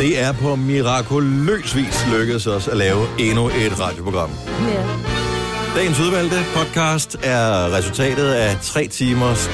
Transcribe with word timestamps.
Det 0.00 0.20
er 0.22 0.32
på 0.32 0.56
mirakuløs 0.56 1.76
vis 1.76 2.06
lykkedes 2.12 2.46
os 2.46 2.68
at 2.68 2.76
lave 2.76 3.06
endnu 3.18 3.48
et 3.48 3.80
radioprogram. 3.80 4.30
Ja. 4.68 4.86
Dagens 5.76 6.00
udvalgte 6.00 6.36
podcast 6.54 7.16
er 7.22 7.72
resultatet 7.76 8.28
af 8.28 8.56
tre 8.62 8.86
timers 8.86 9.50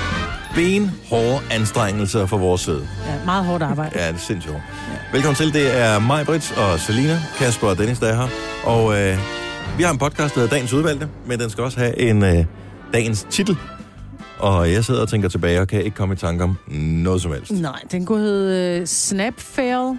benhårde 0.55 1.41
anstrengelser 1.51 2.27
for 2.27 2.39
vores 2.39 2.61
side. 2.61 2.89
ja, 3.07 3.25
meget 3.25 3.45
hårdt 3.45 3.63
arbejde. 3.63 3.91
Ja, 4.01 4.09
det 4.09 4.15
er 4.15 4.19
sindssygt 4.19 4.53
hårdt. 4.53 4.65
Velkommen 5.13 5.37
til. 5.37 5.53
Det 5.53 5.81
er 5.81 5.99
mig, 5.99 6.27
Brits 6.27 6.53
og 6.57 6.81
Selina, 6.81 7.23
Kasper 7.39 7.67
og 7.69 7.79
Dennis, 7.79 7.99
der 7.99 8.07
er 8.07 8.17
her. 8.17 8.29
Og 8.65 9.01
øh, 9.01 9.19
vi 9.79 9.83
har 9.83 9.93
en 9.93 9.99
podcast, 9.99 10.35
der 10.35 10.41
hedder 10.41 10.55
Dagens 10.55 10.73
Udvalgte, 10.73 11.09
men 11.27 11.41
den 11.41 11.51
skal 11.51 11.65
også 11.65 11.79
have 11.79 11.99
en 11.99 12.25
øh, 12.25 12.45
dagens 12.93 13.27
titel. 13.31 13.57
Og 14.39 14.73
jeg 14.73 14.85
sidder 14.85 15.03
og 15.03 15.09
tænker 15.09 15.29
tilbage 15.29 15.61
og 15.61 15.69
kan 15.69 15.83
ikke 15.83 15.97
komme 15.97 16.15
i 16.15 16.17
tanke 16.17 16.45
om 16.45 16.59
noget 16.69 17.23
som 17.23 17.33
helst. 17.33 17.53
Nej, 17.53 17.81
den 17.93 18.07
kunne 18.07 18.21
hedde 18.21 18.81
uh, 18.81 18.87
Snap 18.87 19.35
Fail. 19.39 19.99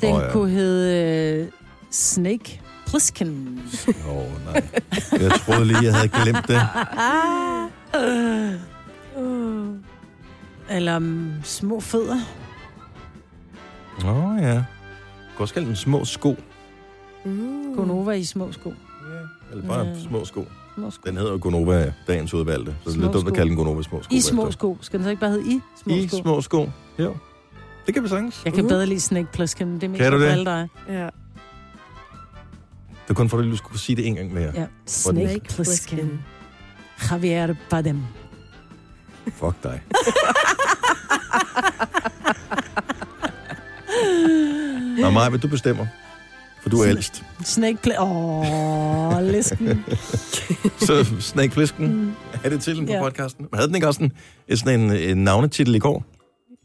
Den 0.00 0.14
oh, 0.14 0.22
ja. 0.22 0.32
kunne 0.32 0.50
hedde 0.50 1.42
uh, 1.42 1.48
Snake 1.90 2.60
Plissken. 2.86 3.60
Åh, 4.08 4.16
oh, 4.16 4.24
nej. 4.44 4.70
Jeg 5.12 5.30
troede 5.46 5.64
lige, 5.64 5.82
jeg 5.82 5.94
havde 5.94 6.08
glemt 6.08 6.48
det. 6.48 6.60
Eller 10.70 10.96
um, 10.96 11.32
Små 11.42 11.80
Fødder. 11.80 12.16
Åh, 14.04 14.32
oh, 14.34 14.42
ja. 14.42 14.64
Godt 15.36 15.48
skal 15.48 15.64
den 15.66 15.76
små 15.76 16.04
sko. 16.04 16.36
Mm. 17.24 17.74
Gonova 17.76 18.12
i 18.12 18.24
små 18.24 18.52
sko. 18.52 18.68
Ja. 18.68 18.74
Eller 19.52 19.68
bare 19.68 19.86
Ja. 19.86 20.00
små 20.08 20.24
sko. 20.24 20.44
Små 20.74 20.90
sko. 20.90 21.02
Den 21.06 21.16
hedder 21.16 21.32
jo 21.32 21.38
Gonova, 21.42 21.92
dagens 22.06 22.34
udvalgte. 22.34 22.74
Så 22.84 22.90
det 22.90 22.96
er 22.96 23.00
lidt 23.02 23.12
dumt 23.12 23.28
at 23.28 23.34
kalde 23.34 23.48
den 23.48 23.56
Gonova 23.56 23.82
små 23.82 24.02
sko. 24.02 24.14
I 24.14 24.20
små 24.20 24.50
sko. 24.50 24.78
Skal 24.80 24.98
den 24.98 25.04
så 25.04 25.10
ikke 25.10 25.20
bare 25.20 25.30
hedde 25.30 25.50
I 25.52 25.60
små 25.82 25.94
I 25.94 26.08
sko? 26.08 26.16
små 26.16 26.40
sko. 26.40 26.68
Jo. 26.98 27.14
Det 27.88 27.94
kan 27.94 28.02
vi 28.04 28.08
sagtens. 28.08 28.42
Jeg 28.44 28.52
kan 28.52 28.62
Mhm. 28.62 28.68
bedre 28.68 28.86
lide 28.86 29.00
Snake 29.00 29.28
Plissken, 29.32 29.74
det 29.74 29.84
er 29.84 29.88
mest 29.88 30.02
Kan 30.02 30.12
du 30.12 30.18
for 30.18 30.24
det? 30.26 30.46
dig. 30.46 30.68
Ja. 30.88 31.04
Det 31.04 31.10
er 33.10 33.14
kun 33.14 33.28
fordi, 33.28 33.50
du 33.50 33.56
skulle 33.56 33.78
sige 33.80 33.96
det 33.96 34.06
en 34.06 34.14
gang 34.14 34.32
mere. 34.34 34.52
Ja. 34.54 34.66
Snake 34.86 35.40
Plissken. 35.48 36.20
Javier 37.10 37.54
Bardem. 37.70 38.02
Fuck 39.32 39.62
dig. 39.62 39.80
Nå, 44.98 45.10
Maja, 45.10 45.36
du 45.36 45.48
bestemmer? 45.48 45.86
For 46.62 46.68
du 46.70 46.80
er 46.80 46.88
ældst. 46.88 47.22
Snake 47.44 47.78
Pl... 47.82 47.90
Åh, 47.98 49.16
oh, 49.16 49.22
listen. 49.22 49.84
Så 50.86 51.06
Snake 51.20 51.50
Flisken, 51.50 51.86
Mm. 51.94 52.12
er 52.44 52.48
det 52.48 52.60
titlen 52.60 52.86
på 52.86 52.92
Ja. 52.92 53.02
podcasten? 53.02 53.46
Havde 53.54 53.66
den 53.66 53.74
ikke 53.74 53.88
også 53.88 54.02
en, 54.02 54.12
en, 54.48 54.56
sådan 54.56 54.80
en, 54.80 54.90
en 54.92 55.24
navnetitel 55.24 55.74
i 55.74 55.78
går? 55.78 56.04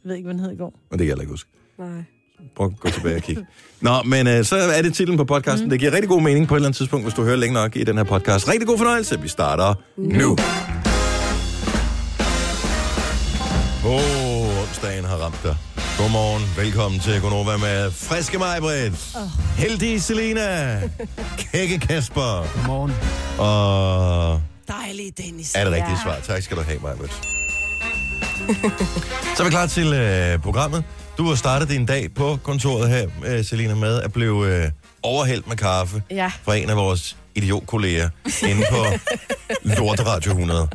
Jeg 0.04 0.10
ved 0.10 0.16
ikke, 0.16 0.26
hvad 0.26 0.34
den 0.34 0.44
hed 0.44 0.52
i 0.52 0.56
går. 0.58 0.74
Men 0.92 1.00
det 1.00 1.06
kan 1.06 1.08
jeg 1.08 1.12
heller 1.12 1.22
ikke 1.22 1.32
huske. 1.32 1.50
Nej. 1.80 2.04
Prøv 2.56 2.66
at 2.68 2.80
gå 2.80 2.90
tilbage 2.90 3.16
og 3.16 3.22
kigge. 3.22 3.46
Nå, 3.82 4.04
men 4.06 4.28
øh, 4.28 4.46
så 4.46 4.56
er 4.56 4.82
det 4.82 4.94
titlen 4.94 5.18
på 5.18 5.24
podcasten. 5.24 5.66
Mm. 5.66 5.70
Det 5.70 5.80
giver 5.80 5.92
rigtig 5.92 6.10
god 6.10 6.22
mening 6.22 6.48
på 6.48 6.56
et 6.56 6.58
eller 6.58 6.68
andet 6.68 6.78
tidspunkt, 6.78 7.06
hvis 7.06 7.14
du 7.14 7.24
hører 7.24 7.36
længe 7.36 7.54
nok 7.54 7.76
i 7.76 7.84
den 7.84 7.98
her 7.98 8.04
podcast. 8.04 8.50
Rigtig 8.50 8.68
god 8.68 8.78
fornøjelse. 8.78 9.22
Vi 9.22 9.28
starter 9.28 9.74
nu. 9.98 10.38
Åh, 13.86 13.94
oh, 13.94 14.62
onsdagen 14.62 15.06
har 15.06 15.16
ramt 15.16 15.40
dig. 15.44 15.58
Godmorgen. 15.98 16.44
Velkommen 16.66 17.00
til 17.00 17.22
Gonova 17.22 17.58
med 17.58 17.92
friske 17.92 18.38
mig, 18.38 18.58
Britt. 18.60 19.16
Oh. 19.16 19.22
Heldige 19.58 20.00
Selina. 20.00 20.80
Kække 21.38 21.80
Kasper. 21.80 22.48
Godmorgen. 22.56 22.92
Og 23.40 24.42
Dejlig, 24.68 25.18
Dennis. 25.18 25.56
er 25.56 25.64
det 25.64 25.74
rigtige 25.74 25.98
svar. 26.04 26.20
Tak 26.24 26.42
skal 26.42 26.58
du 26.58 26.62
have, 26.62 26.80
Maja 26.80 26.96
Så 29.36 29.44
er 29.44 29.44
vi 29.44 29.50
klar 29.50 29.66
til 29.66 29.94
øh, 29.94 30.40
programmet. 30.40 30.84
Du 31.18 31.28
har 31.28 31.36
startet 31.36 31.70
din 31.70 31.86
dag 31.86 32.14
på 32.14 32.38
kontoret 32.44 32.90
her, 32.90 33.08
øh, 33.26 33.46
Selina, 33.46 33.76
med 33.76 34.02
at 34.02 34.14
blive 34.14 34.48
øh, 34.48 34.72
overhældt 35.04 35.48
med 35.48 35.56
kaffe 35.58 36.04
Ja. 36.12 36.32
fra 36.44 36.56
en 36.56 36.70
af 36.70 36.76
vores 36.76 37.18
idiotkolleger 37.36 38.10
inde 38.48 38.64
på 38.72 38.86
Lorteradio 39.78 40.32
100. 40.32 40.68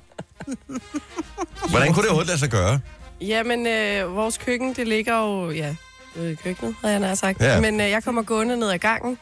Hvordan 1.71 1.93
kunne 1.93 2.03
det 2.03 2.11
overhovedet 2.11 2.27
lade 2.27 2.39
sig 2.39 2.49
gøre? 2.49 2.81
Jamen, 3.21 3.67
øh, 3.67 4.17
vores 4.17 4.39
køkken, 4.39 4.75
det 4.75 4.89
ligger 4.89 5.19
jo, 5.19 5.51
ja, 5.51 5.75
ude 6.21 6.33
i 6.33 6.34
køkkenet, 6.34 6.75
havde 6.81 6.93
jeg 6.93 7.01
nær 7.01 7.15
sagt. 7.15 7.41
Ja. 7.41 7.61
Men 7.61 7.81
øh, 7.81 7.91
jeg 7.91 8.05
kommer 8.05 8.23
gående 8.23 8.57
ned 8.57 8.71
ad 8.71 8.78
gangen, 8.78 9.19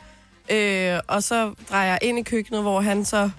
øh, 0.50 0.98
og 1.06 1.22
så 1.22 1.54
drejer 1.70 1.88
jeg 1.88 1.98
ind 2.02 2.18
i 2.18 2.22
køkkenet, 2.22 2.62
hvor 2.62 2.80
han 2.80 3.04
så 3.04 3.30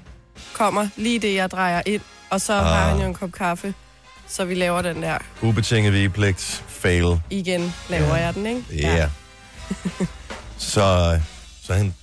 kommer 0.54 0.88
lige 0.96 1.20
det, 1.20 1.36
jeg 1.36 1.52
drejer 1.52 1.82
ind. 1.86 2.02
Og 2.30 2.42
så 2.42 2.54
ah. 2.54 2.66
har 2.66 2.90
han 2.90 3.00
jo 3.00 3.06
en 3.06 3.14
kop 3.14 3.32
kaffe, 3.32 3.74
så 4.30 4.46
vi 4.46 4.56
laver 4.56 4.82
den 4.82 5.04
der. 5.04 5.18
Ubetinget 5.42 5.94
vigepligt. 5.94 6.64
Fail. 6.68 7.22
Igen 7.30 7.74
laver 7.90 8.16
jeg 8.16 8.34
den, 8.34 8.46
ikke? 8.46 8.64
Ja. 8.72 8.98
Yeah. 8.98 9.10
så, 10.58 11.20
så 11.64 11.74
han 11.74 11.94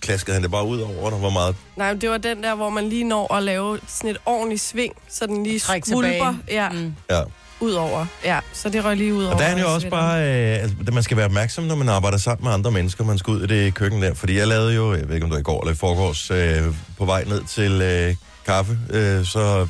klaskede 0.00 0.34
han 0.34 0.42
det 0.42 0.50
bare 0.50 0.64
ud 0.66 0.80
over 0.80 1.10
dig, 1.10 1.18
hvor 1.18 1.30
meget? 1.30 1.56
Nej, 1.76 1.92
men 1.92 2.00
det 2.00 2.10
var 2.10 2.18
den 2.18 2.42
der, 2.42 2.54
hvor 2.54 2.70
man 2.70 2.88
lige 2.88 3.04
når 3.04 3.34
at 3.34 3.42
lave 3.42 3.80
sådan 3.86 4.10
et 4.10 4.16
ordentligt 4.26 4.60
sving, 4.62 4.94
så 5.10 5.26
den 5.26 5.44
lige 5.44 5.60
Træk 5.60 5.84
skvulper 5.86 6.10
tilbage. 6.10 6.36
ja, 6.64 6.68
Mm. 6.68 6.94
Ja. 7.10 7.22
ud 7.60 7.72
over. 7.72 8.06
Ja, 8.24 8.40
så 8.52 8.68
det 8.68 8.84
røg 8.84 8.96
lige 8.96 9.14
ud 9.14 9.24
over. 9.24 9.32
Og 9.32 9.38
der 9.38 9.44
er 9.44 9.48
han 9.48 9.58
jo 9.58 9.74
også 9.74 9.88
bare, 9.90 10.18
øh, 10.22 10.62
altså, 10.62 10.76
at 10.86 10.94
man 10.94 11.02
skal 11.02 11.16
være 11.16 11.26
opmærksom, 11.26 11.64
når 11.64 11.74
man 11.74 11.88
arbejder 11.88 12.18
sammen 12.18 12.44
med 12.44 12.52
andre 12.52 12.70
mennesker, 12.70 13.04
man 13.04 13.18
skal 13.18 13.30
ud 13.30 13.42
i 13.42 13.46
det 13.46 13.74
køkken 13.74 14.02
der. 14.02 14.14
Fordi 14.14 14.38
jeg 14.38 14.48
lavede 14.48 14.74
jo, 14.74 14.94
jeg 14.94 15.08
ved 15.08 15.14
ikke 15.14 15.24
om 15.24 15.30
det 15.30 15.34
var 15.36 15.40
i 15.40 15.42
går 15.42 15.60
eller 15.60 15.72
i 15.72 15.76
forgårs, 15.76 16.30
øh, 16.30 16.74
på 16.98 17.04
vej 17.04 17.24
ned 17.24 17.44
til 17.44 17.72
øh, 17.82 18.14
kaffe, 18.46 18.78
øh, 18.90 19.24
så 19.24 19.66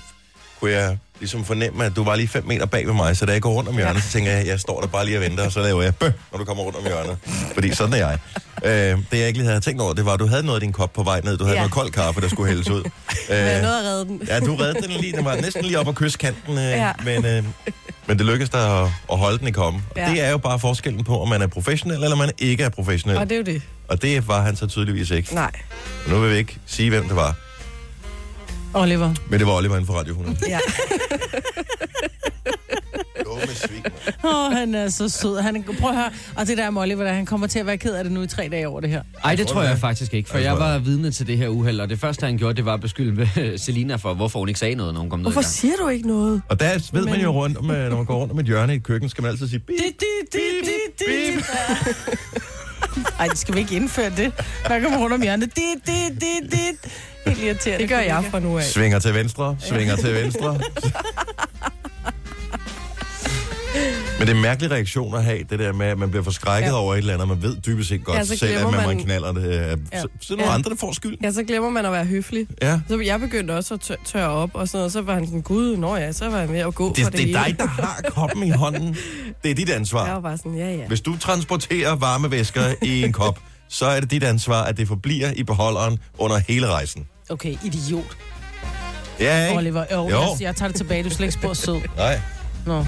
kunne 0.61 0.71
jeg 0.71 0.99
ligesom 1.21 1.45
fornemme, 1.45 1.85
at 1.85 1.97
du 1.97 2.05
var 2.05 2.17
lige 2.17 2.29
fem 2.29 2.47
meter 2.47 2.67
bag 2.67 2.87
ved 2.87 2.95
mig, 2.95 3.17
så 3.17 3.27
da 3.27 3.33
jeg 3.33 3.43
går 3.43 3.53
rundt 3.53 3.69
om 3.69 3.77
hjørnet, 3.77 4.03
så 4.03 4.11
tænker 4.13 4.33
jeg, 4.33 4.47
jeg 4.47 4.61
står 4.61 4.81
der 4.81 4.87
bare 4.89 5.05
lige 5.07 5.19
og 5.19 5.23
venter, 5.23 5.45
og 5.45 5.53
så 5.53 5.61
laver 5.63 5.83
jeg 5.83 5.95
bøh, 5.95 6.13
når 6.33 6.39
du 6.39 6.45
kommer 6.45 6.63
rundt 6.63 6.79
om 6.79 6.85
hjørnet. 6.85 7.17
Fordi 7.55 7.75
sådan 7.75 7.93
er 7.93 7.97
jeg. 7.97 8.19
Øh, 8.65 8.99
det 9.11 9.19
jeg 9.19 9.27
ikke 9.27 9.39
lige 9.39 9.49
havde 9.49 9.61
tænkt 9.61 9.81
over, 9.81 9.93
det 9.93 10.05
var, 10.05 10.13
at 10.13 10.21
du 10.21 10.27
havde 10.27 10.43
noget 10.43 10.63
i 10.63 10.65
din 10.65 10.73
kop 10.73 10.93
på 10.93 11.03
vej 11.03 11.21
ned. 11.25 11.37
Du 11.39 11.45
havde 11.45 11.57
ja. 11.57 11.61
Noget 11.63 11.73
kold 11.73 11.91
kaffe, 11.91 12.21
der 12.21 12.29
skulle 12.29 12.49
hældes 12.49 12.71
ud. 12.71 12.83
Men 13.29 13.37
jeg 13.39 13.57
Øh, 13.57 13.63
nåede 13.63 13.79
at 13.79 13.85
redde 13.85 14.05
den. 14.05 14.21
Ja, 14.29 14.41
du 14.41 14.57
reddede 14.57 14.87
den 14.89 15.01
lige. 15.01 15.13
Den 15.17 15.25
var 15.25 15.37
næsten 15.37 15.65
lige 15.65 15.79
op 15.79 15.89
ad 15.89 15.95
kystkanten, 15.95 16.59
øh, 16.59 16.65
ja. 16.65 16.93
Men, 17.05 17.25
øh, 17.27 17.45
men 18.07 18.19
det 18.19 18.27
lykkedes 18.27 18.51
dig 18.51 18.83
at, 18.83 18.89
at 19.13 19.19
holde 19.19 19.39
den 19.39 19.49
i 19.49 19.51
kommen. 19.51 19.83
Ja. 19.97 20.07
Ja. 20.09 20.11
Det 20.15 20.25
er 20.25 20.31
jo 20.31 20.39
bare 20.39 20.59
forskellen 20.59 21.05
på, 21.05 21.23
om 21.23 21.29
man 21.29 21.43
er 21.43 21.47
professionel, 21.47 22.03
eller 22.05 22.17
man 22.17 22.31
ikke 22.39 22.65
er 22.65 22.69
professionel. 22.69 23.19
Og 23.19 23.25
det 23.31 23.33
er 23.33 23.37
jo 23.37 23.43
det. 23.45 23.63
Og 23.89 24.03
det 24.03 24.29
var 24.29 24.43
han 24.43 24.57
så 24.57 24.67
tydeligvis 24.67 25.11
ikke. 25.11 25.35
Nej. 25.35 25.51
Og 26.05 26.11
nu 26.11 26.19
vil 26.21 26.31
vi 26.31 26.37
ikke 26.37 26.57
sige, 26.67 26.91
hvem 26.91 27.07
det 27.09 27.17
var. 27.17 27.35
Oliver. 28.81 29.15
Men 29.31 29.39
det 29.39 29.47
var 29.47 29.53
Oliver 29.53 29.75
inden 29.75 29.87
for 29.87 29.95
Radio 29.95 30.13
100. 30.13 30.39
Ja. 30.49 30.59
Åh, 34.25 34.47
oh, 34.47 34.53
han 34.53 34.75
er 34.75 34.89
så 34.89 35.09
sød. 35.09 35.41
Han, 35.41 35.65
prøv 35.81 35.91
at 35.91 35.97
høre. 35.97 36.11
Og 36.37 36.47
det 36.47 36.59
der 36.59 36.71
med 36.71 36.83
Oliver, 36.83 37.05
der, 37.05 37.13
han 37.13 37.27
kommer 37.27 37.47
til 37.47 37.59
at 37.59 37.67
være 37.67 37.77
ked 37.77 37.95
af 37.95 38.05
det 38.05 38.13
nu 38.13 38.23
i 38.23 38.27
tre 38.27 38.49
dage 38.53 38.69
over 38.69 38.81
det 38.81 38.91
her. 38.91 39.03
Ej, 39.25 39.35
det 39.35 39.47
Tror 39.47 39.63
jeg 39.63 39.79
faktisk 39.79 40.15
ikke, 40.15 40.31
for 40.31 40.39
jeg 40.39 40.59
var 40.59 40.79
vidne 40.79 41.11
til 41.11 41.27
det 41.27 41.39
her 41.39 41.49
uheld, 41.49 41.81
og 41.81 41.91
det 41.91 42.01
første, 42.01 42.27
han 42.27 42.39
gjorde, 42.39 42.57
det 42.57 42.65
var 42.65 42.75
at 42.75 42.81
beskylde 42.81 43.29
Selina 43.59 43.97
for, 43.97 44.15
hvorfor 44.15 44.39
hun 44.39 44.49
ikke 44.49 44.61
sagde 44.61 44.75
noget, 44.75 44.95
når 44.95 45.01
hun 45.01 45.11
kom 45.11 45.19
ned 45.19 45.25
Hvorfor 45.25 45.43
siger 45.43 45.77
du 45.77 45.89
ikke 45.89 46.09
noget? 46.09 46.43
Og 46.49 46.61
der 46.61 46.89
ved 46.93 47.05
man 47.07 47.21
jo 47.21 47.31
rundt, 47.31 47.57
om, 47.57 47.71
øh, 47.71 47.89
når 47.89 47.97
man 47.97 48.05
går 48.05 48.17
rundt 48.17 48.33
om 48.33 48.39
et 48.39 48.47
hjørne 48.47 48.73
i 48.73 48.77
et 48.77 48.83
køkken, 48.83 49.09
skal 49.09 49.23
man 49.23 49.31
altid 49.31 49.49
sige, 49.49 49.59
bip, 49.59 49.77
dit, 49.77 50.03
dit, 50.33 50.99
dit. 50.99 51.45
Ej, 53.19 53.29
skal 53.35 53.55
vi 53.55 53.61
ikke 53.61 53.77
indføre 53.77 54.11
det? 54.17 54.33
Man 54.69 54.83
kommer 54.83 54.99
rundt 54.99 55.15
om 55.15 55.23
hjørnet. 55.23 55.57
Dit, 55.57 55.87
dit, 55.87 56.21
dit, 56.21 56.53
dit. 56.53 56.93
Helt 57.29 57.43
irriterende. 57.43 57.83
Det 57.83 57.89
gør 57.89 57.99
jeg 57.99 58.25
fra 58.31 58.39
nu 58.41 58.59
af. 58.59 58.65
svinger 58.65 58.99
til 58.99 59.15
venstre, 59.15 59.57
svinger 59.61 59.97
til 59.97 60.15
venstre. 60.15 60.61
Men 64.19 64.27
det 64.27 64.33
er 64.33 64.37
en 64.37 64.43
mærkelig 64.43 64.71
reaktion 64.71 65.15
at 65.15 65.25
have, 65.25 65.39
det 65.51 65.59
der 65.59 65.73
med, 65.73 65.87
at 65.87 65.99
man 65.99 66.11
bliver 66.11 66.23
forskrækket 66.25 66.69
ja. 66.69 66.75
Over 66.75 66.95
et 66.95 66.99
eller 66.99 67.13
andet, 67.15 67.23
og 67.23 67.29
man 67.29 67.43
ved 67.43 67.57
dybest 67.67 67.89
set 67.89 68.05
godt 68.05 68.19
ja, 68.19 68.25
selv, 68.25 68.59
at 68.67 68.71
man, 68.73 68.87
man 68.87 68.99
knaller 68.99 69.33
det. 69.33 69.51
Ja. 69.51 69.69
Ja. 69.69 70.01
Så, 70.01 70.09
så 70.21 70.33
er 70.35 70.37
nogle 70.37 70.51
Ja. 70.51 70.55
andre, 70.55 70.71
der 70.71 70.77
får 70.77 70.93
skyld. 70.93 71.17
Ja, 71.23 71.33
så 71.33 71.43
glemmer 71.43 71.71
man 71.71 71.87
at 71.87 71.93
være 71.93 72.05
høflig. 72.05 72.47
Ja. 72.63 72.81
Så 72.89 73.01
jeg 73.01 73.21
begyndte 73.21 73.53
også 73.53 73.75
at 73.75 73.81
tør- 73.81 74.05
tørre 74.05 74.29
op, 74.29 74.51
og 74.55 74.69
sådan 74.69 74.79
noget. 74.79 74.93
Så 74.93 75.01
var 75.03 75.15
han 75.15 75.27
sådan, 75.27 75.43
gud, 75.43 75.77
nå 75.77 75.97
ja, 75.97 76.13
så 76.13 76.29
var 76.31 76.39
jeg 76.39 76.49
med 76.49 76.61
at 76.61 76.75
gå 76.75 76.93
Det, 76.97 77.05
for 77.05 77.11
det, 77.11 77.19
det, 77.19 77.27
det 77.29 77.35
er 77.37 77.43
hele. 77.45 77.57
dig, 77.59 77.67
der 77.67 77.67
har 77.67 78.01
koppen 78.09 78.43
i 78.43 78.51
hånden. 78.51 78.97
Det 79.43 79.51
er 79.51 79.55
dit 79.55 79.71
ansvar. 79.71 80.05
Jeg 80.07 80.15
var 80.15 80.21
bare 80.21 80.37
sådan, 80.39 80.55
ja, 80.55 80.75
ja. 80.75 80.87
Hvis 80.87 81.01
du 81.01 81.19
transporterer 81.19 81.95
varmevæsker 81.97 82.63
i 82.83 83.03
en 83.05 83.13
kop, 83.13 83.39
så 83.69 83.87
er 83.87 84.01
det 84.01 84.11
dit 84.11 84.25
ansvar, 84.25 84.63
at 84.65 84.77
det 84.77 84.89
forbliver 84.89 85.31
i 85.37 85.43
beholderen 85.43 85.99
under 86.19 86.39
hele 86.49 86.67
rejsen. 86.67 87.07
Okay, 87.31 87.57
idiot. 87.65 88.17
Ja, 89.21 89.45
ikke? 89.47 89.59
Oliver, 89.59 89.85
jo, 89.93 90.09
Jo. 90.09 90.21
Jeg, 90.21 90.29
jeg 90.41 90.57
tager 90.57 90.69
det 90.69 90.77
tilbage. 90.77 91.03
Du 91.03 91.09
er 91.09 91.13
slet 91.13 91.27
ikke 91.27 91.33
spor 91.41 91.55
sød. 91.55 91.81
Nej. 91.97 92.21
Nå. 92.67 92.87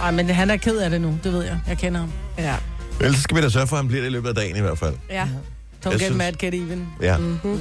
Ej, 0.00 0.10
men 0.10 0.30
han 0.30 0.50
er 0.50 0.56
ked 0.56 0.76
af 0.78 0.90
det 0.90 1.00
nu. 1.00 1.18
Det 1.24 1.32
ved 1.32 1.44
jeg. 1.44 1.60
Jeg 1.68 1.78
kender 1.78 2.00
ham. 2.00 2.12
Ja. 2.38 2.56
Ellers 3.00 3.20
skal 3.20 3.36
vi 3.36 3.42
da 3.42 3.48
sørge 3.48 3.66
for, 3.66 3.76
at 3.76 3.82
han 3.82 3.88
bliver 3.88 4.02
det 4.02 4.08
i 4.08 4.12
løbet 4.12 4.28
af 4.28 4.34
dagen 4.34 4.56
i 4.56 4.60
hvert 4.60 4.78
fald. 4.78 4.94
ja. 5.10 5.24
Don't 5.86 5.90
Jeg 5.90 5.92
get 5.92 6.00
synes- 6.00 6.16
mad, 6.18 6.32
get 6.32 6.54
even. 6.54 6.88
Ja. 7.02 7.16
Mm-hmm. 7.18 7.60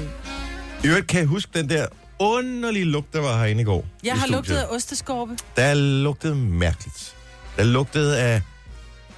I 0.84 0.88
øvrigt 0.88 1.08
kan 1.08 1.20
jeg 1.20 1.28
huske 1.28 1.52
den 1.54 1.70
der 1.70 1.86
underlige 2.20 2.86
lugt, 2.86 3.14
der 3.14 3.22
var 3.22 3.38
herinde 3.40 3.62
i 3.62 3.66
går. 3.66 3.86
Jeg 4.04 4.08
i 4.16 4.18
har 4.18 4.26
studiet. 4.26 4.32
lugtet 4.36 4.56
af 4.58 4.66
osteskorpe. 4.76 5.32
Der 5.58 5.74
lugtede 5.74 6.36
mærkeligt. 6.36 7.16
Der 7.58 7.64
lugtede 7.64 8.20
af 8.20 8.42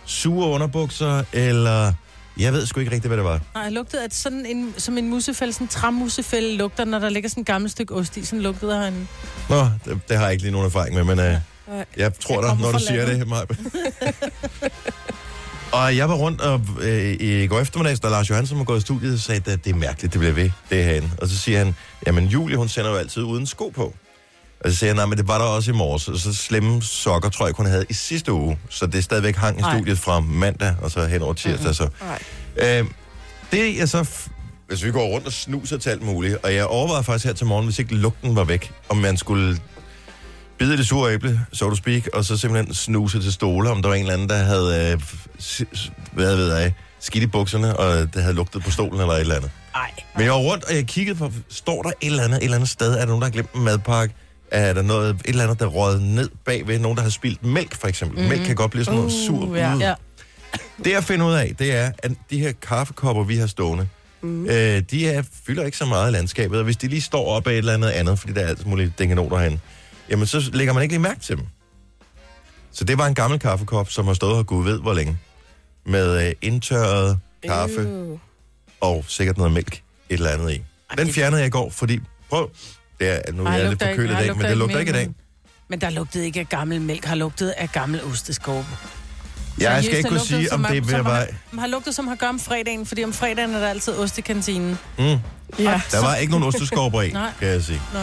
sure 0.06 0.48
underbukser, 0.50 1.24
eller... 1.34 1.94
Jeg 2.40 2.54
ved 2.54 2.66
sgu 2.66 2.80
ikke 2.80 2.92
rigtigt, 2.92 3.10
hvad 3.10 3.18
det 3.18 3.26
var. 3.26 3.40
Nej, 3.54 3.64
jeg 3.64 3.72
lugtede 3.72 4.04
af 4.04 4.08
sådan 4.12 4.46
en, 4.46 4.74
som 4.78 4.98
en 4.98 5.10
musefælde, 5.10 5.54
sådan 5.54 5.66
en 5.66 5.70
træmusefælde 5.70 6.58
lugter, 6.58 6.86
når 6.86 7.00
der 7.00 7.10
ligger 7.10 7.30
sådan 7.30 7.42
et 7.42 7.48
gammelt 7.48 7.72
stykke 7.72 7.94
ost 7.96 8.18
i. 8.18 8.26
Sådan 8.26 8.42
lugtede 8.42 8.76
han. 8.78 9.08
Nå, 9.50 9.62
det, 9.86 10.00
det 10.10 10.18
har 10.18 10.24
jeg 10.24 10.32
ikke 10.32 10.44
lige 10.44 10.52
nogen 10.52 10.66
erfaring 10.68 10.96
med, 10.96 11.04
men 11.04 11.18
Nej. 11.18 11.86
jeg 11.98 12.14
tror 12.20 12.42
Jeg 12.42 12.52
dig, 12.52 12.62
når 12.62 12.72
du 12.72 12.80
siger 12.80 13.06
landet. 13.06 13.20
det, 13.20 13.28
Maja. 13.28 13.46
Og 15.72 15.98
jeg 15.98 16.10
var 16.10 16.16
rundt 16.16 16.42
og, 16.42 16.62
øh, 16.82 17.18
i 17.20 17.48
går 17.48 17.60
eftermiddag, 17.60 17.98
da 18.04 18.10
Lars 18.10 18.30
Johansson 18.30 18.58
var 18.58 18.64
gået 18.64 18.78
i 18.78 18.82
studiet, 18.82 19.14
og 19.14 19.20
sagde, 19.20 19.52
at 19.52 19.66
det 19.66 19.72
er 19.72 19.76
mærkeligt, 19.76 20.14
det 20.14 20.20
bliver 20.20 20.34
ved, 20.34 20.50
det 20.70 20.84
herinde. 20.84 21.10
Og 21.18 21.28
så 21.28 21.38
siger 21.38 21.58
han, 21.58 21.76
jamen 22.08 22.26
Julie, 22.26 22.58
hun 22.58 22.68
sender 22.70 22.90
jo 22.92 22.96
altid 22.98 23.24
uden 23.24 23.46
sko 23.48 23.70
på. 23.76 23.96
Og 24.66 24.72
så 24.72 24.78
siger 24.78 24.90
han, 24.90 24.96
nej, 24.96 25.06
men 25.06 25.18
det 25.18 25.28
var 25.28 25.38
der 25.38 25.46
også 25.46 25.72
i 25.72 25.74
morges. 25.74 26.08
Og 26.08 26.18
så 26.18 26.34
slemme 26.36 26.82
sokker, 26.82 27.30
tror 27.30 27.46
jeg, 27.46 27.54
hun 27.58 27.66
havde 27.66 27.86
i 27.90 27.94
sidste 27.94 28.34
uge. 28.34 28.60
Så 28.70 28.86
det 28.86 28.96
er 28.96 29.02
stadigvæk 29.02 29.36
hang 29.36 29.58
i 29.60 29.62
Nej. 29.62 29.76
studiet 29.78 30.00
fra 30.00 30.20
mandag, 30.20 30.76
og 30.82 30.92
så 30.92 31.06
hen 31.06 31.22
over 31.22 31.34
tirsdag. 31.34 31.76
Så. 31.76 31.88
Nej. 32.02 32.80
Øh, 32.80 32.86
det 33.52 33.78
jeg 33.78 33.90
så... 33.90 34.02
f- 34.02 34.30
Hvis 34.68 34.84
vi 34.84 34.92
går 34.92 35.08
rundt 35.08 35.28
og 35.28 35.34
snuser 35.34 35.78
til 35.78 35.90
alt 35.90 36.02
muligt, 36.02 36.38
og 36.44 36.54
jeg 36.56 36.66
overvejede 36.66 37.04
faktisk 37.04 37.26
her 37.26 37.34
til 37.34 37.46
morgen, 37.46 37.66
hvis 37.66 37.80
ikke 37.80 37.96
lugten 37.96 38.36
var 38.36 38.44
væk, 38.44 38.72
om 38.90 38.98
man 38.98 39.18
skulle 39.18 39.58
bide 40.60 40.74
i 40.74 40.78
det 40.78 40.88
sure 40.88 41.14
æble, 41.14 41.46
so 41.54 41.70
to 41.70 41.76
speak, 41.76 42.08
og 42.14 42.26
så 42.26 42.38
simpelthen 42.38 42.74
snuse 42.74 43.22
til 43.22 43.34
stole, 43.34 43.70
om 43.70 43.82
der 43.82 43.90
var 43.90 43.96
en 43.96 44.02
eller 44.02 44.14
anden, 44.14 44.30
der 44.30 44.36
havde, 44.38 44.92
øh, 44.94 45.02
s- 45.42 45.64
s- 45.76 45.92
hvad 46.12 46.36
ved 46.36 46.56
jeg, 46.56 46.74
skidt 47.00 47.24
i 47.24 47.28
bukserne, 47.28 47.78
og 47.78 48.14
det 48.14 48.22
havde 48.22 48.36
lugtet 48.36 48.64
på 48.64 48.72
stolen 48.72 49.02
eller 49.02 49.14
et 49.14 49.20
eller 49.20 49.36
andet. 49.36 49.52
Nej. 49.74 49.92
Men 50.16 50.24
jeg 50.24 50.32
var 50.32 50.40
rundt, 50.40 50.64
og 50.64 50.76
jeg 50.76 50.86
kiggede 50.86 51.18
på, 51.18 51.32
står 51.50 51.82
der 51.82 51.90
et 51.90 51.96
eller 52.02 52.24
andet, 52.24 52.38
et 52.38 52.44
eller 52.44 52.56
andet 52.58 52.70
sted? 52.70 52.94
Er 52.94 52.98
der 53.00 53.06
nogen, 53.06 53.22
der 53.22 53.26
har 53.28 53.32
glemt 53.32 53.54
en 53.54 53.64
madpakke? 53.64 54.16
Er 54.52 54.74
der 54.74 54.82
noget, 54.82 55.10
et 55.10 55.22
eller 55.26 55.44
andet, 55.44 55.60
der 55.60 55.66
røget 55.66 56.02
ned 56.02 56.30
bagved? 56.46 56.80
Nogen, 56.80 56.98
der 56.98 57.04
har 57.04 57.10
spildt 57.10 57.46
mælk, 57.46 57.76
for 57.76 57.88
eksempel. 57.88 58.24
Mm. 58.24 58.30
Mælk 58.30 58.46
kan 58.46 58.56
godt 58.56 58.72
blive 58.72 58.86
sådan 58.86 59.00
noget 59.00 59.14
Uh, 59.30 59.48
sur. 59.48 59.56
ja. 59.56 59.76
Ja. 59.78 59.94
Det 60.84 60.92
jeg 60.92 61.04
finder 61.04 61.26
ud 61.26 61.34
af, 61.34 61.56
det 61.60 61.72
er, 61.76 61.92
at 61.98 62.12
de 62.30 62.40
her 62.40 62.52
kaffekopper, 62.62 63.24
vi 63.24 63.36
har 63.38 63.48
stående, 63.48 63.88
mm. 64.22 64.46
øh, 64.46 64.82
de 64.92 65.10
er, 65.10 65.24
fylder 65.46 65.64
ikke 65.66 65.78
så 65.78 65.86
meget 65.86 66.12
i 66.12 66.14
landskabet, 66.14 66.58
og 66.58 66.64
hvis 66.64 66.78
de 66.78 66.88
lige 66.88 67.02
står 67.02 67.26
op 67.28 67.48
af 67.48 67.52
et 67.52 67.58
eller 67.58 67.74
andet 67.74 67.90
andet, 67.90 68.20
fordi 68.20 68.34
der 68.34 68.42
er 68.42 68.48
alt 68.48 68.66
muligt 68.66 69.00
dingenoter 69.00 69.38
herinde, 69.38 69.60
jamen 70.10 70.26
så 70.28 70.50
lægger 70.54 70.74
man 70.74 70.84
ikke 70.84 70.94
lige 70.94 71.02
mærke 71.02 71.20
til 71.20 71.38
dem. 71.38 71.46
Så 72.72 72.84
det 72.84 72.98
var 72.98 73.08
en 73.08 73.16
gammel 73.16 73.40
kaffekop, 73.40 73.90
som 73.90 74.08
har 74.08 74.14
stået 74.14 74.36
her 74.36 74.44
gud 74.44 74.64
ved 74.64 74.80
hvor 74.80 74.94
længe, 74.94 75.18
med 75.86 76.28
øh, 76.28 76.34
indtørret 76.42 77.20
kaffe 77.48 77.82
Øh. 77.82 78.18
og 78.82 79.06
sikkert 79.08 79.38
noget 79.38 79.54
mælk 79.54 79.74
et 79.74 79.82
eller 80.14 80.30
andet 80.30 80.52
i. 80.54 80.64
Den 80.98 81.10
fjernede 81.14 81.42
jeg 81.42 81.48
i 81.48 81.52
går, 81.52 81.70
fordi, 81.70 82.00
prøv, 82.30 82.50
det 83.00 83.10
er, 83.28 83.32
nu 83.34 83.44
er 83.44 83.48
Ej, 83.48 83.54
jeg 83.54 83.60
lidt 83.62 83.70
lugter 83.72 83.88
ikke- 83.90 84.02
forkølet 84.02 84.24
i 84.24 84.28
dag, 84.28 84.38
men 84.38 84.46
det 84.46 84.58
lugter 84.58 84.80
ikke 84.80 84.90
i 84.90 84.94
dag. 84.94 85.10
men- 85.70 85.82
der 85.82 85.90
lugtede 85.90 86.26
ikke 86.26 86.40
af 86.40 86.50
gammel 86.50 86.82
mælk, 86.82 87.06
har 87.06 87.16
lugtet 87.16 87.50
af 87.50 87.72
gammel 87.72 88.04
osteskåbe. 88.04 88.68
Jeg 89.60 89.84
skal 89.84 89.98
ikke 89.98 90.10
kunne 90.10 90.20
sige, 90.20 90.54
om 90.54 90.64
det 90.64 90.78
er 90.78 90.82
ved 90.82 90.90
som 90.90 91.06
være... 91.06 91.26
har, 91.60 91.68
lugtet 91.68 91.96
som 91.96 92.08
har 92.08 92.16
gør 92.16 92.28
om 92.28 92.40
fredagen, 92.40 92.86
fordi 92.86 93.04
om 93.04 93.14
fredagen 93.14 93.54
er 93.56 93.60
der 93.60 93.68
altid 93.70 93.94
ost 93.98 94.18
i 94.18 94.22
kantinen. 94.22 94.78
Mm, 94.98 95.04
Ja. 95.06 95.18
der 95.92 96.02
var 96.02 96.16
ikke 96.16 96.32
nogen 96.32 96.48
osteskorper 96.48 97.02
i, 97.02 97.10
kan 97.10 97.48
jeg 97.48 97.64
sige. 97.64 97.82
Nå. 97.94 98.00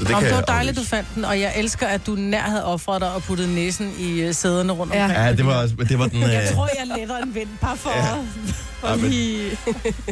Så 0.00 0.04
Det, 0.06 0.14
Om, 0.14 0.22
det 0.22 0.34
var 0.34 0.40
dejligt, 0.40 0.76
du 0.76 0.84
fandt 0.84 1.08
den, 1.14 1.24
og 1.24 1.40
jeg 1.40 1.52
elsker, 1.56 1.86
at 1.86 2.06
du 2.06 2.14
nær 2.14 2.40
havde 2.40 2.64
offret 2.64 3.00
dig 3.00 3.12
og 3.14 3.22
puttet 3.22 3.48
næsen 3.48 3.94
i 3.98 4.20
øh, 4.20 4.34
sæderne 4.34 4.72
rundt 4.72 4.94
Ja. 4.94 5.04
omkring. 5.04 5.24
Ja, 5.24 5.32
det 5.32 5.46
var, 5.46 5.62
det 5.88 5.98
var 5.98 6.06
den... 6.06 6.22
Jeg 6.32 6.42
Øh, 6.50 6.54
tror, 6.56 6.68
jeg 6.78 6.98
letter 6.98 7.16
en 7.18 7.34
vind, 7.34 7.48
bare 7.60 7.76
for 7.76 7.90
Ja. 7.90 8.06
ja. 8.06 8.90
Ja, 8.90 8.96
Lige... 8.96 9.58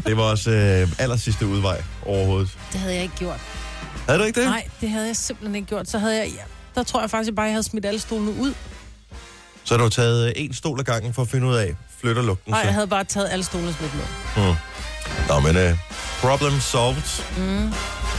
det 0.07 0.17
var 0.17 0.23
også 0.23 0.51
øh, 0.51 0.89
aller 0.99 1.17
sidste 1.17 1.47
udvej 1.47 1.83
overhovedet. 2.07 2.57
Det 2.73 2.81
havde 2.81 2.95
jeg 2.95 3.03
ikke 3.03 3.17
gjort. 3.17 3.41
Havde 4.09 4.19
du 4.21 4.25
ikke 4.25 4.41
det? 4.41 4.49
Nej, 4.49 4.65
det 4.81 4.91
havde 4.91 5.07
jeg 5.07 5.17
simpelthen 5.17 5.55
ikke 5.55 5.69
gjort. 5.69 5.91
Så 5.91 5.99
havde 5.99 6.17
jeg... 6.17 6.27
Ja, 6.29 6.43
der 6.75 6.83
tror 6.83 7.01
jeg 7.01 7.11
faktisk, 7.11 7.27
at 7.29 7.33
jeg 7.33 7.37
bare 7.37 7.51
havde 7.51 7.63
smidt 7.63 7.87
alle 7.87 8.01
stolene 8.01 8.31
ud. 8.41 8.55
Så 9.65 9.77
har 9.77 9.85
du 9.85 9.89
taget 9.91 10.27
øh, 10.27 10.33
en 10.37 10.55
stol 10.55 10.81
ad 10.81 10.85
gangen 10.85 11.15
for 11.15 11.23
at 11.23 11.29
finde 11.29 11.47
ud 11.47 11.55
af, 11.55 11.75
flytter 12.01 12.23
lugten 12.23 12.51
Nej, 12.53 12.61
jeg 12.65 12.73
havde 12.75 12.87
bare 12.87 13.05
taget 13.05 13.29
alle 13.31 13.45
stolene 13.45 13.73
smidt 13.73 13.93
dem 13.93 14.01
ud. 14.45 14.55
Nå, 15.29 15.41
men 15.41 15.57
øh, 15.57 15.79
problem 16.21 16.61
solved. 16.61 17.03
Mm. 17.37 17.73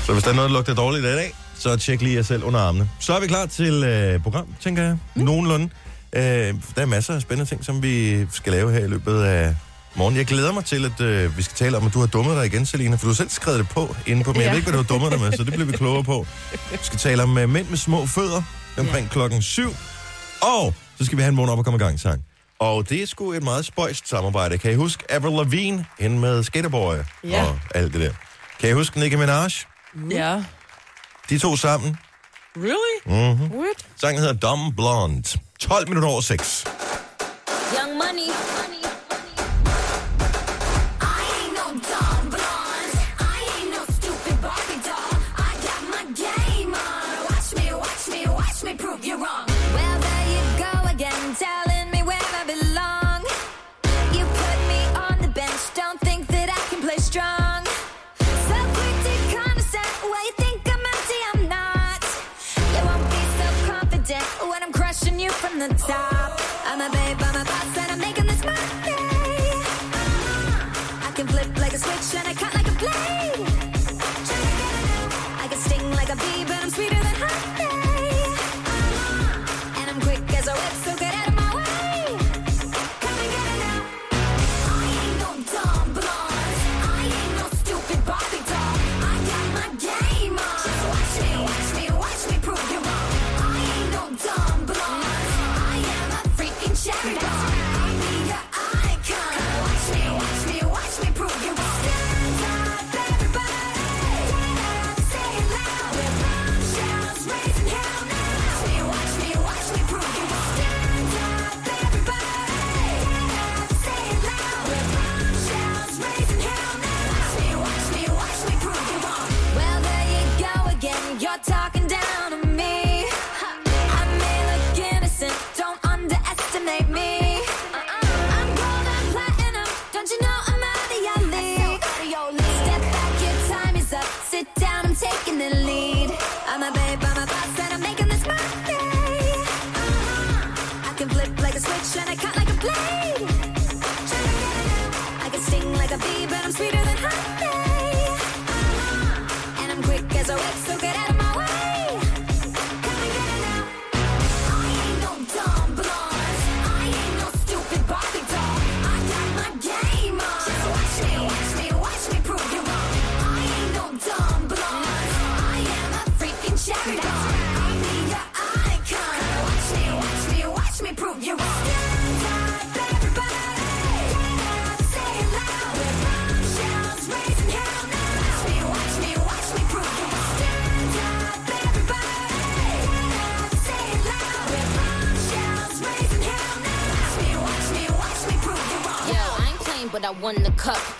Så 0.05 0.13
hvis 0.13 0.23
der 0.23 0.29
er 0.31 0.35
noget, 0.35 0.49
der 0.49 0.53
lugter 0.55 0.73
dårligt 0.73 1.05
i 1.05 1.07
dag, 1.07 1.33
så 1.59 1.77
tjek 1.77 2.01
lige 2.01 2.15
jer 2.15 2.21
selv 2.21 2.43
under 2.43 2.59
armene. 2.59 2.89
Så 2.99 3.13
er 3.13 3.19
vi 3.19 3.27
klar 3.27 3.45
til 3.45 3.83
øh, 3.83 4.23
program, 4.23 4.47
tænker 4.61 4.83
jeg. 4.83 4.97
Mm. 5.15 5.21
Nogenlunde. 5.23 5.69
Øh, 6.13 6.21
der 6.21 6.81
er 6.81 6.85
masser 6.85 7.15
af 7.15 7.21
spændende 7.21 7.49
ting, 7.49 7.65
som 7.65 7.83
vi 7.83 8.25
skal 8.31 8.53
lave 8.53 8.71
her 8.71 8.79
i 8.79 8.87
løbet 8.87 9.23
af 9.23 9.55
morgen. 9.95 10.15
Jeg 10.15 10.25
glæder 10.25 10.51
mig 10.51 10.65
til, 10.65 10.85
at 10.85 11.01
øh, 11.01 11.37
vi 11.37 11.41
skal 11.43 11.55
tale 11.55 11.77
om, 11.77 11.85
at 11.87 11.93
du 11.93 11.99
har 11.99 12.07
dummet 12.07 12.35
dig 12.37 12.45
igen, 12.45 12.65
Selina, 12.65 12.95
for 12.95 13.01
du 13.01 13.07
har 13.07 13.13
selv 13.15 13.29
skrevet 13.29 13.59
det 13.59 13.69
på 13.69 13.95
inde 14.07 14.23
på, 14.23 14.31
men 14.33 14.41
ja. 14.41 14.45
jeg 14.45 14.51
ved 14.51 14.57
ikke, 14.57 14.71
hvad 14.71 14.83
du 14.83 14.83
har 14.83 14.99
dummet 14.99 15.11
dig 15.11 15.19
med, 15.21 15.31
så 15.37 15.43
det 15.43 15.53
bliver 15.53 15.65
vi 15.65 15.71
klogere 15.77 16.03
på. 16.03 16.27
Vi 16.71 16.77
skal 16.81 16.99
tale 16.99 17.23
om 17.23 17.37
øh, 17.37 17.49
mænd 17.49 17.67
med 17.69 17.77
små 17.77 18.05
fødder 18.05 18.41
omkring 18.77 19.05
ja. 19.07 19.11
klokken 19.13 19.41
syv. 19.41 19.69
Og 20.41 20.73
så 20.97 21.05
skal 21.05 21.17
vi 21.17 21.21
have 21.21 21.31
en 21.31 21.37
vågen 21.37 21.49
op 21.49 21.57
og 21.57 21.65
komme 21.65 21.75
i 21.77 21.83
gang 21.83 21.99
sang. 21.99 22.21
Og 22.59 22.89
det 22.89 23.01
er 23.01 23.07
sgu 23.07 23.33
et 23.33 23.43
meget 23.43 23.65
spøjst 23.65 24.09
samarbejde. 24.09 24.57
Kan 24.57 24.71
I 24.71 24.75
huske 24.75 25.03
Avril 25.09 25.33
Lavigne, 25.45 25.85
hende 25.99 26.19
med 26.19 26.43
Skaterboy 26.43 26.95
Ja. 27.23 27.43
og 27.43 27.59
alt 27.75 27.93
det 27.93 28.01
der? 28.01 28.11
Kan 28.59 28.69
I 28.69 28.73
huske 28.73 28.99
Nicki 28.99 29.15
Minaj? 29.17 29.49
Ja. 30.11 30.43
De 31.29 31.39
to 31.39 31.55
sammen. 31.55 31.99
Really? 32.53 33.01
Mm-hmm. 33.05 33.55
What? 33.55 33.85
Sangen 33.95 34.21
hedder 34.21 34.39
Dumb 34.39 34.73
Blonde. 34.75 35.39
12 35.59 35.87
minutter 35.87 36.09
over 36.09 36.21
6. 36.21 36.63
Young 37.73 37.97
money. 37.97 38.29
I 38.29 38.78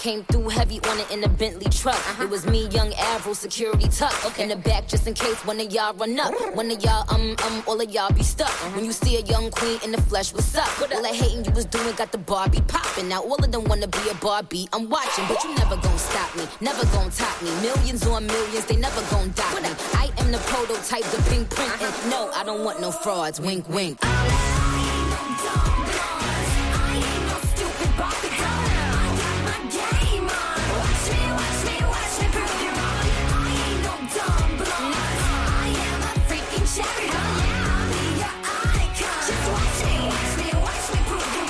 Came 0.09 0.23
through 0.23 0.49
heavy 0.49 0.79
on 0.89 0.99
it 0.99 1.11
in 1.11 1.23
a 1.23 1.29
Bentley 1.29 1.69
truck. 1.69 2.01
It 2.19 2.27
was 2.27 2.43
me, 2.47 2.67
young 2.69 2.91
Avril, 2.95 3.35
security 3.35 3.87
tuck. 3.89 4.39
In 4.39 4.49
the 4.49 4.55
back 4.55 4.87
just 4.87 5.05
in 5.05 5.13
case 5.13 5.37
one 5.45 5.59
of 5.59 5.71
y'all 5.71 5.93
run 5.93 6.19
up. 6.19 6.33
One 6.55 6.71
of 6.71 6.83
y'all, 6.83 7.05
um, 7.13 7.35
um, 7.45 7.63
all 7.67 7.79
of 7.79 7.91
y'all 7.91 8.11
be 8.11 8.23
stuck. 8.23 8.49
When 8.73 8.83
you 8.85 8.91
see 8.91 9.17
a 9.17 9.19
young 9.19 9.51
queen 9.51 9.79
in 9.83 9.91
the 9.91 10.01
flesh, 10.01 10.33
what's 10.33 10.55
up? 10.55 10.67
All 10.81 11.03
that 11.03 11.13
hating 11.13 11.45
you 11.45 11.51
was 11.51 11.65
doing 11.65 11.93
got 11.93 12.11
the 12.11 12.17
Barbie 12.17 12.61
popping. 12.61 13.07
Now 13.07 13.21
all 13.21 13.35
of 13.35 13.51
them 13.51 13.65
wanna 13.65 13.87
be 13.87 14.09
a 14.09 14.15
Barbie. 14.15 14.67
I'm 14.73 14.89
watching, 14.89 15.25
but 15.27 15.43
you 15.43 15.53
never 15.53 15.77
gon' 15.77 15.99
stop 15.99 16.35
me. 16.35 16.47
Never 16.59 16.87
gon' 16.87 17.11
top 17.11 17.39
me. 17.43 17.51
Millions 17.61 18.07
on 18.07 18.25
millions, 18.25 18.65
they 18.65 18.77
never 18.77 19.03
gon' 19.11 19.31
dock 19.33 19.61
me. 19.61 19.69
I 19.93 20.09
am 20.17 20.31
the 20.31 20.39
prototype, 20.39 21.03
the 21.03 21.21
pink 21.29 21.51
print. 21.51 21.71
And 21.83 22.09
no, 22.09 22.31
I 22.33 22.43
don't 22.43 22.63
want 22.65 22.81
no 22.81 22.89
frauds. 22.89 23.39
Wink, 23.39 23.69
wink. 23.69 23.99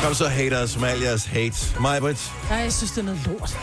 Kom 0.09 0.15
så, 0.15 0.27
haters, 0.27 0.79
Malias 0.79 1.25
hate. 1.25 1.55
Mig, 1.81 1.99
Britt. 2.01 2.31
Nej, 2.49 2.59
jeg 2.59 2.73
synes, 2.73 2.91
det 2.91 2.97
er 3.01 3.05
noget 3.05 3.19
lort. 3.25 3.57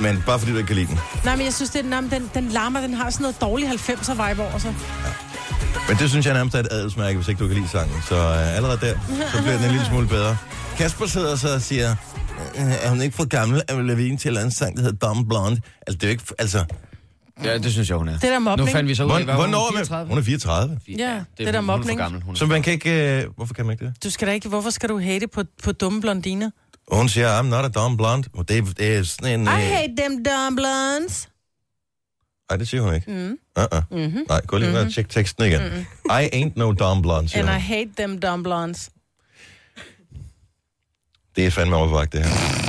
Men 0.00 0.22
bare 0.26 0.38
fordi 0.38 0.52
du 0.52 0.56
ikke 0.56 0.66
kan 0.66 0.76
lide 0.76 0.86
den. 0.86 0.98
Nej, 1.24 1.36
men 1.36 1.44
jeg 1.44 1.54
synes, 1.54 1.70
det 1.70 1.86
er, 1.92 2.00
men 2.00 2.10
den, 2.10 2.30
den 2.34 2.48
larmer, 2.48 2.80
den 2.80 2.94
har 2.94 3.10
sådan 3.10 3.22
noget 3.22 3.40
dårlig 3.40 3.68
90'er 3.68 4.28
vibe 4.28 4.42
over 4.42 4.58
sig. 4.58 4.74
Men 5.88 5.96
det 5.96 6.10
synes 6.10 6.26
jeg 6.26 6.34
nærmest 6.34 6.56
er 6.56 6.60
et 6.60 6.68
adelsmærke, 6.70 7.16
hvis 7.16 7.28
ikke 7.28 7.38
du 7.38 7.46
kan 7.48 7.56
lide 7.56 7.68
sangen. 7.68 8.02
Så 8.08 8.14
uh, 8.16 8.56
allerede 8.56 8.78
der, 8.80 8.94
så 9.32 9.42
bliver 9.42 9.56
den 9.56 9.64
en 9.64 9.70
lille 9.70 9.86
smule 9.86 10.06
bedre. 10.08 10.36
Kasper 10.78 11.06
sidder 11.06 11.36
så 11.36 11.54
og 11.54 11.60
siger, 11.62 11.96
"Øh, 12.56 12.72
er 12.82 12.88
hun 12.90 13.02
ikke 13.02 13.16
for 13.16 13.28
gammel, 13.28 13.62
at 13.68 13.84
Levine 13.84 14.16
til 14.16 14.36
en 14.36 14.50
sang, 14.50 14.76
der 14.76 14.82
hedder 14.82 15.06
Dumb 15.08 15.28
Blonde? 15.28 15.60
Altså, 15.86 15.94
det 15.98 16.02
er 16.02 16.06
jo 16.08 16.10
ikke... 16.10 16.24
Altså, 16.38 16.64
Ja, 17.44 17.58
det 17.58 17.72
synes 17.72 17.88
jeg, 17.88 17.96
hun 17.96 18.08
er. 18.08 18.12
Det 18.12 18.22
der 18.22 18.38
Nu 18.38 18.44
mobning. 18.44 18.70
fandt 18.70 18.88
vi 18.88 18.94
så 18.94 19.04
ud 19.04 19.10
af, 19.10 19.16
hvor, 19.16 19.24
hvad 19.24 19.34
hvornår 19.34 19.70
hun 19.70 19.80
er 19.80 19.90
man? 19.90 20.06
Hun 20.06 20.18
er 20.18 20.22
34. 20.22 20.80
Ja, 20.88 20.94
det, 21.14 21.24
det 21.38 21.48
er, 21.48 21.52
der 21.52 21.60
hun, 21.60 21.68
hun 21.68 21.70
er 21.70 21.72
for 21.72 21.78
mobning. 21.78 21.98
gammel. 21.98 22.22
Hun 22.22 22.34
er. 22.34 22.38
Så 22.38 22.46
man 22.46 22.62
kan 22.62 22.72
ikke... 22.72 23.24
Uh, 23.28 23.34
hvorfor 23.36 23.54
kan 23.54 23.66
man 23.66 23.72
ikke 23.72 23.84
det? 23.84 24.04
Du 24.04 24.10
skal 24.10 24.28
da 24.28 24.32
ikke, 24.32 24.48
hvorfor 24.48 24.70
skal 24.70 24.88
du 24.88 25.00
hate 25.00 25.26
på, 25.28 25.42
på 25.62 25.72
dumme 25.72 26.00
blondiner? 26.00 26.50
Hun 26.92 27.08
siger, 27.08 27.40
I'm 27.40 27.46
not 27.46 27.64
a 27.64 27.68
dumb 27.68 27.96
blonde. 27.98 28.28
Og 28.34 28.48
det, 28.48 28.78
det 28.78 28.96
er 28.96 29.02
sådan 29.02 29.40
en... 29.40 29.46
I 29.46 29.50
øh, 29.50 29.54
hate 29.54 29.92
them 29.98 30.24
dumb 30.24 30.56
blondes. 30.56 31.28
Nej, 32.50 32.56
det 32.56 32.68
siger 32.68 32.82
hun 32.82 32.94
ikke. 32.94 33.10
Mm. 33.10 33.38
Uh-uh. 33.58 33.82
Mm-hmm. 33.90 34.24
Nej, 34.28 34.40
gå 34.46 34.58
lige 34.58 34.70
mm-hmm. 34.70 34.86
og 34.86 34.92
tjek 34.92 35.08
teksten 35.08 35.44
igen. 35.44 35.60
Mm-hmm. 35.62 35.84
I 36.10 36.28
ain't 36.34 36.52
no 36.56 36.72
dumb 36.72 37.02
blonde, 37.02 37.28
siger 37.28 37.40
And 37.42 37.48
I 37.50 37.52
hun. 37.52 37.60
hate 37.60 37.90
them 37.98 38.18
dumb 38.20 38.42
blondes. 38.44 38.90
Det 41.36 41.46
er 41.46 41.50
fandme 41.50 41.76
overvagt, 41.76 42.12
det 42.12 42.24
her. 42.24 42.65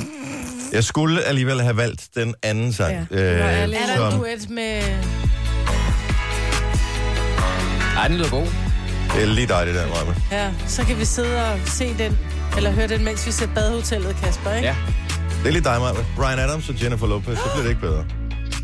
Jeg 0.77 0.84
skulle 0.84 1.24
alligevel 1.24 1.62
have 1.62 1.77
valgt 1.77 2.07
den 2.15 2.36
anden 2.43 2.74
sang. 2.74 3.07
Ja, 3.12 3.17
øh. 3.17 3.39
Er 3.39 3.67
der 3.67 4.12
en 4.12 4.19
duet 4.19 4.50
med... 4.50 4.81
Ej, 7.98 8.07
den 8.07 8.17
lyder 8.17 8.29
god. 8.29 8.46
det 9.13 9.24
er 9.24 9.25
lige 9.25 9.48
dig, 9.48 9.65
det 9.67 9.75
der, 9.75 9.88
Maja. 9.88 10.43
Ja, 10.43 10.51
så 10.67 10.84
kan 10.84 11.00
vi 11.00 11.05
sidde 11.05 11.51
og 11.51 11.60
se 11.65 11.96
den, 11.98 12.17
eller 12.57 12.72
høre 12.72 12.88
den, 12.88 13.03
mens 13.03 13.27
vi 13.27 13.31
ser 13.31 13.48
badehotellet, 13.55 14.15
Kasper, 14.24 14.53
ikke? 14.53 14.67
Ja. 14.67 14.75
Det 15.43 15.48
er 15.48 15.51
lige 15.51 15.63
dig, 15.63 15.79
Maja. 15.79 15.93
Brian 16.15 16.39
Adams 16.39 16.69
og 16.69 16.84
Jennifer 16.84 17.07
Lopez, 17.07 17.38
så 17.38 17.43
bliver 17.53 17.63
det 17.63 17.69
ikke 17.69 17.81
bedre. 17.81 18.05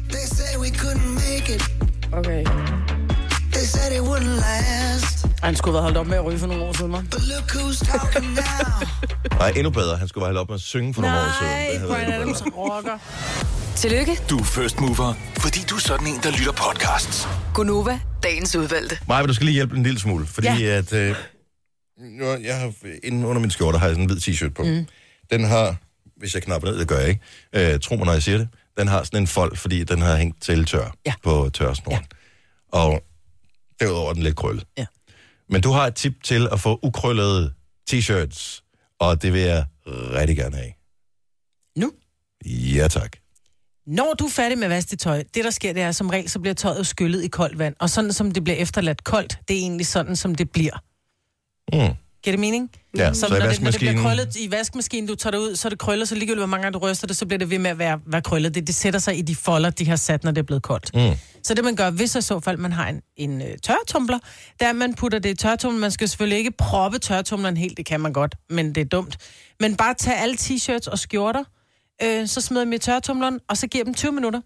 They 0.10 0.26
said 0.36 0.60
we 0.60 0.68
couldn't 0.68 1.08
make 1.08 1.56
it. 1.56 1.72
Okay. 2.12 2.44
They 3.54 3.66
said 3.66 3.92
it 3.92 4.02
wouldn't 4.02 4.40
last. 4.46 5.23
Han 5.44 5.56
skulle 5.56 5.76
have 5.78 5.82
holdt 5.84 5.98
op 5.98 6.08
med 6.08 6.18
at 6.18 6.26
ryge 6.26 6.40
for 6.40 6.48
nogle 6.48 6.64
år 6.64 6.74
siden, 6.78 6.96
hva'? 6.96 7.04
Nej, 9.40 9.50
endnu 9.56 9.70
bedre. 9.70 9.98
Han 9.98 10.08
skulle 10.08 10.26
have 10.28 10.40
op 10.40 10.48
med 10.50 10.56
at 10.56 10.62
synge 10.62 10.94
for 10.94 11.02
nogle 11.02 11.18
år 11.18 11.32
siden. 11.42 11.82
Nej, 11.82 11.88
Brian 12.06 12.14
Adams 12.22 12.44
rocker. 12.58 12.98
Tillykke, 13.76 14.20
Du 14.30 14.40
er 14.40 14.44
first 14.44 14.80
mover, 14.80 15.14
fordi 15.40 15.60
du 15.70 15.76
er 15.76 15.80
sådan 15.80 16.08
en, 16.08 16.20
der 16.24 16.32
lytter 16.32 16.52
podcasts. 16.52 17.28
Gunova, 17.54 18.00
dagens 18.24 18.56
udvalgte. 18.56 18.98
Maja, 19.08 19.26
du 19.26 19.34
skal 19.34 19.46
lige 19.46 19.54
hjælpe 19.56 19.76
en 19.78 19.84
lille 19.84 20.00
smule, 20.00 20.26
fordi 20.26 20.48
Ja. 20.48 20.78
at... 20.78 20.94
Øh, 20.94 21.16
jeg 22.44 22.60
har, 22.60 22.74
inden 23.04 23.26
under 23.26 23.42
min 23.42 23.52
skjorte 23.52 23.78
har 23.78 23.86
jeg 23.88 23.96
sådan 23.96 24.10
en 24.10 24.18
hvid 24.18 24.34
t-shirt 24.36 24.54
på. 24.54 24.64
Mm. 24.64 24.86
Den 25.32 25.44
har, 25.44 25.76
hvis 26.18 26.34
jeg 26.34 26.44
knapper 26.44 26.70
ned, 26.70 26.80
det 26.80 26.88
gør 26.88 27.00
jeg 27.00 27.10
ikke, 27.10 27.22
øh, 27.74 27.80
tro 27.80 27.96
mig, 27.96 28.06
når 28.06 28.14
jeg 28.14 28.24
siger 28.24 28.38
det, 28.38 28.48
den 28.78 28.88
har 28.88 29.04
sådan 29.04 29.20
en 29.22 29.28
fold, 29.28 29.56
fordi 29.56 29.84
den 29.84 30.02
har 30.02 30.16
hængt 30.18 30.42
til 30.42 30.66
tør 30.66 30.92
Ja. 31.06 31.14
på 31.24 31.50
tørsnoren. 31.54 32.02
Ja. 32.74 32.78
Og 32.80 33.02
derudover 33.80 34.10
er 34.10 34.14
den 34.14 34.24
lidt 34.24 34.36
krøllet. 34.36 34.66
Ja. 34.78 34.86
Men 35.54 35.62
du 35.62 35.72
har 35.72 35.88
et 35.88 35.96
tip 35.96 36.24
til 36.24 36.48
at 36.52 36.60
få 36.60 36.80
ukrøllede 36.84 37.54
t-shirts, 37.92 38.62
og 39.00 39.22
det 39.22 39.34
vil 39.34 39.42
jeg 39.42 39.66
rigtig 39.88 40.38
gerne 40.38 40.56
have. 40.56 40.72
Nu? 41.78 41.92
Ja, 42.46 42.88
tak. 42.88 43.18
Når 43.88 44.14
du 44.20 44.26
er 44.26 44.30
færdig 44.30 44.58
med 44.58 44.66
at 44.66 44.70
vaske 44.70 44.90
dit 44.90 45.00
tøj, 45.00 45.24
det 45.34 45.44
der 45.44 45.50
sker, 45.50 45.74
det 45.74 45.82
er 45.82 45.92
som 45.92 46.10
regel, 46.10 46.30
så 46.30 46.40
bliver 46.40 46.54
tøjet 46.54 46.88
skyllet 46.88 47.24
i 47.24 47.28
koldt 47.28 47.60
vand. 47.60 47.76
Og 47.80 47.90
sådan 47.90 48.14
som 48.14 48.32
det 48.32 48.44
bliver 48.44 48.58
efterladt 48.58 49.04
koldt, 49.04 49.40
det 49.48 49.56
er 49.56 49.60
egentlig 49.60 49.88
sådan, 49.88 50.16
som 50.16 50.36
det 50.36 50.52
bliver. 50.52 50.84
Mm. 51.74 51.96
Giver 52.24 52.32
det 52.32 52.40
mening? 52.40 52.72
Ja, 52.98 53.14
Som 53.14 53.30
så 53.30 53.36
i 53.36 53.40
når, 53.40 53.48
det, 53.48 53.62
når 53.62 53.72
det 53.72 53.80
bliver 53.80 53.94
vaskemaskinen... 53.94 54.04
krøllet 54.04 54.36
i 54.36 54.52
vaskemaskinen, 54.52 55.08
du 55.08 55.16
tager 55.16 55.32
det 55.32 55.38
ud, 55.38 55.56
så 55.56 55.68
er 55.68 55.70
det 55.70 55.80
krøllet, 55.80 56.10
så 56.10 56.16
ligegyldigt 56.16 56.40
hvor 56.40 56.48
mange 56.48 56.64
gange 56.64 56.80
du 56.80 56.86
ryster 56.86 57.08
det, 57.08 57.18
så 57.18 57.26
bliver 57.26 57.38
det 57.40 57.50
ved 57.50 57.60
med 57.60 57.72
at 57.72 57.80
være, 57.80 58.00
være 58.06 58.22
krøllet. 58.22 58.56
Det, 58.56 58.68
det 58.68 58.76
sætter 58.76 59.00
sig 59.00 59.18
i 59.18 59.22
de 59.22 59.36
folder, 59.36 59.70
de 59.70 59.88
har 59.88 59.96
sat, 59.96 60.24
når 60.24 60.32
det 60.32 60.42
er 60.42 60.46
blevet 60.46 60.64
koldt. 60.64 60.96
Mm. 60.96 61.18
Så 61.44 61.54
det 61.54 61.64
man 61.64 61.76
gør, 61.76 61.90
hvis 61.90 62.16
i 62.16 62.22
så 62.22 62.40
fald 62.40 62.58
man 62.58 62.72
har 62.72 62.90
en, 62.90 63.02
en 63.16 63.42
øh, 63.42 63.58
tørretumbler, 63.64 64.20
der 64.60 64.74
man 64.74 64.94
putter 64.94 65.20
det 65.20 65.30
i 65.30 65.36
tørretumlen. 65.36 65.82
Man 65.82 65.92
skal 65.92 66.10
selvfølgelig 66.10 66.38
ikke 66.38 66.52
proppe 66.52 67.00
tørretumleren 67.00 67.58
helt, 67.58 67.78
det 67.78 67.86
kan 67.86 68.00
man 68.00 68.14
godt, 68.14 68.36
men 68.50 68.76
det 68.76 68.82
er 68.82 68.86
dumt. 68.86 69.18
Men 69.60 69.76
bare 69.76 69.94
tage 69.94 70.18
alle 70.18 70.36
t-shirts 70.36 70.92
og 70.92 71.00
skjorter, 71.00 71.44
øh, 72.04 72.28
så 72.28 72.42
smider 72.42 72.64
dem 72.64 72.74
i 72.74 72.78
tørretumleren, 72.78 73.40
og 73.50 73.58
så 73.58 73.68
giver 73.68 73.84
dem 73.84 73.94
20 73.94 74.12
minutter. 74.12 74.42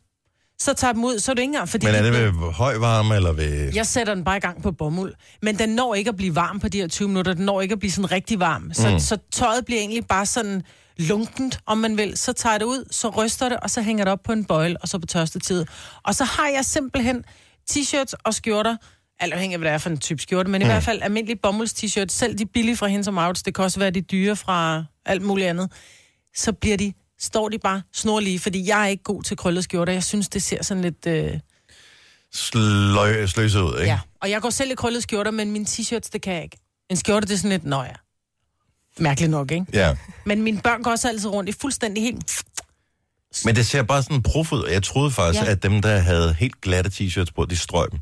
Så 0.59 0.73
tager 0.73 0.93
dem 0.93 1.03
ud, 1.03 1.19
så 1.19 1.31
er 1.31 1.33
det 1.33 1.41
ikke 1.41 1.49
engang, 1.49 1.69
fordi... 1.69 1.85
Men 1.85 1.95
er 1.95 2.01
de 2.01 2.07
det 2.07 2.23
ved 2.41 2.51
høj 2.51 2.77
varme, 2.77 3.15
eller 3.15 3.31
ved... 3.33 3.71
jeg 3.75 3.85
sætter 3.85 4.13
den 4.15 4.23
bare 4.23 4.37
i 4.37 4.39
gang 4.39 4.63
på 4.63 4.71
bomuld. 4.71 5.13
Men 5.41 5.59
den 5.59 5.69
når 5.69 5.95
ikke 5.95 6.09
at 6.09 6.15
blive 6.17 6.35
varm 6.35 6.59
på 6.59 6.67
de 6.69 6.77
her 6.79 6.87
20 6.87 7.07
minutter. 7.07 7.33
Den 7.33 7.45
når 7.45 7.61
ikke 7.61 7.73
at 7.73 7.79
blive 7.79 7.91
sådan 7.91 8.11
rigtig 8.11 8.39
varm. 8.39 8.73
Så, 8.73 8.89
Mm. 8.89 8.99
så 8.99 9.17
tøjet 9.31 9.65
bliver 9.65 9.79
egentlig 9.81 10.05
bare 10.07 10.25
sådan 10.25 10.63
lunkent, 10.97 11.59
om 11.65 11.77
man 11.77 11.97
vil. 11.97 12.17
Så 12.17 12.33
tager 12.33 12.53
jeg 12.53 12.59
det 12.59 12.65
ud, 12.65 12.83
så 12.91 13.09
ryster 13.09 13.49
det, 13.49 13.59
og 13.59 13.69
så 13.69 13.81
hænger 13.81 14.03
det 14.03 14.11
op 14.11 14.19
på 14.23 14.31
en 14.31 14.45
bøjle, 14.45 14.77
og 14.81 14.87
så 14.87 14.99
på 14.99 15.05
tørstetid. 15.05 15.65
Og 16.03 16.15
så 16.15 16.23
har 16.23 16.47
jeg 16.47 16.65
simpelthen 16.65 17.23
t-shirts 17.71 18.13
og 18.23 18.33
skjorter, 18.33 18.75
alt 19.19 19.33
afhængig 19.33 19.53
af, 19.55 19.59
hvad 19.59 19.69
det 19.69 19.73
er 19.73 19.77
for 19.77 19.89
en 19.89 19.97
type 19.97 20.21
skjorte, 20.21 20.49
men 20.49 20.59
mm. 20.59 20.65
i 20.65 20.65
hvert 20.65 20.83
fald 20.83 21.01
almindelige 21.01 21.39
bomulds 21.43 21.73
t-shirts, 21.73 22.07
selv 22.13 22.37
de 22.37 22.45
billige 22.45 22.77
fra 22.77 22.87
Hensom 22.87 23.17
Outs, 23.17 23.43
det 23.43 23.55
kan 23.55 23.63
også 23.63 23.79
være 23.79 23.89
de 23.91 24.01
dyre 24.01 24.35
fra 24.35 24.83
alt 25.05 25.21
muligt 25.21 25.47
andet, 25.47 25.71
så 26.35 26.51
bliver 26.51 26.77
de, 26.77 26.93
står 27.19 27.49
de 27.49 27.59
bare 27.59 27.81
snorlige, 27.93 28.39
fordi 28.39 28.67
jeg 28.67 28.83
er 28.83 28.87
ikke 28.87 29.03
god 29.03 29.23
til 29.23 29.37
krøllet 29.37 29.63
skjorter. 29.63 29.93
Jeg 29.93 30.03
synes, 30.03 30.29
det 30.29 30.43
ser 30.43 30.63
sådan 30.63 30.81
lidt... 30.81 31.07
Øh, 31.07 31.39
Sløj, 32.33 33.25
sløset 33.25 33.61
ud, 33.61 33.73
ikke? 33.79 33.91
Ja, 33.91 33.99
og 34.21 34.29
jeg 34.29 34.41
går 34.41 34.49
selv 34.49 34.71
i 34.71 34.75
krøllet 34.75 35.03
skjorter, 35.03 35.31
men 35.31 35.51
mine 35.51 35.65
t-shirts, 35.65 36.09
det 36.13 36.21
kan 36.21 36.33
jeg 36.33 36.43
ikke. 36.43 36.57
En 36.89 36.97
skjorte, 36.97 37.27
det 37.27 37.33
er 37.33 37.37
sådan 37.37 37.49
lidt, 37.49 37.63
nå 37.65 37.83
ja. 37.83 37.93
Mærkeligt 38.99 39.31
nok, 39.31 39.51
ikke? 39.51 39.65
ja. 39.73 39.95
Men 40.25 40.41
mine 40.43 40.61
børn 40.61 40.83
går 40.83 40.91
også 40.91 41.07
altid 41.07 41.29
rundt 41.29 41.49
i 41.49 41.53
fuldstændig 41.61 42.03
helt... 42.03 42.43
Men 43.45 43.55
det 43.55 43.65
ser 43.67 43.83
bare 43.83 44.03
sådan 44.03 44.21
prof 44.23 44.51
ud. 44.51 44.67
Jeg 44.71 44.83
troede 44.83 45.11
faktisk, 45.11 45.41
ja. 45.41 45.45
Ja. 45.45 45.51
at 45.51 45.63
dem, 45.63 45.81
der 45.81 45.97
havde 45.97 46.33
helt 46.33 46.61
glatte 46.61 46.89
t-shirts 46.89 47.31
på, 47.35 47.45
de 47.45 47.57
strøg 47.57 47.91
dem. 47.91 47.99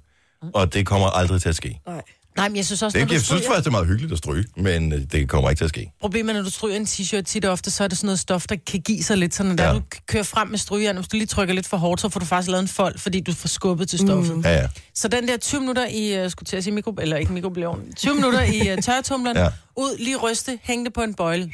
Og 0.54 0.74
det 0.74 0.86
kommer 0.86 1.08
aldrig 1.08 1.42
til 1.42 1.50
at 1.50 1.56
ske. 1.56 1.80
Nej. 1.88 2.02
Nej, 2.38 2.50
men 2.50 2.56
jeg 2.56 2.66
synes 2.66 2.82
også, 2.82 2.98
Det, 3.00 3.08
når 3.08 3.14
jeg 3.14 3.20
du 3.20 3.26
synes 3.26 3.42
stryger... 3.42 3.50
faktisk, 3.56 3.64
det 3.64 3.68
er 3.68 3.72
meget 3.72 3.88
hyggeligt 3.88 4.12
at 4.12 4.18
stryge, 4.18 4.46
men 4.58 4.94
øh, 4.94 5.02
det 5.12 5.30
kommer 5.30 5.50
ikke 5.50 5.60
til 5.60 5.64
at 5.66 5.70
ske. 5.70 5.92
Problemet 6.02 6.30
er, 6.30 6.38
når 6.38 6.44
du 6.44 6.50
stryger 6.52 6.76
en 6.76 6.84
t-shirt 6.86 7.22
tit 7.22 7.46
og 7.46 7.52
ofte, 7.52 7.72
så 7.72 7.84
er 7.84 7.88
det 7.88 7.98
sådan 7.98 8.06
noget 8.08 8.20
stof, 8.20 8.48
der 8.48 8.56
kan 8.68 8.82
give 8.82 9.04
sig 9.04 9.18
lidt. 9.18 9.36
Så 9.36 9.44
når 9.44 9.64
Ja. 9.64 9.74
du 9.74 9.82
kører 10.08 10.24
frem 10.24 10.48
med 10.48 10.58
strygeren, 10.58 10.96
hvis 10.98 11.08
du 11.08 11.18
lige 11.18 11.28
trykker 11.28 11.54
lidt 11.54 11.68
for 11.68 11.78
hårdt, 11.78 12.02
så 12.02 12.10
får 12.10 12.20
du 12.20 12.26
faktisk 12.26 12.50
lavet 12.52 12.62
en 12.62 12.68
fold, 12.68 12.98
fordi 12.98 13.20
du 13.20 13.34
får 13.34 13.48
skubbet 13.48 13.90
til 13.90 14.00
stoffet. 14.00 14.36
Mm. 14.36 14.42
Ja, 14.42 14.54
ja. 14.62 14.68
Så 14.96 15.08
den 15.08 15.28
der 15.28 15.38
20 15.38 15.60
minutter 15.62 15.88
i, 15.88 16.24
uh, 16.26 16.32
skulle 16.32 16.48
til 16.48 16.58
at 16.58 16.64
sige 16.64 16.74
mikro, 16.74 16.92
eller 17.02 17.18
ikke 17.18 17.34
mikrobølgeovnen, 17.34 17.94
20 17.94 18.16
minutter 18.16 18.42
i 18.42 18.74
uh, 18.74 18.78
tørretumleren, 18.84 19.38
Ja. 19.38 19.44
ja. 19.44 19.50
ud, 19.78 19.98
lige 20.00 20.18
ryste, 20.18 20.60
hæng 20.64 20.86
det 20.86 20.94
på 20.94 21.02
en 21.02 21.14
bøjle. 21.14 21.52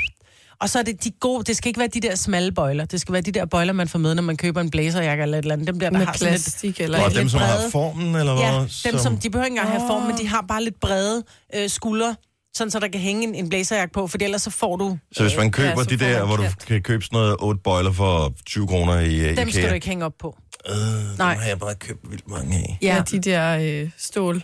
Og 0.62 0.70
så 0.70 0.80
er 0.80 0.84
det 0.84 1.04
de 1.04 1.12
gode, 1.20 1.44
det 1.44 1.58
skal 1.58 1.68
ikke 1.70 1.80
være 1.80 1.88
de 1.88 2.00
der 2.00 2.16
smalle 2.16 2.52
bøjler, 2.52 2.86
det 2.86 3.02
skal 3.02 3.14
være 3.14 3.22
de 3.22 3.32
der 3.32 3.46
bøjler, 3.46 3.74
man 3.74 3.88
får 3.88 4.00
med, 4.00 4.16
når 4.16 4.24
man 4.24 4.38
køber 4.38 4.62
en 4.62 4.70
blazerjakke 4.70 5.24
eller 5.24 5.38
et 5.38 5.42
eller 5.42 5.54
andet. 5.54 5.68
Dem 5.68 5.80
der, 5.80 5.90
der 5.90 5.98
Med 5.98 6.06
har 6.06 6.14
sådan 6.14 6.34
lidt, 6.34 6.44
plastik 6.44 6.82
eller... 6.82 7.04
Og 7.04 7.10
lidt 7.10 7.20
dem, 7.20 7.30
som 7.30 7.40
har 7.40 7.56
brede. 7.56 7.72
formen, 7.72 8.16
eller 8.16 8.34
hvad? 8.34 8.44
Ja, 8.86 8.92
dem 8.92 9.00
som, 9.00 9.18
de 9.18 9.30
behøver 9.30 9.46
ikke 9.46 9.58
engang 9.58 9.70
have 9.70 9.88
form, 9.90 10.04
men 10.04 10.18
de 10.18 10.28
har 10.28 10.46
bare 10.48 10.64
lidt 10.64 10.80
brede 10.80 11.24
øh, 11.56 11.70
skuldre, 11.70 12.16
sådan 12.54 12.72
så 12.72 12.80
der 12.80 12.88
kan 12.88 13.02
hænge 13.02 13.24
en, 13.24 13.36
en 13.36 13.50
blazerjakke 13.50 13.94
på, 13.94 14.08
for 14.08 14.18
ellers 14.22 14.42
så 14.42 14.50
får 14.50 14.76
du... 14.76 14.98
Så 15.12 15.24
hvis 15.24 15.38
man 15.38 15.52
køber 15.52 15.70
Ja, 15.78 15.84
de 15.84 15.98
der, 15.98 16.26
hvor 16.26 16.36
du 16.36 16.44
kan 16.68 16.82
købe 16.82 17.04
sådan 17.04 17.18
noget 17.18 17.36
8 17.40 17.62
bøjler 17.64 17.92
for 17.92 18.34
20 18.46 18.68
kroner 18.68 19.00
i 19.00 19.20
uh, 19.20 19.26
Dem 19.26 19.32
IKEA. 19.32 19.50
skal 19.52 19.70
du 19.70 19.74
ikke 19.74 19.88
hænge 19.88 20.06
op 20.06 20.14
på. 20.20 20.38
Øh, 20.70 20.76
Nej. 21.18 21.34
dem 21.34 21.42
har 21.42 21.48
jeg 21.48 21.60
bare 21.60 21.76
købt 21.76 22.12
vildt 22.12 22.30
mange 22.30 22.58
af. 22.58 22.78
Ja, 22.82 23.04
de 23.12 23.20
der 23.20 23.58
øh, 23.84 23.90
stål. 23.98 24.44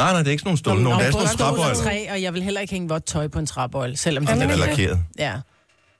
Nej, 0.00 0.12
nej, 0.12 0.18
det 0.18 0.26
er 0.28 0.30
ikke 0.30 0.40
sådan 0.40 0.48
nogle 0.48 0.58
stål. 0.58 0.80
Nogle, 0.82 0.98
det 0.98 1.06
er 1.06 1.12
sådan 1.12 1.26
nogle 1.38 1.56
træbøjler. 1.56 1.74
træ, 1.74 2.06
og 2.12 2.22
jeg 2.22 2.34
vil 2.34 2.42
heller 2.42 2.60
ikke 2.60 2.72
hænge 2.74 2.88
vådt 2.88 3.04
tøj 3.06 3.28
på 3.28 3.38
en 3.38 3.46
træbøjle, 3.46 3.96
selvom 3.96 4.26
Den 4.26 4.40
det 4.40 4.44
er 4.46 4.50
er 4.52 4.56
lakeret. 4.56 4.98
Ja. 5.18 5.32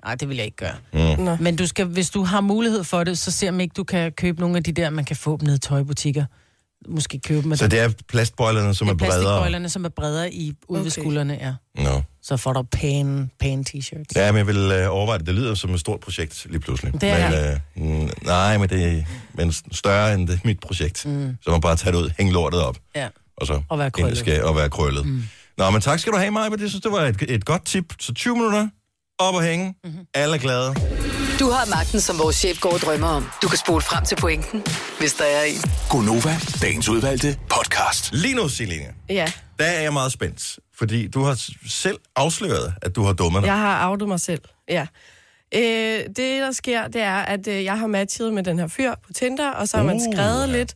Nej, 0.04 0.14
det 0.14 0.28
vil 0.28 0.37
jeg 0.37 0.47
ikke 0.47 0.57
gøre. 0.57 0.75
Mm. 1.16 1.25
Nå. 1.25 1.37
Men 1.40 1.57
du 1.57 1.66
skal, 1.66 1.87
hvis 1.87 2.11
du 2.11 2.23
har 2.25 2.40
mulighed 2.40 2.85
for 2.85 3.04
det, 3.04 3.19
så 3.19 3.30
se 3.30 3.49
om 3.49 3.61
ikke 3.61 3.73
du 3.76 3.85
kan 3.85 4.12
købe 4.12 4.40
nogle 4.40 4.57
af 4.57 4.64
de 4.64 4.73
der, 4.73 4.90
man 4.90 5.04
kan 5.04 5.16
få 5.16 5.37
dem 5.37 5.47
nede 5.47 5.57
i 5.57 5.59
tøjbutikker. 5.59 6.25
Måske 6.88 7.19
købe 7.19 7.42
dem 7.42 7.57
Så 7.57 7.69
det 7.69 7.80
er 7.80 7.88
plastbøjlerne, 8.09 8.75
som 8.75 8.87
det 8.87 8.90
er 8.92 8.95
er 8.95 8.99
bredere. 8.99 9.23
plastikbøjlerne, 9.23 9.69
som 9.69 9.85
er 9.85 9.88
bredere 9.88 10.33
i, 10.33 10.52
ude 10.69 10.78
okay. 10.80 10.85
ved 10.85 10.90
skuldrene, 10.90 11.38
ja. 11.40 11.83
Nå. 11.85 12.02
så 12.23 12.37
får 12.37 12.52
du 12.52 12.62
pæne, 12.62 13.28
pæne 13.40 13.64
t-shirts. 13.69 14.04
Ja, 14.16 14.33
men 14.33 14.38
jeg 14.38 14.47
vil 14.47 14.57
øh, 14.57 14.87
overveje 14.95 15.19
det. 15.19 15.26
Det 15.26 15.35
lyder 15.35 15.54
som 15.54 15.75
et 15.75 15.80
stort 15.80 16.00
projekt 16.00 16.47
lige 16.50 16.61
pludselig. 16.61 16.92
Det 17.00 17.11
er 17.11 17.61
men, 17.76 18.02
øh, 18.04 18.11
nej, 18.25 18.59
men 18.59 18.69
det 18.69 18.85
er 18.99 19.02
men 19.35 19.52
større 19.73 20.14
end 20.14 20.28
det 20.28 20.40
mit 20.45 20.61
projekt. 20.61 21.07
Mm. 21.07 21.37
Så 21.42 21.50
man 21.50 21.61
bare 21.61 21.76
tage 21.76 21.92
det 21.97 21.99
ud, 22.02 22.11
hænge 22.19 22.33
lortet 22.33 22.61
op, 22.62 22.76
Ja. 22.97 23.09
Og 23.40 23.47
så 23.47 23.62
Og 23.68 23.78
være 23.78 23.87
det 23.87 23.92
krøllet. 23.94 24.18
skal, 24.18 24.44
og 24.44 24.56
være 24.56 24.70
krøllet. 24.70 25.06
Mm. 25.06 25.23
Nå, 25.59 25.70
men 25.70 25.80
tak 25.80 25.99
skal 25.99 26.12
du 26.12 26.18
have, 26.18 26.30
Maja. 26.30 26.50
Jeg 26.50 26.59
synes, 26.68 26.82
det 26.82 26.92
var 26.92 27.00
et, 27.00 27.23
et 27.28 27.44
godt 27.44 27.64
tip. 27.64 27.94
Så 28.00 28.14
20 28.14 28.35
minutter, 28.37 28.68
op 29.18 29.35
og 29.35 29.42
hænge. 29.42 29.66
Mhm. 29.85 29.92
Mm-hmm. 29.92 30.06
Alle 30.14 30.35
er 30.37 30.40
glade. 30.40 30.75
Du 31.40 31.50
har 31.50 31.66
magten, 31.70 32.00
som 32.00 32.18
vores 32.18 32.37
chef 32.37 32.61
går 32.61 32.73
og 32.73 32.78
drømmer 32.80 33.06
om. 33.09 33.26
Du 33.42 33.49
kan 33.49 33.59
spole 33.59 33.82
frem 33.82 34.04
til 34.04 34.16
pointen, 34.16 34.62
hvis 34.99 35.12
der 35.14 35.25
er 35.25 35.42
en. 35.44 35.56
Gonova, 35.90 36.37
dagens 36.62 36.88
udvalgte 36.88 37.38
podcast. 37.50 38.12
Lige 38.12 38.35
nu, 38.35 38.49
Selina, 38.49 38.85
Ja, 39.09 39.26
der 39.59 39.64
er 39.64 39.80
jeg 39.82 39.92
meget 39.92 40.12
spændt. 40.12 40.59
Fordi 40.78 41.09
du 41.09 41.23
har 41.23 41.47
selv 41.68 41.99
afsløret, 42.16 42.75
at 42.82 42.97
du 42.97 43.02
har 43.02 43.12
dummet 43.12 43.42
dig. 43.42 43.47
jeg 43.49 43.56
har 43.59 43.88
outet 43.90 44.09
mig 44.09 44.20
selv. 44.20 44.40
Ja. 44.68 44.87
Øh, 45.54 45.61
det, 46.06 46.16
der 46.16 46.52
sker, 46.52 46.88
det 46.88 47.00
er, 47.00 47.16
at 47.18 47.47
øh, 47.47 47.64
jeg 47.64 47.78
har 47.78 47.87
matchet 47.87 48.32
med 48.35 48.42
den 48.42 48.59
her 48.59 48.66
fyr 48.68 48.94
på 49.06 49.12
Tinder, 49.12 49.50
og 49.50 49.68
så 49.68 49.76
har 49.76 49.85
man 49.85 49.97
Uh, 49.97 50.14
skrevet 50.14 50.47
ja. 50.49 50.52
lidt, 50.52 50.75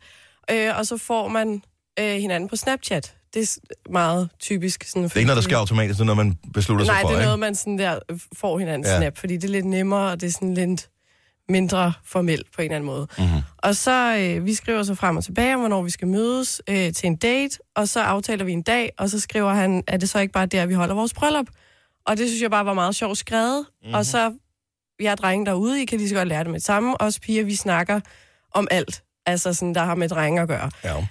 øh, 0.50 0.78
og 0.78 0.87
så 0.87 0.97
får 0.97 1.28
man 1.28 1.62
øh, 2.01 2.17
hinanden 2.17 2.49
på 2.49 2.57
Snapchat. 2.57 3.15
Det 3.35 3.43
er 3.43 3.91
meget 3.93 4.29
typisk. 4.41 4.85
Sådan, 4.85 5.03
Det 5.03 5.13
er 5.13 5.17
ikke 5.17 5.27
noget, 5.27 5.37
der 5.37 5.43
sker 5.43 5.57
automatisk, 5.57 5.97
det 5.99 6.01
er 6.01 6.15
noget, 6.15 6.17
man 6.27 6.39
beslutter 6.55 6.87
Nej, 6.87 6.95
sig 6.95 7.01
for, 7.03 7.09
det 7.09 7.15
er 7.15 7.19
ikke? 7.21 7.25
noget, 7.27 7.39
man 7.39 7.55
sådan 7.55 7.79
der 7.79 7.99
øh, 8.11 8.19
får 8.37 8.59
hinandens 8.59 8.89
Ja. 8.89 8.99
snap, 8.99 9.19
fordi 9.19 9.35
det 9.37 9.45
er 9.45 9.49
lidt 9.53 9.65
nemmere, 9.65 10.11
og 10.11 10.21
det 10.21 10.27
er 10.27 10.31
sådan 10.33 10.55
lidt 10.55 10.89
mindre 11.49 11.93
formelt 12.05 12.47
på 12.55 12.63
en 12.63 12.65
eller 12.65 12.75
anden 12.77 12.87
måde. 12.87 13.07
Mhm. 13.19 13.27
Mm-hmm. 13.27 13.43
Og 13.59 13.77
så, 13.77 14.17
øh, 14.19 14.45
vi 14.47 14.55
skriver 14.55 14.83
så 14.83 14.95
frem 14.95 15.17
og 15.17 15.25
tilbage, 15.25 15.55
om, 15.55 15.61
hvornår 15.61 15.83
vi 15.83 15.91
skal 15.91 16.09
mødes 16.09 16.63
øh, 16.69 16.93
til 16.93 17.07
en 17.07 17.17
date, 17.17 17.59
og 17.77 17.89
så 17.89 18.01
aftaler 18.01 18.45
vi 18.45 18.53
en 18.53 18.63
dag, 18.63 18.91
og 18.99 19.11
så 19.11 19.21
skriver 19.21 19.53
han, 19.55 19.85
er 19.87 19.97
det 19.97 20.09
så 20.09 20.19
ikke 20.19 20.33
bare 20.33 20.47
der, 20.47 20.67
vi 20.67 20.75
holder 20.75 20.95
vores 20.95 21.15
bryllup? 21.15 21.47
Og 22.07 22.17
det 22.17 22.29
synes 22.29 22.43
jeg 22.43 22.51
bare 22.51 22.65
var 22.67 22.75
meget 22.75 22.95
sjovt 22.95 23.19
skrevet. 23.19 23.67
Mm-hmm. 23.83 23.95
Og 23.95 24.07
så, 24.07 24.33
vi 24.99 25.07
er 25.07 25.15
drenge 25.15 25.47
derude, 25.47 25.83
I 25.83 25.85
kan 25.85 25.99
lige 25.99 26.09
så 26.09 26.15
godt 26.15 26.29
lære 26.29 26.45
det 26.45 26.51
med 26.51 26.55
det 26.61 26.65
samme. 26.67 27.01
Os 27.01 27.19
piger, 27.21 27.45
vi 27.45 27.55
snakker 27.55 28.01
om 28.55 28.69
alt, 28.71 29.03
altså 29.27 29.53
sådan, 29.55 29.75
der 29.75 29.85
har 29.85 29.95
med 29.95 30.09
drenge 30.09 30.43
at 30.43 30.49
gøre. 30.49 30.71
Ja. 30.85 31.07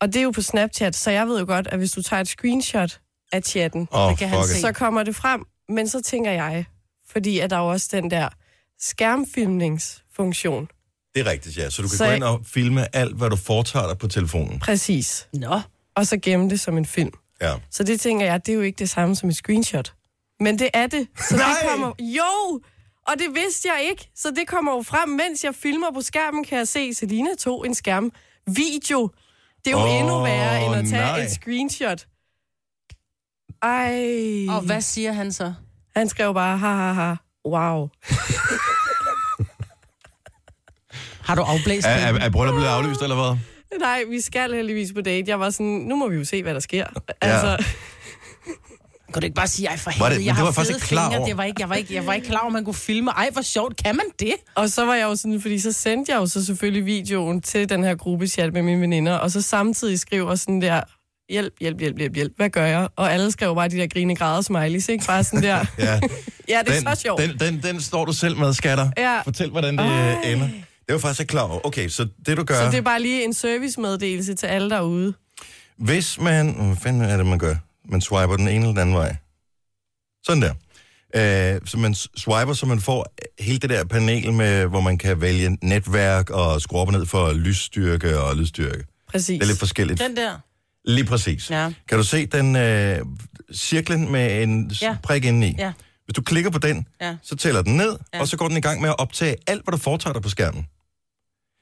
Og 0.00 0.12
det 0.12 0.16
er 0.16 0.22
jo 0.22 0.30
på 0.30 0.42
Snapchat, 0.42 0.96
så 0.96 1.10
jeg 1.10 1.26
ved 1.26 1.38
jo 1.40 1.46
godt, 1.46 1.66
at 1.66 1.78
hvis 1.78 1.92
du 1.92 2.02
tager 2.02 2.20
et 2.20 2.28
screenshot 2.28 3.00
af 3.32 3.42
chatten, 3.42 3.88
oh, 3.90 4.10
Det 4.10 4.18
kan 4.18 4.28
han 4.28 4.44
se. 4.44 4.60
så 4.60 4.72
kommer 4.72 5.02
det 5.02 5.16
frem. 5.16 5.44
Men 5.68 5.88
så 5.88 6.02
tænker 6.02 6.30
jeg, 6.32 6.64
fordi 7.08 7.38
at 7.38 7.50
der 7.50 7.56
er 7.56 7.60
jo 7.60 7.66
også 7.68 7.88
den 7.92 8.10
der 8.10 8.28
skærmfilmningsfunktion. 8.80 10.68
Det 11.14 11.26
er 11.26 11.30
rigtigt, 11.30 11.56
ja. 11.58 11.70
Så 11.70 11.82
du 11.82 11.88
kan 11.88 11.98
Så 11.98 12.04
gå 12.06 12.10
ind 12.10 12.24
og 12.24 12.40
filme 12.46 12.96
alt, 12.96 13.16
hvad 13.16 13.30
du 13.30 13.36
foretager 13.36 13.86
dig 13.88 13.98
på 13.98 14.08
telefonen. 14.08 14.58
Præcis. 14.58 15.28
Nå. 15.32 15.60
Og 15.94 16.06
så 16.06 16.16
gemme 16.16 16.50
det 16.50 16.60
som 16.60 16.78
en 16.78 16.86
film. 16.86 17.12
Ja. 17.42 17.54
Så 17.70 17.82
det 17.82 18.00
tænker 18.00 18.26
jeg, 18.26 18.46
det 18.46 18.52
er 18.52 18.56
jo 18.56 18.62
ikke 18.62 18.78
det 18.78 18.90
samme 18.90 19.16
som 19.16 19.28
et 19.28 19.36
screenshot. 19.36 19.92
Men 20.40 20.58
det 20.58 20.70
er 20.74 20.86
det. 20.86 21.08
Så 21.28 21.36
Nej! 21.36 21.46
det 21.48 21.68
kommer... 21.70 21.92
Jo! 22.00 22.60
Og 23.08 23.14
det 23.18 23.34
vidste 23.34 23.68
jeg 23.68 23.86
ikke. 23.90 24.10
Så 24.16 24.30
det 24.30 24.46
kommer 24.48 24.72
jo 24.72 24.82
frem, 24.82 25.08
mens 25.08 25.44
jeg 25.44 25.54
filmer 25.54 25.92
på 25.94 26.02
skærmen, 26.02 26.44
kan 26.44 26.58
jeg 26.58 26.68
se, 26.68 26.94
Selina 26.94 27.30
tog 27.38 27.66
en 27.66 27.74
skærm. 27.74 28.12
Video. 28.46 29.10
Det 29.64 29.66
er 29.66 29.70
jo 29.70 29.82
oh, 29.82 29.90
endnu 29.98 30.22
værre, 30.22 30.66
end 30.66 30.74
at 30.74 30.88
tage 30.88 31.02
nej. 31.02 31.18
et 31.18 31.30
screenshot. 31.30 32.06
Ej. 33.62 34.46
Og 34.56 34.60
hvad 34.66 34.80
siger 34.80 35.12
han 35.12 35.32
så? 35.32 35.54
Han 35.96 36.08
skrev 36.08 36.34
bare, 36.34 36.58
ha 36.58 36.74
ha 36.74 36.92
ha, 36.92 37.14
wow. 37.46 37.88
Har 41.26 41.34
du 41.34 41.42
afblæst 41.42 41.86
Er, 41.86 42.12
det? 42.12 42.22
er, 42.22 42.26
er 42.26 42.30
brylluppet 42.30 42.60
blevet 42.60 42.74
aflyst, 42.74 43.02
eller 43.02 43.16
hvad? 43.16 43.38
Nej, 43.78 44.04
vi 44.08 44.20
skal 44.20 44.54
heldigvis 44.54 44.92
på 44.92 45.00
date. 45.00 45.30
Jeg 45.30 45.40
var 45.40 45.50
sådan, 45.50 45.66
nu 45.66 45.96
må 45.96 46.08
vi 46.08 46.16
jo 46.16 46.24
se, 46.24 46.42
hvad 46.42 46.54
der 46.54 46.60
sker. 46.60 46.86
Altså, 47.20 47.64
Kan 49.12 49.20
du 49.22 49.24
ikke 49.24 49.34
bare 49.34 49.48
sige, 49.48 49.68
ej 49.68 49.76
for 49.76 49.90
det- 49.90 49.98
helvede, 49.98 50.18
men 50.18 50.26
jeg 50.26 50.30
det 50.30 50.36
har 50.36 50.42
var 50.42 50.48
jeg 50.48 50.54
faktisk 50.54 50.78
fede 50.78 50.88
klar 50.88 51.04
fingre. 51.08 51.18
over. 51.18 51.28
Det 51.28 51.36
var 51.36 51.44
ikke, 51.44 51.60
jeg, 51.60 51.68
var 51.68 51.74
ikke, 51.74 51.94
jeg 51.94 52.06
var 52.06 52.12
ikke 52.14 52.26
klar 52.26 52.38
over, 52.38 52.46
at 52.46 52.52
man 52.52 52.64
kunne 52.64 52.74
filme. 52.74 53.10
Ej, 53.10 53.28
hvor 53.32 53.42
sjovt. 53.42 53.76
Kan 53.84 53.96
man 53.96 54.04
det? 54.20 54.34
og 54.54 54.70
så 54.70 54.86
var 54.86 54.94
jeg 54.94 55.04
jo 55.04 55.16
sådan, 55.16 55.40
fordi 55.40 55.58
så 55.58 55.72
sendte 55.72 56.12
jeg 56.12 56.18
jo 56.20 56.26
så 56.26 56.44
selvfølgelig 56.44 56.86
videoen 56.86 57.40
til 57.40 57.68
den 57.68 57.84
her 57.84 57.94
gruppechat 57.94 58.52
med 58.52 58.62
mine 58.62 58.80
veninder, 58.80 59.12
og 59.14 59.30
så 59.30 59.42
samtidig 59.42 60.00
skriver 60.00 60.34
sådan 60.34 60.60
der, 60.62 60.80
hjælp, 61.30 61.52
hjælp, 61.60 61.78
hjælp, 61.80 61.98
hjælp, 61.98 62.14
hjælp, 62.14 62.32
hvad 62.36 62.50
gør 62.50 62.66
jeg? 62.66 62.88
Og 62.96 63.12
alle 63.12 63.32
skrev 63.32 63.54
bare 63.54 63.68
de 63.68 63.76
der 63.76 63.86
grine 63.86 64.16
græder 64.16 64.40
smileys, 64.40 64.88
ikke? 64.88 65.04
Bare 65.06 65.24
sådan 65.24 65.42
der, 65.42 65.56
Ja. 65.78 66.00
ja, 66.48 66.58
det 66.66 66.68
er 66.68 66.80
Den, 66.80 66.96
så 66.96 67.00
sjovt. 67.02 67.20
den, 67.22 67.38
den, 67.38 67.62
den 67.62 67.80
står 67.80 68.04
du 68.04 68.12
selv 68.12 68.36
med, 68.36 68.52
skatter. 68.54 68.90
Ja. 68.98 69.20
Fortæl, 69.20 69.50
hvordan 69.50 69.78
det 69.78 69.84
Ej. 69.86 70.12
Ej. 70.12 70.32
ender. 70.32 70.48
Det 70.86 70.92
var 70.94 70.98
faktisk 70.98 71.20
ikke 71.20 71.30
klar 71.30 71.42
over. 71.42 71.66
Okay, 71.66 71.88
så 71.88 72.06
det 72.26 72.36
du 72.36 72.44
gør... 72.44 72.54
Så 72.54 72.70
det 72.70 72.74
er 72.78 72.82
bare 72.82 73.02
lige 73.02 73.24
en 73.24 73.34
servicemeddelelse 73.34 74.34
til 74.34 74.46
alle 74.46 74.70
derude. 74.70 75.14
Hvis 75.78 76.20
man... 76.20 76.54
Hvad 76.66 76.76
fanden 76.76 77.02
er 77.02 77.16
det, 77.16 77.26
man 77.26 77.38
gør? 77.38 77.54
Man 77.90 78.00
swiper 78.00 78.36
den 78.36 78.48
ene 78.48 78.54
eller 78.56 78.68
den 78.68 78.78
anden 78.78 78.94
vej. 78.96 79.16
Sådan 80.26 80.42
der. 80.42 80.54
Øh, 81.14 81.60
så 81.64 81.78
man 81.78 81.94
swiper, 81.94 82.52
så 82.52 82.66
man 82.66 82.80
får 82.80 83.14
hele 83.40 83.58
det 83.58 83.70
der 83.70 83.84
panel, 83.84 84.32
med, 84.32 84.66
hvor 84.66 84.80
man 84.80 84.98
kan 84.98 85.20
vælge 85.20 85.58
netværk 85.62 86.30
og 86.30 86.60
skrue 86.60 86.80
op 86.80 86.86
og 86.88 86.92
ned 86.92 87.06
for 87.06 87.32
lysstyrke 87.32 88.18
og 88.20 88.36
lydstyrke. 88.36 88.84
Præcis. 89.08 89.26
Det 89.38 89.42
er 89.42 89.46
lidt 89.46 89.58
forskelligt. 89.58 90.00
Den 90.00 90.16
der. 90.16 90.38
Lige 90.84 91.04
præcis. 91.04 91.50
Ja. 91.50 91.72
Kan 91.88 91.98
du 91.98 92.04
se 92.04 92.26
den 92.26 92.56
øh, 92.56 92.98
cirklen 93.54 94.12
med 94.12 94.42
en 94.42 94.70
Ja. 94.82 94.96
prik 95.02 95.24
indeni? 95.24 95.54
Ja. 95.58 95.72
Hvis 96.04 96.14
du 96.14 96.22
klikker 96.22 96.50
på 96.50 96.58
den, 96.58 96.86
Ja. 97.00 97.16
så 97.22 97.36
tæller 97.36 97.62
den 97.62 97.76
ned, 97.76 97.98
ja. 98.14 98.20
og 98.20 98.28
så 98.28 98.36
går 98.36 98.48
den 98.48 98.56
i 98.56 98.60
gang 98.60 98.80
med 98.80 98.88
at 98.88 98.98
optage 98.98 99.36
alt, 99.46 99.64
hvad 99.64 99.72
du 99.72 99.78
foretager 99.78 100.12
dig 100.12 100.22
på 100.22 100.28
skærmen. 100.28 100.66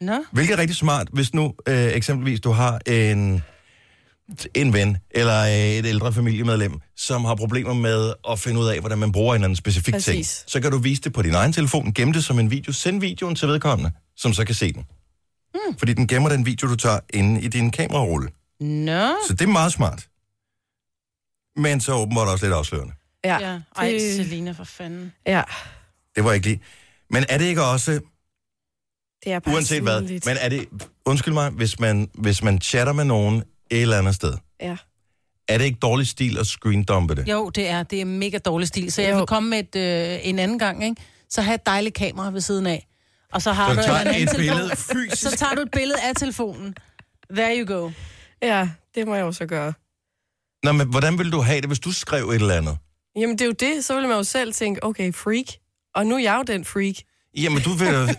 Nå. 0.01 0.25
Hvilket 0.33 0.55
er 0.55 0.59
rigtig 0.59 0.77
smart, 0.77 1.09
hvis 1.13 1.35
nu 1.35 1.55
øh, 1.69 1.85
eksempelvis 1.93 2.41
du 2.41 2.51
har 2.51 2.81
en, 2.87 3.43
en 4.55 4.73
ven 4.73 4.97
eller 5.11 5.41
øh, 5.45 5.51
et 5.79 5.87
ældre 5.87 6.13
familiemedlem, 6.13 6.81
som 6.97 7.25
har 7.25 7.35
problemer 7.35 7.75
med 7.75 8.13
at 8.31 8.39
finde 8.39 8.61
ud 8.61 8.67
af, 8.69 8.81
hvordan 8.81 8.99
man 8.99 9.13
bruger 9.13 9.35
en 9.35 9.37
eller 9.39 9.45
anden 9.47 9.57
specifik 9.57 9.95
ting. 9.95 10.27
Så 10.27 10.61
kan 10.61 10.71
du 10.71 10.79
vise 10.79 11.03
det 11.03 11.13
på 11.13 11.23
din 11.23 11.35
egen 11.35 11.53
telefon, 11.53 11.93
gemme 11.95 12.15
det 12.15 12.25
som 12.25 12.39
en 12.39 12.51
video, 12.51 12.73
send 12.73 13.01
videoen 13.01 13.35
til 13.35 13.49
vedkommende, 13.49 13.91
som 14.17 14.33
så 14.33 14.45
kan 14.45 14.55
se 14.55 14.73
den. 14.73 14.85
Mm. 15.55 15.79
Fordi 15.79 15.93
den 15.93 16.07
gemmer 16.07 16.29
den 16.29 16.47
video, 16.47 16.69
du 16.69 16.77
tager 16.77 17.01
inde 17.15 17.41
i 17.41 17.49
din 17.49 17.71
kamerarulle. 17.71 18.29
Nå. 18.61 19.09
Så 19.29 19.33
det 19.35 19.41
er 19.43 19.47
meget 19.47 19.73
smart. 19.73 20.09
Men 21.57 21.81
så 21.81 21.93
åbenbart 21.93 22.29
også 22.29 22.45
lidt 22.47 22.55
afslørende. 22.55 22.93
Ja, 23.25 23.39
Ja. 23.41 23.61
Ej, 23.77 23.89
det- 23.91 24.17
Selina, 24.17 24.51
for 24.53 24.65
fanden. 24.65 25.13
ja, 25.27 25.43
Det 26.17 26.25
var 26.25 26.33
ikke 26.33 26.47
lige. 26.47 26.61
Men 27.11 27.25
er 27.29 27.39
det 27.39 27.45
ikke 27.45 27.63
også, 27.65 27.91
det 29.25 29.33
er 29.33 29.39
bare 29.39 29.55
uanset 29.55 29.83
hvad, 29.83 30.01
men 30.03 30.37
er 30.41 30.49
det, 30.49 30.67
undskyld 31.05 31.35
mig, 31.35 31.51
hvis 31.51 31.81
man, 31.81 32.11
hvis 32.15 32.43
man 32.43 32.61
chatter 32.61 32.93
med 32.93 33.05
nogen 33.05 33.43
et 33.71 33.83
eller 33.83 33.99
andet 33.99 34.15
sted, 34.15 34.35
Ja. 34.61 34.77
er 35.49 35.59
det 35.59 35.65
ikke 35.65 35.79
dårlig 35.83 36.07
stil 36.09 36.39
at 36.39 36.47
screendumpe 36.47 37.15
det? 37.15 37.29
Jo, 37.29 37.49
det 37.51 37.69
er. 37.69 37.83
Det 37.83 38.01
er 38.01 38.05
mega 38.05 38.39
dårlig 38.39 38.69
stil. 38.69 38.93
Så 38.93 39.03
jeg 39.03 39.17
vil 39.17 39.27
komme 39.27 39.51
med 39.51 39.59
et, 39.59 39.77
øh, 39.77 40.19
en 40.29 40.39
anden 40.39 40.59
gang, 40.59 40.85
ikke? 40.85 41.03
Så 41.31 41.43
have 41.43 41.55
et 41.55 41.67
dejligt 41.67 41.95
kamera 41.95 42.31
ved 42.31 42.41
siden 42.41 42.67
af. 42.67 42.87
Og 43.33 43.43
så 43.43 43.53
har 43.53 43.69
Så 43.69 43.75
du 43.75 43.81
du 43.81 43.87
tager 43.87 44.01
en 44.01 44.07
anden 44.07 44.23
et 44.23 44.29
telefon. 44.29 44.57
billede 44.59 44.77
fysisk. 44.77 45.23
Så 45.23 45.37
tager 45.37 45.55
du 45.55 45.61
et 45.63 45.71
billede 45.71 46.01
af 46.03 46.15
telefonen. 46.17 46.75
There 47.37 47.59
you 47.61 47.75
go. 47.77 47.91
Ja, 48.43 48.69
det 48.95 49.07
må 49.07 49.15
jeg 49.15 49.23
jo 49.23 49.33
så 49.33 49.47
gøre. 49.47 49.73
Nå, 50.65 50.73
men 50.73 50.89
hvordan 50.89 51.19
ville 51.19 51.33
du 51.33 51.41
have 51.41 51.61
det, 51.61 51.69
hvis 51.69 51.79
du 51.79 51.93
skrev 51.93 52.29
et 52.29 52.35
eller 52.35 52.55
andet? 52.55 52.79
Jamen, 53.17 53.39
det 53.39 53.41
er 53.41 53.47
jo 53.47 53.53
det. 53.53 53.85
Så 53.85 53.95
ville 53.95 54.09
man 54.09 54.17
jo 54.17 54.23
selv 54.25 54.53
tænke, 54.53 54.85
okay, 54.85 55.13
freak. 55.13 55.47
Og 55.95 56.07
nu 56.07 56.15
er 56.15 56.19
jeg 56.19 56.37
jo 56.37 56.43
den 56.53 56.65
freak. 56.65 56.95
Jamen, 57.37 57.63
du 57.63 57.71
vil... 57.71 57.89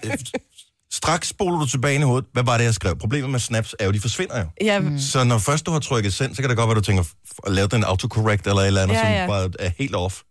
Straks 0.91 1.27
spoler 1.27 1.59
du 1.59 1.65
tilbage 1.67 1.99
i 1.99 2.01
hovedet. 2.01 2.29
Hvad 2.33 2.43
var 2.43 2.57
det, 2.57 2.63
jeg 2.65 2.73
skrev? 2.73 2.97
Problemet 2.97 3.29
med 3.29 3.39
snaps 3.39 3.75
er 3.79 3.85
jo, 3.85 3.91
de 3.91 3.99
forsvinder 3.99 4.39
jo. 4.39 4.45
Ja, 4.61 4.79
mm. 4.79 4.99
Så 4.99 5.23
når 5.23 5.37
først 5.37 5.65
du 5.65 5.71
har 5.71 5.79
trykket 5.79 6.13
send, 6.13 6.35
så 6.35 6.41
kan 6.41 6.49
det 6.49 6.57
godt 6.57 6.67
være, 6.67 6.75
du 6.75 6.81
tænker, 6.81 7.03
at 7.47 7.51
lave 7.51 7.67
den 7.67 7.83
autocorrect 7.83 8.47
eller 8.47 8.61
et 8.61 8.67
eller 8.67 8.81
andet, 8.81 8.95
Ja, 8.95 9.01
som 9.01 9.11
ja. 9.11 9.27
bare 9.27 9.49
er 9.59 9.69
helt 9.77 9.95
off. 9.95 10.21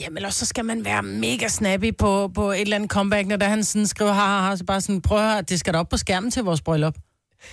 Jamen, 0.00 0.24
også 0.24 0.38
så 0.38 0.46
skal 0.46 0.64
man 0.64 0.84
være 0.84 1.02
mega 1.02 1.48
snappy 1.48 1.96
på, 1.98 2.30
på 2.34 2.50
et 2.52 2.60
eller 2.60 2.76
andet 2.76 2.90
comeback, 2.90 3.28
når 3.28 3.36
der 3.36 3.48
han 3.48 3.64
sådan 3.64 3.86
skriver, 3.86 4.12
ha, 4.12 4.20
ha, 4.26 4.40
ha, 4.48 4.56
så 4.56 4.64
bare 4.64 4.80
sådan, 4.80 5.00
prøv 5.00 5.18
at 5.18 5.30
høre, 5.32 5.42
det 5.42 5.60
skal 5.60 5.74
da 5.74 5.78
op 5.78 5.88
på 5.88 5.96
skærmen 5.96 6.30
til 6.30 6.42
vores 6.42 6.60
bryllup. 6.60 6.94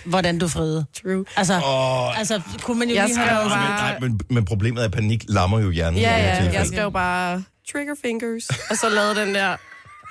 Hvordan 0.04 0.38
du 0.38 0.48
friede. 0.48 0.84
true. 1.02 1.24
Altså, 1.36 1.54
Åh, 1.54 2.18
altså 2.18 2.40
kunne 2.62 2.78
man 2.78 2.88
jo 2.88 2.94
Jeg 2.94 3.04
lige 3.04 3.14
skrev 3.14 3.26
have... 3.28 3.42
men, 3.42 3.50
bare- 3.50 3.68
nej, 3.90 3.98
men, 4.00 4.20
men 4.30 4.44
problemet 4.44 4.80
er, 4.80 4.84
at 4.84 4.92
panik 4.92 5.24
lammer 5.28 5.60
jo 5.60 5.70
hjernen. 5.70 6.00
Ja, 6.00 6.16
ja, 6.16 6.52
jeg 6.52 6.66
skrev 6.66 6.92
bare 6.92 7.44
trigger 7.72 7.94
fingers, 8.04 8.48
og 8.70 8.76
så 8.76 8.88
lavede 8.88 9.20
den 9.20 9.34
der 9.34 9.56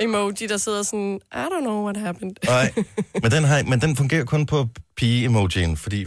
emoji, 0.02 0.48
der 0.50 0.58
sidder 0.58 0.84
sådan, 0.84 1.20
I 1.34 1.38
don't 1.38 1.60
know 1.62 1.84
what 1.84 1.98
happened. 1.98 2.36
Nej, 2.46 2.72
men 3.24 3.32
den, 3.32 3.44
har, 3.44 3.64
men 3.64 3.82
den 3.82 3.96
fungerer 3.96 4.26
kun 4.26 4.46
på 4.46 4.68
pige-emojien, 4.98 5.78
fordi 5.78 6.06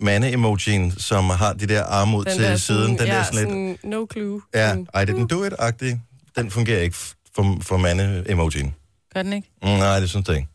mande-emojien, 0.00 0.92
som 0.98 1.30
har 1.30 1.52
de 1.52 1.66
der 1.66 1.84
arme 1.84 2.16
ud 2.16 2.24
Den 2.24 2.32
til 2.32 2.42
der 2.42 2.56
siden, 2.56 2.98
den 2.98 3.06
ja, 3.06 3.14
der 3.14 3.22
sådan 3.22 3.38
lidt, 3.38 3.48
sådan, 3.48 3.78
no 3.90 4.06
clue. 4.12 4.40
ja, 4.54 4.74
I 4.74 5.04
didn't 5.10 5.26
do 5.26 5.44
it-agtig, 5.44 6.00
den 6.36 6.50
fungerer 6.50 6.80
ikke 6.82 6.96
for, 7.34 7.58
for 7.62 7.76
mande-emojien. 7.76 8.74
Gør 9.14 9.22
den 9.22 9.32
ikke? 9.32 9.48
Mm, 9.62 9.68
Nej, 9.68 10.00
det 10.00 10.10
synes 10.10 10.28
jeg 10.28 10.36
ikke. 10.36 10.48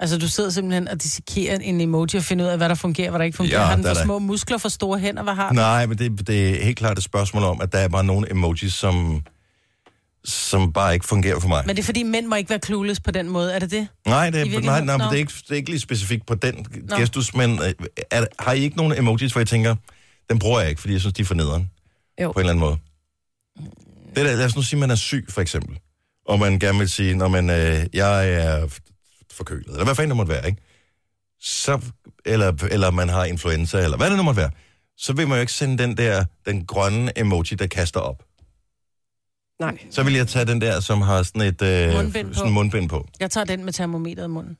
Altså, 0.00 0.18
du 0.18 0.28
sidder 0.28 0.50
simpelthen 0.50 0.88
og 0.88 1.02
dissekerer 1.02 1.58
en 1.58 1.80
emoji 1.80 2.14
og 2.16 2.22
finder 2.22 2.44
ud 2.44 2.50
af, 2.50 2.56
hvad 2.56 2.68
der 2.68 2.74
fungerer, 2.74 3.10
hvad 3.10 3.18
der 3.18 3.24
ikke 3.24 3.36
fungerer. 3.36 3.60
Ja, 3.60 3.66
har 3.66 3.76
den 3.76 3.84
for 3.84 3.94
små 4.04 4.18
muskler, 4.18 4.58
for 4.58 4.68
store 4.68 4.98
hænder? 4.98 5.22
Hvad 5.22 5.34
har 5.34 5.48
den? 5.48 5.56
Nej, 5.56 5.86
men 5.86 5.98
det, 5.98 6.26
det 6.26 6.50
er 6.60 6.64
helt 6.64 6.78
klart 6.78 6.98
et 6.98 7.04
spørgsmål 7.04 7.42
om, 7.42 7.60
at 7.60 7.72
der 7.72 7.78
er 7.78 7.88
bare 7.88 8.04
nogle 8.04 8.30
emojis, 8.30 8.74
som, 8.74 9.22
som 10.24 10.72
bare 10.72 10.94
ikke 10.94 11.06
fungerer 11.06 11.40
for 11.40 11.48
mig. 11.48 11.62
Men 11.66 11.76
det 11.76 11.82
er 11.82 11.86
fordi, 11.86 12.02
mænd 12.02 12.26
må 12.26 12.36
ikke 12.36 12.50
være 12.50 12.58
clueless 12.64 13.00
på 13.00 13.10
den 13.10 13.28
måde. 13.28 13.54
Er 13.54 13.58
det 13.58 13.70
det? 13.70 13.88
Nej, 14.06 14.30
det 14.30 14.40
er, 14.40 14.60
nej, 14.60 14.84
nej, 14.84 14.96
Nå. 14.96 15.04
det, 15.04 15.12
er 15.12 15.16
ikke, 15.16 15.32
det 15.42 15.50
er 15.50 15.54
ikke 15.54 15.70
lige 15.70 15.80
specifikt 15.80 16.26
på 16.26 16.34
den 16.34 16.66
Nå. 16.88 16.96
gestus, 16.96 17.34
men 17.34 17.58
øh, 17.62 17.72
er, 18.10 18.26
har 18.38 18.52
I 18.52 18.60
ikke 18.60 18.76
nogen 18.76 18.98
emojis, 18.98 19.32
hvor 19.32 19.40
I 19.40 19.44
tænker, 19.44 19.74
den 20.30 20.38
bruger 20.38 20.60
jeg 20.60 20.68
ikke, 20.68 20.80
fordi 20.80 20.92
jeg 20.92 21.00
synes, 21.00 21.14
de 21.14 21.22
er 21.22 21.26
for 21.26 21.34
nederen 21.34 21.70
Jo. 22.20 22.32
på 22.32 22.38
en 22.40 22.46
eller 22.46 22.50
anden 22.50 22.60
måde? 22.60 22.76
Det 24.16 24.26
der, 24.26 24.36
lad 24.36 24.44
os 24.44 24.56
nu 24.56 24.62
sige, 24.62 24.76
at 24.76 24.80
man 24.80 24.90
er 24.90 24.94
syg, 24.94 25.26
for 25.28 25.40
eksempel. 25.40 25.78
Og 26.26 26.38
man 26.38 26.58
gerne 26.58 26.78
vil 26.78 26.88
sige, 26.90 27.14
når 27.14 27.28
man, 27.28 27.50
øh, 27.50 27.86
jeg 27.92 28.32
er 28.32 28.68
forkølet, 29.32 29.66
eller 29.66 29.84
hvad 29.84 29.94
fanden 29.94 30.10
det 30.10 30.16
måtte 30.16 30.32
være, 30.32 30.46
ikke? 30.46 30.62
Så, 31.40 31.80
eller, 32.26 32.52
eller 32.70 32.90
man 32.90 33.08
har 33.08 33.24
influenza, 33.24 33.78
eller 33.84 33.96
hvad 33.96 34.08
det 34.10 34.16
nu 34.16 34.22
måtte 34.22 34.40
være. 34.40 34.50
Så 34.96 35.12
vil 35.12 35.28
man 35.28 35.36
jo 35.36 35.40
ikke 35.40 35.52
sende 35.52 35.82
den 35.82 35.96
der, 35.96 36.24
den 36.46 36.66
grønne 36.66 37.18
emoji, 37.18 37.56
der 37.58 37.66
kaster 37.66 38.00
op. 38.00 38.22
Nej. 39.60 39.78
Så 39.90 40.02
vil 40.02 40.14
jeg 40.14 40.28
tage 40.28 40.44
den 40.44 40.60
der, 40.60 40.80
som 40.80 41.00
har 41.02 41.22
sådan 41.22 41.42
et 41.42 41.62
øh, 41.62 41.94
Mundbind 41.94 42.28
på. 42.28 42.34
sådan 42.34 42.52
mundbind 42.52 42.88
på. 42.88 43.06
Jeg 43.20 43.30
tager 43.30 43.44
den 43.44 43.64
med 43.64 43.72
termometeret 43.72 44.24
i 44.26 44.28
munden. 44.28 44.56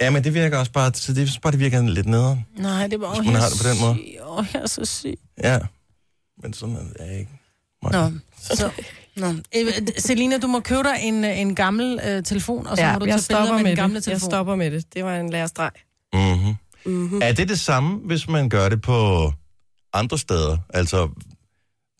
Ja, 0.00 0.10
men 0.10 0.24
det 0.24 0.34
virker 0.34 0.58
også 0.58 0.72
bare, 0.72 0.94
så 0.94 1.12
det, 1.12 1.22
er 1.28 1.38
bare 1.42 1.52
det 1.52 1.60
virker 1.60 1.82
lidt 1.82 2.06
nederen. 2.06 2.46
Nej, 2.58 2.86
det 2.86 3.00
var 3.00 3.14
Hvis 3.14 3.26
man 3.32 3.34
har 3.40 3.48
det 3.48 3.58
på 3.62 3.68
den 3.68 3.80
måde. 3.80 3.96
Åh, 4.28 4.44
jeg 4.54 4.62
er 4.62 4.66
så 4.66 4.84
syg. 4.84 5.18
Ja, 5.42 5.58
men 6.42 6.52
sådan 6.52 6.76
er 6.76 7.04
det 7.04 7.18
ikke. 7.18 7.30
Nå, 7.92 8.10
så... 8.40 8.70
Nå. 9.16 9.26
Øh, 9.28 9.72
Selina, 9.98 10.38
du 10.38 10.46
må 10.46 10.60
købe 10.60 10.82
dig 10.82 10.96
en, 11.02 11.24
øh, 11.24 11.38
en 11.40 11.54
gammel 11.54 12.00
øh, 12.06 12.22
telefon, 12.22 12.66
og 12.66 12.76
så 12.76 12.82
Ja, 12.84 12.92
må 12.92 12.98
du 12.98 13.04
jeg 13.04 13.20
tage 13.20 13.38
billeder 13.38 13.52
med 13.54 13.62
med 13.62 13.70
den 13.70 13.76
gamle 13.76 13.96
det. 13.96 14.04
telefon. 14.04 14.20
Jeg 14.22 14.30
stopper 14.30 14.56
med 14.56 14.70
det. 14.70 14.94
Det 14.94 15.04
var 15.04 15.16
en 15.16 15.30
lærestreg. 15.30 15.70
Mm-hmm. 16.14 16.54
Mm-hmm. 16.86 17.20
Er 17.22 17.32
det 17.32 17.48
det 17.48 17.60
samme, 17.60 17.98
hvis 18.04 18.28
man 18.28 18.48
gør 18.48 18.68
det 18.68 18.82
på 18.82 19.32
andre 19.92 20.18
steder? 20.18 20.58
Altså, 20.74 21.08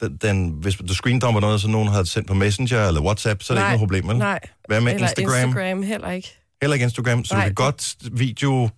den, 0.02 0.16
den, 0.22 0.50
hvis 0.50 0.76
du 0.76 0.94
screendumper 0.94 1.40
noget, 1.40 1.60
så 1.60 1.68
nogen 1.68 1.88
har 1.88 2.04
sendt 2.04 2.28
på 2.28 2.34
Messenger 2.34 2.88
eller 2.88 3.00
WhatsApp, 3.00 3.42
så 3.42 3.52
er 3.52 3.56
det 3.56 3.62
Nej, 3.62 3.68
ikke 3.72 3.78
noget 3.78 3.88
problem, 3.88 4.08
vel? 4.08 4.18
Nej, 4.18 4.38
Hvad 4.68 4.80
med 4.80 4.94
eller 4.94 5.08
Instagram? 5.08 5.48
Instagram 5.48 5.82
heller 5.82 6.10
ikke. 6.10 6.38
Heller 6.62 6.74
ikke 6.74 6.84
Instagram, 6.84 7.24
så 7.24 7.34
Nej, 7.34 7.42
du 7.42 7.46
kan 7.48 7.54
godt 7.54 7.94
video 8.12 8.68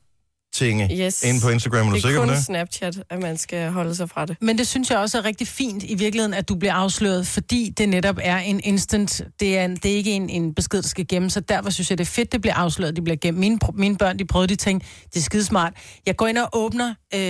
tinge 0.55 0.89
Yes. 1.05 1.23
ind 1.23 1.43
på 1.43 1.49
Instagram. 1.49 1.87
Er 1.87 1.91
du 1.91 1.97
Det 1.97 2.05
er 2.05 2.09
sikker 2.09 2.21
på 2.21 2.27
kun 2.27 2.35
det? 2.35 2.45
Snapchat, 2.45 2.97
at 3.11 3.23
man 3.23 3.39
skal 3.39 3.71
holde 3.71 3.95
sig 3.95 4.11
fra 4.11 4.27
det. 4.27 4.37
Men 4.41 4.59
det 4.59 4.67
synes 4.67 4.91
jeg 4.91 4.99
også 4.99 5.19
er 5.19 5.25
rigtig 5.25 5.49
fint 5.49 5.83
i 5.83 5.95
virkeligheden, 5.95 6.35
at 6.35 6.49
du 6.49 6.55
bliver 6.55 6.73
afsløret, 6.75 7.27
fordi 7.27 7.73
det 7.79 7.89
netop 7.89 8.17
er 8.23 8.39
en 8.39 8.61
instant. 8.65 9.23
Det 9.41 9.59
er, 9.59 9.65
en, 9.65 9.77
det 9.77 9.93
er 9.93 9.97
ikke 9.97 10.11
en, 10.13 10.31
en 10.31 10.55
besked, 10.55 10.83
der 10.83 10.89
skal 10.89 11.09
gemmes, 11.09 11.33
så 11.33 11.41
derfor 11.41 11.71
synes 11.71 11.91
jeg, 11.91 11.99
det 11.99 12.05
er 12.05 12.11
fedt, 12.11 12.33
det 12.33 12.41
bliver 12.41 12.55
afsløret, 12.55 12.97
det 12.97 13.05
bliver 13.05 13.17
gemt. 13.17 13.39
Mine, 13.39 13.59
mine 13.75 13.97
børn, 13.97 14.19
de 14.19 14.25
prøvede 14.25 14.49
de 14.49 14.57
ting, 14.57 14.83
det 15.15 15.17
er 15.17 15.23
skidesmart. 15.25 15.73
Jeg 16.07 16.17
går 16.17 16.27
ind 16.27 16.39
og 16.39 16.49
åbner, 16.53 16.95
øh, 17.15 17.21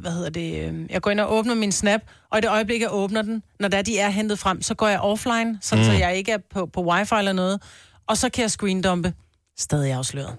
hvad 0.00 0.10
hedder 0.12 0.30
det, 0.30 0.68
øh, 0.68 0.74
jeg 0.90 1.02
går 1.02 1.10
ind 1.10 1.20
og 1.20 1.32
åbner 1.34 1.54
min 1.54 1.72
snap, 1.72 2.00
og 2.32 2.38
i 2.38 2.40
det 2.40 2.50
øjeblik, 2.50 2.80
jeg 2.80 2.88
åbner 2.92 3.22
den, 3.22 3.42
når 3.60 3.68
der 3.68 3.82
de 3.82 3.98
er 3.98 4.10
hentet 4.10 4.38
frem, 4.38 4.62
så 4.62 4.74
går 4.74 4.88
jeg 4.88 5.00
offline, 5.00 5.58
sådan, 5.62 5.84
mm. 5.84 5.90
så 5.90 5.96
jeg 5.98 6.16
ikke 6.16 6.32
er 6.32 6.38
på, 6.54 6.66
på 6.72 6.84
wifi 6.84 7.14
eller 7.18 7.32
noget, 7.32 7.62
og 8.08 8.16
så 8.16 8.28
kan 8.28 8.42
jeg 8.42 8.50
screendumpe, 8.50 9.12
stadig 9.58 9.92
afsløret. 9.92 10.34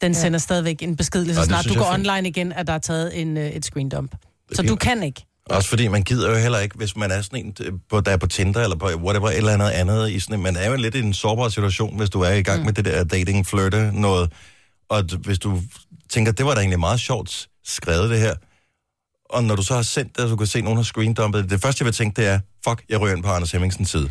Den 0.00 0.14
sender 0.14 0.38
stadigvæk 0.38 0.82
en 0.82 0.96
besked, 0.96 1.24
lige 1.24 1.34
så 1.34 1.44
snart 1.44 1.64
du 1.64 1.70
jeg 1.70 1.78
går 1.78 1.94
fint. 1.94 2.08
online 2.08 2.28
igen, 2.28 2.52
at 2.52 2.66
der 2.66 2.72
er 2.72 2.78
taget 2.78 3.20
en, 3.20 3.36
øh, 3.36 3.50
et 3.50 3.64
screendump. 3.64 4.14
Så 4.52 4.62
du 4.62 4.76
kan 4.76 5.02
ikke. 5.02 5.26
Også 5.46 5.68
fordi 5.68 5.88
man 5.88 6.02
gider 6.02 6.30
jo 6.30 6.36
heller 6.36 6.58
ikke, 6.58 6.76
hvis 6.76 6.96
man 6.96 7.10
er 7.10 7.22
sådan 7.22 7.44
en, 7.44 7.54
øh, 7.60 7.72
på, 7.90 8.00
der 8.00 8.10
er 8.10 8.16
på 8.16 8.26
Tinder 8.26 8.62
eller 8.62 8.76
på 8.76 8.86
whatever, 8.86 9.28
et 9.28 9.36
eller 9.36 9.52
andet 9.52 9.70
andet. 9.70 10.10
I 10.10 10.20
sådan 10.20 10.36
en, 10.36 10.42
man 10.42 10.56
er 10.56 10.70
jo 10.70 10.76
lidt 10.76 10.94
i 10.94 10.98
en 10.98 11.14
sårbar 11.14 11.48
situation, 11.48 11.96
hvis 11.96 12.10
du 12.10 12.20
er 12.20 12.30
i 12.30 12.42
gang 12.42 12.58
mm. 12.58 12.64
med 12.64 12.72
det 12.72 12.84
der 12.84 13.04
dating, 13.04 13.46
flirte, 13.46 14.00
noget. 14.00 14.32
Og 14.88 15.02
hvis 15.02 15.38
du 15.38 15.62
tænker, 16.08 16.32
det 16.32 16.46
var 16.46 16.54
da 16.54 16.60
egentlig 16.60 16.80
meget 16.80 17.00
sjovt 17.00 17.48
skrevet 17.64 18.10
det 18.10 18.18
her. 18.18 18.34
Og 19.30 19.44
når 19.44 19.56
du 19.56 19.62
så 19.62 19.74
har 19.74 19.82
sendt 19.82 20.16
det, 20.16 20.24
og 20.24 20.30
du 20.30 20.36
kan 20.36 20.46
se, 20.46 20.58
at 20.58 20.64
nogen 20.64 20.76
har 20.76 20.84
screendumpet 20.84 21.50
det, 21.50 21.60
første, 21.60 21.82
jeg 21.82 21.86
vil 21.86 21.94
tænke, 21.94 22.20
det 22.20 22.28
er, 22.28 22.40
fuck, 22.68 22.84
jeg 22.88 23.00
ryger 23.00 23.16
ind 23.16 23.22
på 23.24 23.30
Anders 23.30 23.50
Hemmingsens 23.50 23.90
side. 23.94 24.10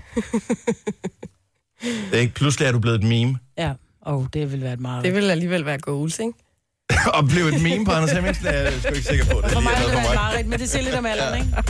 det 1.82 2.14
er 2.14 2.18
ikke, 2.20 2.34
pludselig 2.34 2.66
er 2.68 2.72
du 2.72 2.80
blevet 2.80 3.04
et 3.04 3.08
meme. 3.08 3.38
Ja, 3.58 3.74
og 4.10 4.28
det 4.34 4.52
vil 4.52 4.62
være 4.62 4.74
et 4.74 4.80
meget... 4.80 5.04
Det 5.06 5.16
vil 5.16 5.30
alligevel 5.32 5.66
være 5.66 5.78
goals, 5.78 6.20
ikke? 6.20 6.34
og 7.18 7.28
blev 7.28 7.46
et 7.46 7.62
meme 7.62 7.86
på 7.86 7.92
Anders 7.92 8.12
Hemmingsen, 8.12 8.46
er 8.48 8.52
jeg 8.52 8.74
sgu 8.82 8.94
ikke 8.94 9.08
sikker 9.08 9.26
på. 9.26 9.42
Det 9.42 9.52
For 9.52 9.60
mig 9.60 9.74
vil 9.78 9.86
det 9.86 9.92
være 9.94 10.02
et 10.02 10.08
for 10.08 10.14
mig. 10.14 10.24
mareridt, 10.24 10.48
men 10.48 10.60
det 10.60 10.70
siger 10.70 10.84
lidt 10.84 10.96
om 10.96 11.06
alderen, 11.06 11.36
ikke? 11.42 11.58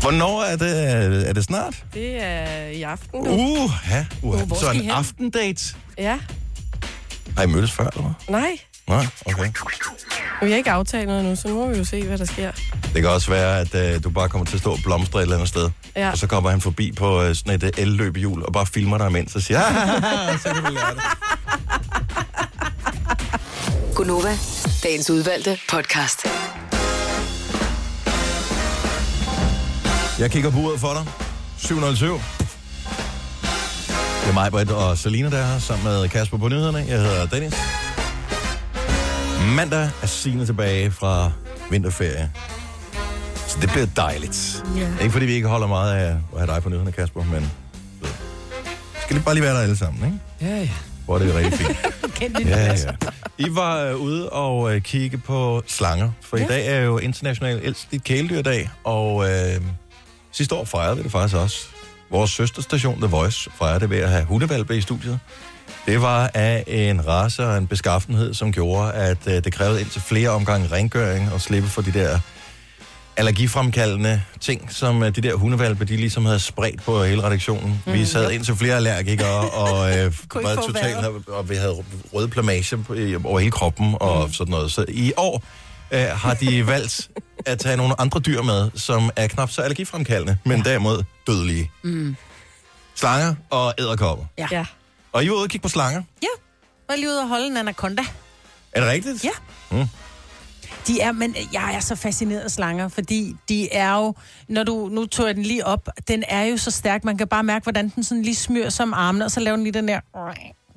Hvornår 0.00 0.42
er 0.42 0.56
det? 0.56 1.28
Er 1.28 1.32
det 1.32 1.44
snart? 1.44 1.84
Det 1.94 2.22
er 2.22 2.66
i 2.66 2.82
aften, 2.82 3.24
du. 3.24 3.30
Uh, 3.30 3.70
ja. 3.90 4.06
Uh, 4.22 4.40
hvor 4.42 4.56
så 4.56 4.70
en 4.70 4.90
aftendate. 4.90 5.74
Ja, 5.98 6.18
Har 7.36 7.42
I 7.44 7.46
mødtes 7.46 7.72
før, 7.72 7.86
eller 7.86 8.02
hvad? 8.02 8.40
nej. 8.40 8.58
Nej, 8.88 9.06
okay. 9.26 9.50
Vi 10.42 10.50
har 10.50 10.56
ikke 10.56 10.70
aftalt 10.70 11.06
noget 11.08 11.24
nu, 11.24 11.36
så 11.36 11.48
nu 11.48 11.54
må 11.54 11.66
vi 11.72 11.78
jo 11.78 11.84
se, 11.84 12.06
hvad 12.06 12.18
der 12.18 12.24
sker. 12.24 12.52
Det 12.94 13.02
kan 13.02 13.10
også 13.10 13.30
være, 13.30 13.60
at 13.60 13.96
uh, 13.96 14.04
du 14.04 14.10
bare 14.10 14.28
kommer 14.28 14.44
til 14.46 14.54
at 14.54 14.60
stå 14.60 14.72
og 14.72 14.78
blomstre 14.84 15.18
et 15.18 15.22
eller 15.22 15.36
andet 15.36 15.48
sted. 15.48 15.70
Ja. 15.96 16.10
Og 16.10 16.18
så 16.18 16.26
kommer 16.26 16.50
han 16.50 16.60
forbi 16.60 16.92
på 16.92 17.22
uh, 17.28 17.34
sådan 17.34 17.54
et 17.54 17.62
uh, 17.62 17.68
el-løbehjul 17.82 18.42
og 18.42 18.52
bare 18.52 18.66
filmer 18.66 18.98
dig 18.98 19.06
imens 19.08 19.34
og 19.34 19.42
siger, 19.42 19.60
"Ah, 19.62 20.38
så 20.40 20.48
kan 20.54 20.64
du 20.64 20.70
lære 20.72 20.94
det. 20.94 21.02
Gunova, 23.94 24.38
dagens 24.82 25.10
udvalgte 25.10 25.58
podcast. 25.70 26.26
Jeg 30.18 30.30
kigger 30.30 30.50
på 30.50 30.58
uret 30.58 30.80
for 30.80 30.92
dig. 30.92 31.04
707. 31.58 32.12
Det 32.12 32.20
er 34.28 34.32
mig, 34.34 34.50
Britt 34.50 34.70
og 34.70 34.98
Selina, 34.98 35.30
der 35.30 35.38
er 35.38 35.46
her, 35.52 35.58
sammen 35.58 35.84
med 35.84 36.08
Kasper 36.08 36.38
på 36.38 36.48
nyhederne. 36.48 36.78
Jeg 36.88 36.98
hedder 36.98 37.26
Dennis. 37.26 37.54
Mandag 39.56 39.90
er 40.02 40.06
Signe 40.06 40.46
tilbage 40.46 40.90
fra 40.90 41.30
vinterferie. 41.70 42.30
Så 43.46 43.58
det 43.60 43.70
bliver 43.70 43.86
dejligt. 43.96 44.64
Ja. 44.76 44.88
Ikke 45.00 45.12
fordi 45.12 45.26
vi 45.26 45.32
ikke 45.32 45.48
holder 45.48 45.66
meget 45.66 45.92
af 45.94 46.08
at 46.10 46.38
have 46.38 46.46
dig 46.46 46.62
på 46.62 46.68
nyhederne, 46.68 46.92
Kasper, 46.92 47.24
men 47.24 47.50
ved, 48.00 48.10
skal 49.02 49.14
lige 49.14 49.24
bare 49.24 49.34
lige 49.34 49.44
være 49.44 49.54
der 49.54 49.60
alle 49.60 49.76
sammen, 49.76 50.04
ikke? 50.04 50.52
Ja, 50.54 50.60
ja. 50.60 50.68
Hvor 51.04 51.14
er 51.14 51.18
det 51.18 51.34
rigtig 51.34 51.58
fint. 51.58 51.76
Ja, 52.48 52.66
ja. 52.66 52.92
I 53.38 53.46
var 53.50 53.82
øh, 53.82 53.96
ude 53.96 54.30
og 54.30 54.74
øh, 54.74 54.80
kigge 54.82 55.18
på 55.18 55.62
slanger, 55.66 56.10
for 56.22 56.36
ja. 56.36 56.44
i 56.44 56.46
dag 56.46 56.66
er 56.66 56.80
jo 56.80 56.98
international 56.98 57.60
elskelig 57.62 58.02
kæledyrdag, 58.04 58.70
og 58.84 59.30
øh, 59.30 59.60
sidste 60.32 60.54
år 60.54 60.64
fejrede 60.64 60.96
vi 60.96 61.02
det 61.02 61.12
faktisk 61.12 61.36
også. 61.36 61.66
Vores 62.10 62.30
søsterstation 62.30 62.96
The 63.00 63.06
Voice 63.06 63.50
fejrede 63.58 63.80
det 63.80 63.90
ved 63.90 63.98
at 63.98 64.08
have 64.10 64.24
hundevalpe 64.24 64.76
i 64.76 64.80
studiet. 64.80 65.18
Det 65.86 66.02
var 66.02 66.30
af 66.34 66.64
en 66.66 67.06
race 67.06 67.46
og 67.46 67.58
en 67.58 67.66
beskaffenhed, 67.66 68.34
som 68.34 68.52
gjorde, 68.52 68.92
at 68.92 69.18
øh, 69.26 69.44
det 69.44 69.52
krævede 69.52 69.80
indtil 69.80 70.00
flere 70.00 70.30
omgange 70.30 70.68
rengøring 70.72 71.32
og 71.32 71.40
slippe 71.40 71.68
for 71.68 71.82
de 71.82 71.92
der 71.92 72.18
allergifremkaldende 73.16 74.22
ting, 74.40 74.72
som 74.72 75.02
øh, 75.02 75.16
de 75.16 75.20
der 75.20 75.34
hundevalpe, 75.34 75.84
de 75.84 75.96
ligesom 75.96 76.24
havde 76.24 76.38
spredt 76.38 76.82
på 76.82 77.04
hele 77.04 77.22
redaktionen. 77.22 77.82
Mm, 77.86 77.92
vi 77.92 78.04
sad 78.04 78.30
ind 78.30 78.44
til 78.44 78.56
flere 78.56 78.76
allergikere, 78.76 79.50
og 79.62 79.98
øh, 79.98 80.12
var 80.34 80.54
totalt, 80.54 80.96
vejret. 80.96 81.28
og 81.28 81.50
vi 81.50 81.54
havde 81.54 81.84
røde 82.12 82.28
plamage 82.28 82.78
over 83.24 83.38
hele 83.38 83.50
kroppen 83.50 83.94
og 84.00 84.26
mm. 84.26 84.32
sådan 84.32 84.50
noget. 84.50 84.72
Så 84.72 84.84
i 84.88 85.12
år 85.16 85.42
øh, 85.90 86.00
har 86.00 86.34
de 86.34 86.66
valgt 86.72 87.10
at 87.46 87.58
tage 87.58 87.76
nogle 87.76 88.00
andre 88.00 88.20
dyr 88.20 88.42
med, 88.42 88.70
som 88.74 89.10
er 89.16 89.26
knap 89.26 89.50
så 89.50 89.62
allergifremkaldende, 89.62 90.36
men 90.44 90.64
derimod 90.64 91.02
dødelige. 91.26 91.70
Mm. 91.84 92.16
Slanger 92.94 93.34
og 93.50 93.74
æderkopper. 93.78 94.24
Ja. 94.38 94.46
Ja. 94.52 94.64
Og 95.12 95.24
I 95.24 95.28
var 95.28 95.34
ude 95.34 95.42
og 95.42 95.48
kigge 95.48 95.62
på 95.62 95.68
slanger. 95.68 96.02
Ja, 96.22 96.26
jeg 96.88 96.88
var 96.88 96.96
lige 96.96 97.08
ude 97.08 97.20
og 97.20 97.28
holde 97.28 97.46
en 97.46 97.56
anaconda. 97.56 98.02
Er 98.72 98.80
det 98.80 98.90
rigtigt? 98.90 99.24
Ja. 99.24 99.30
Mm. 99.70 99.84
De 100.86 101.00
er, 101.00 101.12
men 101.12 101.36
jeg 101.52 101.74
er 101.74 101.80
så 101.80 101.94
fascineret 101.96 102.40
af 102.40 102.50
slanger, 102.50 102.88
fordi 102.88 103.36
de 103.48 103.72
er 103.72 103.94
jo, 103.96 104.14
når 104.48 104.64
du, 104.64 104.88
nu 104.92 105.06
tog 105.06 105.26
jeg 105.26 105.34
den 105.34 105.42
lige 105.42 105.66
op, 105.66 105.88
den 106.08 106.24
er 106.28 106.42
jo 106.42 106.56
så 106.56 106.70
stærk, 106.70 107.04
man 107.04 107.16
kan 107.18 107.28
bare 107.28 107.42
mærke, 107.42 107.62
hvordan 107.62 107.88
den 107.88 108.04
sådan 108.04 108.22
lige 108.22 108.34
smyrer 108.34 108.70
som 108.70 108.94
armene, 108.94 109.24
og 109.24 109.30
så 109.30 109.40
laver 109.40 109.56
den 109.56 109.64
lige 109.64 109.74
den 109.74 109.88
der, 109.88 110.00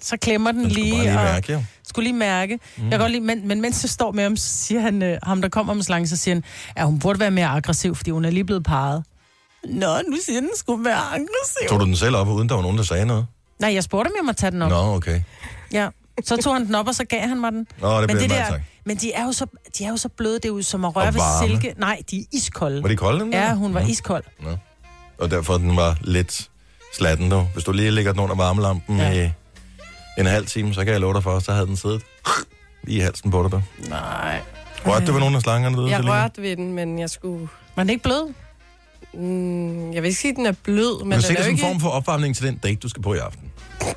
så 0.01 0.17
klemmer 0.17 0.51
den, 0.51 0.63
Den 0.63 0.69
skulle 0.71 0.83
lige, 0.83 0.95
bare 0.95 1.03
lige 1.05 1.17
og 1.17 1.23
mærke, 1.23 1.53
jo. 1.53 1.63
skulle 1.87 2.03
lige 2.03 2.17
mærke. 2.17 2.59
Mm. 2.77 2.83
Jeg 2.83 2.91
kan 2.91 2.99
godt 2.99 3.11
lide, 3.11 3.23
men, 3.23 3.47
men 3.47 3.61
mens 3.61 3.83
jeg 3.83 3.89
står 3.89 4.11
med 4.11 4.23
ham, 4.23 4.37
så 4.37 4.47
siger 4.49 4.81
han, 4.81 5.01
øh, 5.03 5.17
ham 5.23 5.41
der 5.41 5.49
kommer 5.49 5.73
med 5.73 5.83
slangen, 5.83 6.07
så 6.07 6.17
siger 6.17 6.35
han, 6.35 6.43
at 6.75 6.85
hun 6.85 6.99
burde 6.99 7.19
være 7.19 7.31
mere 7.31 7.47
aggressiv, 7.47 7.95
fordi 7.95 8.11
hun 8.11 8.25
er 8.25 8.29
lige 8.29 8.43
blevet 8.43 8.63
parret. 8.63 9.03
Nå, 9.65 9.97
nu 10.07 10.17
siger 10.25 10.39
den, 10.39 10.49
den 10.49 10.57
skulle 10.57 10.85
være 10.85 10.97
aggressiv. 10.97 11.69
Tog 11.69 11.79
du 11.79 11.85
den 11.85 11.95
selv 11.95 12.15
op, 12.15 12.27
uden 12.27 12.49
der 12.49 12.55
var 12.55 12.61
nogen, 12.61 12.77
der 12.77 12.83
sagde 12.83 13.05
noget? 13.05 13.27
Nej, 13.59 13.73
jeg 13.73 13.83
spurgte, 13.83 14.07
om 14.07 14.13
jeg 14.17 14.25
må 14.25 14.33
tage 14.33 14.51
den 14.51 14.61
op. 14.61 14.69
Nå, 14.69 14.95
okay. 14.95 15.21
Ja. 15.71 15.89
Så 16.23 16.37
tog 16.37 16.53
han 16.55 16.65
den 16.65 16.75
op, 16.75 16.87
og 16.87 16.95
så 16.95 17.03
gav 17.05 17.21
han 17.27 17.39
mig 17.41 17.51
den. 17.51 17.67
Nå, 17.81 18.01
det 18.01 18.07
men, 18.07 18.17
det 18.17 18.29
der, 18.29 18.49
tak. 18.49 18.61
men 18.85 18.97
de 18.97 19.13
er, 19.13 19.25
jo 19.25 19.31
så, 19.31 19.45
de 19.77 19.83
er 19.83 19.89
jo 19.89 19.97
så 19.97 20.09
bløde, 20.09 20.35
det 20.35 20.45
er 20.45 20.49
jo 20.49 20.61
som 20.61 20.85
at 20.85 20.95
røre 20.95 21.13
ved 21.13 21.21
silke. 21.47 21.73
Nej, 21.77 22.01
de 22.11 22.19
er 22.19 22.23
iskolde. 22.33 22.83
Var 22.83 22.89
de 22.89 22.95
kolde? 22.95 23.31
der? 23.31 23.37
Ja, 23.39 23.53
hun 23.53 23.73
var 23.73 23.79
Nå. 23.81 23.87
iskold. 23.87 24.23
Nå. 24.39 24.49
Og 25.17 25.31
derfor 25.31 25.57
den 25.57 25.77
var 25.77 25.97
lidt 26.01 26.49
slatten 26.97 27.29
nu. 27.29 27.41
Hvis 27.53 27.63
du 27.63 27.71
lige 27.71 27.91
lægger 27.91 28.11
den 28.11 28.21
under 28.21 28.35
varmelampen 28.35 28.97
ja. 28.97 29.11
Ja. 29.11 29.31
i 30.17 30.19
en 30.19 30.25
halv 30.25 30.45
time, 30.45 30.73
så 30.73 30.83
kan 30.83 30.93
jeg 30.93 31.01
love 31.01 31.13
dig 31.13 31.23
for, 31.23 31.39
så 31.39 31.53
havde 31.53 31.67
den 31.67 31.77
siddet 31.77 32.01
lige 32.83 32.97
i 32.97 33.01
halsen 33.01 33.31
på 33.31 33.49
dig. 33.51 33.63
Nej. 33.89 34.41
Rørte 34.85 35.05
du 35.05 35.11
ved 35.11 35.19
nogle 35.19 35.35
af 35.35 35.41
slangerne 35.41 35.75
derude, 35.75 35.89
Jeg 35.91 35.97
Selina? 35.97 36.23
rørte 36.23 36.41
ved 36.41 36.55
den, 36.55 36.73
men 36.73 36.99
jeg 36.99 37.09
skulle... 37.09 37.47
Var 37.75 37.83
den 37.83 37.89
ikke 37.89 38.03
blød? 38.03 38.33
Mm, 39.13 39.93
jeg 39.93 40.01
vil 40.03 40.07
ikke 40.07 40.19
sige, 40.21 40.31
at 40.31 40.37
den 40.37 40.45
er 40.45 40.51
blød, 40.63 41.03
men 41.03 41.11
den 41.11 41.21
det 41.21 41.29
er 41.29 41.33
jo 41.43 41.45
en 41.45 41.51
ikke... 41.51 41.61
form 41.61 41.79
for 41.79 41.89
opvarmning 41.89 42.35
til 42.35 42.45
den 42.45 42.57
date, 42.57 42.75
du 42.75 42.89
skal 42.89 43.03
på 43.03 43.13
i 43.13 43.17
aften. 43.17 43.51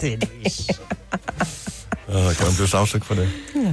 Dennis. 0.00 0.70
Åh, 2.08 2.34
kan 2.34 2.46
man 2.46 2.54
blive 2.54 2.68
sagsøgt 2.68 3.04
for 3.04 3.14
det? 3.14 3.28
Åh. 3.56 3.64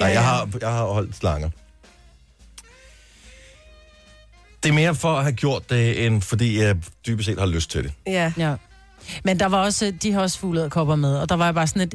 Ja, 0.00 0.04
jeg 0.06 0.14
ja. 0.14 0.20
har, 0.20 0.48
jeg 0.60 0.68
har 0.68 0.84
holdt 0.86 1.16
slanger. 1.16 1.50
Det 4.62 4.68
er 4.68 4.72
mere 4.72 4.94
for 4.94 5.16
at 5.16 5.22
have 5.22 5.32
gjort 5.32 5.70
det, 5.70 6.06
end 6.06 6.22
fordi 6.22 6.60
jeg 6.60 6.76
dybest 7.06 7.26
set 7.26 7.38
har 7.38 7.46
lyst 7.46 7.70
til 7.70 7.82
det. 7.84 7.92
Ja. 8.06 8.32
Ja. 8.36 8.54
Men 9.24 9.40
der 9.40 9.46
var 9.46 9.64
også, 9.64 9.92
de 10.02 10.12
har 10.12 10.20
også 10.20 10.38
fugleæderkopper 10.38 10.96
med, 10.96 11.16
og 11.16 11.28
der 11.28 11.34
var 11.36 11.44
jeg 11.44 11.54
bare 11.54 11.66
sådan 11.66 11.82
et, 11.82 11.94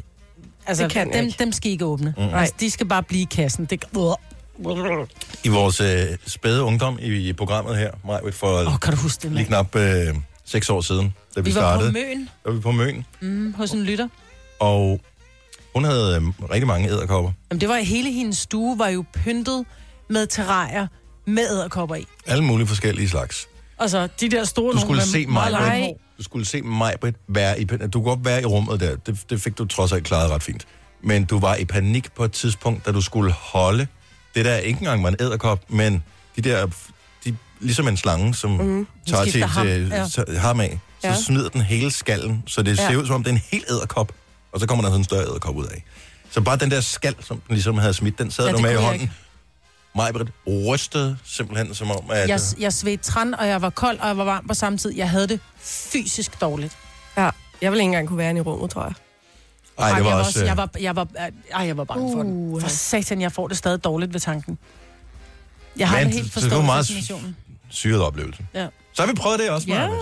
Altså, 0.66 0.84
Det 0.84 0.92
kan 0.92 1.12
dem, 1.12 1.26
ikke. 1.26 1.36
dem 1.38 1.52
skal 1.52 1.68
I 1.68 1.72
ikke 1.72 1.84
åbne. 1.84 2.14
Mm. 2.16 2.22
Altså, 2.34 2.54
de 2.60 2.70
skal 2.70 2.86
bare 2.86 3.02
blive 3.02 3.22
i 3.22 3.28
kassen. 3.30 3.64
Det... 3.64 3.84
I 5.44 5.48
vores 5.48 5.80
øh, 5.80 6.06
spæde 6.26 6.62
ungdom 6.62 6.98
i, 7.02 7.28
i 7.28 7.32
programmet 7.32 7.76
her, 7.76 7.90
Maj, 8.06 8.32
for 8.32 8.46
oh, 8.66 8.78
kan 8.82 8.92
du 8.94 8.98
huske 8.98 9.22
det, 9.22 9.32
lige 9.32 9.44
knap 9.46 9.76
øh, 9.76 10.14
seks 10.44 10.70
år 10.70 10.80
siden, 10.80 11.14
da 11.36 11.40
vi, 11.40 11.50
Vi 11.50 11.54
var 11.54 11.60
på 11.76 11.80
startede. 11.80 11.92
Møn 11.92 12.20
Der 12.44 12.50
var 12.50 12.52
vi 12.52 12.60
på 12.60 12.70
Møn, 12.70 13.04
mm, 13.20 13.54
hos 13.54 13.70
en 13.72 13.82
lytter. 13.82 14.08
og 14.60 15.00
hun 15.74 15.84
havde 15.84 16.16
øh, 16.16 16.50
rigtig 16.50 16.66
mange 16.66 16.88
æderkopper. 16.88 17.32
Jamen, 17.50 17.60
det 17.60 17.68
var 17.68 17.76
hele 17.76 18.12
hendes 18.12 18.38
stue 18.38 18.78
var 18.78 18.88
jo 18.88 19.04
pyntet 19.12 19.64
med 20.10 20.26
terrarier 20.26 20.86
med 21.26 21.50
æderkopper 21.50 21.94
i. 21.96 22.06
Alle 22.26 22.44
mulige 22.44 22.66
forskellige 22.66 23.08
slags. 23.08 23.48
Altså, 23.78 24.08
de 24.20 24.28
der 24.28 24.44
store 24.44 24.72
Du 24.72 24.78
skulle 24.80 24.98
nogle 24.98 25.12
se 25.12 25.26
med 25.26 25.32
meget 25.32 25.52
mig. 25.52 25.94
Du 26.18 26.22
skulle 26.22 26.46
se 26.46 26.62
mig 26.62 26.94
være 27.28 27.60
i 27.60 27.64
panik. 27.64 27.92
Du 27.92 28.02
kunne 28.02 28.14
godt 28.14 28.24
være 28.24 28.42
i 28.42 28.44
rummet 28.44 28.80
der. 28.80 28.96
Det, 28.96 29.30
det 29.30 29.42
fik 29.42 29.58
du 29.58 29.64
trods 29.64 29.92
alt 29.92 30.04
klaret 30.04 30.30
ret 30.30 30.42
fint. 30.42 30.66
Men 31.02 31.24
du 31.24 31.38
var 31.38 31.54
i 31.54 31.64
panik 31.64 32.12
på 32.12 32.24
et 32.24 32.32
tidspunkt, 32.32 32.86
da 32.86 32.92
du 32.92 33.00
skulle 33.00 33.32
holde 33.32 33.86
det 34.34 34.44
der 34.44 34.56
ikke 34.56 34.78
engang 34.78 35.02
var 35.02 35.08
en 35.08 35.16
æderkop, 35.20 35.60
men 35.68 36.02
de 36.36 36.42
der, 36.42 36.66
de, 37.24 37.36
ligesom 37.60 37.88
en 37.88 37.96
slange, 37.96 38.34
som 38.34 38.50
mm. 38.50 38.86
tager 39.06 39.24
til, 39.24 39.44
ham, 39.44 39.66
til 39.66 39.88
ja. 39.90 40.04
ja. 40.28 40.38
ham 40.38 40.60
af, 40.60 40.78
så 41.00 41.08
Ja. 41.08 41.14
smider 41.16 41.48
den 41.48 41.60
hele 41.60 41.90
skallen, 41.90 42.42
så 42.46 42.62
det 42.62 42.78
Ja. 42.78 42.88
ser 42.88 42.96
ud 42.96 43.06
som 43.06 43.14
om 43.14 43.22
det 43.24 43.30
er 43.30 43.34
en 43.34 43.42
helt 43.52 43.64
æderkop, 43.70 44.12
og 44.52 44.60
så 44.60 44.66
kommer 44.66 44.82
der 44.82 44.90
sådan 44.90 45.00
en 45.00 45.04
større 45.04 45.22
æderkop 45.22 45.56
ud 45.56 45.64
af. 45.66 45.84
Så 46.30 46.40
bare 46.40 46.56
den 46.56 46.70
der 46.70 46.80
skal, 46.80 47.14
som 47.20 47.40
den 47.46 47.54
ligesom 47.54 47.78
havde 47.78 47.94
smidt, 47.94 48.18
den 48.18 48.30
sad 48.30 48.44
Ja, 48.44 48.50
ja, 48.50 48.56
du 48.56 48.62
med 48.62 48.72
i 48.72 48.74
hånden. 48.74 49.10
Majbrit 49.96 50.28
rystede 50.46 51.16
simpelthen 51.24 51.74
som 51.74 51.90
om, 51.90 52.04
at... 52.10 52.28
Jeg, 52.28 52.40
jeg 52.58 52.72
svedte 52.72 53.04
træn, 53.04 53.34
og 53.34 53.48
jeg 53.48 53.62
var 53.62 53.70
kold, 53.70 53.98
og 53.98 54.08
jeg 54.08 54.16
var 54.16 54.24
varm 54.24 54.46
på 54.48 54.54
samme 54.54 54.78
tid. 54.78 54.94
Jeg 54.96 55.10
havde 55.10 55.28
det 55.28 55.40
fysisk 55.60 56.40
dårligt. 56.40 56.76
Ja, 57.16 57.30
jeg 57.62 57.72
vil 57.72 57.78
ikke 57.78 57.84
engang 57.84 58.08
kunne 58.08 58.18
være 58.18 58.30
inde 58.30 58.38
i 58.38 58.42
rummet, 58.42 58.70
tror 58.70 58.82
jeg. 58.82 58.92
ej, 59.78 59.96
det 59.96 60.04
var 60.04 60.10
jeg, 60.10 60.18
også... 60.18 60.38
var 60.38 60.42
øh, 60.44 60.48
jeg, 60.48 60.56
var, 60.56 60.70
jeg, 60.80 60.96
var, 60.96 61.30
ej, 61.54 61.66
jeg 61.66 61.76
var 61.76 61.84
bange 61.84 62.12
for 62.16 62.22
den. 62.22 62.32
Uh. 62.54 62.60
For 62.60 62.68
satan, 62.68 63.20
jeg 63.20 63.32
får 63.32 63.48
det 63.48 63.56
stadig 63.56 63.84
dårligt 63.84 64.12
ved 64.12 64.20
tanken. 64.20 64.58
Jeg 65.76 65.88
har 65.88 65.96
Men 65.98 66.06
det 66.06 66.14
helt 66.14 66.32
så 66.32 66.40
det 66.40 66.44
var 66.44 66.50
forstået 66.50 66.64
meget- 66.64 66.86
fascinationen. 66.86 67.36
syret 67.68 68.02
oplevelse. 68.02 68.46
Ja. 68.54 68.66
Så 68.92 69.02
har 69.02 69.06
vi 69.08 69.14
prøvet 69.14 69.38
det 69.38 69.50
også, 69.50 69.66
Ja. 69.68 69.74
yeah. 69.74 69.92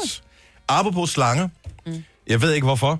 Apropos 0.69 1.11
slanger. 1.11 1.49
Mm. 1.87 2.05
Jeg 2.27 2.43
ved 2.43 2.53
ikke 2.53 2.65
hvorfor. 2.65 2.91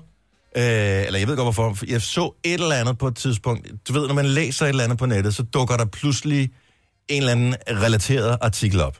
Øh, 0.57 0.63
eller 0.63 1.19
jeg 1.19 1.27
ved 1.27 1.35
godt 1.35 1.45
hvorfor. 1.45 1.77
Jeg 1.87 2.01
så 2.01 2.31
et 2.43 2.53
eller 2.53 2.75
andet 2.75 2.97
på 2.97 3.07
et 3.07 3.15
tidspunkt. 3.15 3.67
Du 3.87 3.93
ved, 3.93 4.07
når 4.07 4.13
man 4.15 4.25
læser 4.25 4.65
et 4.65 4.69
eller 4.69 4.83
andet 4.83 4.97
på 4.99 5.05
nettet, 5.05 5.35
så 5.35 5.43
dukker 5.43 5.77
der 5.77 5.85
pludselig 5.85 6.51
en 7.07 7.17
eller 7.21 7.31
anden 7.31 7.55
relateret 7.69 8.37
artikel 8.41 8.81
op. 8.81 8.99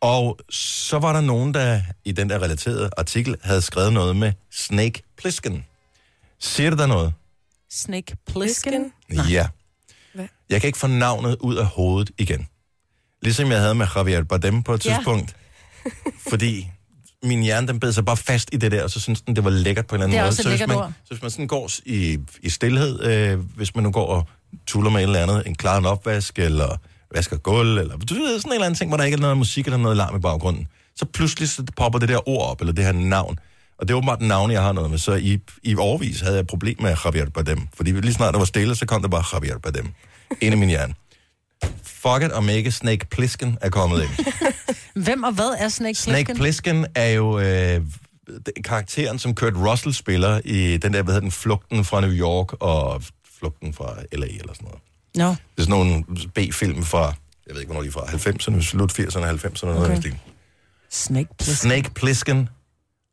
Og 0.00 0.38
så 0.50 0.98
var 0.98 1.12
der 1.12 1.20
nogen, 1.20 1.54
der 1.54 1.80
i 2.04 2.12
den 2.12 2.30
der 2.30 2.42
relaterede 2.42 2.90
artikel 2.96 3.36
havde 3.42 3.62
skrevet 3.62 3.92
noget 3.92 4.16
med 4.16 4.32
Snake 4.52 5.02
Plissken. 5.18 5.64
Siger 6.40 6.70
det 6.70 6.78
der 6.78 6.86
noget? 6.86 7.12
Snake 7.70 8.16
Plissken. 8.26 8.92
Ja. 9.30 9.48
Hvad? 10.14 10.26
Jeg 10.50 10.60
kan 10.60 10.68
ikke 10.68 10.78
få 10.78 10.86
navnet 10.86 11.36
ud 11.40 11.56
af 11.56 11.66
hovedet 11.66 12.10
igen. 12.18 12.48
Ligesom 13.22 13.50
jeg 13.50 13.60
havde 13.60 13.74
med 13.74 13.86
Javier 13.96 14.22
Bardem 14.24 14.62
på 14.62 14.74
et 14.74 14.86
Ja. 14.86 14.94
tidspunkt. 14.94 15.36
Fordi 16.28 16.70
min 17.22 17.42
hjerne, 17.42 17.66
den 17.68 17.80
bed 17.80 17.92
sig 17.92 18.04
bare 18.04 18.16
fast 18.16 18.48
i 18.52 18.56
det 18.56 18.72
der, 18.72 18.82
og 18.84 18.90
så 18.90 19.00
synes 19.00 19.20
den, 19.22 19.36
det 19.36 19.44
var 19.44 19.50
lækkert 19.50 19.86
på 19.86 19.94
en 19.94 20.02
eller 20.02 20.04
anden 20.06 20.14
Det 20.18 20.20
er 20.20 20.24
måde. 20.24 20.36
så 20.36 20.48
hvis 20.48 20.66
man, 20.68 20.76
ord. 20.76 20.92
så 21.04 21.08
hvis 21.14 21.22
man 21.22 21.30
sådan 21.30 21.46
går 21.46 21.70
i, 21.86 22.18
i 22.42 22.50
stillhed, 22.50 23.02
øh, 23.04 23.38
hvis 23.56 23.74
man 23.74 23.84
nu 23.84 23.90
går 23.90 24.06
og 24.06 24.28
tuller 24.66 24.90
med 24.90 25.00
et 25.00 25.02
eller 25.02 25.22
andet, 25.22 25.46
en 25.46 25.54
klar 25.54 25.78
en 25.78 25.86
opvask, 25.86 26.38
eller 26.38 26.76
vasker 27.14 27.36
gulv, 27.36 27.78
eller 27.78 27.96
du 27.96 28.14
ved, 28.14 28.40
sådan 28.40 28.50
en 28.50 28.54
eller 28.54 28.66
anden 28.66 28.78
ting, 28.78 28.90
hvor 28.90 28.96
der 28.96 29.04
ikke 29.04 29.16
er 29.16 29.20
noget 29.20 29.38
musik 29.38 29.64
eller 29.66 29.78
noget 29.78 29.96
larm 29.96 30.16
i 30.16 30.20
baggrunden, 30.20 30.68
så 30.96 31.04
pludselig 31.04 31.48
så 31.48 31.64
popper 31.76 31.98
det 31.98 32.08
der 32.08 32.28
ord 32.28 32.50
op, 32.50 32.60
eller 32.60 32.72
det 32.72 32.84
her 32.84 32.92
navn. 32.92 33.38
Og 33.78 33.88
det 33.88 33.94
er 33.94 33.96
åbenbart 33.96 34.20
navn, 34.20 34.50
jeg 34.50 34.62
har 34.62 34.72
noget 34.72 34.90
med. 34.90 34.98
Så 34.98 35.14
i, 35.14 35.38
i 35.62 35.76
overvis 35.76 36.20
havde 36.20 36.34
jeg 36.34 36.40
et 36.40 36.46
problem 36.46 36.76
med 36.80 36.96
Javier 37.04 37.30
Bardem. 37.30 37.68
Fordi 37.74 37.92
lige 37.92 38.12
snart 38.12 38.34
der 38.34 38.38
var 38.38 38.46
stille, 38.46 38.76
så 38.76 38.86
kom 38.86 39.02
der 39.02 39.08
bare 39.08 39.24
Javier 39.32 39.58
Bardem 39.58 39.88
ind 40.40 40.54
i 40.54 40.58
min 40.58 40.68
hjerne. 40.68 40.94
Fuck 41.82 42.22
it, 42.22 42.32
om 42.32 42.48
ikke 42.48 42.70
Snake 42.70 43.06
Plissken 43.06 43.58
er 43.60 43.70
kommet 43.70 44.02
ind. 44.02 44.26
Hvem 45.04 45.22
og 45.22 45.32
hvad 45.32 45.56
er 45.58 45.68
Snake 45.68 45.94
Snake 45.94 46.24
Plissken? 46.24 46.36
Plissken 46.36 46.86
er 46.94 47.08
jo 47.08 47.38
øh, 47.38 47.80
karakteren, 48.64 49.18
som 49.18 49.34
Kurt 49.34 49.56
Russell 49.56 49.94
spiller 49.94 50.40
i 50.44 50.76
den 50.76 50.92
der, 50.92 51.02
hvad 51.02 51.14
hedder 51.14 51.20
den, 51.20 51.30
Flugten 51.30 51.84
fra 51.84 52.00
New 52.00 52.10
York 52.10 52.52
og 52.52 53.02
Flugten 53.38 53.74
fra 53.74 53.94
L.A. 54.12 54.26
eller 54.26 54.54
sådan 54.54 54.64
noget. 54.64 54.80
Nå, 55.16 55.28
Det 55.28 55.36
er 55.58 55.62
sådan 55.62 55.70
nogle 55.76 56.04
B-film 56.34 56.82
fra, 56.84 57.04
jeg 57.46 57.54
ved 57.54 57.60
ikke, 57.60 57.72
hvornår 57.72 57.82
de 57.82 57.88
er 57.88 57.92
fra, 57.92 58.00
90'erne, 58.00 58.62
slut 58.62 58.98
80'erne, 59.00 59.24
90'erne, 59.46 59.66
noget 59.66 59.80
Okay. 59.82 59.90
okay. 59.90 60.00
stil. 60.00 60.18
Snake 60.90 61.28
Plissken. 61.38 61.54
Snake 61.70 61.90
Plissken. 61.90 62.48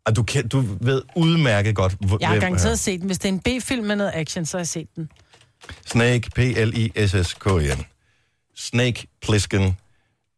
Og 0.06 0.16
du, 0.16 0.24
kan, 0.24 0.48
du 0.48 0.64
ved 0.82 1.02
udmærket 1.16 1.76
godt, 1.76 1.96
hvor, 2.00 2.18
Jeg 2.22 2.28
har 2.30 2.36
er. 2.36 2.40
garanteret 2.40 2.80
set 2.80 3.00
den. 3.00 3.08
Hvis 3.08 3.20
det 3.20 3.30
er 3.30 3.34
en 3.34 3.40
B-film 3.62 3.86
med 3.88 3.96
noget 3.96 4.12
action, 4.14 4.46
så 4.46 4.58
har 4.58 4.60
jeg 4.60 4.68
set 4.68 4.88
den. 4.96 5.10
Snake, 5.86 6.30
P-L-I-S-S-K-N. 6.36 7.86
Snake 8.56 9.08
Plissken. 9.22 9.78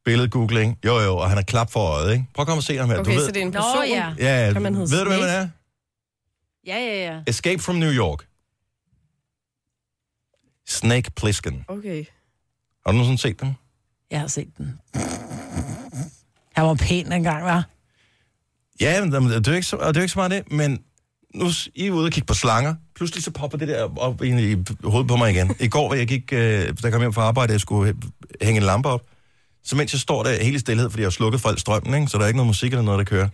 Billedgoogling. 0.05 0.77
Jo, 0.85 0.99
jo, 0.99 1.17
og 1.17 1.29
han 1.29 1.37
er 1.37 1.41
klap 1.41 1.71
for 1.71 1.79
øjet, 1.79 2.11
ikke? 2.13 2.25
Prøv 2.33 2.43
at 2.43 2.47
komme 2.47 2.59
og 2.59 2.63
se 2.63 2.77
ham 2.77 2.89
her. 2.89 2.99
Okay, 2.99 3.11
du 3.11 3.17
ved, 3.17 3.25
så 3.25 3.31
det 3.31 3.37
er 3.37 3.41
en 3.45 3.47
Nå, 3.47 3.61
person? 3.61 3.87
ja. 3.87 4.13
ja, 4.47 4.53
Kan 4.53 4.61
man 4.61 4.75
ved 4.75 4.87
du, 5.03 5.09
hvem 5.09 5.19
han 5.21 5.29
er? 5.29 5.47
Ja, 6.67 6.77
ja, 6.77 7.13
ja. 7.13 7.19
Escape 7.27 7.61
from 7.63 7.75
New 7.75 7.91
York. 7.91 8.25
Snake 10.67 11.11
Plissken. 11.11 11.65
Okay. 11.67 12.05
Har 12.85 12.91
du 12.91 12.97
nogensinde 12.97 13.21
set 13.21 13.41
dem? 13.41 13.53
Jeg 14.11 14.19
har 14.19 14.27
set 14.27 14.47
den. 14.57 14.79
Han 16.55 16.65
var 16.65 16.73
pæn 16.75 17.11
engang, 17.11 17.43
var. 17.43 17.63
Ja, 18.81 19.01
men 19.05 19.11
det 19.11 19.47
er 19.47 19.51
jo 19.51 19.55
ikke 19.55 19.67
så, 19.67 19.75
og 19.75 19.93
det 19.93 19.97
er 19.97 20.01
jo 20.01 20.03
ikke 20.03 20.13
så 20.13 20.19
meget 20.19 20.31
det, 20.31 20.51
men 20.51 20.79
nu 21.35 21.49
I 21.75 21.87
er 21.87 21.91
ude 21.91 22.05
og 22.05 22.11
kigge 22.11 22.27
på 22.27 22.33
slanger. 22.33 22.75
Pludselig 22.95 23.23
så 23.23 23.31
popper 23.31 23.57
det 23.57 23.67
der 23.67 23.97
op 23.99 24.21
ind 24.23 24.39
i 24.39 24.73
hovedet 24.83 25.07
på 25.07 25.15
mig 25.15 25.31
igen. 25.31 25.55
I 25.59 25.67
går, 25.67 25.87
hvor 25.87 25.95
jeg 25.95 26.07
gik, 26.07 26.33
øh, 26.33 26.39
da 26.39 26.73
jeg 26.83 26.91
kom 26.91 27.01
hjem 27.01 27.13
fra 27.13 27.21
arbejde, 27.21 27.53
jeg 27.53 27.61
skulle 27.61 27.91
hæ- 27.93 28.45
hænge 28.45 28.57
en 28.59 28.65
lampe 28.65 28.89
op. 28.89 29.01
Så 29.63 29.75
mens 29.75 29.93
jeg 29.93 29.99
står 29.99 30.23
der 30.23 30.43
helt 30.43 30.55
i 30.55 30.59
stillhed, 30.59 30.89
fordi 30.89 31.01
jeg 31.01 31.05
har 31.05 31.11
slukket 31.11 31.41
for 31.41 31.49
al 31.49 31.59
strømmen, 31.59 31.93
ikke? 31.93 32.07
så 32.07 32.17
der 32.17 32.23
er 32.23 32.27
ikke 32.27 32.37
noget 32.37 32.47
musik 32.47 32.71
eller 32.71 32.83
noget, 32.83 32.97
der 32.97 33.03
kører. 33.05 33.29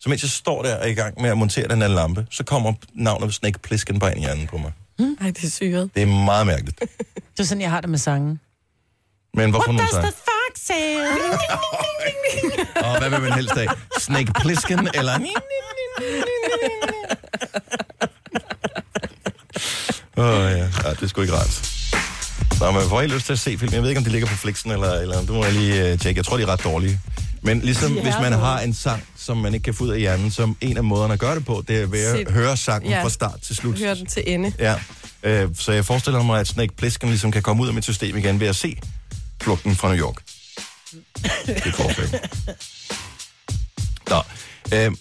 Så 0.00 0.08
mens 0.08 0.22
jeg 0.22 0.30
står 0.30 0.62
der 0.62 0.76
og 0.76 0.82
er 0.84 0.90
i 0.90 0.94
gang 0.94 1.20
med 1.22 1.30
at 1.30 1.38
montere 1.38 1.68
den 1.68 1.80
her 1.80 1.88
lampe, 1.88 2.26
så 2.30 2.44
kommer 2.44 2.72
navnet 2.94 3.34
Snake 3.34 3.58
Plissken 3.58 3.98
bare 3.98 4.10
ind 4.10 4.18
i 4.20 4.22
hjernen 4.22 4.46
på 4.46 4.58
mig. 4.58 4.72
Ej, 4.98 5.30
det 5.30 5.44
er 5.44 5.50
syret. 5.50 5.90
Det 5.94 6.02
er 6.02 6.06
meget 6.06 6.46
mærkeligt. 6.46 6.80
Det 7.36 7.40
er 7.40 7.44
sådan, 7.44 7.60
jeg 7.60 7.70
har 7.70 7.80
det 7.80 7.90
med 7.90 7.98
sangen. 7.98 8.40
Men 9.34 9.50
hvorfor 9.50 9.72
nu 9.72 9.78
så? 9.78 10.02
fuck 10.02 10.66
say? 10.66 10.96
Og 12.76 12.98
hvad 12.98 13.10
vil 13.10 13.20
man 13.20 13.32
helst 13.32 13.56
af? 13.56 13.66
Snake 13.98 14.32
Plissken 14.40 14.88
eller... 14.94 15.18
Åh 20.16 20.24
oh, 20.24 20.50
ja. 20.50 20.56
ja, 20.84 20.90
det 20.90 21.02
er 21.02 21.06
sgu 21.06 21.20
ikke 21.20 21.34
rart. 21.34 21.70
Nå, 22.60 22.70
men 22.70 22.80
jeg 22.80 22.88
får 22.88 23.00
helt 23.00 23.14
lyst 23.14 23.26
til 23.26 23.32
at 23.32 23.38
se 23.38 23.58
film. 23.58 23.72
Jeg 23.72 23.82
ved 23.82 23.88
ikke, 23.88 23.98
om 23.98 24.04
de 24.04 24.10
ligger 24.10 24.28
på 24.28 24.34
Flixen 24.34 24.70
eller 24.70 24.92
eller. 24.92 25.20
Det 25.20 25.30
må 25.30 25.44
jeg 25.44 25.52
lige 25.52 25.92
uh, 25.92 25.98
tjekke. 25.98 26.18
Jeg 26.18 26.24
tror, 26.24 26.36
de 26.36 26.42
er 26.42 26.46
ret 26.46 26.64
dårlige. 26.64 27.00
Men 27.42 27.60
ligesom 27.60 27.96
er 27.98 28.02
hvis 28.02 28.14
man 28.20 28.32
har 28.32 28.60
en 28.60 28.74
sang, 28.74 29.04
som 29.24 29.36
man 29.36 29.54
ikke 29.54 29.64
kan 29.64 29.74
få 29.74 29.84
ud 29.84 29.88
af 29.88 29.98
hjernen, 30.00 30.30
som 30.30 30.56
en 30.60 30.76
af 30.76 30.84
måderne 30.84 31.12
at 31.12 31.18
gøre 31.20 31.34
det 31.34 31.44
på, 31.44 31.64
det 31.68 31.80
er 31.82 31.86
ved 31.86 32.04
at 32.04 32.16
Set. 32.18 32.30
høre 32.30 32.56
sangen 32.56 32.90
Ja. 32.90 33.04
fra 33.04 33.08
start 33.10 33.40
til 33.40 33.56
slut. 33.56 33.78
Hør 33.78 33.94
den 33.94 34.06
til 34.06 34.22
ende. 34.26 34.52
Ja. 34.58 34.74
Øh, 35.22 35.50
så 35.58 35.72
jeg 35.72 35.84
forestiller 35.84 36.22
mig, 36.22 36.40
at 36.40 36.46
Snake 36.48 36.76
Plissken 36.76 37.08
ligesom 37.08 37.30
kan 37.32 37.42
komme 37.42 37.62
ud 37.62 37.68
af 37.68 37.74
mit 37.74 37.84
system 37.84 38.16
igen 38.16 38.40
ved 38.40 38.46
at 38.46 38.56
se 38.56 38.76
flugten 39.42 39.76
fra 39.76 39.88
New 39.94 40.04
York. 40.06 40.22
Det 41.46 41.66
er 41.66 41.72
forslag. 41.72 42.20
Nå. 44.08 44.22
Øh, 44.74 44.92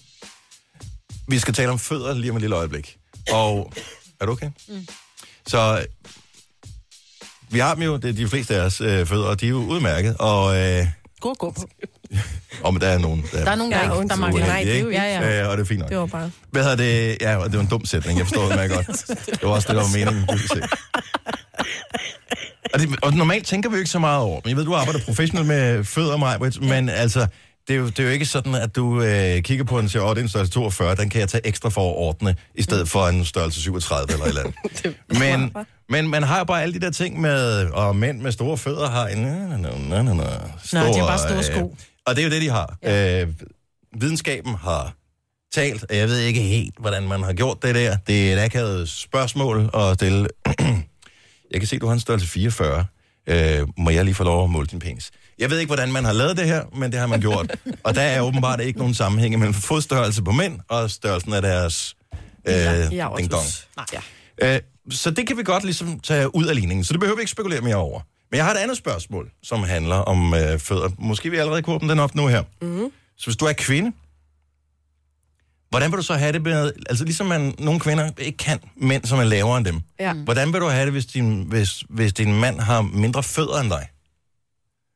vi 1.27 1.39
skal 1.39 1.53
tale 1.53 1.69
om 1.71 1.79
fødder 1.79 2.13
lige 2.13 2.31
om 2.31 2.37
et 2.37 2.41
lille 2.41 2.55
øjeblik. 2.55 2.97
Og 3.31 3.73
er 4.21 4.25
du 4.25 4.31
okay? 4.31 4.49
Mm. 4.67 4.87
Så 5.47 5.77
øh, 5.79 5.85
vi 7.49 7.59
har 7.59 7.73
dem 7.73 7.83
jo, 7.83 7.97
det 7.97 8.09
er 8.09 8.13
de 8.13 8.27
fleste 8.27 8.55
af 8.55 8.61
os 8.65 8.81
øh, 8.81 9.07
fødder, 9.07 9.25
og 9.25 9.39
de 9.41 9.45
er 9.45 9.49
jo 9.49 9.57
udmærket. 9.57 10.17
Og, 10.17 10.57
øh, 10.57 10.87
Gå, 11.19 11.33
gå 11.39 11.55
men 12.71 12.81
der 12.81 12.87
er 12.87 12.97
nogen, 12.97 13.25
der, 13.31 13.43
Der 13.43 13.51
er 13.51 13.55
nogen, 13.55 13.71
der 13.71 13.77
Ja, 13.77 13.83
ikke, 13.83 14.07
der 14.07 14.15
mangler. 14.15 14.45
Nej, 14.45 14.63
det 14.63 14.75
er 14.75 14.79
jo 14.79 14.87
ikke? 14.89 15.01
Ja, 15.01 15.21
ja. 15.21 15.43
Øh, 15.43 15.49
og 15.49 15.57
det 15.57 15.63
er 15.63 15.67
fint 15.67 15.79
nok. 15.79 15.89
Det 15.89 15.97
var 15.97 16.05
bare... 16.05 16.31
Hvad 16.51 16.63
hedder 16.63 16.75
det? 16.75 17.17
Ja, 17.21 17.35
og 17.35 17.45
det 17.45 17.53
var 17.53 17.61
en 17.61 17.69
dum 17.69 17.85
sætning. 17.85 18.17
Jeg 18.19 18.27
forstår 18.27 18.45
det 18.45 18.55
meget 18.55 18.71
godt. 18.71 18.87
Det 19.39 19.43
var 19.43 19.49
også 19.49 19.67
det, 19.67 19.75
der 19.75 19.81
var 19.81 19.97
meningen. 19.97 20.29
Og, 22.73 22.79
det, 22.79 22.95
og 23.01 23.13
normalt 23.13 23.47
tænker 23.47 23.69
vi 23.69 23.75
jo 23.75 23.79
ikke 23.79 23.91
så 23.91 23.99
meget 23.99 24.19
over. 24.19 24.41
Men 24.43 24.49
jeg 24.49 24.57
ved, 24.57 24.65
du 24.65 24.73
arbejder 24.73 24.99
professionelt 24.99 25.47
med 25.47 25.83
fødder, 25.83 26.17
Majbrit, 26.17 26.61
men 26.61 26.89
altså, 26.89 27.27
det 27.67 27.73
er, 27.73 27.77
jo, 27.77 27.87
det 27.87 27.99
er 27.99 28.03
jo 28.03 28.09
ikke 28.09 28.25
sådan, 28.25 28.55
at 28.55 28.75
du 28.75 29.01
øh, 29.01 29.41
kigger 29.41 29.65
på 29.65 29.79
en 29.79 29.85
og 29.85 29.91
siger, 29.91 30.03
åh, 30.03 30.09
det 30.09 30.17
er 30.17 30.21
en 30.21 30.29
størrelse 30.29 30.53
42, 30.53 30.95
den 30.95 31.09
kan 31.09 31.21
jeg 31.21 31.29
tage 31.29 31.47
ekstra 31.47 31.69
for 31.69 31.89
at 31.89 31.95
ordne, 31.95 32.35
i 32.55 32.61
stedet 32.61 32.89
for 32.89 33.07
en 33.07 33.25
størrelse 33.25 33.61
37 33.61 34.13
eller 34.13 34.25
et 34.25 34.29
eller 34.29 34.41
andet. 34.41 34.95
men, 35.21 35.65
men 35.89 36.09
man 36.09 36.23
har 36.23 36.37
jo 36.37 36.43
bare 36.43 36.61
alle 36.61 36.73
de 36.73 36.79
der 36.79 36.91
ting 36.91 37.21
med, 37.21 37.65
og 37.65 37.95
mænd 37.95 38.21
med 38.21 38.31
store 38.31 38.57
fødder 38.57 38.89
har 38.89 39.07
en... 39.07 39.17
Na, 39.17 39.57
na, 39.57 39.69
na, 39.89 40.01
na, 40.01 40.13
na, 40.13 40.23
stor, 40.63 40.79
de 40.79 40.99
har 40.99 41.07
bare 41.07 41.19
store 41.19 41.43
sko. 41.43 41.59
Øh, 41.59 41.92
og 42.07 42.15
det 42.15 42.21
er 42.21 42.25
jo 42.25 42.31
det, 42.31 42.41
de 42.41 42.49
har. 42.49 42.77
Ja. 42.83 43.21
Øh, 43.21 43.27
videnskaben 43.99 44.55
har 44.55 44.93
talt, 45.53 45.85
og 45.89 45.97
jeg 45.97 46.07
ved 46.07 46.19
ikke 46.19 46.41
helt, 46.41 46.75
hvordan 46.79 47.03
man 47.07 47.23
har 47.23 47.33
gjort 47.33 47.63
det 47.63 47.75
der. 47.75 47.97
Det 48.07 48.33
er 48.33 48.37
et 48.37 48.45
akavet 48.45 48.89
spørgsmål 48.89 49.69
at 49.73 49.93
stille. 49.93 50.27
jeg 51.51 51.59
kan 51.59 51.67
se, 51.67 51.79
du 51.79 51.85
har 51.85 51.93
en 51.93 51.99
størrelse 51.99 52.27
44. 52.27 52.85
Øh, 53.27 53.67
må 53.77 53.89
jeg 53.89 54.05
lige 54.05 54.15
få 54.15 54.23
lov 54.23 54.43
at 54.43 54.49
måle 54.49 54.67
din 54.67 54.79
penis? 54.79 55.11
Jeg 55.39 55.49
ved 55.49 55.59
ikke, 55.59 55.69
hvordan 55.69 55.91
man 55.91 56.05
har 56.05 56.13
lavet 56.13 56.37
det 56.37 56.45
her, 56.45 56.63
men 56.75 56.91
det 56.91 56.99
har 56.99 57.07
man 57.07 57.21
gjort. 57.21 57.55
og 57.85 57.95
der 57.95 58.01
er 58.01 58.21
åbenbart 58.21 58.61
ikke 58.61 58.79
nogen 58.79 58.93
sammenhæng 58.93 59.39
mellem 59.39 59.53
fodstørrelse 59.53 60.23
på 60.23 60.31
mænd 60.31 60.59
og 60.69 60.91
størrelsen 60.91 61.33
af 61.33 61.41
deres 61.41 61.95
øh, 62.47 62.53
Ja, 62.55 63.07
ding-dong. 63.17 63.45
Ja. 63.93 64.55
Øh, 64.55 64.61
så 64.91 65.11
det 65.11 65.27
kan 65.27 65.37
vi 65.37 65.43
godt 65.43 65.63
ligesom 65.63 65.99
tage 65.99 66.35
ud 66.35 66.45
af 66.45 66.55
ligningen, 66.55 66.83
så 66.83 66.93
det 66.93 66.99
behøver 66.99 67.15
vi 67.15 67.21
ikke 67.21 67.31
spekulere 67.31 67.61
mere 67.61 67.75
over. 67.75 68.01
Men 68.33 68.37
jeg 68.37 68.45
har 68.45 68.51
et 68.53 68.57
andet 68.57 68.77
spørgsmål, 68.77 69.31
som 69.43 69.63
handler 69.63 69.95
om 69.95 70.33
øh, 70.33 70.59
fødder. 70.59 70.89
Måske 70.99 71.29
vi 71.29 71.37
allerede 71.37 71.61
kunne 71.61 71.75
åbne 71.75 71.89
den 71.89 71.99
op 71.99 72.15
nu 72.15 72.27
her. 72.27 72.43
Mm. 72.61 72.91
Så 73.17 73.25
hvis 73.25 73.35
du 73.37 73.45
er 73.45 73.53
kvinde, 73.53 73.91
hvordan 75.69 75.91
vil 75.91 75.97
du 75.97 76.03
så 76.03 76.13
have 76.13 76.31
det 76.31 76.41
med, 76.41 76.71
altså 76.89 77.03
ligesom 77.05 77.27
man, 77.27 77.55
nogle 77.59 77.79
kvinder 77.79 78.09
ikke 78.17 78.37
kan 78.37 78.59
mænd, 78.77 79.05
som 79.05 79.19
er 79.19 79.23
lavere 79.23 79.57
end 79.57 79.65
dem. 79.65 79.81
Ja. 79.99 80.13
Hvordan 80.13 80.53
vil 80.53 80.61
du 80.61 80.67
have 80.67 80.85
det, 80.85 80.91
hvis 80.91 81.05
din, 81.05 81.41
hvis, 81.43 81.83
hvis 81.89 82.13
din 82.13 82.39
mand 82.39 82.59
har 82.59 82.81
mindre 82.81 83.23
fødder 83.23 83.61
end 83.61 83.69
dig? 83.69 83.87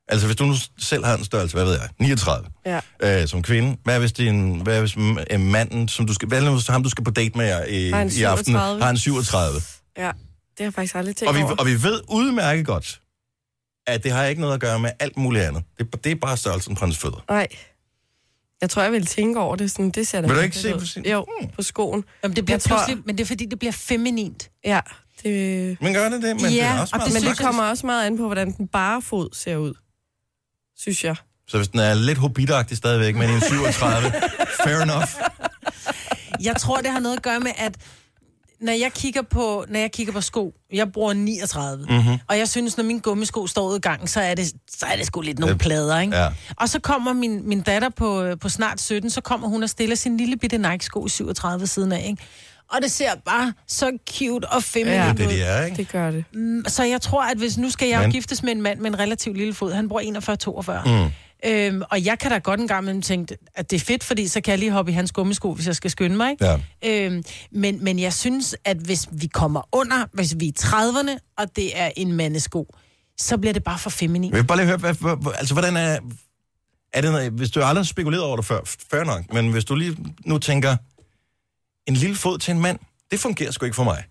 Altså 0.07 0.27
hvis 0.27 0.35
du 0.35 0.45
nu 0.45 0.55
selv 0.79 1.05
har 1.05 1.17
en 1.17 1.25
størrelse, 1.25 1.55
hvad 1.55 1.65
ved 1.65 1.73
jeg, 1.73 1.89
39, 1.99 2.49
Ja. 2.65 2.79
øh, 3.21 3.27
som 3.27 3.43
kvinde. 3.43 3.77
Hvad 3.83 3.99
hvis, 3.99 4.11
din, 4.11 4.61
hvad 4.61 4.79
hvis 4.79 4.97
øh, 5.31 5.39
manden, 5.39 5.87
som 5.87 6.07
du 6.07 6.13
skal, 6.13 6.27
hvad 6.27 6.51
hvis 6.51 6.67
ham, 6.67 6.83
du 6.83 6.89
skal 6.89 7.03
på 7.03 7.11
date 7.11 7.37
med 7.37 7.67
i, 7.69 7.87
i 7.87 7.91
aften, 7.91 8.45
37? 8.45 8.81
har 8.81 8.89
en 8.89 8.97
37? 8.97 9.61
Ja, 9.97 10.01
det 10.01 10.11
har 10.57 10.65
jeg 10.65 10.73
faktisk 10.73 10.95
aldrig 10.95 11.15
tænkt 11.15 11.29
Og 11.29 11.35
vi, 11.35 11.41
over. 11.43 11.55
og 11.55 11.65
vi 11.65 11.83
ved 11.83 12.01
udmærket 12.09 12.65
godt, 12.65 13.01
at 13.87 14.03
det 14.03 14.11
har 14.11 14.25
ikke 14.25 14.41
noget 14.41 14.53
at 14.53 14.59
gøre 14.59 14.79
med 14.79 14.89
alt 14.99 15.17
muligt 15.17 15.43
andet. 15.43 15.63
Det, 15.77 16.03
det 16.03 16.11
er 16.11 16.15
bare 16.15 16.37
størrelsen 16.37 16.75
på 16.75 16.85
hans 16.85 16.97
fødder. 16.97 17.25
Nej. 17.29 17.47
Jeg 18.61 18.69
tror, 18.69 18.81
jeg 18.81 18.91
vil 18.91 19.05
tænke 19.05 19.39
over 19.39 19.55
det. 19.55 19.71
Sådan, 19.71 19.89
det 19.91 20.07
ser 20.07 20.21
da 20.21 20.27
Vil 20.27 20.35
du 20.35 20.41
ikke 20.41 20.57
se 20.57 20.75
ud. 20.75 20.79
på 20.79 20.85
sin- 20.85 21.05
Jo, 21.05 21.25
på 21.55 21.61
skoen. 21.61 22.03
Jamen, 22.23 22.35
det 22.35 22.45
bliver 22.45 22.55
Jeg 22.55 22.61
tror- 22.61 22.77
pludselig, 22.77 23.03
men 23.05 23.17
det 23.17 23.23
er 23.23 23.27
fordi, 23.27 23.45
det 23.45 23.59
bliver 23.59 23.71
feminint. 23.71 24.49
Ja, 24.65 24.79
det... 25.23 25.77
Men 25.81 25.93
gør 25.93 26.09
det 26.09 26.21
det? 26.23 26.35
Men 26.35 26.45
det 26.45 26.55
Ja, 26.55 26.65
er 26.75 26.81
også 26.81 26.95
og 26.95 26.99
meget 26.99 27.13
det 27.13 27.23
Men 27.23 27.29
det 27.31 27.39
kommer 27.39 27.63
også 27.63 27.85
meget 27.85 28.05
an 28.05 28.17
på, 28.17 28.25
hvordan 28.25 28.51
den 28.51 28.67
bare 28.67 29.01
fod 29.01 29.29
ser 29.33 29.55
ud. 29.57 29.73
Synes 30.77 31.03
jeg. 31.03 31.15
Så 31.47 31.57
hvis 31.57 31.67
den 31.67 31.79
er 31.79 31.93
lidt 31.93 32.17
hobbitagtig 32.17 32.77
stadigvæk, 32.77 33.15
men 33.15 33.29
i 33.29 33.33
en 33.33 33.41
37, 33.49 34.11
fair 34.63 34.81
enough. 34.81 35.07
Jeg 36.41 36.55
tror, 36.55 36.77
det 36.77 36.91
har 36.91 36.99
noget 36.99 37.17
at 37.17 37.23
gøre 37.23 37.39
med, 37.39 37.51
at 37.57 37.75
når 38.61 38.71
jeg 38.73 38.91
kigger 38.93 39.21
på, 39.21 39.65
når 39.69 39.79
jeg 39.79 39.91
kigger 39.91 40.13
på 40.13 40.21
sko, 40.21 40.53
jeg 40.73 40.91
bruger 40.91 41.13
39, 41.13 41.85
Mhm. 41.85 41.93
mm-hmm. 41.95 42.17
og 42.29 42.37
jeg 42.37 42.47
synes, 42.49 42.77
når 42.77 42.83
mine 42.83 42.99
gummisko 42.99 43.47
står 43.47 43.67
ude 43.67 43.77
i 43.77 43.79
gangen, 43.79 44.07
så 44.07 44.21
er 44.21 44.35
det, 44.35 44.47
så 44.71 44.85
er 44.85 44.95
det 44.95 45.05
sgu 45.05 45.21
lidt 45.21 45.39
nogle 45.39 45.53
Øh, 45.53 45.59
plader, 45.59 45.99
ikke? 45.99 46.15
ja. 46.17 46.27
Og 46.57 46.69
så 46.69 46.79
kommer 46.79 47.13
min, 47.13 47.49
min 47.49 47.61
datter 47.61 47.89
på, 47.89 48.35
på 48.41 48.49
snart 48.49 48.81
17, 48.81 49.09
så 49.09 49.21
kommer 49.21 49.47
hun 49.47 49.63
og 49.63 49.69
stiller 49.69 49.95
sin 49.95 50.17
lille 50.17 50.37
bitte 50.37 50.57
Nike-sko 50.57 51.05
i 51.05 51.09
37 51.09 51.59
ved 51.59 51.67
siden 51.67 51.91
af, 51.91 52.05
ikke? 52.09 52.23
Og 52.71 52.81
det 52.81 52.91
ser 52.91 53.09
bare 53.25 53.53
så 53.67 53.97
cute 54.09 54.45
og 54.49 54.63
feminine 54.63 54.95
Ja. 54.97 55.05
ja. 55.07 55.13
Det 55.13 55.21
er 55.21 55.27
det, 55.27 55.33
ud. 55.35 55.39
de 55.39 55.43
er, 55.43 55.65
ikke? 55.65 55.77
Det 55.77 55.91
gør 55.91 56.11
det. 56.11 56.25
Så 56.67 56.83
jeg 56.83 57.01
tror, 57.01 57.23
at 57.23 57.37
hvis 57.37 57.57
nu 57.57 57.69
skal 57.69 57.87
jeg 57.87 58.01
Men... 58.01 58.11
giftes 58.11 58.43
med 58.43 58.51
en 58.51 58.61
mand 58.61 58.79
med 58.79 58.89
en 58.91 58.99
relativt 58.99 59.37
lille 59.37 59.53
fod, 59.53 59.73
han 59.73 59.87
bruger 59.89 60.01
41-42. 60.83 60.89
Mm. 61.05 61.11
Øhm, 61.45 61.81
og 61.91 62.05
jeg 62.05 62.19
kan 62.19 62.31
da 62.31 62.37
godt 62.37 62.59
en 62.59 62.67
gang 62.67 62.83
imellem 62.83 63.01
tænke, 63.01 63.37
at 63.55 63.71
det 63.71 63.75
er 63.81 63.85
fedt, 63.85 64.03
fordi 64.03 64.27
så 64.27 64.41
kan 64.41 64.51
jeg 64.51 64.59
lige 64.59 64.71
hoppe 64.71 64.91
i 64.91 64.95
hans 64.95 65.11
gummisko, 65.11 65.53
hvis 65.53 65.67
jeg 65.67 65.75
skal 65.75 65.91
skynde 65.91 66.15
mig. 66.17 66.31
Ikke? 66.31 66.45
Ja. 66.45 66.57
Øhm, 66.85 67.23
men, 67.51 67.83
men 67.83 67.99
jeg 67.99 68.13
synes, 68.13 68.55
at 68.65 68.77
hvis 68.77 69.07
vi 69.11 69.27
kommer 69.27 69.61
under, 69.71 70.05
hvis 70.13 70.35
vi 70.39 70.47
er 70.47 70.49
i 70.49 70.53
30'erne, 70.59 71.33
og 71.37 71.55
det 71.55 71.79
er 71.79 71.91
en 71.97 72.11
mandesko, 72.13 72.75
så 73.17 73.37
bliver 73.37 73.53
det 73.53 73.63
bare 73.63 73.79
for 73.79 73.89
feminin. 73.89 74.31
Jeg 74.31 74.37
vil 74.41 74.47
bare 74.47 74.57
lige 74.57 74.67
høre, 74.67 74.77
hvad, 74.77 74.93
hvad, 74.93 75.33
altså 75.35 75.53
hvordan 75.53 75.77
er... 75.77 75.99
er 76.93 77.01
det, 77.01 77.11
noget- 77.11 77.31
hvis 77.31 77.49
du 77.51 77.59
aldrig 77.61 77.79
har 77.81 77.83
spekuleret 77.87 78.23
over 78.23 78.35
det 78.35 78.45
før, 78.45 78.59
fair 78.91 79.03
nok, 79.03 79.33
men 79.33 79.51
hvis 79.51 79.65
du 79.65 79.75
lige 79.75 79.97
nu 80.25 80.37
tænker, 80.37 80.77
en 81.87 81.93
lille 81.93 82.15
fod 82.15 82.37
til 82.37 82.51
en 82.51 82.59
mand, 82.59 82.79
det 83.11 83.19
fungerer 83.19 83.51
sgu 83.51 83.65
ikke 83.65 83.75
for 83.75 83.83
mig. 83.83 84.03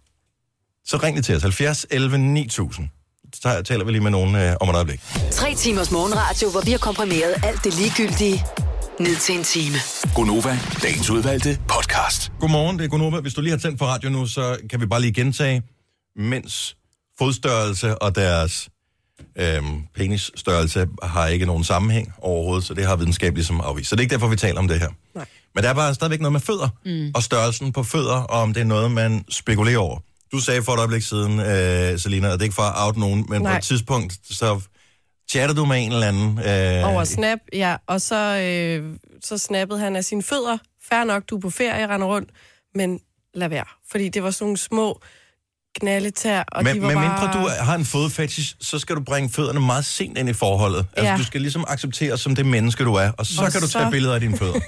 Så 0.84 0.96
ring 0.96 1.16
lige 1.16 1.22
til 1.22 1.36
os, 1.36 1.42
70 1.42 1.86
11 1.90 2.18
9000. 2.18 2.88
Så 3.42 3.62
taler 3.62 3.84
vi 3.84 3.92
lige 3.92 4.02
med 4.02 4.10
nogen 4.10 4.34
øh, 4.34 4.54
om 4.60 4.68
et 4.68 4.74
øjeblik. 4.74 5.00
Tre 5.30 5.54
timers 5.54 5.90
morgenradio, 5.90 6.50
hvor 6.50 6.60
vi 6.60 6.70
har 6.70 6.78
komprimeret 6.78 7.34
alt 7.42 7.64
det 7.64 7.74
ligegyldige 7.74 8.44
ned 9.00 9.16
til 9.16 9.34
en 9.38 9.44
time. 9.44 9.76
Gonova, 10.14 10.58
dagens 10.82 11.10
udvalgte 11.10 11.58
podcast. 11.68 12.32
Godmorgen, 12.40 12.78
det 12.78 12.84
er 12.84 12.88
Gunova. 12.88 13.20
Hvis 13.20 13.34
du 13.34 13.40
lige 13.40 13.50
har 13.50 13.58
tændt 13.58 13.78
på 13.78 13.84
radio 13.84 14.10
nu, 14.10 14.26
så 14.26 14.56
kan 14.70 14.80
vi 14.80 14.86
bare 14.86 15.00
lige 15.00 15.12
gentage, 15.12 15.62
mænds 16.16 16.76
fodstørrelse 17.18 17.98
og 18.02 18.14
deres 18.14 18.68
øhm, 19.38 19.82
penisstørrelse 19.94 20.86
har 21.02 21.26
ikke 21.26 21.46
nogen 21.46 21.64
sammenhæng 21.64 22.12
overhovedet, 22.18 22.64
så 22.64 22.74
det 22.74 22.86
har 22.86 22.96
videnskab 22.96 23.34
ligesom 23.34 23.60
afvist. 23.60 23.90
Så 23.90 23.96
det 23.96 24.00
er 24.00 24.02
ikke 24.02 24.12
derfor, 24.12 24.28
vi 24.28 24.36
taler 24.36 24.58
om 24.58 24.68
det 24.68 24.80
her. 24.80 24.88
Nej. 25.14 25.26
Men 25.54 25.64
der 25.64 25.70
er 25.70 25.74
bare 25.74 25.94
stadigvæk 25.94 26.20
noget 26.20 26.32
med 26.32 26.40
fødder, 26.40 26.68
mm. 26.84 27.10
og 27.14 27.22
størrelsen 27.22 27.72
på 27.72 27.82
fødder, 27.82 28.16
og 28.16 28.40
om 28.40 28.54
det 28.54 28.60
er 28.60 28.64
noget, 28.64 28.90
man 28.90 29.24
spekulerer 29.30 29.78
over. 29.78 29.98
Du 30.32 30.38
sagde 30.40 30.62
for 30.62 30.72
et 30.72 30.78
øjeblik 30.78 31.02
siden, 31.02 31.40
øh, 31.40 31.98
Selina, 31.98 32.26
at 32.26 32.32
det 32.32 32.40
er 32.40 32.42
ikke 32.44 32.54
for 32.54 32.62
at 32.62 32.86
out 32.86 32.96
nogen, 32.96 33.26
men 33.28 33.42
Nej. 33.42 33.52
på 33.52 33.56
et 33.56 33.62
tidspunkt, 33.64 34.18
så 34.30 34.60
chatter 35.30 35.54
du 35.54 35.64
med 35.64 35.84
en 35.84 35.92
eller 35.92 36.06
anden. 36.08 36.38
Øh, 36.38 36.88
Over 36.94 37.04
Snap, 37.04 37.38
ja. 37.52 37.76
Og 37.86 38.00
så, 38.00 38.16
øh, 38.38 38.94
så 39.24 39.38
snappede 39.38 39.80
han 39.80 39.96
af 39.96 40.04
sine 40.04 40.22
fødder. 40.22 40.58
Fær 40.88 41.04
nok, 41.04 41.22
du 41.30 41.36
er 41.36 41.40
på 41.40 41.50
ferie, 41.50 41.86
render 41.88 42.06
rundt. 42.06 42.30
Men 42.74 43.00
lad 43.34 43.48
være. 43.48 43.64
Fordi 43.90 44.08
det 44.08 44.22
var 44.22 44.30
sådan 44.30 44.44
nogle 44.44 44.56
små 44.56 45.00
knalletær, 45.80 46.44
og 46.52 46.64
Men 46.64 46.76
de 46.76 46.80
var 46.82 46.86
med 46.86 46.94
bare... 46.94 47.08
mindre 47.08 47.42
du 47.42 47.48
har 47.64 47.74
en 47.74 47.84
fodfetish, 47.84 48.54
så 48.60 48.78
skal 48.78 48.96
du 48.96 49.00
bringe 49.00 49.30
fødderne 49.30 49.60
meget 49.60 49.84
sent 49.84 50.18
ind 50.18 50.28
i 50.28 50.32
forholdet. 50.32 50.86
Altså, 50.92 51.10
Ja. 51.10 51.16
du 51.18 51.24
skal 51.24 51.40
ligesom 51.40 51.64
acceptere 51.68 52.18
som 52.18 52.34
det 52.34 52.46
menneske, 52.46 52.84
du 52.84 52.94
er, 52.94 53.10
og 53.18 53.26
så 53.26 53.42
Og 53.44 53.52
kan 53.52 53.60
du 53.60 53.66
så- 53.66 53.78
tage 53.78 53.90
billeder 53.90 54.14
af 54.14 54.20
dine 54.20 54.38
fødder. 54.42 54.60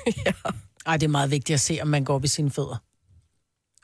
Ej, 0.87 0.97
det 0.97 1.07
er 1.07 1.11
meget 1.11 1.31
vigtigt 1.31 1.55
at 1.55 1.61
se, 1.61 1.79
om 1.83 1.88
man 1.88 2.05
går 2.05 2.14
op 2.14 2.25
i 2.25 2.29
sine 2.29 2.51
fødder. 2.51 2.77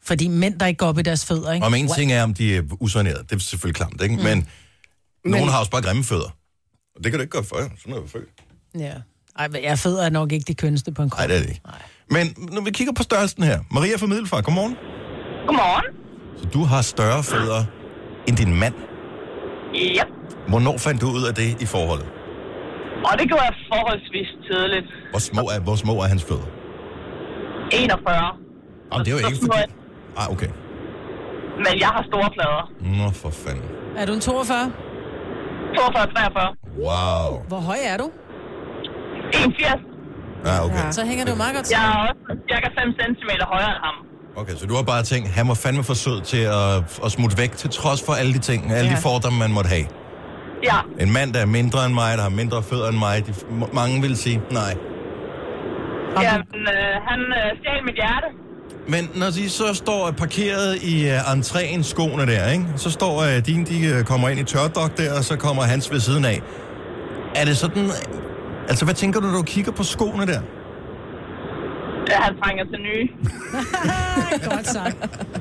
Fordi 0.06 0.28
mænd, 0.28 0.58
der 0.58 0.66
ikke 0.66 0.78
går 0.78 0.86
op 0.86 0.98
i 0.98 1.02
deres 1.02 1.26
fødder, 1.26 1.52
ikke? 1.52 1.66
Om 1.66 1.74
en 1.74 1.88
ting 1.88 2.12
er, 2.12 2.22
om 2.22 2.34
de 2.34 2.56
er 2.56 2.62
usonerede. 2.80 3.22
Det 3.30 3.32
er 3.32 3.38
selvfølgelig 3.38 3.76
klamt, 3.76 4.02
ikke? 4.02 4.16
Mm. 4.16 4.22
Men, 4.22 4.48
nogen 5.24 5.48
har 5.48 5.58
også 5.58 5.70
bare 5.70 5.82
grimme 5.82 6.04
fødder. 6.04 6.36
Og 6.96 7.04
det 7.04 7.12
kan 7.12 7.18
du 7.18 7.20
ikke 7.20 7.30
gøre 7.30 7.44
for, 7.44 7.56
sådan 7.56 7.94
er 7.94 8.00
du 8.00 8.06
født. 8.06 8.28
Ja. 8.78 8.92
Ej, 9.38 9.48
men 9.48 9.62
jeg 9.62 9.78
fødder 9.78 10.04
er 10.04 10.10
nok 10.10 10.32
ikke 10.32 10.44
det 10.44 10.56
kønneste 10.56 10.92
på 10.92 11.02
en 11.02 11.10
krop. 11.10 11.18
Nej, 11.18 11.26
det 11.26 11.36
er 11.36 11.40
det 11.40 11.48
ikke. 11.48 11.62
Men 12.10 12.34
når 12.52 12.62
vi 12.62 12.70
kigger 12.70 12.92
på 12.92 13.02
størrelsen 13.02 13.42
her. 13.42 13.58
Maria 13.70 13.96
fra 13.96 14.06
Middelfart, 14.06 14.44
godmorgen. 14.44 14.76
Godmorgen. 15.46 15.84
Så 16.38 16.44
du 16.54 16.64
har 16.64 16.82
større 16.82 17.22
fødder 17.22 17.64
end 18.28 18.36
din 18.36 18.54
mand. 18.54 18.74
Yep. 19.74 20.08
Hvornår 20.48 20.78
fandt 20.78 21.00
du 21.00 21.06
ud 21.10 21.24
af 21.24 21.34
det 21.34 21.62
i 21.62 21.66
forholdet? 21.66 22.06
Og 23.08 23.18
det 23.18 23.28
gjorde 23.28 23.42
jeg 23.42 23.54
forholdsvis 23.72 24.28
tidligt. 24.50 24.86
Hvor 25.10 25.18
små 25.18 25.42
er, 25.54 25.60
hvor 25.60 25.76
små 25.76 25.94
er 26.02 26.08
hans 26.14 26.24
fødder? 26.24 26.48
41. 27.72 28.14
Jamen, 28.92 29.04
det 29.04 29.12
er 29.12 29.20
jo 29.20 29.26
ikke 29.28 29.40
fordi... 29.40 29.83
Ah, 30.20 30.26
okay. 30.34 30.50
Men 31.64 31.72
jeg 31.84 31.88
har 31.96 32.02
store 32.10 32.28
plader. 32.36 32.62
Nå, 32.98 33.06
for 33.22 33.30
fanden. 33.44 33.68
Er 34.00 34.06
du 34.06 34.12
en 34.12 34.20
42? 34.20 34.72
42, 35.76 36.06
43. 36.14 36.56
Wow. 36.86 37.28
Hvor 37.50 37.60
høj 37.70 37.76
er 37.92 37.96
du? 38.02 38.06
81. 39.34 39.80
Ja, 40.46 40.64
okay. 40.64 40.84
Ja. 40.86 40.90
Så 40.90 41.04
hænger 41.10 41.24
det 41.24 41.32
jo 41.32 41.36
meget 41.44 41.54
godt 41.58 41.66
Jeg 41.70 41.78
sammen. 41.78 41.96
er 41.96 42.08
også 42.08 42.22
cirka 42.50 42.68
5 42.80 42.92
cm 43.00 43.30
højere 43.54 43.70
end 43.76 43.80
ham. 43.88 43.96
Okay, 44.40 44.54
så 44.60 44.66
du 44.66 44.74
har 44.74 44.82
bare 44.82 45.02
tænkt, 45.02 45.28
han 45.38 45.48
var 45.48 45.54
fandme 45.64 45.84
for 45.84 45.94
sød 45.94 46.18
til 46.32 46.42
at, 46.60 46.74
at 47.04 47.10
smutte 47.16 47.36
væk, 47.42 47.52
til 47.52 47.70
trods 47.70 48.00
for 48.06 48.12
alle 48.20 48.32
de 48.32 48.38
ting, 48.50 48.60
alle 48.72 48.90
de 48.94 48.98
Ja. 49.02 49.08
fordomme, 49.08 49.38
man 49.38 49.52
måtte 49.52 49.70
have. 49.76 49.86
Ja, 50.70 50.78
En 51.04 51.12
mand, 51.12 51.28
der 51.34 51.40
er 51.46 51.50
mindre 51.58 51.78
end 51.86 51.94
mig, 52.02 52.10
der 52.18 52.22
har 52.28 52.34
mindre 52.42 52.62
fødder 52.70 52.88
end 52.92 52.98
mig, 53.06 53.16
de, 53.26 53.32
mange 53.80 53.94
vil 54.04 54.16
sige 54.16 54.38
nej. 54.60 54.72
Jamen, 56.26 56.60
øh, 56.76 56.94
han 57.08 57.20
øh, 57.40 57.48
stjal 57.60 57.80
mit 57.88 57.96
hjerte. 58.02 58.28
Men 58.88 59.10
når 59.14 59.26
de 59.26 59.50
så 59.50 59.74
står 59.74 60.10
parkeret 60.10 60.82
i 60.82 61.06
uh, 61.06 61.32
entréen, 61.32 61.82
skoene 61.82 62.26
der, 62.26 62.50
ikke? 62.50 62.64
så 62.76 62.90
står 62.90 63.22
uh, 63.22 63.46
dine, 63.46 63.64
de 63.64 63.98
uh, 63.98 64.04
kommer 64.04 64.28
ind 64.28 64.40
i 64.40 64.44
tørdok 64.44 64.98
der, 64.98 65.18
og 65.18 65.24
så 65.24 65.36
kommer 65.36 65.62
hans 65.62 65.92
ved 65.92 66.00
siden 66.00 66.24
af. 66.24 66.42
Er 67.34 67.44
det 67.44 67.56
sådan... 67.56 67.90
Altså, 68.68 68.84
hvad 68.84 68.94
tænker 68.94 69.20
du, 69.20 69.26
når 69.26 69.36
du 69.36 69.42
kigger 69.42 69.72
på 69.72 69.82
skoene 69.82 70.26
der? 70.26 70.40
Ja, 72.10 72.16
han 72.16 72.36
trænger 72.42 72.64
til 72.64 72.80
nye. 72.80 73.08
Godt 74.54 74.66
sagt. 74.66 74.96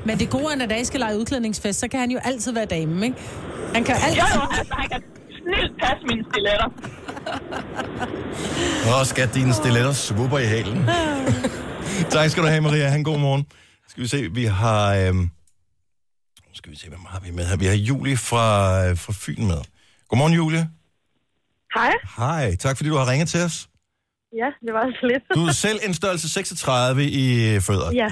Men 0.06 0.18
det 0.18 0.30
gode 0.30 0.52
er, 0.52 0.56
når 0.56 0.66
Dage 0.66 0.84
skal 0.84 1.00
lege 1.00 1.18
udklædningsfest, 1.18 1.80
så 1.80 1.88
kan 1.88 2.00
han 2.00 2.10
jo 2.10 2.18
altid 2.24 2.52
være 2.52 2.64
damen, 2.64 3.02
ikke? 3.02 3.16
Han 3.74 3.84
kan 3.84 3.94
altid... 3.94 4.20
Jo, 4.20 4.26
jo, 4.34 4.40
altså, 4.58 4.74
han 4.74 4.88
kan 4.88 5.02
snilt 5.28 5.72
passe 5.80 6.06
mine 6.08 6.24
stiletter. 6.32 6.68
Åh, 9.00 9.06
skat, 9.06 9.34
dine 9.34 9.52
stiletter 9.52 9.92
svupper 9.92 10.38
i 10.38 10.46
hælen. 10.46 10.88
tak 12.10 12.30
skal 12.30 12.42
du 12.42 12.48
have, 12.48 12.60
Maria. 12.60 12.88
Han 12.88 13.02
god 13.02 13.18
morgen. 13.18 13.46
Skal 13.88 14.02
vi 14.02 14.08
se, 14.08 14.28
vi 14.32 14.44
har... 14.44 14.94
Øhm... 14.94 15.30
Skal 16.54 16.72
vi 16.72 16.76
se, 16.76 16.88
hvem 16.88 17.00
har 17.08 17.20
vi 17.20 17.30
med 17.30 17.46
her? 17.46 17.56
Vi 17.56 17.66
har 17.66 17.74
Julie 17.74 18.16
fra, 18.16 18.44
øh, 18.86 18.96
fra 18.98 19.12
Fyn 19.16 19.46
med. 19.46 19.60
Godmorgen, 20.08 20.34
Julie. 20.34 20.68
Hej. 21.74 21.92
Hej, 22.16 22.56
tak 22.56 22.76
fordi 22.76 22.88
du 22.90 22.96
har 22.96 23.10
ringet 23.10 23.28
til 23.28 23.40
os. 23.40 23.68
Ja, 24.36 24.46
det 24.66 24.74
var 24.74 24.86
så 25.00 25.06
lidt. 25.06 25.22
Du 25.34 25.46
er 25.46 25.52
selv 25.52 25.78
en 25.82 25.94
størrelse 25.94 26.28
36 26.28 27.04
i 27.04 27.60
fødder. 27.60 27.92
Ja. 27.92 28.06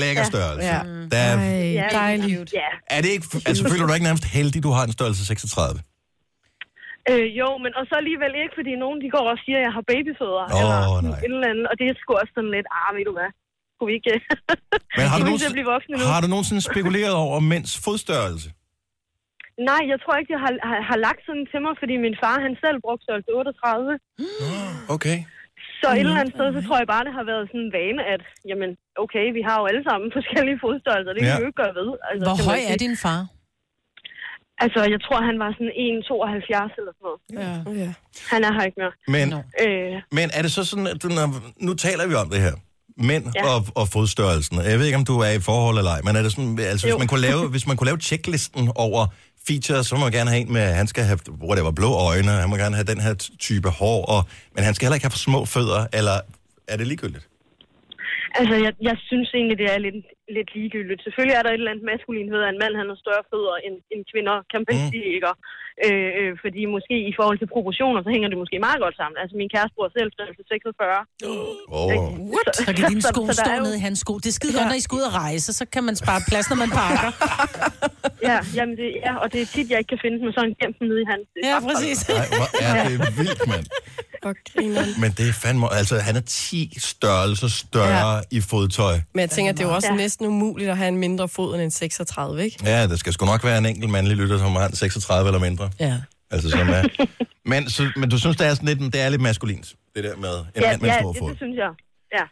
Lækker 0.00 0.22
Ja. 0.22 0.28
størrelse. 0.28 0.66
Ja. 0.68 0.80
Der 1.10 1.18
er, 1.18 1.36
Ej, 1.38 1.88
dejligt. 1.92 2.52
Ja. 2.52 2.60
er 2.96 3.00
det 3.00 3.08
ikke, 3.08 3.26
altså 3.46 3.68
føler 3.68 3.82
du 3.82 3.86
dig 3.88 3.94
ikke 3.94 4.04
nærmest 4.04 4.24
heldig, 4.24 4.62
du 4.62 4.70
har 4.70 4.84
en 4.84 4.92
størrelse 4.92 5.26
36? 5.26 5.80
Øh, 7.10 7.26
jo, 7.40 7.48
men 7.64 7.72
og 7.78 7.84
så 7.88 7.94
alligevel 8.02 8.32
ikke, 8.42 8.54
fordi 8.58 8.72
nogen 8.84 8.98
de 9.04 9.08
går 9.16 9.26
og 9.34 9.38
siger, 9.44 9.58
at 9.60 9.64
jeg 9.68 9.74
har 9.78 9.84
babyfødder. 9.92 10.44
Åh, 10.54 10.58
eller 10.60 10.78
nej. 11.10 11.24
et 11.24 11.32
eller 11.36 11.48
andet, 11.52 11.66
og 11.70 11.74
det 11.78 11.84
er 11.86 11.94
sgu 12.02 12.10
også 12.22 12.32
sådan 12.36 12.52
lidt, 12.56 12.68
ah, 12.80 12.88
ved 12.96 13.04
du 13.10 13.14
hvad, 13.18 13.30
skulle 13.74 13.88
vi 13.90 13.94
ikke... 13.98 14.10
Men 14.98 15.04
har 15.12 15.18
du, 15.20 15.24
nogensinde, 15.28 15.54
blive 15.58 15.68
voksne 15.74 15.92
nu? 16.00 16.04
har 16.14 16.20
du 16.24 16.28
nogensinde 16.34 16.62
spekuleret 16.70 17.14
over 17.24 17.38
mænds 17.54 17.70
fodstørrelse? 17.86 18.48
Nej, 19.70 19.82
jeg 19.92 19.98
tror 20.02 20.14
ikke, 20.20 20.32
jeg 20.36 20.42
har, 20.44 20.52
har, 20.70 20.78
har 20.90 20.98
lagt 21.06 21.22
sådan 21.28 21.46
til 21.52 21.60
mig, 21.66 21.74
fordi 21.82 21.94
min 22.06 22.16
far, 22.22 22.36
han 22.46 22.54
selv 22.64 22.76
brugte 22.84 23.02
størrelse 23.06 23.30
38. 23.32 23.98
Okay. 24.96 25.18
Så 25.80 25.88
et 25.92 25.98
eller 26.00 26.20
andet 26.22 26.34
sted, 26.38 26.46
så 26.56 26.60
tror 26.66 26.76
jeg 26.82 26.88
bare, 26.94 27.04
det 27.08 27.14
har 27.18 27.24
været 27.32 27.44
sådan 27.50 27.64
en 27.66 27.72
vane, 27.78 28.00
at 28.14 28.22
jamen, 28.50 28.70
okay, 29.04 29.26
vi 29.38 29.42
har 29.48 29.56
jo 29.60 29.64
alle 29.70 29.82
sammen 29.88 30.06
forskellige 30.18 30.58
fodstørrelser, 30.64 31.12
det 31.14 31.20
kan 31.22 31.30
Ja. 31.32 31.38
vi 31.38 31.44
jo 31.44 31.50
ikke 31.50 31.62
gøre 31.64 31.74
ved. 31.80 31.88
Altså, 32.10 32.24
Hvor 32.28 32.38
høj 32.50 32.60
er 32.72 32.76
din 32.84 32.96
far? 33.04 33.20
Altså, 34.58 34.80
jeg 34.94 35.00
tror, 35.06 35.18
han 35.30 35.38
var 35.38 35.50
sådan 35.56 35.72
1,72 35.88 36.80
eller 36.80 36.92
sådan 36.96 37.06
noget. 37.06 37.20
Ja. 37.40 37.82
Ja. 37.82 37.92
Han 38.32 38.44
er 38.44 38.52
her 38.52 38.64
ikke 38.68 38.80
mere. 38.82 38.94
Men. 39.16 39.26
Øh, 39.64 40.02
men 40.12 40.30
er 40.36 40.42
det 40.42 40.52
så 40.52 40.64
sådan, 40.64 40.86
at 40.86 41.02
du, 41.02 41.08
når, 41.08 41.26
nu 41.66 41.74
taler 41.74 42.06
vi 42.06 42.14
om 42.14 42.30
det 42.30 42.40
her, 42.40 42.54
mænd 42.96 43.24
ja. 43.34 43.42
Og, 43.54 43.60
og 43.74 43.88
fodstørrelsen. 43.88 44.56
Jeg 44.72 44.78
ved 44.78 44.86
ikke, 44.86 44.98
om 44.98 45.04
du 45.04 45.18
er 45.18 45.30
i 45.30 45.40
forhold 45.40 45.78
eller 45.78 45.90
ej, 45.90 46.00
men 46.04 46.16
er 46.16 46.22
det 46.22 46.32
sådan, 46.32 46.58
altså, 46.58 46.86
hvis 46.86 46.98
man, 46.98 47.08
kunne 47.08 47.20
lave, 47.20 47.48
hvis 47.48 47.66
man 47.66 47.76
kunne 47.76 47.90
lave 47.90 48.00
checklisten 48.00 48.70
over 48.74 49.06
features, 49.48 49.86
så 49.86 49.94
må 49.96 50.00
man 50.00 50.12
gerne 50.12 50.30
have 50.30 50.40
en 50.40 50.52
med, 50.52 50.62
han 50.82 50.86
skal 50.86 51.04
have 51.04 51.18
whatever, 51.48 51.70
blå 51.70 51.90
øjne, 52.10 52.30
han 52.30 52.50
må 52.50 52.56
gerne 52.56 52.76
have 52.76 52.84
den 52.92 53.00
her 53.00 53.14
type 53.38 53.68
hår, 53.68 54.04
og, 54.14 54.20
men 54.54 54.64
han 54.64 54.74
skal 54.74 54.86
heller 54.86 54.94
ikke 54.94 55.04
have 55.04 55.16
for 55.18 55.24
små 55.30 55.44
fødder, 55.44 55.86
eller 55.92 56.16
er 56.68 56.76
det 56.76 56.86
ligegyldigt? 56.86 57.28
altså, 58.38 58.54
jeg, 58.64 58.72
jeg 58.88 58.96
synes 59.08 59.28
egentlig, 59.34 59.58
det 59.58 59.68
er 59.74 59.78
lidt, 59.78 59.94
lidt 60.28 60.54
ligegyldigt. 60.54 61.02
Selvfølgelig 61.02 61.36
er 61.36 61.42
der 61.42 61.50
et 61.50 61.60
eller 61.60 61.70
andet 61.70 61.84
maskulin 61.90 62.32
ved, 62.32 62.42
at 62.42 62.52
en 62.52 62.62
mand 62.62 62.74
han 62.80 62.88
har 62.88 62.98
større 63.04 63.28
fødder 63.30 63.56
end, 63.66 63.76
end 63.92 64.02
kvinder, 64.12 64.36
kan 64.52 64.64
man 64.68 64.76
mm. 64.78 64.88
sige, 64.90 65.08
ikke? 65.16 65.32
Øh, 65.86 66.10
øh, 66.20 66.30
fordi 66.44 66.60
måske 66.76 66.94
i 67.10 67.12
forhold 67.18 67.36
til 67.42 67.48
proportioner, 67.56 67.98
så 68.06 68.08
hænger 68.14 68.28
det 68.32 68.38
måske 68.42 68.56
meget 68.66 68.78
godt 68.84 68.96
sammen. 69.00 69.16
Altså, 69.22 69.34
min 69.42 69.48
kæreste 69.54 69.72
bruger 69.76 69.90
selv 69.98 70.08
størrelse 70.16 70.42
46. 70.54 71.00
Oh. 71.80 72.06
What? 72.34 72.46
Så 72.66 72.70
kan 72.76 72.82
dine 72.92 73.02
Så- 73.06 73.10
sko 73.14 73.20
så 73.30 73.34
stå 73.44 73.52
jo- 73.56 73.62
nede 73.66 73.76
i 73.80 73.82
hans 73.86 73.98
sko. 74.04 74.12
Det 74.24 74.28
er 74.32 74.36
skide 74.40 74.52
godt, 74.58 74.68
når 74.72 74.78
I 74.82 74.84
skal 74.86 74.94
ud 75.00 75.04
og 75.10 75.14
rejse, 75.24 75.48
så 75.60 75.64
kan 75.74 75.82
man 75.88 75.94
spare 76.02 76.20
plads, 76.30 76.46
når 76.50 76.58
man 76.64 76.70
pakker. 76.80 77.08
Ja, 78.30 78.38
jamen 78.58 78.74
det, 78.80 78.88
ja, 79.06 79.12
og 79.22 79.26
det 79.32 79.38
er 79.44 79.48
tit, 79.54 79.66
jeg 79.72 79.78
ikke 79.82 79.88
kan 79.94 80.00
finde 80.04 80.16
dem, 80.20 80.26
og 80.30 80.34
så 80.36 80.40
han 80.46 80.52
gemt 80.62 80.76
dem 80.80 80.86
nede 80.90 81.00
i 81.04 81.06
hans. 81.12 81.24
Ja, 81.48 81.56
præcis. 81.68 81.98
Nej, 82.08 82.26
hvor 82.38 82.48
er 82.62 82.88
det 82.88 83.18
vildt, 83.20 83.42
mand. 83.52 83.66
Men 85.00 85.10
det 85.18 85.28
er 85.28 85.32
fandme... 85.32 85.66
Altså, 85.74 85.98
han 85.98 86.16
er 86.16 86.20
10 86.20 86.74
størrelser 86.78 87.48
større 87.48 88.14
ja. 88.14 88.20
i 88.30 88.40
fodtøj. 88.40 88.94
Men 89.14 89.20
jeg 89.20 89.30
tænker, 89.30 89.52
det 89.52 89.60
er 89.60 89.68
jo 89.68 89.74
også 89.74 89.88
Ja. 89.90 89.96
næsten 89.96 90.26
umuligt 90.26 90.70
at 90.70 90.76
have 90.76 90.88
en 90.88 90.96
mindre 90.96 91.28
fod 91.28 91.54
end 91.54 91.62
en 91.62 91.70
36, 91.70 92.44
ikke? 92.44 92.56
Ja, 92.64 92.86
der 92.86 92.96
skal 92.96 93.12
sgu 93.12 93.26
nok 93.26 93.44
være 93.44 93.58
en 93.58 93.66
enkelt 93.66 93.90
mandlig 93.90 94.16
lytter, 94.16 94.38
som 94.38 94.52
har 94.56 94.68
en 94.68 94.74
36 94.76 95.28
eller 95.28 95.40
mindre. 95.40 95.65
Ja. 95.80 96.00
Altså, 96.30 96.50
som 96.50 96.68
er... 96.68 97.06
men, 97.50 97.70
så, 97.70 97.90
men 97.96 98.10
du 98.10 98.18
synes, 98.18 98.36
det 98.36 98.46
er, 98.46 98.54
sådan 98.54 98.68
lidt, 98.78 98.92
det 98.92 99.00
er 99.00 99.08
lidt 99.08 99.22
maskulint, 99.22 99.74
det 99.94 100.04
der 100.04 100.16
med 100.16 100.38
en 100.38 100.44
Ja, 100.56 100.60
mand 100.70 100.80
med 100.80 100.88
en 100.88 100.94
ja 100.94 101.00
stor 101.00 101.12
det, 101.12 101.18
fod. 101.18 101.28
det 101.30 101.36
synes 101.38 101.56
jeg. 101.56 101.70
Ja. 102.18 102.22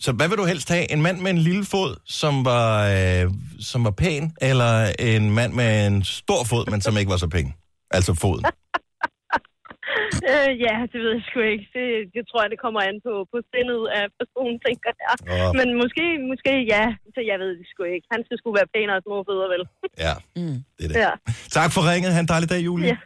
Så 0.00 0.12
hvad 0.12 0.28
vil 0.28 0.38
du 0.38 0.44
helst 0.44 0.68
have? 0.68 0.92
En 0.92 1.02
mand 1.02 1.20
med 1.20 1.30
en 1.30 1.38
lille 1.38 1.64
fod, 1.64 1.96
som 2.04 2.44
var, 2.44 2.88
øh, 2.88 3.30
som 3.60 3.84
var 3.84 3.90
pæn, 3.90 4.32
eller 4.40 4.92
en 4.98 5.30
mand 5.30 5.52
med 5.52 5.86
en 5.86 6.04
stor 6.04 6.44
fod, 6.44 6.70
men 6.70 6.80
som 6.80 6.96
ikke 6.96 7.10
var 7.10 7.16
så 7.16 7.28
pæn? 7.28 7.54
Altså 7.90 8.14
foden. 8.14 8.44
Øh, 10.32 10.50
ja, 10.66 10.76
det 10.92 10.98
ved 11.04 11.12
jeg 11.18 11.24
sgu 11.28 11.38
ikke. 11.54 11.66
Det, 11.76 11.86
det 12.14 12.22
tror 12.28 12.40
jeg, 12.42 12.50
det 12.54 12.60
kommer 12.64 12.80
an 12.88 12.96
på, 13.06 13.12
på 13.32 13.38
sindet 13.52 13.80
af 13.98 14.04
personen, 14.20 14.56
tænker 14.66 14.90
jeg. 15.04 15.14
Åh. 15.34 15.50
Men 15.58 15.68
måske, 15.82 16.04
måske 16.30 16.52
ja. 16.74 16.84
Så 17.14 17.20
jeg 17.30 17.36
ved 17.42 17.50
det 17.58 17.66
sgu 17.72 17.80
ikke. 17.96 18.06
Han 18.14 18.20
skal 18.26 18.36
sgu 18.40 18.48
være 18.58 18.68
pænere 18.74 18.96
og 19.00 19.04
små 19.06 19.16
fødder, 19.28 19.48
vel? 19.54 19.62
Ja, 20.06 20.14
det 20.76 20.84
er 20.84 20.88
det. 20.90 20.96
Ja. 21.06 21.12
Tak 21.58 21.68
for 21.74 21.80
ringet. 21.90 22.10
Ha' 22.14 22.20
en 22.26 22.30
dejlig 22.34 22.48
dag, 22.54 22.60
Julie. 22.68 22.86
ja. 22.92 22.98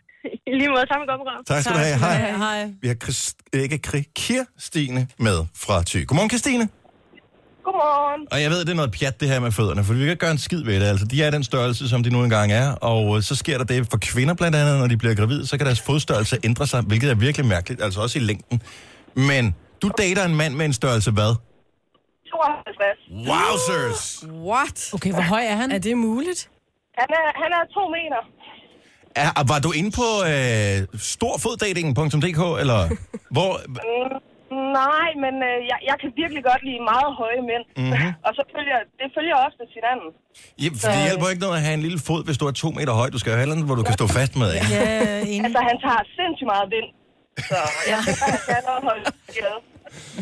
I 0.51 0.53
lige 0.61 0.71
måde, 0.75 0.87
sammen 0.93 1.07
godt 1.11 1.21
program. 1.23 1.41
Tak 1.51 1.61
skal 1.63 1.75
du 1.79 1.83
have. 1.87 1.99
Hej. 2.05 2.17
Hej. 2.45 2.61
Vi 2.83 2.87
har 2.89 2.95
Chris, 3.03 3.21
ikke 3.63 3.79
Kirstine 4.21 5.03
med 5.27 5.39
fra 5.65 5.77
Thy. 5.89 6.07
Godmorgen, 6.07 6.29
Kirstine. 6.35 6.65
Godmorgen. 7.67 8.27
Og 8.33 8.43
jeg 8.43 8.51
ved, 8.51 8.61
det 8.61 8.69
er 8.69 8.75
noget 8.75 8.93
pjat, 8.99 9.21
det 9.21 9.29
her 9.29 9.41
med 9.41 9.53
fødderne, 9.53 9.85
for 9.85 9.93
vi 9.93 9.99
kan 9.99 10.09
ikke 10.09 10.21
gøre 10.21 10.31
en 10.31 10.39
skid 10.39 10.65
ved 10.65 10.81
det. 10.81 10.87
Altså, 10.87 11.07
de 11.07 11.23
er 11.23 11.31
den 11.31 11.45
størrelse, 11.45 11.89
som 11.89 12.03
de 12.03 12.11
nu 12.11 12.25
engang 12.25 12.53
er, 12.53 12.69
og 12.73 13.17
øh, 13.17 13.23
så 13.23 13.35
sker 13.37 13.59
der 13.59 13.65
det 13.65 13.87
for 13.91 13.99
kvinder 13.99 14.35
blandt 14.35 14.57
andet, 14.57 14.79
når 14.79 14.87
de 14.87 14.97
bliver 14.97 15.15
gravide, 15.15 15.47
så 15.47 15.57
kan 15.59 15.67
deres 15.67 15.81
fodstørrelse 15.81 16.39
ændre 16.45 16.67
sig, 16.67 16.83
hvilket 16.83 17.11
er 17.11 17.15
virkelig 17.15 17.47
mærkeligt, 17.47 17.83
altså 17.83 18.01
også 18.01 18.19
i 18.19 18.23
længden. 18.23 18.63
Men 19.15 19.55
du 19.83 19.91
dater 19.99 20.25
en 20.25 20.35
mand 20.37 20.55
med 20.55 20.65
en 20.67 20.73
størrelse 20.73 21.11
hvad? 21.11 21.35
52. 22.31 22.99
Wowzers! 23.31 24.25
What? 24.51 24.91
Okay, 24.95 25.13
hvor 25.13 25.23
høj 25.23 25.45
er 25.45 25.57
han? 25.57 25.73
Er 25.73 25.79
det 25.79 25.99
muligt? 25.99 26.51
Han 26.99 27.09
er, 27.11 27.43
han 27.43 27.53
er 27.53 27.63
to 27.75 27.89
meter. 27.89 28.23
Er, 29.17 29.45
var 29.49 29.59
du 29.59 29.73
inde 29.73 29.91
på 29.91 30.09
øh, 30.33 31.01
storfoddating.dk, 31.01 32.61
eller 32.61 32.97
hvor? 33.31 33.61
Nej, 34.81 35.09
men 35.25 35.35
øh, 35.49 35.59
jeg, 35.71 35.79
jeg 35.91 35.97
kan 36.03 36.11
virkelig 36.23 36.43
godt 36.51 36.63
lide 36.69 36.81
meget 36.93 37.11
høje 37.21 37.43
mænd. 37.51 37.65
Mm-hmm. 37.81 38.11
og 38.27 38.31
så 38.37 38.43
følger, 38.55 38.79
det 39.01 39.07
følger 39.17 39.37
ofte 39.47 39.63
hinanden. 39.77 40.11
Ja, 40.63 40.69
for 40.81 40.89
det 40.95 41.01
hjælper 41.09 41.27
ikke 41.33 41.43
noget 41.47 41.57
at 41.59 41.65
have 41.67 41.77
en 41.81 41.85
lille 41.87 42.01
fod, 42.09 42.21
hvis 42.27 42.39
du 42.41 42.45
er 42.51 42.55
to 42.65 42.69
meter 42.79 42.95
høj. 43.01 43.09
Du 43.15 43.19
skal 43.21 43.31
jo 43.33 43.37
have 43.41 43.49
noget, 43.53 43.67
hvor 43.69 43.79
du 43.81 43.85
kan 43.89 43.97
stå 44.01 44.07
fast 44.19 44.33
med, 44.43 44.49
ikke? 44.57 44.69
Ja, 44.77 44.85
enig. 45.35 45.45
Altså, 45.47 45.61
han 45.71 45.77
tager 45.85 46.03
sindssygt 46.19 46.49
meget 46.55 46.67
vind. 46.75 46.89
Så 47.51 47.59
jeg 47.91 47.99
tænker, 48.07 48.27
han 48.57 48.63
kan 48.69 48.79
holde. 48.89 49.05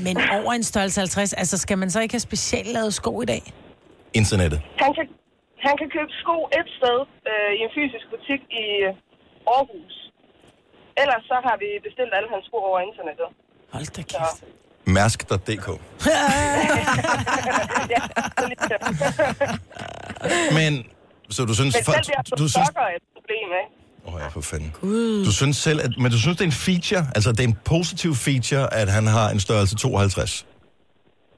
Men 0.06 0.14
over 0.38 0.52
en 0.58 0.64
størrelse 0.72 0.98
50, 1.00 1.32
altså 1.42 1.56
skal 1.64 1.76
man 1.82 1.88
så 1.94 1.98
ikke 2.04 2.14
have 2.18 2.26
specielt 2.30 2.70
lavet 2.76 2.92
sko 3.00 3.12
i 3.24 3.28
dag? 3.32 3.42
Internettet. 4.20 4.58
Han 4.84 4.90
kan, 4.96 5.06
han 5.66 5.74
kan 5.80 5.88
købe 5.96 6.12
sko 6.22 6.36
et 6.60 6.68
sted 6.78 6.98
øh, 7.30 7.50
i 7.58 7.60
en 7.66 7.72
fysisk 7.76 8.04
butik 8.12 8.40
i 8.62 8.64
øh, 8.88 9.52
Aarhus. 9.56 9.94
Ellers 11.02 11.24
så 11.30 11.36
har 11.46 11.56
vi 11.62 11.68
bestilt 11.86 12.12
alle 12.16 12.28
hans 12.34 12.44
sko 12.48 12.58
over 12.70 12.80
internettet. 12.90 13.28
Hold 13.74 13.86
da 13.96 14.02
kæft. 14.12 14.38
Mærsk.dk. 14.96 15.66
ja, 17.94 18.00
så 18.40 18.44
der. 18.70 18.78
Men, 20.58 20.72
så 21.36 21.40
du 21.48 21.54
synes... 21.60 21.72
Men 21.78 21.84
selv 21.84 22.04
der 22.14 22.22
på 22.30 22.36
du 22.42 22.46
synes, 22.54 22.68
er 22.76 22.88
et 23.00 23.06
problem, 23.16 23.48
ikke? 23.62 23.70
Åh 24.06 24.14
oh, 24.14 24.18
ja, 24.22 24.28
for 24.36 24.42
fanden. 24.52 24.70
Du 25.28 25.32
synes 25.40 25.56
selv, 25.66 25.78
at, 25.86 25.90
men 26.02 26.08
du 26.14 26.18
synes, 26.24 26.34
det 26.38 26.44
er 26.48 26.50
en 26.54 26.60
feature, 26.68 27.02
altså 27.16 27.28
det 27.36 27.42
er 27.46 27.50
en 27.54 27.58
positiv 27.74 28.10
feature, 28.26 28.64
at 28.80 28.88
han 28.96 29.04
har 29.16 29.26
en 29.34 29.40
størrelse 29.46 29.74
52. 29.76 30.46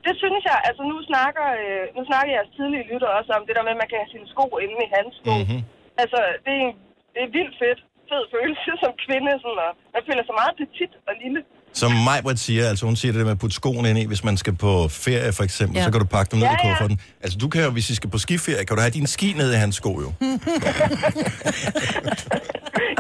Det 0.07 0.15
synes 0.23 0.43
jeg. 0.51 0.59
Altså 0.69 0.83
nu 0.93 0.97
snakker, 1.11 1.47
øh, 1.63 1.83
nu 1.97 2.01
snakker 2.11 2.31
jeres 2.37 2.51
tidlige 2.59 2.85
lytter 2.91 3.09
også 3.19 3.31
om 3.39 3.43
det 3.47 3.53
der 3.57 3.63
med, 3.67 3.73
at 3.77 3.81
man 3.83 3.89
kan 3.91 3.99
have 4.03 4.11
sine 4.15 4.27
sko 4.35 4.45
inde 4.65 4.77
i 4.87 4.89
hans 4.97 5.13
sko. 5.21 5.33
Mhm. 5.35 5.41
Mm-hmm. 5.43 5.61
Altså, 6.03 6.19
det 6.45 6.53
er, 6.59 6.63
en- 6.69 6.81
det 7.15 7.21
er 7.27 7.31
vildt 7.39 7.55
fedt. 7.63 7.81
Fed 8.11 8.23
følelse 8.35 8.71
som 8.83 8.93
kvinde. 9.05 9.31
Sådan, 9.43 9.59
og 9.67 9.73
man 9.95 10.03
føler 10.09 10.23
sig 10.29 10.35
meget 10.43 10.55
petit 10.61 10.93
og 11.09 11.15
lille. 11.25 11.41
Som 11.77 11.93
Majbrit 11.93 12.39
siger, 12.39 12.69
altså 12.69 12.87
hun 12.87 12.97
siger 12.97 13.13
det 13.13 13.19
der 13.19 13.25
med 13.25 13.33
at 13.33 13.39
putte 13.39 13.55
skoene 13.57 13.91
ind 13.91 13.99
i, 13.99 14.05
hvis 14.05 14.25
man 14.25 14.37
skal 14.37 14.55
på 14.57 14.89
ferie 14.89 15.33
for 15.33 15.43
eksempel, 15.45 15.77
ja. 15.79 15.85
Så 15.85 15.91
kan 15.91 16.01
du 16.01 16.07
pakke 16.07 16.31
dem 16.31 16.39
ned 16.39 16.47
Ja, 16.49 16.55
i 16.55 16.57
kufferten. 16.71 17.01
Altså 17.23 17.39
du 17.39 17.49
kan 17.49 17.63
jo, 17.65 17.71
hvis 17.71 17.91
I 17.91 17.95
skal 17.95 18.11
på 18.11 18.19
skiferie, 18.19 18.65
kan 18.65 18.77
du 18.77 18.81
have 18.81 18.91
dine 18.91 19.07
ski 19.07 19.33
ned 19.37 19.53
i 19.53 19.57
hans 19.57 19.77
sko 19.77 20.01
jo. 20.01 20.13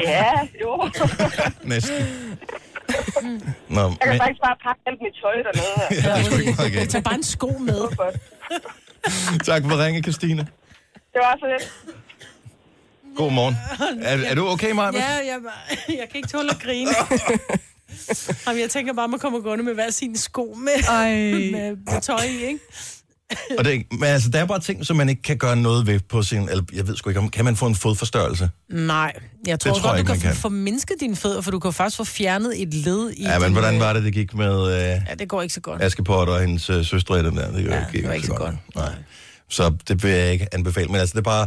Ja, 0.02 0.32
jo. 0.62 0.90
Næsten. 1.62 1.94
Nå, 3.68 3.80
Jeg 3.80 3.96
kan 4.02 4.08
men, 4.08 4.18
faktisk 4.18 4.40
bare 4.46 4.56
pakke 4.66 4.80
alt 4.86 4.98
mit 5.02 5.14
tøj 5.22 5.36
dernede. 5.46 5.72
her. 5.90 5.96
ja, 6.10 6.18
det 6.18 6.20
er 6.20 6.30
sgu 6.30 6.36
ikke 6.36 6.54
meget 6.58 6.72
galt. 6.72 6.90
tager 6.90 7.02
bare 7.02 7.14
en 7.14 7.22
sko 7.22 7.48
med. 7.58 7.80
Tak 9.44 9.62
for 9.68 9.84
ringe, 9.84 10.02
Christine. 10.02 10.38
Det 11.12 11.20
var 11.26 11.36
så 11.40 11.46
lidt. 11.58 11.72
God 13.16 13.32
morgen. 13.32 13.56
Er, 14.02 14.18
er 14.30 14.34
du 14.34 14.48
okay, 14.48 14.70
Maja? 14.72 14.90
Ja, 14.94 15.02
jeg, 15.32 15.38
jeg 15.88 16.06
kan 16.10 16.16
ikke 16.16 16.28
tåle 16.28 16.50
at 16.50 16.58
grine. 16.62 16.90
Jamen, 18.47 18.61
jeg 18.61 18.70
tænker 18.70 18.93
bare, 18.93 19.05
at 19.05 19.11
man 19.11 19.20
kommer 19.20 19.41
gående 19.41 19.64
med 19.64 19.74
hver 19.74 19.91
sin 19.91 20.16
sko 20.16 20.57
med, 20.64 20.72
Ej. 20.89 21.11
med, 21.61 21.76
med 21.93 22.01
tøj 22.03 22.18
i, 22.24 22.45
ikke? 22.47 22.59
Og 23.59 23.64
det, 23.64 23.70
ikke- 23.70 23.87
men 23.93 24.05
altså, 24.05 24.28
der 24.28 24.39
er 24.39 24.47
bare 24.47 24.61
ting, 24.61 24.87
som 24.87 24.97
man 24.97 25.09
ikke 25.09 25.22
kan 25.22 25.37
gøre 25.39 25.57
noget 25.57 25.87
ved 25.87 26.01
på 26.01 26.22
sin... 26.22 26.49
Eller, 26.49 26.64
jeg 26.72 26.89
ved 26.89 26.97
sgu 26.97 27.11
ikke, 27.11 27.20
om 27.20 27.28
kan 27.28 27.45
man 27.45 27.57
få 27.57 27.66
en 27.66 27.74
fodforstørrelse? 27.74 28.51
Nej, 28.70 29.12
jeg 29.47 29.61
tror, 29.61 29.70
tror 29.70 29.78
tror 29.80 29.89
godt, 29.89 29.93
jeg 29.93 30.01
ikke, 30.01 30.09
du 30.09 30.12
kan, 30.12 30.20
kan. 30.22 30.37
formindske 30.37 30.95
dine 31.01 31.16
fødder, 31.16 31.41
for 31.41 31.51
du 31.51 31.59
kan 31.59 31.72
faktisk 31.72 31.97
få 31.97 32.05
fjernet 32.05 32.62
et 32.62 32.74
led 32.74 33.11
i 33.11 33.22
Ja, 33.22 33.39
men 33.39 33.53
hvordan 33.53 33.74
øh, 33.74 33.80
var 33.80 33.93
det, 33.93 34.03
det 34.05 34.12
gik 34.12 34.34
med 34.34 34.66
øh, 34.66 34.78
Ja, 35.09 35.14
det 35.18 35.28
går 35.28 35.43
ikke 35.43 35.55
så 35.55 35.61
godt. 35.61 35.82
Askepot 35.82 36.28
og 36.28 36.41
hendes 36.41 36.70
øh, 36.70 36.84
søstre 36.84 37.20
i 37.20 37.22
den 37.22 37.37
der? 37.37 37.53
Det, 37.53 37.64
Ja, 37.64 37.84
gik 37.93 38.01
det 38.01 38.09
var 38.09 38.14
ikke 38.14 38.26
så 38.26 38.34
godt. 38.34 38.55
Nej. 38.74 38.93
Så 39.49 39.74
det 39.89 40.03
vil 40.03 40.11
jeg 40.11 40.32
ikke 40.32 40.47
anbefale. 40.55 40.87
Men 40.87 40.97
altså, 40.97 41.12
det 41.12 41.18
er 41.18 41.22
bare... 41.22 41.47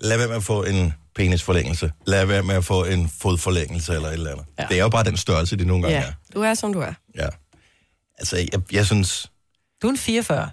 Lad 0.00 0.16
være 0.18 0.28
med 0.28 0.36
at 0.36 0.42
få 0.44 0.64
en 0.64 0.92
penisforlængelse. 1.14 1.92
Lad 2.06 2.26
være 2.26 2.42
med 2.42 2.54
at 2.54 2.64
få 2.64 2.84
en 2.84 3.08
fodforlængelse 3.18 3.92
eller 3.94 4.08
et 4.08 4.12
eller 4.14 4.30
andet. 4.30 4.46
Ja. 4.58 4.62
Ja. 4.62 4.68
Det 4.68 4.78
er 4.78 4.82
jo 4.82 4.88
bare 4.88 5.04
den 5.04 5.16
størrelse, 5.16 5.56
det 5.56 5.66
nogle 5.66 5.82
gange 5.82 5.98
Ja, 5.98 6.04
er. 6.06 6.12
du 6.34 6.40
er, 6.42 6.54
som 6.54 6.72
du 6.72 6.80
er. 6.80 6.92
Ja. 7.18 7.28
Altså, 8.18 8.36
jeg, 8.36 8.72
jeg 8.72 8.86
synes... 8.86 9.30
Du 9.82 9.86
er 9.86 9.90
en 9.90 9.98
44, 9.98 10.50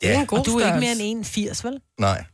Det 0.00 0.08
er 0.08 0.12
Ja, 0.12 0.20
en 0.20 0.26
god 0.26 0.38
og 0.38 0.46
du 0.46 0.58
er 0.58 0.66
ikke 0.66 0.80
mere 0.80 0.92
end 0.92 1.00
81, 1.02 1.64
vel? 1.64 1.80
nej. 1.98 2.24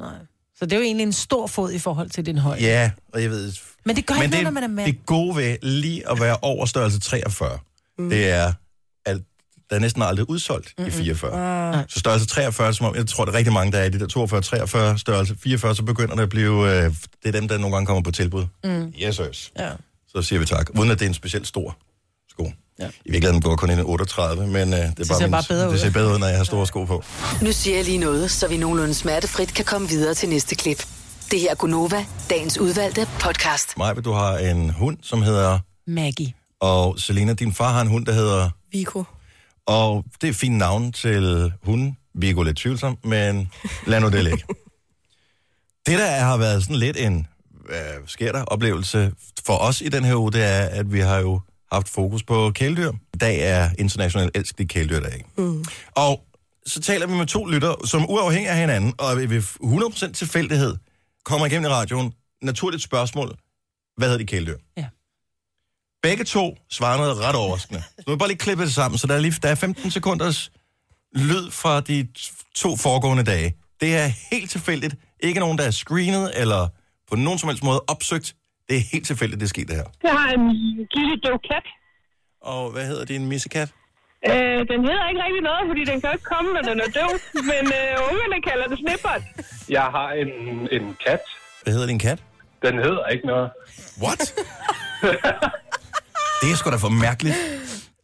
Nej. 0.00 0.14
Så 0.58 0.66
det 0.66 0.72
er 0.72 0.76
jo 0.76 0.82
egentlig 0.82 1.04
en 1.04 1.12
stor 1.12 1.46
fod 1.46 1.72
i 1.72 1.78
forhold 1.78 2.10
til 2.10 2.26
din 2.26 2.38
højde. 2.38 2.62
Ja, 2.62 2.90
og 3.12 3.22
jeg 3.22 3.30
ved... 3.30 3.52
Men 3.84 3.96
det 3.96 4.06
gør 4.06 4.14
Men 4.14 4.22
ikke 4.22 4.36
det, 4.36 4.42
noget, 4.42 4.54
når 4.54 4.60
man 4.60 4.62
er 4.70 4.74
mand. 4.74 4.86
det 4.86 5.06
gode 5.06 5.36
ved 5.36 5.56
lige 5.62 6.10
at 6.10 6.20
være 6.20 6.36
over 6.42 6.66
størrelse 6.66 7.00
43, 7.00 7.58
mm. 7.98 8.10
det 8.10 8.28
er, 8.30 8.52
der 9.70 9.76
er 9.76 9.80
næsten 9.80 10.02
aldrig 10.02 10.30
udsolgt 10.30 10.72
mm-hmm. 10.78 10.92
i 10.92 11.04
44. 11.04 11.78
Ah. 11.78 11.84
Så 11.88 12.00
størrelse 12.00 12.26
43, 12.26 12.74
som 12.74 12.86
om, 12.86 12.94
jeg 12.94 13.06
tror, 13.06 13.24
der 13.24 13.32
er 13.32 13.36
rigtig 13.36 13.52
mange, 13.52 13.72
der 13.72 13.78
er 13.78 13.84
i 13.84 13.88
det 13.88 14.00
der 14.00 14.92
42-43 14.94 14.98
størrelse. 14.98 15.36
44, 15.42 15.74
så 15.76 15.82
begynder 15.82 16.14
det 16.14 16.22
at 16.22 16.28
blive, 16.28 16.70
øh, 16.70 16.82
det 16.84 16.94
er 17.24 17.32
dem, 17.32 17.48
der 17.48 17.58
nogle 17.58 17.76
gange 17.76 17.86
kommer 17.86 18.02
på 18.02 18.10
tilbud. 18.10 18.44
Mm. 18.64 18.92
Yes, 19.02 19.16
yes. 19.16 19.52
Ja. 19.58 19.70
Så 20.08 20.22
siger 20.22 20.38
vi 20.38 20.46
tak, 20.46 20.70
uden 20.78 20.90
at 20.90 20.98
det 20.98 21.04
er 21.04 21.08
en 21.08 21.14
specielt 21.14 21.46
stor 21.46 21.76
sko. 22.30 22.52
Ja. 22.78 22.88
I 23.04 23.10
virkeligheden 23.10 23.42
går 23.42 23.56
kun 23.56 23.70
ind 23.70 23.80
i 23.80 23.82
38, 23.82 24.46
men 24.46 24.72
øh, 24.72 24.78
det, 24.78 24.98
er 24.98 25.04
ser 25.04 25.18
bare, 25.18 25.30
bare 25.30 25.44
bedre 25.48 25.72
det 25.72 25.80
ser 25.80 25.90
bedre 25.90 26.14
ud, 26.14 26.18
når 26.18 26.26
jeg 26.26 26.36
har 26.36 26.44
store 26.44 26.66
sko 26.66 26.84
på. 26.84 27.04
Nu 27.42 27.52
siger 27.52 27.76
jeg 27.76 27.84
lige 27.84 27.98
noget, 27.98 28.30
så 28.30 28.48
vi 28.48 28.56
nogenlunde 28.56 28.94
smertefrit 28.94 29.54
kan 29.54 29.64
komme 29.64 29.88
videre 29.88 30.14
til 30.14 30.28
næste 30.28 30.54
klip. 30.54 30.86
Det 31.30 31.40
her 31.40 31.50
er 31.50 31.54
Gunova, 31.54 32.06
dagens 32.30 32.58
udvalgte 32.58 33.08
podcast. 33.20 33.78
Maja, 33.78 33.94
du 33.94 34.12
har 34.12 34.38
en 34.38 34.70
hund, 34.70 34.96
som 35.02 35.22
hedder... 35.22 35.58
Maggie. 35.86 36.32
Og 36.60 36.98
Selina, 36.98 37.32
din 37.32 37.52
far 37.52 37.72
har 37.72 37.80
en 37.80 37.88
hund, 37.88 38.06
der 38.06 38.12
hedder... 38.12 38.50
Vico. 38.72 39.04
Og 39.66 40.04
det 40.20 40.28
er 40.28 40.32
fint 40.32 40.56
navn 40.58 40.92
til 40.92 41.52
hunden. 41.62 41.96
Vi 42.14 42.30
er 42.30 42.34
gået 42.34 42.46
lidt 42.46 42.56
tvivlsomt, 42.56 43.04
men 43.04 43.50
lad 43.86 44.00
nu 44.00 44.08
det 44.08 44.24
ligge. 44.24 44.44
Det, 45.86 45.98
der 45.98 46.10
har 46.10 46.36
været 46.36 46.62
sådan 46.62 46.76
lidt 46.76 46.96
en, 46.96 47.26
hvad 47.66 47.92
sker 48.06 48.32
der, 48.32 48.44
oplevelse 48.44 49.12
for 49.46 49.56
os 49.56 49.80
i 49.80 49.88
den 49.88 50.04
her 50.04 50.14
uge, 50.14 50.32
det 50.32 50.44
er, 50.44 50.60
at 50.62 50.92
vi 50.92 51.00
har 51.00 51.18
jo 51.18 51.40
haft 51.72 51.88
fokus 51.88 52.22
på 52.22 52.50
kæledyr. 52.54 52.92
I 53.14 53.18
dag 53.20 53.40
er 53.40 53.70
international 53.78 54.30
elskelig 54.34 54.68
kæledyrdag. 54.68 55.24
Mm. 55.38 55.64
Og 55.92 56.24
så 56.66 56.80
taler 56.80 57.06
vi 57.06 57.12
med 57.14 57.26
to 57.26 57.44
lytter, 57.44 57.86
som 57.86 58.10
uafhængig 58.10 58.50
af 58.50 58.56
hinanden, 58.56 58.94
og 58.98 59.16
ved 59.16 59.42
100% 60.08 60.12
tilfældighed 60.12 60.76
kommer 61.24 61.46
igennem 61.46 61.70
i 61.70 61.74
radioen. 61.74 62.12
Naturligt 62.42 62.82
spørgsmål. 62.82 63.36
Hvad 63.96 64.08
hedder 64.08 64.18
de 64.18 64.26
kæledyr? 64.26 64.56
Ja. 64.76 64.86
Begge 66.02 66.24
to 66.24 66.56
svarer 66.70 66.96
noget 66.98 67.16
ret 67.24 67.36
overraskende. 67.36 67.82
Så 67.82 67.94
nu 67.98 68.02
vil 68.06 68.12
jeg 68.12 68.18
bare 68.18 68.28
lige 68.28 68.38
klippe 68.38 68.64
det 68.64 68.72
sammen, 68.74 68.98
så 68.98 69.06
der 69.06 69.14
er, 69.14 69.18
lige, 69.18 69.34
der 69.42 69.48
er 69.48 69.54
15 69.54 69.90
sekunders 69.90 70.50
lyd 71.14 71.50
fra 71.50 71.80
de 71.80 72.08
to 72.54 72.76
foregående 72.76 73.24
dage. 73.24 73.54
Det 73.80 73.96
er 73.96 74.08
helt 74.30 74.50
tilfældigt. 74.50 74.94
Ikke 75.20 75.40
nogen, 75.40 75.58
der 75.58 75.64
er 75.64 75.70
screenet 75.70 76.32
eller 76.40 76.68
på 77.10 77.16
nogen 77.16 77.38
som 77.38 77.48
helst 77.48 77.64
måde 77.64 77.80
opsøgt. 77.88 78.34
Det 78.68 78.76
er 78.76 78.80
helt 78.92 79.06
tilfældigt, 79.06 79.40
det 79.40 79.48
sker 79.48 79.64
det 79.64 79.76
her. 79.76 79.84
Jeg 80.02 80.12
har 80.12 80.28
en 80.30 80.52
lille 80.96 81.16
død 81.24 81.38
kat. 81.50 81.66
Og 82.40 82.70
hvad 82.70 82.86
hedder 82.86 83.04
din 83.04 83.26
missekat? 83.26 83.68
Øh, 84.28 84.32
den 84.72 84.80
hedder 84.88 85.08
ikke 85.10 85.22
rigtig 85.26 85.42
noget, 85.50 85.62
fordi 85.70 85.82
den 85.90 86.00
kan 86.00 86.10
ikke 86.12 86.24
komme, 86.24 86.52
når 86.52 86.62
den 86.70 86.80
er 86.80 86.90
død. 86.98 87.12
Men 87.34 87.64
øh, 87.80 88.10
ungerne 88.10 88.42
kalder 88.48 88.66
det 88.66 88.78
snippert. 88.78 89.22
Jeg 89.68 89.82
har 89.82 90.08
en, 90.12 90.28
en 90.72 90.96
kat. 91.06 91.20
Hvad 91.62 91.72
hedder 91.72 91.86
din 91.86 91.98
kat? 91.98 92.18
Den 92.62 92.74
hedder 92.78 93.06
ikke 93.06 93.26
noget. 93.26 93.50
What? 94.02 94.34
det 96.42 96.50
er 96.52 96.56
sgu 96.56 96.70
da 96.70 96.76
for 96.76 96.88
mærkeligt. 96.88 97.36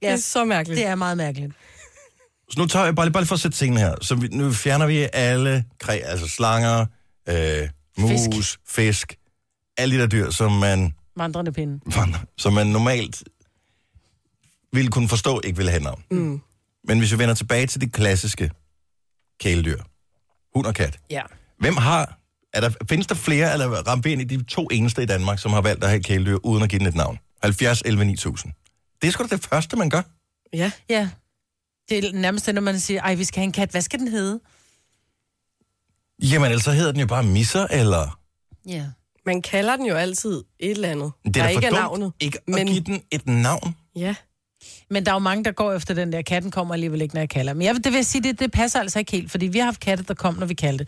Det 0.02 0.08
er 0.10 0.16
så 0.16 0.44
mærkeligt. 0.44 0.78
Det 0.78 0.86
er 0.86 0.94
meget 0.94 1.16
mærkeligt. 1.16 1.52
Så 2.50 2.58
nu 2.60 2.66
tager 2.66 2.84
jeg 2.84 2.94
bare, 2.94 3.06
lige- 3.06 3.12
bare 3.12 3.22
lige 3.22 3.28
for 3.28 3.34
at 3.34 3.40
sætte 3.40 3.56
tingene 3.58 3.80
her. 3.80 3.94
Så 4.00 4.14
vi, 4.14 4.28
nu 4.28 4.52
fjerner 4.52 4.86
vi 4.86 5.08
alle 5.12 5.64
kræ, 5.80 6.00
altså 6.04 6.28
slanger, 6.28 6.86
øh, 7.28 7.68
mus, 7.98 8.10
fisk. 8.34 8.58
Fisk. 8.68 9.16
alle 9.78 9.96
de 9.96 10.00
der 10.00 10.06
dyr, 10.08 10.30
som 10.30 10.52
man, 10.52 10.94
Vandrende 11.16 11.52
pinde. 11.52 11.80
som 12.38 12.52
man 12.52 12.66
normalt 12.66 13.22
ville 14.72 14.90
kunne 14.90 15.08
forstå, 15.08 15.40
ikke 15.44 15.56
ville 15.56 15.70
have 15.70 15.82
navn. 15.82 16.04
Mm. 16.10 16.40
Men 16.88 16.98
hvis 16.98 17.12
vi 17.12 17.18
vender 17.18 17.34
tilbage 17.34 17.66
til 17.66 17.80
de 17.80 17.88
klassiske 17.90 18.50
kæledyr, 19.40 19.78
hund 20.54 20.66
og 20.66 20.74
kat. 20.74 20.98
Ja. 21.10 21.22
Hvem 21.58 21.76
har, 21.76 22.18
er 22.52 22.60
der, 22.60 22.70
findes 22.88 23.06
der 23.06 23.14
flere, 23.14 23.52
eller 23.52 23.66
ramte 23.68 24.04
vi 24.08 24.12
ind 24.12 24.20
i 24.20 24.36
de 24.36 24.42
to 24.44 24.68
eneste 24.70 25.02
i 25.02 25.06
Danmark, 25.06 25.38
som 25.38 25.52
har 25.52 25.60
valgt 25.60 25.84
at 25.84 25.90
have 25.90 26.02
kæledyr, 26.02 26.36
uden 26.42 26.62
at 26.62 26.68
give 26.70 26.78
den 26.78 26.86
et 26.86 26.94
navn? 26.94 27.18
70, 27.43 27.82
11, 27.84 28.05
9000. 28.05 28.53
Det 29.03 29.09
er 29.09 29.12
sgu 29.12 29.22
da 29.24 29.36
det 29.36 29.45
første, 29.47 29.76
man 29.76 29.90
gør. 29.90 30.03
Ja. 30.53 30.70
Ja. 30.88 31.09
Det 31.88 31.99
er 32.05 32.12
nærmest 32.12 32.47
det, 32.47 32.55
når 32.55 32.62
man 32.62 32.80
siger, 32.80 33.01
ej, 33.03 33.14
vi 33.14 33.24
skal 33.24 33.40
have 33.40 33.45
en 33.45 33.53
kat. 33.53 33.70
Hvad 33.70 33.80
skal 33.82 33.99
den 33.99 34.09
hedde? 34.09 34.40
Jamen, 36.22 36.51
ellers 36.51 36.64
så 36.64 36.70
hedder 36.72 36.93
den 36.93 37.01
jo 37.01 37.07
bare 37.07 37.22
misser, 37.22 37.66
eller... 37.70 38.18
Ja. 38.66 38.84
Man 39.26 39.43
kalder 39.43 39.76
den 39.76 39.86
jo 39.86 39.95
altid 39.95 40.45
et 40.59 40.70
eller 40.70 40.88
andet. 40.88 41.12
Det 41.24 41.34
der 41.34 41.43
er 41.43 41.47
da 41.47 41.55
for 41.55 41.59
ikke 41.61 41.66
er 41.66 41.70
dumt 41.70 41.80
navnet. 41.80 42.12
ikke 42.20 42.38
at 42.38 42.55
Men- 42.55 42.66
give 42.66 42.80
den 42.80 43.03
et 43.11 43.26
navn. 43.26 43.76
Ja. 43.97 44.14
Men 44.90 45.05
der 45.07 45.11
er 45.11 45.14
jo 45.14 45.18
mange, 45.18 45.45
der 45.45 45.53
går 45.53 45.72
efter 45.72 45.95
den 45.95 46.12
der. 46.12 46.22
Katten 46.22 46.51
kommer 46.51 46.74
alligevel 46.74 47.03
ikke, 47.03 47.14
når 47.14 47.20
jeg 47.20 47.28
kalder. 47.30 47.55
Men 47.55 47.62
jeg, 47.62 47.74
det 47.74 47.84
vil 47.84 47.95
jeg 47.95 48.07
sige, 48.07 48.22
det, 48.22 48.40
det 48.40 48.53
passer 48.53 48.80
altså 48.80 48.99
ikke 48.99 49.12
helt, 49.12 49.30
fordi 49.30 49.47
vi 49.47 49.59
har 49.59 49.64
haft 49.64 49.80
katte, 49.80 50.05
der 50.05 50.14
kom, 50.14 50.34
når 50.34 50.47
vi 50.47 50.55
kaldte. 50.55 50.86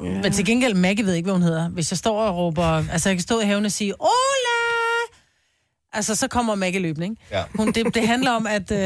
Ja. 0.00 0.04
Men 0.22 0.32
til 0.32 0.44
gengæld, 0.44 0.74
Maggie 0.74 1.06
ved 1.06 1.14
ikke, 1.14 1.26
hvad 1.26 1.32
hun 1.32 1.42
hedder. 1.42 1.68
Hvis 1.68 1.92
jeg 1.92 1.98
står 1.98 2.22
og 2.22 2.36
råber... 2.36 2.64
Altså, 2.92 3.08
jeg 3.08 3.16
kan 3.16 3.22
stå 3.22 3.40
i 3.40 3.44
haven 3.44 3.64
og 3.64 3.72
sige, 3.72 3.94
Ola! 4.00 4.61
Altså, 5.92 6.14
så 6.14 6.28
kommer 6.28 6.54
Maggie 6.54 6.80
løbende, 6.82 7.06
ikke? 7.06 7.16
Ja. 7.30 7.44
Hun, 7.54 7.72
det, 7.72 7.94
det 7.94 8.06
handler 8.06 8.30
om, 8.30 8.46
at... 8.46 8.70
Øh, 8.70 8.78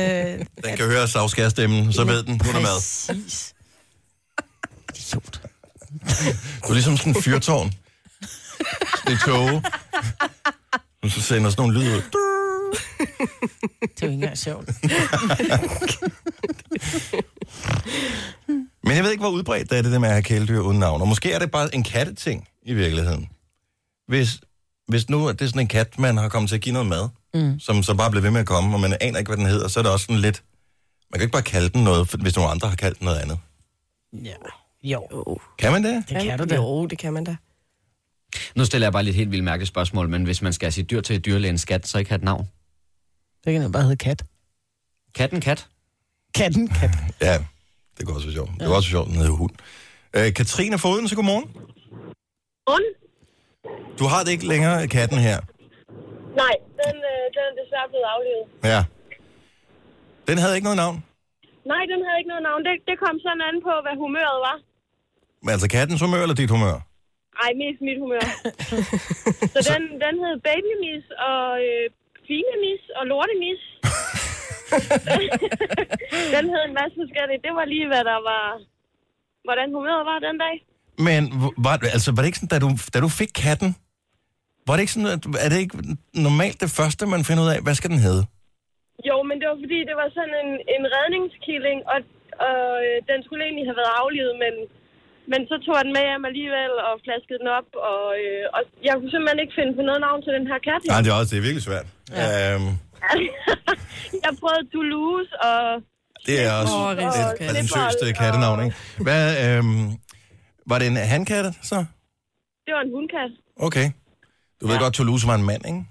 Den 0.65 0.77
kan 0.77 0.87
høre 0.87 1.09
savskærstemmen, 1.09 1.93
så 1.93 2.05
ved 2.05 2.23
den, 2.23 2.41
hun 2.45 2.55
er 2.55 2.61
med. 2.61 2.69
Præcis. 3.07 3.55
Idiot. 4.95 5.41
Du 6.63 6.69
er 6.69 6.73
ligesom 6.73 6.97
sådan 6.97 7.17
en 7.17 7.23
fyrtårn. 7.23 7.73
Det 9.07 9.13
er 9.13 9.19
tåge. 9.27 9.63
Og 11.03 11.11
så 11.11 11.23
sender 11.23 11.51
sådan 11.51 11.63
nogle 11.63 11.81
lyd 11.81 11.97
ud. 11.97 12.03
Det 13.81 14.03
er 14.03 14.07
jo 14.07 14.07
ikke 14.07 14.15
engang 14.15 14.39
sjovt. 14.39 14.71
Men 18.85 18.97
jeg 18.97 19.05
ved 19.05 19.11
ikke, 19.11 19.23
hvor 19.23 19.31
udbredt 19.31 19.71
det 19.71 19.79
er 19.79 19.83
det 19.83 19.93
der 19.93 19.99
med 19.99 20.09
at 20.09 20.15
have 20.15 20.23
kæledyr 20.23 20.61
uden 20.61 20.79
navn. 20.79 21.01
Og 21.01 21.09
måske 21.09 21.33
er 21.33 21.39
det 21.39 21.51
bare 21.51 21.75
en 21.75 21.85
katteting 21.85 22.49
i 22.63 22.75
virkeligheden. 22.75 23.29
Hvis, 24.09 24.41
hvis 24.89 25.09
nu 25.09 25.29
at 25.29 25.39
det 25.39 25.45
er 25.45 25.49
sådan 25.49 25.61
en 25.61 25.69
kat, 25.69 25.99
man 25.99 26.17
har 26.17 26.29
kommet 26.29 26.49
til 26.49 26.57
at 26.57 26.63
give 26.63 26.73
noget 26.73 26.89
mad, 26.89 27.09
mm. 27.35 27.61
som 27.61 27.83
så 27.83 27.95
bare 27.95 28.11
bliver 28.11 28.23
ved 28.23 28.31
med 28.31 28.41
at 28.41 28.47
komme, 28.47 28.77
og 28.77 28.81
man 28.81 28.97
aner 29.01 29.19
ikke, 29.19 29.29
hvad 29.29 29.37
den 29.37 29.47
hedder, 29.47 29.69
så 29.69 29.81
er 29.81 29.83
det 29.83 29.93
også 29.93 30.05
sådan 30.07 30.21
lidt... 30.21 30.43
Man 31.11 31.19
kan 31.19 31.23
ikke 31.27 31.33
bare 31.33 31.43
kalde 31.43 31.69
den 31.69 31.85
noget, 31.85 32.15
hvis 32.15 32.37
nogle 32.37 32.51
andre 32.51 32.69
har 32.69 32.77
kaldt 32.77 32.99
den 32.99 33.05
noget 33.05 33.19
andet. 33.19 33.39
Ja. 34.13 34.35
Jo, 34.83 35.09
Jo, 35.13 35.39
Kan 35.59 35.73
man 35.73 35.85
det? 35.85 36.05
det 36.09 36.23
kan 36.23 36.39
du 36.39 36.45
da. 36.45 36.55
Jo, 36.55 36.87
det 36.87 36.99
kan 36.99 37.13
man 37.13 37.25
da. 37.25 37.37
Nu 38.55 38.65
stiller 38.65 38.87
jeg 38.87 38.93
bare 38.93 39.03
lidt 39.03 39.17
helt 39.17 39.31
vildt 39.31 39.45
mærkeligt 39.45 39.69
spørgsmål, 39.69 40.09
men 40.09 40.25
hvis 40.25 40.43
man 40.43 40.53
skal 40.53 40.73
sige 40.73 40.85
dyr 40.85 41.01
til 41.01 41.21
dyrlægen 41.21 41.59
skat, 41.59 41.87
så 41.89 41.99
ikke 41.99 42.11
have 42.11 42.17
et 42.17 42.25
navn. 42.25 42.49
Det 43.45 43.53
kan 43.53 43.63
jo 43.63 43.69
bare 43.69 43.83
hedde 43.83 43.97
kat. 43.97 44.25
Katten 45.15 45.41
kat? 45.41 45.69
Katten, 46.35 46.69
kat. 46.69 46.91
Ja, 47.21 47.39
det 47.99 48.07
går 48.07 48.15
også 48.15 48.27
være 48.27 48.35
sjovt. 48.35 48.51
Det 48.61 48.69
var 48.69 48.75
også 48.75 48.89
sjovt, 48.89 49.09
den 49.09 49.17
hedder 49.17 49.31
hund. 49.31 49.53
Øh, 50.17 50.33
Katrine 50.35 50.79
Foden, 50.79 51.09
så 51.09 51.15
godmorgen. 51.15 51.45
Und? 52.67 52.85
Du 54.01 54.05
har 54.13 54.21
det 54.25 54.31
ikke 54.37 54.49
længere, 54.53 54.77
katten 54.97 55.19
her. 55.29 55.39
Nej, 56.43 56.55
den, 56.83 56.97
øh, 57.13 57.23
den 57.35 57.43
er 57.51 57.55
desværre 57.61 57.89
blevet 57.93 58.09
aflevet. 58.15 58.45
Ja. 58.73 58.81
Den 60.29 60.37
havde 60.43 60.55
ikke 60.57 60.69
noget 60.71 60.83
navn. 60.85 60.97
Nej, 61.73 61.83
den 61.93 62.01
havde 62.05 62.19
ikke 62.21 62.33
noget 62.33 62.47
navn. 62.49 62.61
Det, 62.67 62.75
det 62.89 62.97
kom 63.05 63.17
sådan 63.25 63.43
an 63.49 63.57
på, 63.69 63.73
hvad 63.85 63.97
humøret 64.03 64.39
var. 64.49 64.57
Men 65.43 65.51
altså 65.55 65.69
kattens 65.77 66.01
humør 66.05 66.23
eller 66.25 66.39
dit 66.43 66.55
humør? 66.57 66.77
Ej, 67.45 67.51
mest 67.63 67.81
mit 67.89 67.99
humør. 68.05 68.27
så 69.55 69.61
den, 69.73 69.83
den 70.05 70.15
hed 70.23 70.37
babymis 70.49 71.05
og 71.31 71.45
øh, 71.69 71.85
finemis 72.29 72.83
og 72.99 73.03
lortemis. 73.11 73.63
den 76.35 76.45
hed 76.53 76.63
en 76.69 76.75
masse 76.81 76.97
forskellige. 77.03 77.45
Det 77.47 77.53
var 77.59 77.65
lige, 77.73 77.87
hvad 77.93 78.05
der 78.11 78.19
var... 78.31 78.45
Hvordan 79.47 79.69
humøret 79.77 80.05
var 80.11 80.19
den 80.27 80.37
dag. 80.45 80.57
Men 80.99 81.21
var, 81.67 81.75
altså, 81.97 82.09
var 82.15 82.21
det 82.23 82.29
ikke 82.31 82.41
sådan, 82.43 82.55
da 82.55 82.59
du, 82.65 82.71
da 82.95 82.99
du 83.07 83.11
fik 83.21 83.33
katten, 83.45 83.71
var 84.67 84.73
det 84.75 84.83
ikke 84.85 84.97
sådan, 84.97 85.13
at, 85.17 85.23
er 85.45 85.49
det 85.53 85.59
ikke 85.65 85.77
normalt 86.27 86.59
det 86.65 86.71
første, 86.79 87.03
man 87.15 87.23
finder 87.29 87.43
ud 87.47 87.51
af, 87.55 87.59
hvad 87.67 87.75
skal 87.79 87.91
den 87.95 88.03
hedde? 88.07 88.23
Jo, 89.09 89.17
men 89.29 89.37
det 89.41 89.47
var 89.51 89.59
fordi, 89.65 89.79
det 89.91 89.97
var 90.03 90.09
sådan 90.19 90.37
en, 90.45 90.51
en 90.75 90.85
redningskilling, 90.97 91.79
og, 91.93 91.99
og 92.49 92.61
øh, 92.87 92.97
den 93.11 93.19
skulle 93.25 93.43
egentlig 93.47 93.67
have 93.71 93.81
været 93.83 93.95
aflivet, 94.03 94.35
men, 94.45 94.55
men 95.33 95.41
så 95.51 95.57
tog 95.67 95.77
den 95.85 95.93
med 95.97 96.03
hjem 96.09 96.25
alligevel 96.31 96.73
og 96.89 96.95
flaskede 97.07 97.39
den 97.43 97.51
op, 97.59 97.69
og, 97.93 98.05
øh, 98.23 98.45
og 98.57 98.61
jeg 98.89 98.95
kunne 98.99 99.13
simpelthen 99.15 99.43
ikke 99.45 99.57
finde 99.59 99.73
på 99.79 99.83
noget 99.89 100.01
navn 100.07 100.21
til 100.25 100.33
den 100.39 100.47
her 100.51 100.59
kat. 100.69 100.81
Nej, 100.93 101.01
det 101.03 101.11
er 101.13 101.17
også 101.21 101.33
det 101.33 101.41
er 101.41 101.47
virkelig 101.49 101.67
svært. 101.71 101.87
Ja. 102.19 102.27
Øhm, 102.45 102.73
jeg 104.25 104.33
prøvede 104.41 104.65
Toulouse, 104.75 105.31
og 105.49 105.61
det 106.29 106.37
er 106.47 106.51
også 106.61 106.75
Åh, 106.77 106.87
oh, 106.87 106.91
Rigskat. 106.99 107.27
et 107.33 107.49
præsentøst 107.51 108.01
øh, 108.07 108.13
kattenavn, 108.21 108.59
ikke? 108.65 108.77
Hvad, 109.07 109.25
øhm, 109.47 109.85
var 110.71 110.77
det 110.81 110.87
en 110.93 110.97
handkat, 111.15 111.45
så? 111.71 111.77
det 112.67 112.73
var 112.77 112.83
en 112.89 112.93
hundkat. 112.97 113.31
Okay. 113.67 113.87
Du 114.61 114.67
ved 114.67 114.75
ja. 114.77 114.83
godt, 114.85 114.95
Toulouse 114.95 115.25
var 115.31 115.35
en 115.41 115.47
mand, 115.51 115.63
ikke? 115.71 115.83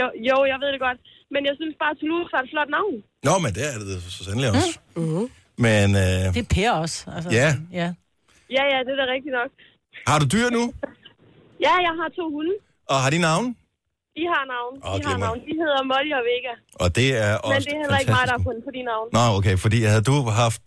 Jo, 0.00 0.06
jo, 0.28 0.36
jeg 0.52 0.58
ved 0.62 0.68
det 0.74 0.80
godt. 0.88 0.98
Men 1.34 1.40
jeg 1.48 1.54
synes 1.60 1.74
bare, 1.82 1.90
at 1.94 1.98
Toulouse 2.00 2.28
var 2.34 2.40
et 2.46 2.50
flot 2.54 2.70
navn. 2.78 2.94
Nå, 3.28 3.34
men 3.44 3.50
det 3.56 3.62
er 3.70 3.74
det 3.88 4.02
så 4.16 4.20
sandelig 4.26 4.48
også. 4.50 4.72
Mm-hmm. 4.96 5.26
Men 5.66 5.86
øh, 6.04 6.24
Det 6.36 6.42
er 6.46 6.50
Per 6.56 6.70
også. 6.82 6.98
Altså, 7.14 7.28
Ja. 7.40 7.48
ja. 7.80 7.88
Ja, 8.56 8.62
ja, 8.72 8.78
det 8.86 8.92
er 8.94 8.98
da 9.02 9.06
rigtigt 9.16 9.34
nok. 9.40 9.50
har 10.10 10.18
du 10.22 10.26
dyr 10.34 10.48
nu? 10.58 10.62
Ja, 11.66 11.74
jeg 11.86 11.94
har 12.00 12.08
to 12.18 12.24
hunde. 12.36 12.54
Og 12.92 12.96
har 13.02 13.10
de 13.14 13.18
navn? 13.30 13.46
De 14.18 14.22
har 14.34 14.44
navn. 14.54 14.72
De 14.80 15.06
Åh, 15.06 15.10
har 15.10 15.18
navn. 15.26 15.38
De 15.48 15.52
hedder 15.62 15.80
Molly 15.92 16.12
og 16.20 16.24
Vega. 16.30 16.52
Og 16.82 16.88
det 16.98 17.08
er 17.24 17.32
også 17.36 17.54
Men 17.54 17.62
det 17.66 17.72
er 17.76 17.80
heller 17.82 17.98
ikke 18.02 18.12
mig, 18.18 18.24
der 18.30 18.34
har 18.38 18.42
fundet 18.48 18.62
på 18.68 18.70
de 18.76 18.82
navn. 18.92 19.06
Nå, 19.16 19.22
okay, 19.38 19.56
fordi 19.64 19.78
havde 19.92 20.02
du 20.10 20.16
haft 20.42 20.60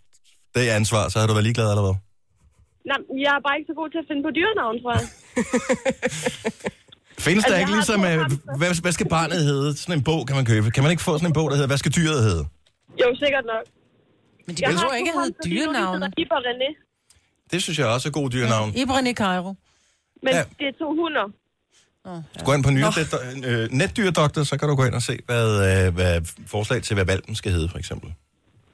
det 0.54 0.68
ansvar, 0.78 1.02
så 1.08 1.14
havde 1.18 1.28
du 1.30 1.34
været 1.38 1.44
ligeglad 1.48 1.68
eller 1.72 1.84
hvad? 1.88 1.96
Nej, 2.90 2.98
jeg 3.24 3.32
er 3.38 3.42
bare 3.46 3.56
ikke 3.58 3.68
så 3.72 3.76
god 3.80 3.88
til 3.94 4.00
at 4.02 4.06
finde 4.10 4.22
på 4.26 4.30
dyrenavn, 4.38 4.76
tror 4.82 4.92
jeg. 4.98 5.04
Findes 7.26 7.44
Altså, 7.44 7.52
der 7.52 7.58
ikke 7.62 7.74
ligesom, 7.80 8.00
øh, 8.10 8.18
hvad, 8.60 8.70
hvad 8.84 8.92
skal 8.98 9.08
barnet 9.08 9.40
hedde? 9.50 9.76
Sådan 9.76 9.98
en 9.98 10.04
bog 10.10 10.20
kan 10.26 10.36
man 10.36 10.44
købe. 10.52 10.66
Kan 10.70 10.82
man 10.84 10.90
ikke 10.94 11.02
få 11.08 11.12
sådan 11.18 11.26
en 11.32 11.36
bog, 11.38 11.46
der 11.50 11.56
hedder, 11.56 11.70
hvad 11.72 11.80
skal 11.84 11.92
dyret 12.00 12.20
hedde? 12.28 12.44
Jo, 13.02 13.06
sikkert 13.22 13.44
nok. 13.52 13.64
Men 14.46 14.56
de 14.56 14.62
Jeg 14.62 14.70
behøver 14.70 14.90
har 14.90 14.96
ikke 14.96 15.10
at 15.10 15.24
hedde 15.24 15.36
René. 16.48 16.68
Det 17.52 17.62
synes 17.62 17.78
jeg 17.78 17.86
også 17.86 18.08
er 18.08 18.12
god 18.12 18.30
dyrenavn. 18.30 18.72
Ibrahim 18.76 19.14
Cairo. 19.16 19.54
Men 20.22 20.32
Ja. 20.32 20.36
ja. 20.36 20.42
det 20.58 20.66
er 20.72 20.76
to 20.78 20.88
hunder. 21.00 21.26
Gå 22.44 22.52
ind 22.52 22.64
på 22.64 22.70
nye, 22.70 22.84
øh, 23.44 23.68
netdyrdoktor, 23.70 24.42
så 24.42 24.56
kan 24.58 24.68
du 24.68 24.74
gå 24.74 24.84
ind 24.84 24.94
og 24.94 25.02
se, 25.02 25.18
hvad, 25.26 25.46
øh, 25.86 25.94
hvad 25.94 26.20
forslag 26.46 26.82
til, 26.82 26.94
hvad 26.94 27.04
valpen 27.04 27.34
skal 27.34 27.52
hedde, 27.52 27.68
for 27.68 27.78
eksempel. 27.78 28.12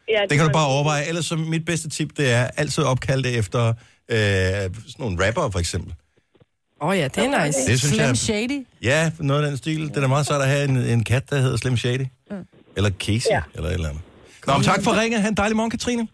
Ja, 0.09 0.21
Det 0.31 0.39
kan 0.39 0.47
du 0.47 0.53
bare 0.53 0.67
overveje. 0.67 1.05
Ellers 1.09 1.27
så 1.27 1.37
mit 1.37 1.65
bedste 1.65 1.89
tip, 1.89 2.17
det 2.17 2.33
er 2.33 2.45
altid 2.57 2.83
opkalde 2.85 3.23
det 3.23 3.39
efter 3.39 3.75
øh, 4.09 4.16
sådan 4.16 4.74
nogle 4.98 5.26
rapper, 5.26 5.50
for 5.50 5.59
eksempel. 5.59 5.94
Åh 6.80 6.88
oh, 6.88 6.98
ja, 6.98 7.09
det 7.09 7.18
er 7.18 7.46
nice. 7.46 7.59
Det 7.59 7.78
synes 7.78 7.94
Slim 7.94 8.07
jeg... 8.07 8.16
Shady. 8.16 8.66
Ja, 8.82 9.11
noget 9.18 9.42
af 9.42 9.48
den 9.48 9.59
stil. 9.59 9.88
Det 9.88 9.96
er 9.96 10.00
da 10.00 10.07
meget 10.07 10.26
sejt 10.26 10.42
at 10.42 10.48
have 10.48 10.64
en, 10.64 10.76
en 10.76 11.05
kat, 11.05 11.30
der 11.30 11.36
hedder 11.36 11.57
Slim 11.57 11.76
Shady. 11.76 12.07
Mm. 12.30 12.36
Eller 12.76 12.90
Casey, 12.90 13.30
ja. 13.30 13.42
Eller 13.55 13.68
et 13.68 13.74
eller 13.74 13.88
andet. 13.88 14.03
Nå, 14.46 14.53
men 14.53 14.62
tak 14.62 14.84
for 14.84 15.00
ringet. 15.00 15.20
Ha' 15.20 15.28
en 15.28 15.34
dejlig 15.34 15.57
morgen, 15.57 15.70
Katrine. 15.70 16.09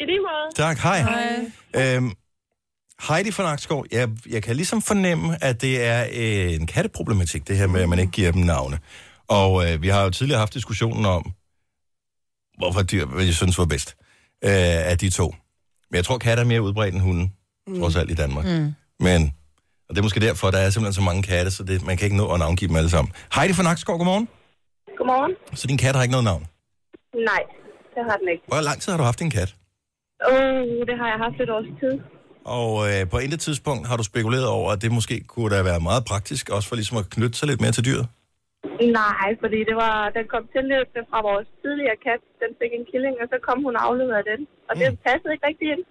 I 0.00 0.04
lige 0.04 0.18
måde. 0.18 0.54
Tak, 0.56 0.78
hej. 0.78 1.00
hej. 1.00 1.96
Øhm, 1.96 2.12
Heidi 3.08 3.30
fra 3.30 3.42
Nakskov, 3.42 3.86
jeg, 3.92 4.08
jeg 4.30 4.42
kan 4.42 4.56
ligesom 4.56 4.82
fornemme, 4.82 5.44
at 5.44 5.60
det 5.60 5.84
er 5.84 6.06
øh, 6.12 6.54
en 6.54 6.66
katteproblematik, 6.66 7.48
det 7.48 7.56
her 7.56 7.66
med, 7.66 7.82
at 7.82 7.88
man 7.88 7.98
ikke 7.98 8.12
giver 8.12 8.32
dem 8.32 8.42
navne. 8.42 8.78
Og 9.28 9.72
øh, 9.72 9.82
vi 9.82 9.88
har 9.88 10.02
jo 10.02 10.10
tidligere 10.10 10.38
haft 10.38 10.54
diskussionen 10.54 11.06
om, 11.06 11.32
hvorfor 12.58 12.82
dyr, 12.82 13.06
hvad 13.06 13.24
jeg 13.24 13.34
synes 13.34 13.58
var 13.58 13.64
bedst 13.64 13.96
øh, 14.44 14.50
af 14.90 14.98
de 14.98 15.10
to. 15.10 15.34
Men 15.94 15.96
jeg 15.96 16.04
tror, 16.04 16.18
katte 16.18 16.40
er 16.40 16.44
mere 16.46 16.62
udbredt 16.62 16.94
end 16.94 17.02
hunden, 17.02 17.32
mm. 17.66 17.80
trods 17.80 17.96
alt 17.96 18.10
i 18.10 18.14
Danmark. 18.14 18.44
Mm. 18.44 18.74
Men, 19.06 19.20
og 19.88 19.90
det 19.94 19.98
er 19.98 20.02
måske 20.02 20.20
derfor, 20.20 20.50
der 20.50 20.58
er 20.58 20.70
simpelthen 20.70 20.94
så 21.00 21.04
mange 21.10 21.22
katte, 21.22 21.50
så 21.50 21.62
det, 21.64 21.86
man 21.86 21.96
kan 21.96 22.04
ikke 22.04 22.16
nå 22.16 22.26
at 22.34 22.38
navngive 22.38 22.68
dem 22.68 22.76
alle 22.76 22.90
sammen. 22.90 23.12
Heidi 23.34 23.54
fra 23.54 23.62
Nakskov, 23.62 23.96
godmorgen. 23.98 24.28
Godmorgen. 24.98 25.32
Så 25.52 25.66
din 25.66 25.78
kat 25.78 25.94
har 25.96 26.02
ikke 26.02 26.12
noget 26.12 26.24
navn. 26.24 26.46
Nej, 27.30 27.42
det 27.94 28.02
har 28.08 28.16
den 28.16 28.28
ikke. 28.32 28.44
Hvor 28.46 28.60
lang 28.60 28.80
tid 28.82 28.92
har 28.92 28.98
du 28.98 29.04
haft 29.04 29.20
en 29.22 29.30
kat? 29.30 29.54
Åh, 30.28 30.34
uh, 30.34 30.86
det 30.88 30.96
har 31.00 31.08
jeg 31.12 31.18
haft 31.24 31.36
et 31.44 31.50
års 31.56 31.70
tid. 31.80 31.94
Og 32.58 32.70
øh, 32.90 33.10
på 33.10 33.18
intet 33.18 33.40
tidspunkt 33.40 33.88
har 33.88 33.96
du 33.96 34.02
spekuleret 34.02 34.48
over, 34.48 34.72
at 34.72 34.82
det 34.82 34.92
måske 34.92 35.20
kunne 35.20 35.56
da 35.56 35.62
være 35.62 35.80
meget 35.80 36.04
praktisk, 36.04 36.50
også 36.50 36.68
for 36.68 36.76
ligesom 36.76 36.96
at 36.96 37.10
knytte 37.10 37.38
sig 37.38 37.48
lidt 37.48 37.60
mere 37.60 37.72
til 37.72 37.84
dyret? 37.84 38.06
Nej, 39.00 39.28
fordi 39.42 39.58
det 39.68 39.76
var, 39.84 39.96
den 40.16 40.26
kom 40.32 40.44
til 40.52 40.64
lidt 40.72 40.92
fra 41.10 41.18
vores 41.28 41.48
tidligere 41.62 41.98
kat. 42.06 42.22
Den 42.42 42.50
fik 42.60 42.72
en 42.78 42.86
killing, 42.90 43.14
og 43.22 43.26
så 43.32 43.36
kom 43.46 43.58
hun 43.66 43.76
og 43.76 43.84
afleverede 43.88 44.30
den. 44.30 44.40
Og 44.68 44.72
det 44.78 44.86
passede 45.06 45.32
ikke 45.32 45.46
rigtig 45.50 45.68
ind. 45.74 45.84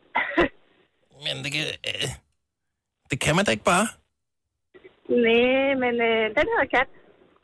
Men 1.25 1.35
det 1.43 1.51
kan, 1.55 1.65
øh, 1.89 2.07
det 3.11 3.17
kan 3.23 3.35
man 3.35 3.45
da 3.45 3.51
ikke 3.51 3.69
bare. 3.73 3.87
Nej, 5.25 5.69
men 5.83 5.93
øh, 6.09 6.25
den 6.37 6.45
hedder 6.51 6.69
kat. 6.77 6.89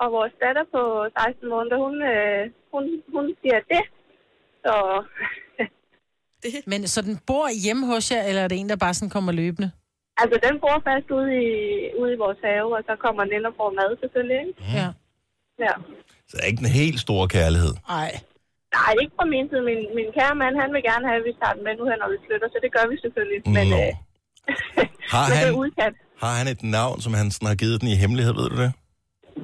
Og 0.02 0.12
vores 0.12 0.34
datter 0.44 0.66
på 0.76 0.82
16 1.18 1.50
måneder, 1.50 1.78
hun, 1.86 1.96
øh, 2.14 2.42
hun, 2.74 2.84
hun 3.16 3.26
siger 3.42 3.60
det. 3.74 3.84
Så 4.64 4.74
Men 6.72 6.88
så 6.88 7.02
den 7.02 7.18
bor 7.28 7.48
hjemme 7.64 7.86
hos 7.86 8.12
jer, 8.12 8.24
eller 8.24 8.42
er 8.42 8.48
det 8.48 8.60
en, 8.60 8.70
der 8.70 8.76
bare 8.76 8.94
sådan 8.94 9.10
kommer 9.10 9.32
løbende? 9.32 9.72
altså, 10.22 10.36
den 10.48 10.56
bor 10.64 10.78
fast 10.88 11.08
ude 11.18 11.32
i, 11.46 11.50
ude 12.02 12.12
i 12.16 12.22
vores 12.24 12.40
have, 12.48 12.70
og 12.78 12.82
så 12.88 12.94
kommer 13.06 13.22
den 13.24 13.34
ind 13.38 13.46
og 13.50 13.54
får 13.60 13.70
mad 13.80 13.92
selvfølgelig. 14.02 14.40
Ikke? 14.48 14.54
Ja. 14.78 14.88
Ja. 15.66 15.74
Så 16.30 16.34
det 16.38 16.42
er 16.44 16.50
ikke 16.54 16.64
en 16.68 16.76
helt 16.82 17.00
stor 17.06 17.22
kærlighed. 17.38 17.74
Nej. 17.96 18.12
Nej, 18.78 18.92
ikke 19.02 19.14
fra 19.20 19.26
min 19.34 19.46
side. 19.52 19.64
Min, 19.70 19.82
min 20.00 20.10
kære 20.18 20.36
mand, 20.42 20.54
han 20.64 20.70
vil 20.76 20.84
gerne 20.90 21.06
have, 21.10 21.20
at 21.22 21.26
vi 21.30 21.34
tager 21.42 21.54
den 21.58 21.64
med 21.68 21.74
nu 21.80 21.84
her, 21.90 21.98
når 22.02 22.10
vi 22.14 22.18
flytter, 22.28 22.48
så 22.54 22.58
det 22.66 22.72
gør 22.78 22.86
vi 22.92 22.96
selvfølgelig. 23.04 23.40
Men, 23.58 23.68
Nå. 23.76 23.80
øh, 23.86 23.92
Har 25.14 25.26
men 25.30 25.38
det 25.42 25.46
han, 25.46 25.56
udkat. 25.64 25.94
har 26.24 26.34
han 26.40 26.48
et 26.54 26.62
navn, 26.78 26.98
som 27.06 27.12
han 27.20 27.28
sådan 27.36 27.50
har 27.52 27.58
givet 27.64 27.78
den 27.82 27.90
i 27.94 27.96
hemmelighed, 28.04 28.34
ved 28.40 28.48
du 28.54 28.58
det? 28.64 28.72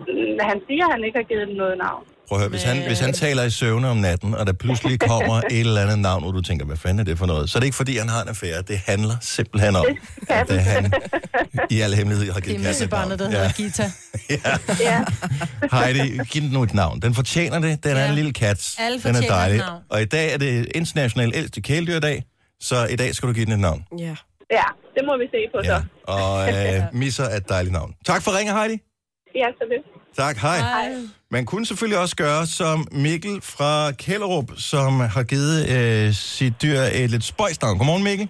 Mm, 0.10 0.36
Han 0.52 0.58
siger, 0.68 0.84
at 0.88 0.92
han 0.96 1.04
ikke 1.08 1.18
har 1.22 1.28
givet 1.32 1.46
den 1.50 1.58
noget 1.64 1.78
navn. 1.86 2.04
Prøv 2.28 2.38
at 2.38 2.42
høre, 2.42 2.50
hvis 2.50 2.64
han, 2.64 2.88
hvis 2.88 3.00
han 3.00 3.14
taler 3.14 3.44
i 3.44 3.50
søvne 3.50 3.88
om 3.90 3.98
natten, 3.98 4.36
og 4.36 4.48
der 4.48 4.54
pludselig 4.54 5.00
kommer 5.00 5.36
et 5.52 5.60
eller 5.60 5.82
andet 5.82 6.00
navn, 6.00 6.24
hvor 6.24 6.32
du 6.32 6.42
tænker, 6.42 6.66
hvad 6.66 6.78
fanden 6.78 7.00
er 7.00 7.04
det 7.04 7.18
for 7.18 7.26
noget? 7.26 7.50
Så 7.50 7.58
er 7.58 7.60
det 7.60 7.66
ikke, 7.66 7.76
fordi 7.76 7.98
han 7.98 8.10
har 8.10 8.22
en 8.22 8.28
affære. 8.30 8.62
Det 8.62 8.78
handler 8.86 9.16
simpelthen 9.22 9.76
om, 9.76 9.86
at 10.30 10.48
det 10.48 10.62
han 10.62 10.92
i 11.70 11.82
al 11.82 11.94
hemmelighed 11.94 12.32
har 12.34 12.40
Det 12.40 12.44
givet 12.50 12.60
er 12.60 12.64
katten 12.66 12.84
et 12.84 12.92
navn. 12.92 13.20
der 13.20 13.30
hedder 13.30 13.52
Gita. 13.52 13.92
Ja. 14.88 15.00
Heidi, 15.78 16.18
giv 16.32 16.42
den 16.42 16.50
nu 16.52 16.64
et 16.64 16.74
navn. 16.74 17.00
Den 17.02 17.16
fortjener 17.16 17.60
det. 17.60 17.84
Den 17.84 17.98
er 17.98 18.02
Ja. 18.02 18.10
en 18.10 18.16
lille 18.16 18.34
kat. 18.34 18.76
Alle 18.80 19.02
den 19.04 19.16
er 19.16 19.22
dejlig. 19.22 19.58
navn. 19.58 19.82
Og 19.90 20.02
i 20.02 20.06
dag 20.06 20.34
er 20.34 20.38
det 20.38 20.68
international 20.76 21.32
ældste 21.36 21.62
kæledyrdag, 21.62 22.24
så 22.60 22.86
i 22.86 22.96
dag 22.96 23.16
skal 23.16 23.30
du 23.30 23.34
give 23.34 23.46
den 23.46 23.54
et 23.54 23.60
navn. 23.60 23.84
Ja. 24.00 24.16
Ja, 24.52 24.64
det 24.96 25.02
må 25.06 25.18
vi 25.18 25.26
se 25.32 25.38
på 25.56 25.64
så. 25.64 25.82
Og 26.04 26.50
øh, 26.54 26.84
misser 26.94 27.24
er 27.24 27.38
et 27.38 27.50
dejligt 27.50 27.74
navn. 27.74 27.94
Tak 28.06 28.22
for 28.24 28.38
ringen, 28.38 28.56
Heidi. 28.56 28.78
Ja, 29.36 29.48
så 29.58 29.64
det. 29.72 29.82
Tak, 30.18 30.36
hej. 30.38 30.58
Hej. 30.58 30.90
Man 31.36 31.46
kunne 31.46 31.66
selvfølgelig 31.66 32.00
også 32.04 32.16
gøre 32.16 32.46
som 32.60 32.78
Mikkel 32.92 33.36
fra 33.42 33.92
Kælderup, 33.92 34.50
som 34.72 34.92
har 35.16 35.24
givet 35.24 35.58
øh, 35.76 36.14
sit 36.14 36.54
dyr 36.64 36.80
et 37.04 37.10
lidt 37.14 37.24
spøjsnavn. 37.24 37.78
Godmorgen, 37.78 38.04
Mikkel. 38.10 38.28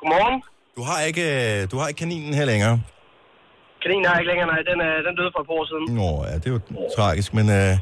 Godmorgen. 0.00 0.42
Du 0.76 0.82
har 0.90 0.98
ikke, 1.10 1.24
øh, 1.38 1.70
du 1.70 1.76
har 1.80 1.86
ikke 1.88 1.98
kaninen 2.04 2.34
her 2.34 2.44
længere. 2.52 2.74
Kaninen 3.82 4.04
har 4.06 4.12
jeg 4.14 4.20
ikke 4.22 4.30
længere, 4.32 4.48
nej. 4.52 4.60
Den, 4.70 4.78
er, 4.88 4.94
den 5.06 5.12
døde 5.18 5.30
for 5.34 5.40
et 5.42 5.46
par 5.50 5.56
år 5.60 5.66
siden. 5.72 5.84
Nå, 6.00 6.10
ja, 6.28 6.34
det 6.42 6.46
er 6.50 6.54
jo 6.56 6.60
tragisk, 6.96 7.30
men 7.38 7.46
øh, 7.58 7.72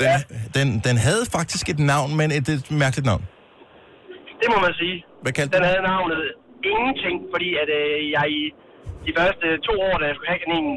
den, 0.00 0.08
den, 0.56 0.66
den 0.86 0.96
havde 1.06 1.24
faktisk 1.36 1.64
et 1.74 1.80
navn, 1.92 2.10
men 2.20 2.28
et, 2.38 2.48
et 2.56 2.66
mærkeligt 2.82 3.06
navn. 3.10 3.22
Det 4.40 4.48
må 4.52 4.58
man 4.66 4.74
sige. 4.80 4.96
Hvad 5.24 5.32
kaldte 5.38 5.52
Den 5.54 5.62
den? 5.62 5.70
havde 5.70 5.84
navnet 5.92 6.20
ingenting, 6.72 7.16
fordi 7.32 7.48
at, 7.62 7.68
øh, 7.80 7.96
jeg 8.16 8.24
i 8.40 8.42
de 9.06 9.12
første 9.18 9.46
to 9.68 9.72
år, 9.88 9.94
da 10.00 10.04
jeg 10.10 10.14
skulle 10.16 10.30
have 10.34 10.42
kaninen, 10.46 10.74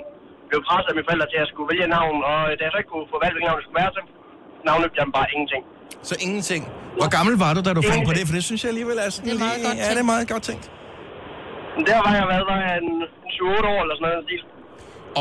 blev 0.49 0.59
presset 0.67 0.89
af 0.91 0.95
mine 0.97 1.07
forældre 1.09 1.27
til 1.31 1.37
at 1.39 1.43
jeg 1.45 1.49
skulle 1.53 1.69
vælge 1.73 1.87
navn, 1.97 2.17
og 2.29 2.37
da 2.57 2.61
jeg 2.65 2.71
så 2.73 2.77
ikke 2.81 2.91
kunne 2.93 3.07
få 3.13 3.17
valgt, 3.23 3.33
hvilket 3.35 3.49
navn 3.49 3.59
det 3.59 3.65
skulle 3.67 3.79
være, 3.83 3.91
så 3.97 4.01
navnet 4.69 4.89
jeg 4.99 5.05
bare 5.19 5.27
ingenting. 5.35 5.63
Så 6.09 6.13
ingenting. 6.25 6.61
Hvor 6.99 7.09
gammel 7.17 7.33
var 7.43 7.51
du, 7.55 7.59
da 7.67 7.71
du 7.79 7.83
fandt 7.91 8.03
på 8.09 8.13
det? 8.17 8.23
For 8.27 8.33
det 8.37 8.43
synes 8.49 8.59
jeg 8.63 8.69
alligevel 8.73 8.97
er 9.05 9.09
sådan 9.15 9.25
Det 9.27 9.33
er 9.37 9.43
meget 9.47 9.57
lige- 9.59 9.67
godt 9.67 9.77
Ja, 9.83 9.87
det 9.95 10.01
er 10.05 10.09
meget 10.13 10.25
godt 10.33 10.43
tænkt. 10.49 10.65
Der 11.89 11.97
var 12.05 12.11
jeg, 12.19 12.25
hvad 12.31 12.41
var 12.51 12.57
jeg, 12.65 12.73
en, 12.83 12.89
en 13.25 13.31
7-8 13.35 13.73
år 13.73 13.79
eller 13.83 13.95
sådan 13.99 14.07
noget. 14.07 14.25
den. 14.29 14.39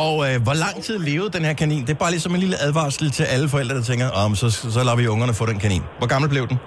Og 0.06 0.14
øh, 0.28 0.34
hvor 0.46 0.56
lang 0.64 0.76
tid 0.86 0.96
levede 1.10 1.30
den 1.36 1.44
her 1.48 1.54
kanin? 1.62 1.80
Det 1.86 1.92
er 1.96 2.00
bare 2.04 2.12
ligesom 2.16 2.32
en 2.36 2.40
lille 2.44 2.56
advarsel 2.66 3.06
til 3.18 3.24
alle 3.34 3.46
forældre, 3.54 3.74
der 3.80 3.84
tænker, 3.92 4.08
om 4.24 4.30
så, 4.40 4.46
så 4.76 4.80
lader 4.86 4.96
vi 5.02 5.04
ungerne 5.14 5.34
få 5.40 5.44
den 5.52 5.58
kanin. 5.64 5.82
Hvor 6.00 6.08
gammel 6.14 6.28
blev 6.34 6.44
den? 6.50 6.58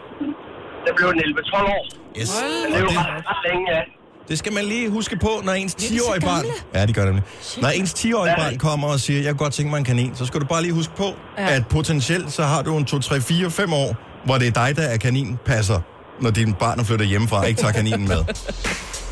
Der 0.85 0.91
blev 0.97 1.07
den 1.13 1.19
11-12 1.19 1.75
år. 1.77 1.83
Yes. 2.19 2.29
Er 2.75 2.79
jo 2.85 2.89
ret, 2.99 3.11
ret 3.31 3.41
længe, 3.49 3.63
ja. 3.75 3.81
Det 4.29 4.37
skal 4.39 4.53
man 4.53 4.65
lige 4.65 4.89
huske 4.89 5.17
på, 5.21 5.41
når 5.43 5.53
ens 5.53 5.75
10-årige 5.75 6.21
barn... 6.21 6.45
Ja, 6.73 6.85
det 6.85 6.95
gør 6.95 7.05
det 7.05 7.13
nemlig. 7.13 7.23
Når 7.61 7.69
ens 7.69 7.93
10-årige 7.93 8.35
barn 8.37 8.57
kommer 8.57 8.87
og 8.87 8.99
siger, 8.99 9.21
jeg 9.21 9.31
kunne 9.31 9.37
godt 9.39 9.53
tænke 9.53 9.69
mig 9.69 9.77
en 9.77 9.83
kanin, 9.83 10.15
så 10.15 10.25
skal 10.25 10.41
du 10.41 10.45
bare 10.45 10.61
lige 10.61 10.73
huske 10.73 10.95
på, 10.95 11.13
ja. 11.37 11.49
at 11.55 11.67
potentielt 11.67 12.33
så 12.33 12.43
har 12.43 12.61
du 12.61 12.77
en 12.77 12.85
2, 12.85 12.99
3, 12.99 13.21
4, 13.21 13.51
5 13.51 13.73
år, 13.73 13.95
hvor 14.25 14.37
det 14.37 14.47
er 14.47 14.51
dig, 14.51 14.75
der 14.75 14.81
er 14.83 14.97
kaninpasser, 14.97 15.79
når 16.21 16.29
din 16.31 16.53
barn 16.53 16.79
er 16.79 16.83
flyttet 16.83 17.07
hjemmefra 17.07 17.37
og 17.39 17.49
ikke 17.49 17.61
tager 17.61 17.73
kaninen 17.73 18.07
med. 18.07 18.23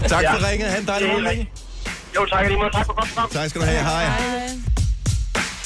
Tak 0.07 0.23
Ja. 0.23 0.33
for 0.33 0.51
ringet. 0.51 0.69
Ha' 0.69 0.79
en 0.79 0.85
dejlig 0.87 1.09
er 1.09 1.11
morgen. 1.21 1.47
Jo, 2.15 2.25
tak 2.25 2.47
lige 2.47 2.57
måde. 2.57 2.69
Tak 2.73 2.85
for 2.85 2.93
godt 2.93 3.09
program. 3.13 3.29
Tak 3.29 3.49
skal 3.49 3.61
du 3.61 3.65
have. 3.65 3.79
Hej. 3.83 4.05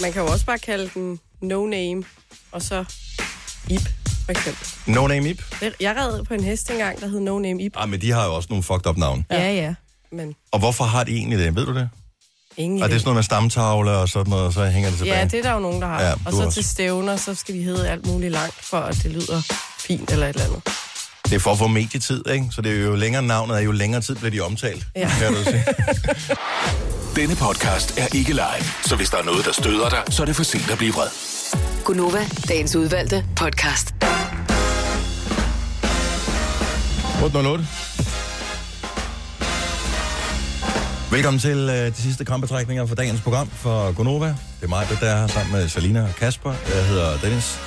Man 0.01 0.13
kan 0.13 0.21
jo 0.21 0.27
også 0.27 0.45
bare 0.45 0.59
kalde 0.59 0.89
den 0.93 1.19
No 1.41 1.65
Name, 1.65 2.03
og 2.51 2.61
så 2.61 2.83
Ip, 3.67 3.81
for 4.25 4.31
eksempel. 4.31 4.67
No 4.85 5.07
Name 5.07 5.29
Ip. 5.29 5.41
Jeg 5.79 5.95
red 5.97 6.23
på 6.23 6.33
en 6.33 6.43
hest 6.43 6.69
engang, 6.71 7.01
der 7.01 7.07
hed 7.07 7.19
No 7.19 7.39
Name 7.39 7.61
Ip. 7.63 7.73
Ah, 7.77 7.89
men 7.89 8.01
de 8.01 8.11
har 8.11 8.25
jo 8.25 8.35
også 8.35 8.47
nogle 8.49 8.63
fucked 8.63 8.87
up 8.87 8.97
navn. 8.97 9.25
Ja, 9.31 9.53
ja. 9.53 9.73
Men 10.11 10.35
Og 10.51 10.59
hvorfor 10.59 10.83
har 10.83 11.03
de 11.03 11.11
egentlig 11.11 11.39
det? 11.39 11.55
Ved 11.55 11.65
du 11.65 11.73
det? 11.75 11.89
ingen 12.57 12.83
Og 12.83 12.89
det 12.89 12.95
er 12.95 12.99
sådan 12.99 13.07
noget 13.07 13.15
med 13.15 13.23
stamtavle 13.23 13.91
og 13.91 14.09
sådan 14.09 14.29
noget, 14.29 14.45
og 14.45 14.53
så 14.53 14.65
hænger 14.65 14.89
det 14.89 14.97
tilbage. 14.99 15.17
Ja, 15.19 15.25
det 15.25 15.33
er 15.33 15.41
der 15.43 15.53
jo 15.53 15.59
nogen, 15.59 15.81
der 15.81 15.87
har. 15.87 16.01
Ja, 16.01 16.07
Ja, 16.07 16.13
og 16.25 16.33
så 16.33 16.45
også. 16.45 16.55
til 16.61 16.69
stævner, 16.69 17.15
så 17.15 17.35
skal 17.35 17.55
de 17.55 17.63
hedde 17.63 17.89
alt 17.89 18.05
muligt 18.05 18.31
langt, 18.31 18.55
for 18.65 18.77
at 18.77 18.95
det 19.03 19.11
lyder 19.11 19.41
fint 19.79 20.11
eller 20.11 20.27
et 20.27 20.33
eller 20.35 20.45
andet. 20.47 20.61
Det 21.25 21.33
er 21.33 21.39
for 21.39 21.51
at 21.51 21.57
få 21.57 21.67
medietid, 21.67 22.29
ikke? 22.29 22.45
Så 22.51 22.61
det 22.61 22.71
er 22.71 22.81
jo 22.81 22.95
længere 22.95 23.21
navnet, 23.23 23.55
er 23.57 23.61
jo 23.61 23.71
længere 23.71 24.01
tid 24.01 24.15
bliver 24.15 24.31
de 24.31 24.39
omtalt. 24.41 24.85
Ja. 24.95 25.09
Kan 25.19 25.33
du 25.33 25.43
sige. 25.43 25.63
Denne 27.15 27.35
podcast 27.35 27.97
er 27.97 28.07
ikke 28.15 28.33
live, 28.33 28.65
så 28.85 28.95
hvis 28.95 29.09
der 29.09 29.17
er 29.17 29.23
noget, 29.23 29.45
der 29.45 29.51
støder 29.51 29.89
dig, 29.89 30.03
så 30.09 30.21
er 30.21 30.25
det 30.25 30.35
for 30.35 30.43
sent 30.43 30.71
at 30.71 30.77
blive 30.77 30.93
vred. 30.93 31.07
Gunova, 31.91 32.25
dagens 32.47 32.75
udvalgte 32.75 33.25
podcast. 33.35 33.95
808. 37.23 37.67
Velkommen 41.11 41.39
til 41.39 41.57
øh, 41.57 41.87
de 41.87 41.95
sidste 41.95 42.25
krampetrækninger 42.25 42.85
for 42.85 42.95
dagens 42.95 43.21
program 43.21 43.47
for 43.47 43.91
Gonova. 43.91 44.27
Det 44.27 44.35
er 44.63 44.67
mig, 44.67 44.87
der 45.01 45.07
er 45.07 45.19
her 45.19 45.27
sammen 45.27 45.53
med 45.53 45.69
Salina 45.69 46.03
og 46.03 46.15
Kasper. 46.15 46.53
Jeg 46.75 46.85
hedder 46.85 47.17
Dennis. 47.17 47.59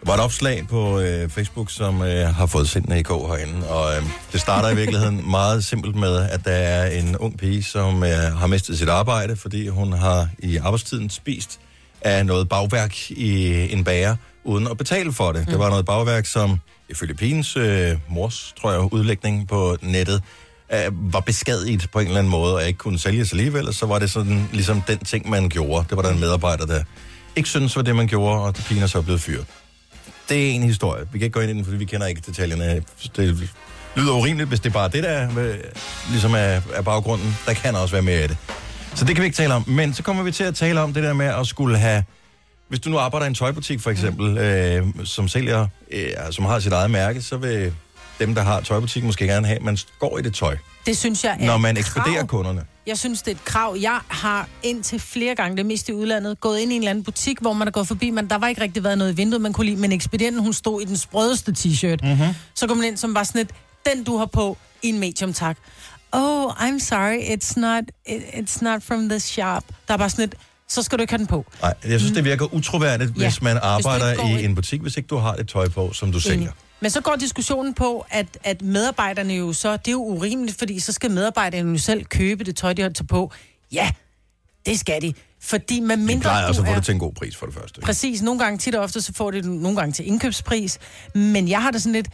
Der 0.00 0.06
var 0.06 0.14
et 0.14 0.20
opslag 0.20 0.66
på 0.68 1.00
øh, 1.00 1.28
Facebook, 1.28 1.70
som 1.70 2.02
øh, 2.02 2.34
har 2.34 2.46
fået 2.46 2.68
sindene 2.68 3.00
i 3.00 3.02
går 3.02 3.36
herinde, 3.36 3.68
og 3.68 3.96
øh, 3.96 4.02
det 4.32 4.40
starter 4.40 4.70
i 4.70 4.76
virkeligheden 4.76 5.30
meget 5.30 5.64
simpelt 5.64 5.96
med, 5.96 6.16
at 6.16 6.44
der 6.44 6.50
er 6.50 6.90
en 6.90 7.16
ung 7.16 7.38
pige, 7.38 7.62
som 7.62 8.02
øh, 8.02 8.10
har 8.10 8.46
mistet 8.46 8.78
sit 8.78 8.88
arbejde, 8.88 9.36
fordi 9.36 9.68
hun 9.68 9.92
har 9.92 10.28
i 10.38 10.56
arbejdstiden 10.56 11.10
spist 11.10 11.60
af 12.02 12.26
noget 12.26 12.48
bagværk 12.48 13.10
i 13.10 13.52
en 13.72 13.84
bager, 13.84 14.16
uden 14.44 14.66
at 14.66 14.78
betale 14.78 15.12
for 15.12 15.32
det. 15.32 15.40
Mm. 15.40 15.50
Det 15.50 15.58
var 15.58 15.68
noget 15.70 15.86
bagværk, 15.86 16.26
som 16.26 16.58
ifølge 16.88 17.14
pigens 17.14 17.56
øh, 17.56 17.96
mors, 18.08 18.54
tror 18.60 18.72
jeg, 18.72 18.92
udlægning 18.92 19.48
på 19.48 19.76
nettet, 19.82 20.22
øh, 20.72 21.12
var 21.12 21.20
beskadiget 21.20 21.86
på 21.92 21.98
en 21.98 22.06
eller 22.06 22.18
anden 22.18 22.30
måde, 22.30 22.54
og 22.54 22.66
ikke 22.66 22.78
kunne 22.78 22.98
sælges 22.98 23.32
alligevel, 23.32 23.68
og 23.68 23.74
så 23.74 23.86
var 23.86 23.98
det 23.98 24.10
sådan 24.10 24.48
ligesom 24.52 24.82
den 24.82 24.98
ting, 24.98 25.30
man 25.30 25.48
gjorde. 25.48 25.86
Det 25.88 25.96
var 25.96 26.02
der 26.02 26.10
en 26.10 26.20
medarbejder, 26.20 26.66
der 26.66 26.82
ikke 27.36 27.48
synes 27.48 27.76
var 27.76 27.82
det, 27.82 27.96
man 27.96 28.06
gjorde, 28.06 28.42
og 28.42 28.54
pigen 28.54 28.82
er 28.82 28.86
så 28.86 29.02
blevet 29.02 29.20
fyret. 29.20 29.46
Det 30.28 30.46
er 30.46 30.50
en 30.50 30.62
historie. 30.62 31.04
Vi 31.12 31.18
kan 31.18 31.24
ikke 31.24 31.34
gå 31.34 31.40
ind 31.40 31.50
i 31.50 31.54
den, 31.54 31.64
fordi 31.64 31.76
vi 31.76 31.84
kender 31.84 32.06
ikke 32.06 32.22
detaljerne. 32.26 32.82
Det 33.16 33.50
lyder 33.96 34.12
urimeligt, 34.12 34.48
hvis 34.48 34.60
det 34.60 34.68
er 34.68 34.72
bare 34.72 34.88
det, 34.88 35.02
der 35.02 35.08
er, 35.08 35.56
ligesom 36.10 36.34
er, 36.34 36.60
er 36.74 36.82
baggrunden. 36.82 37.36
Der 37.46 37.52
kan 37.52 37.74
også 37.74 37.94
være 37.94 38.02
mere 38.02 38.18
af 38.18 38.28
det. 38.28 38.36
Så 38.94 39.04
det 39.04 39.14
kan 39.14 39.22
vi 39.22 39.26
ikke 39.26 39.36
tale 39.36 39.54
om. 39.54 39.64
Men 39.68 39.94
så 39.94 40.02
kommer 40.02 40.22
vi 40.22 40.32
til 40.32 40.44
at 40.44 40.54
tale 40.54 40.80
om 40.80 40.92
det 40.94 41.02
der 41.02 41.12
med 41.12 41.26
at 41.26 41.46
skulle 41.46 41.78
have... 41.78 42.04
Hvis 42.68 42.80
du 42.80 42.90
nu 42.90 42.98
arbejder 42.98 43.26
i 43.26 43.28
en 43.28 43.34
tøjbutik 43.34 43.80
for 43.80 43.90
eksempel, 43.90 44.38
øh, 44.38 44.86
som 45.04 45.28
sælger, 45.28 45.66
øh, 45.90 46.08
som 46.30 46.44
har 46.44 46.58
sit 46.60 46.72
eget 46.72 46.90
mærke, 46.90 47.22
så 47.22 47.36
vil 47.36 47.72
dem, 48.18 48.34
der 48.34 48.42
har 48.42 48.60
tøjbutik, 48.60 49.04
måske 49.04 49.26
gerne 49.26 49.46
have, 49.46 49.56
at 49.56 49.62
man 49.62 49.78
går 49.98 50.18
i 50.18 50.22
det 50.22 50.34
tøj, 50.34 50.56
Det 50.86 50.96
synes 50.98 51.24
jeg 51.24 51.36
er 51.40 51.46
når 51.46 51.56
man 51.56 51.76
ekspederer 51.76 52.14
krav. 52.16 52.26
kunderne. 52.26 52.64
Jeg 52.86 52.98
synes, 52.98 53.22
det 53.22 53.30
er 53.30 53.34
et 53.34 53.44
krav. 53.44 53.76
Jeg 53.80 54.00
har 54.08 54.48
indtil 54.62 55.00
flere 55.00 55.34
gange, 55.34 55.56
det 55.56 55.66
mest 55.66 55.88
i 55.88 55.92
udlandet, 55.92 56.40
gået 56.40 56.58
ind 56.60 56.72
i 56.72 56.74
en 56.74 56.80
eller 56.82 56.90
anden 56.90 57.04
butik, 57.04 57.38
hvor 57.40 57.52
man 57.52 57.68
er 57.68 57.72
gået 57.72 57.88
forbi, 57.88 58.10
men 58.10 58.30
der 58.30 58.38
var 58.38 58.48
ikke 58.48 58.60
rigtig 58.60 58.84
været 58.84 58.98
noget 58.98 59.12
i 59.12 59.16
vinduet, 59.16 59.40
man 59.42 59.52
kunne 59.52 59.66
lide, 59.66 59.80
men 59.80 59.92
ekspedienten, 59.92 60.42
hun 60.42 60.52
stod 60.52 60.82
i 60.82 60.84
den 60.84 60.96
sprødeste 60.96 61.54
t-shirt. 61.58 61.96
Mm-hmm. 62.08 62.34
Så 62.54 62.66
kom 62.66 62.76
man 62.76 62.86
ind, 62.86 62.96
som 62.96 63.14
var 63.14 63.22
sådan 63.22 63.40
et, 63.40 63.50
den 63.94 64.04
du 64.04 64.16
har 64.16 64.26
på, 64.26 64.58
i 64.82 64.88
en 64.88 64.98
medium, 64.98 65.32
tak. 65.32 65.56
Oh, 66.12 66.52
I'm 66.52 66.78
sorry, 66.78 67.18
it's 67.34 67.60
not, 67.60 67.84
it, 68.06 68.22
it's 68.22 68.62
not 68.64 68.82
from 68.82 69.08
this 69.08 69.22
shop. 69.22 69.64
Der 69.88 69.94
er 69.94 69.98
bare 69.98 70.10
sådan 70.10 70.24
et, 70.24 70.34
så 70.68 70.82
skal 70.82 70.98
du 70.98 71.00
ikke 71.00 71.12
have 71.12 71.18
den 71.18 71.26
på. 71.26 71.46
Nej, 71.62 71.74
jeg 71.84 72.00
synes, 72.00 72.14
det 72.14 72.24
virker 72.24 72.54
utroværdigt, 72.54 73.10
Ja, 73.16 73.22
hvis 73.22 73.42
man 73.42 73.52
hvis 73.52 73.62
arbejder 73.62 74.16
går 74.16 74.24
i 74.24 74.44
en 74.44 74.54
butik, 74.54 74.80
hvis 74.80 74.96
ikke 74.96 75.06
du 75.06 75.16
har 75.16 75.34
et 75.34 75.48
tøj 75.48 75.68
på, 75.68 75.92
som 75.92 76.12
du 76.12 76.20
sælger. 76.20 76.52
Men 76.80 76.90
så 76.90 77.00
går 77.00 77.16
diskussionen 77.20 77.74
på, 77.74 78.06
at, 78.10 78.38
at 78.44 78.62
medarbejderne 78.62 79.34
jo 79.34 79.52
så, 79.52 79.72
det 79.76 79.88
er 79.88 79.92
jo 79.92 80.02
urimeligt, 80.02 80.58
fordi 80.58 80.80
så 80.80 80.92
skal 80.92 81.10
medarbejderne 81.10 81.70
jo 81.72 81.78
selv 81.78 82.04
købe 82.04 82.44
det 82.44 82.56
tøj, 82.56 82.72
de 82.72 82.82
har 82.82 82.88
taget 82.88 83.08
på. 83.08 83.32
Ja, 83.72 83.90
det 84.66 84.80
skal 84.80 85.02
de. 85.02 85.14
Fordi 85.42 85.80
med 85.80 85.96
De 85.96 86.02
mindre 86.02 86.20
plejer 86.22 86.46
altså 86.46 86.62
du 86.62 86.66
at 86.66 86.72
få 86.72 86.76
det 86.76 86.84
til 86.84 86.92
en 86.92 86.98
god 86.98 87.12
pris 87.12 87.36
for 87.36 87.46
det 87.46 87.54
første. 87.54 87.78
ikke? 87.78 87.86
Præcis, 87.86 88.22
nogle 88.22 88.40
gange 88.40 88.58
tit 88.58 88.74
og 88.74 88.82
ofte, 88.82 89.00
så 89.00 89.12
får 89.12 89.30
det 89.30 89.44
nogle 89.44 89.76
gange 89.76 89.92
til 89.92 90.06
indkøbspris. 90.08 90.78
Men 91.14 91.48
jeg 91.48 91.62
har 91.62 91.70
det 91.70 91.82
sådan 91.82 91.92
lidt... 91.92 92.08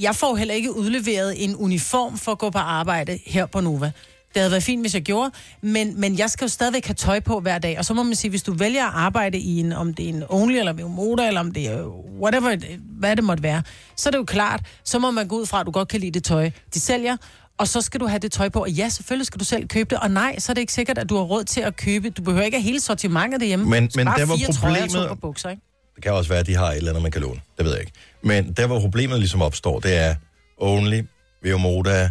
Jeg 0.00 0.14
får 0.16 0.36
heller 0.36 0.54
ikke 0.54 0.76
udleveret 0.76 1.44
en 1.44 1.56
uniform 1.56 2.18
for 2.18 2.32
at 2.32 2.38
gå 2.38 2.50
på 2.50 2.58
arbejde 2.58 3.18
her 3.26 3.46
på 3.46 3.60
Nova. 3.60 3.86
Det 4.34 4.40
havde 4.40 4.50
været 4.50 4.62
fint, 4.62 4.80
hvis 4.82 4.94
jeg 4.94 5.02
gjorde, 5.02 5.30
men, 5.62 6.00
men 6.00 6.18
jeg 6.18 6.30
skal 6.30 6.44
jo 6.44 6.48
stadigvæk 6.48 6.86
have 6.86 6.94
tøj 6.94 7.20
på 7.20 7.40
hver 7.40 7.58
dag. 7.58 7.78
Og 7.78 7.84
så 7.84 7.94
må 7.94 8.02
man 8.02 8.14
sige, 8.14 8.30
hvis 8.30 8.42
du 8.42 8.54
vælger 8.54 8.84
at 8.86 8.92
arbejde 8.94 9.38
i 9.38 9.60
en, 9.60 9.72
om 9.72 9.94
det 9.94 10.04
er 10.04 10.08
en 10.08 10.22
Only, 10.28 10.54
eller 10.54 10.72
en 10.72 10.94
motor, 10.94 11.22
eller 11.24 11.40
om 11.40 11.52
det 11.52 11.66
er 11.68 11.84
whatever, 12.20 12.56
hvad 12.98 13.16
det 13.16 13.24
måtte 13.24 13.42
være, 13.42 13.62
så 13.96 14.08
er 14.08 14.10
det 14.10 14.18
jo 14.18 14.24
klart, 14.24 14.60
så 14.84 14.98
må 14.98 15.10
man 15.10 15.28
gå 15.28 15.36
ud 15.40 15.46
fra, 15.46 15.60
at 15.60 15.66
du 15.66 15.70
godt 15.70 15.88
kan 15.88 16.00
lide 16.00 16.10
det 16.10 16.24
tøj, 16.24 16.50
de 16.74 16.80
sælger, 16.80 17.16
og 17.58 17.68
så 17.68 17.80
skal 17.80 18.00
du 18.00 18.06
have 18.06 18.18
det 18.18 18.32
tøj 18.32 18.48
på. 18.48 18.60
Og 18.60 18.70
ja, 18.70 18.88
selvfølgelig 18.88 19.26
skal 19.26 19.40
du 19.40 19.44
selv 19.44 19.68
købe 19.68 19.90
det, 19.90 19.98
og 19.98 20.10
nej, 20.10 20.38
så 20.38 20.52
er 20.52 20.54
det 20.54 20.60
ikke 20.60 20.72
sikkert, 20.72 20.98
at 20.98 21.08
du 21.08 21.16
har 21.16 21.22
råd 21.22 21.44
til 21.44 21.60
at 21.60 21.76
købe. 21.76 22.10
Du 22.10 22.22
behøver 22.22 22.44
ikke 22.44 22.56
have 22.58 22.64
hele 22.64 22.80
sortimentet 22.80 23.40
derhjemme. 23.40 23.64
Men- 23.64 23.90
men 23.96 24.06
der 24.06 24.12
var 24.26 24.36
trøjer 24.52 24.74
problemet- 24.74 25.08
par 25.08 25.14
bukser, 25.14 25.48
ikke? 25.50 25.62
Det 25.94 26.02
kan 26.02 26.12
også 26.12 26.28
være, 26.28 26.40
at 26.40 26.46
de 26.46 26.54
har 26.54 26.70
et 26.70 26.76
eller 26.76 26.90
andet, 26.90 27.02
man 27.02 27.12
kan 27.12 27.22
låne. 27.22 27.40
Det 27.56 27.64
ved 27.64 27.72
jeg 27.72 27.80
ikke. 27.80 27.92
Men 28.22 28.52
der, 28.52 28.66
hvor 28.66 28.80
problemet 28.80 29.18
ligesom 29.18 29.42
opstår, 29.42 29.80
det 29.80 29.96
er 29.96 30.14
Only, 30.58 31.02
Veomoda, 31.42 32.10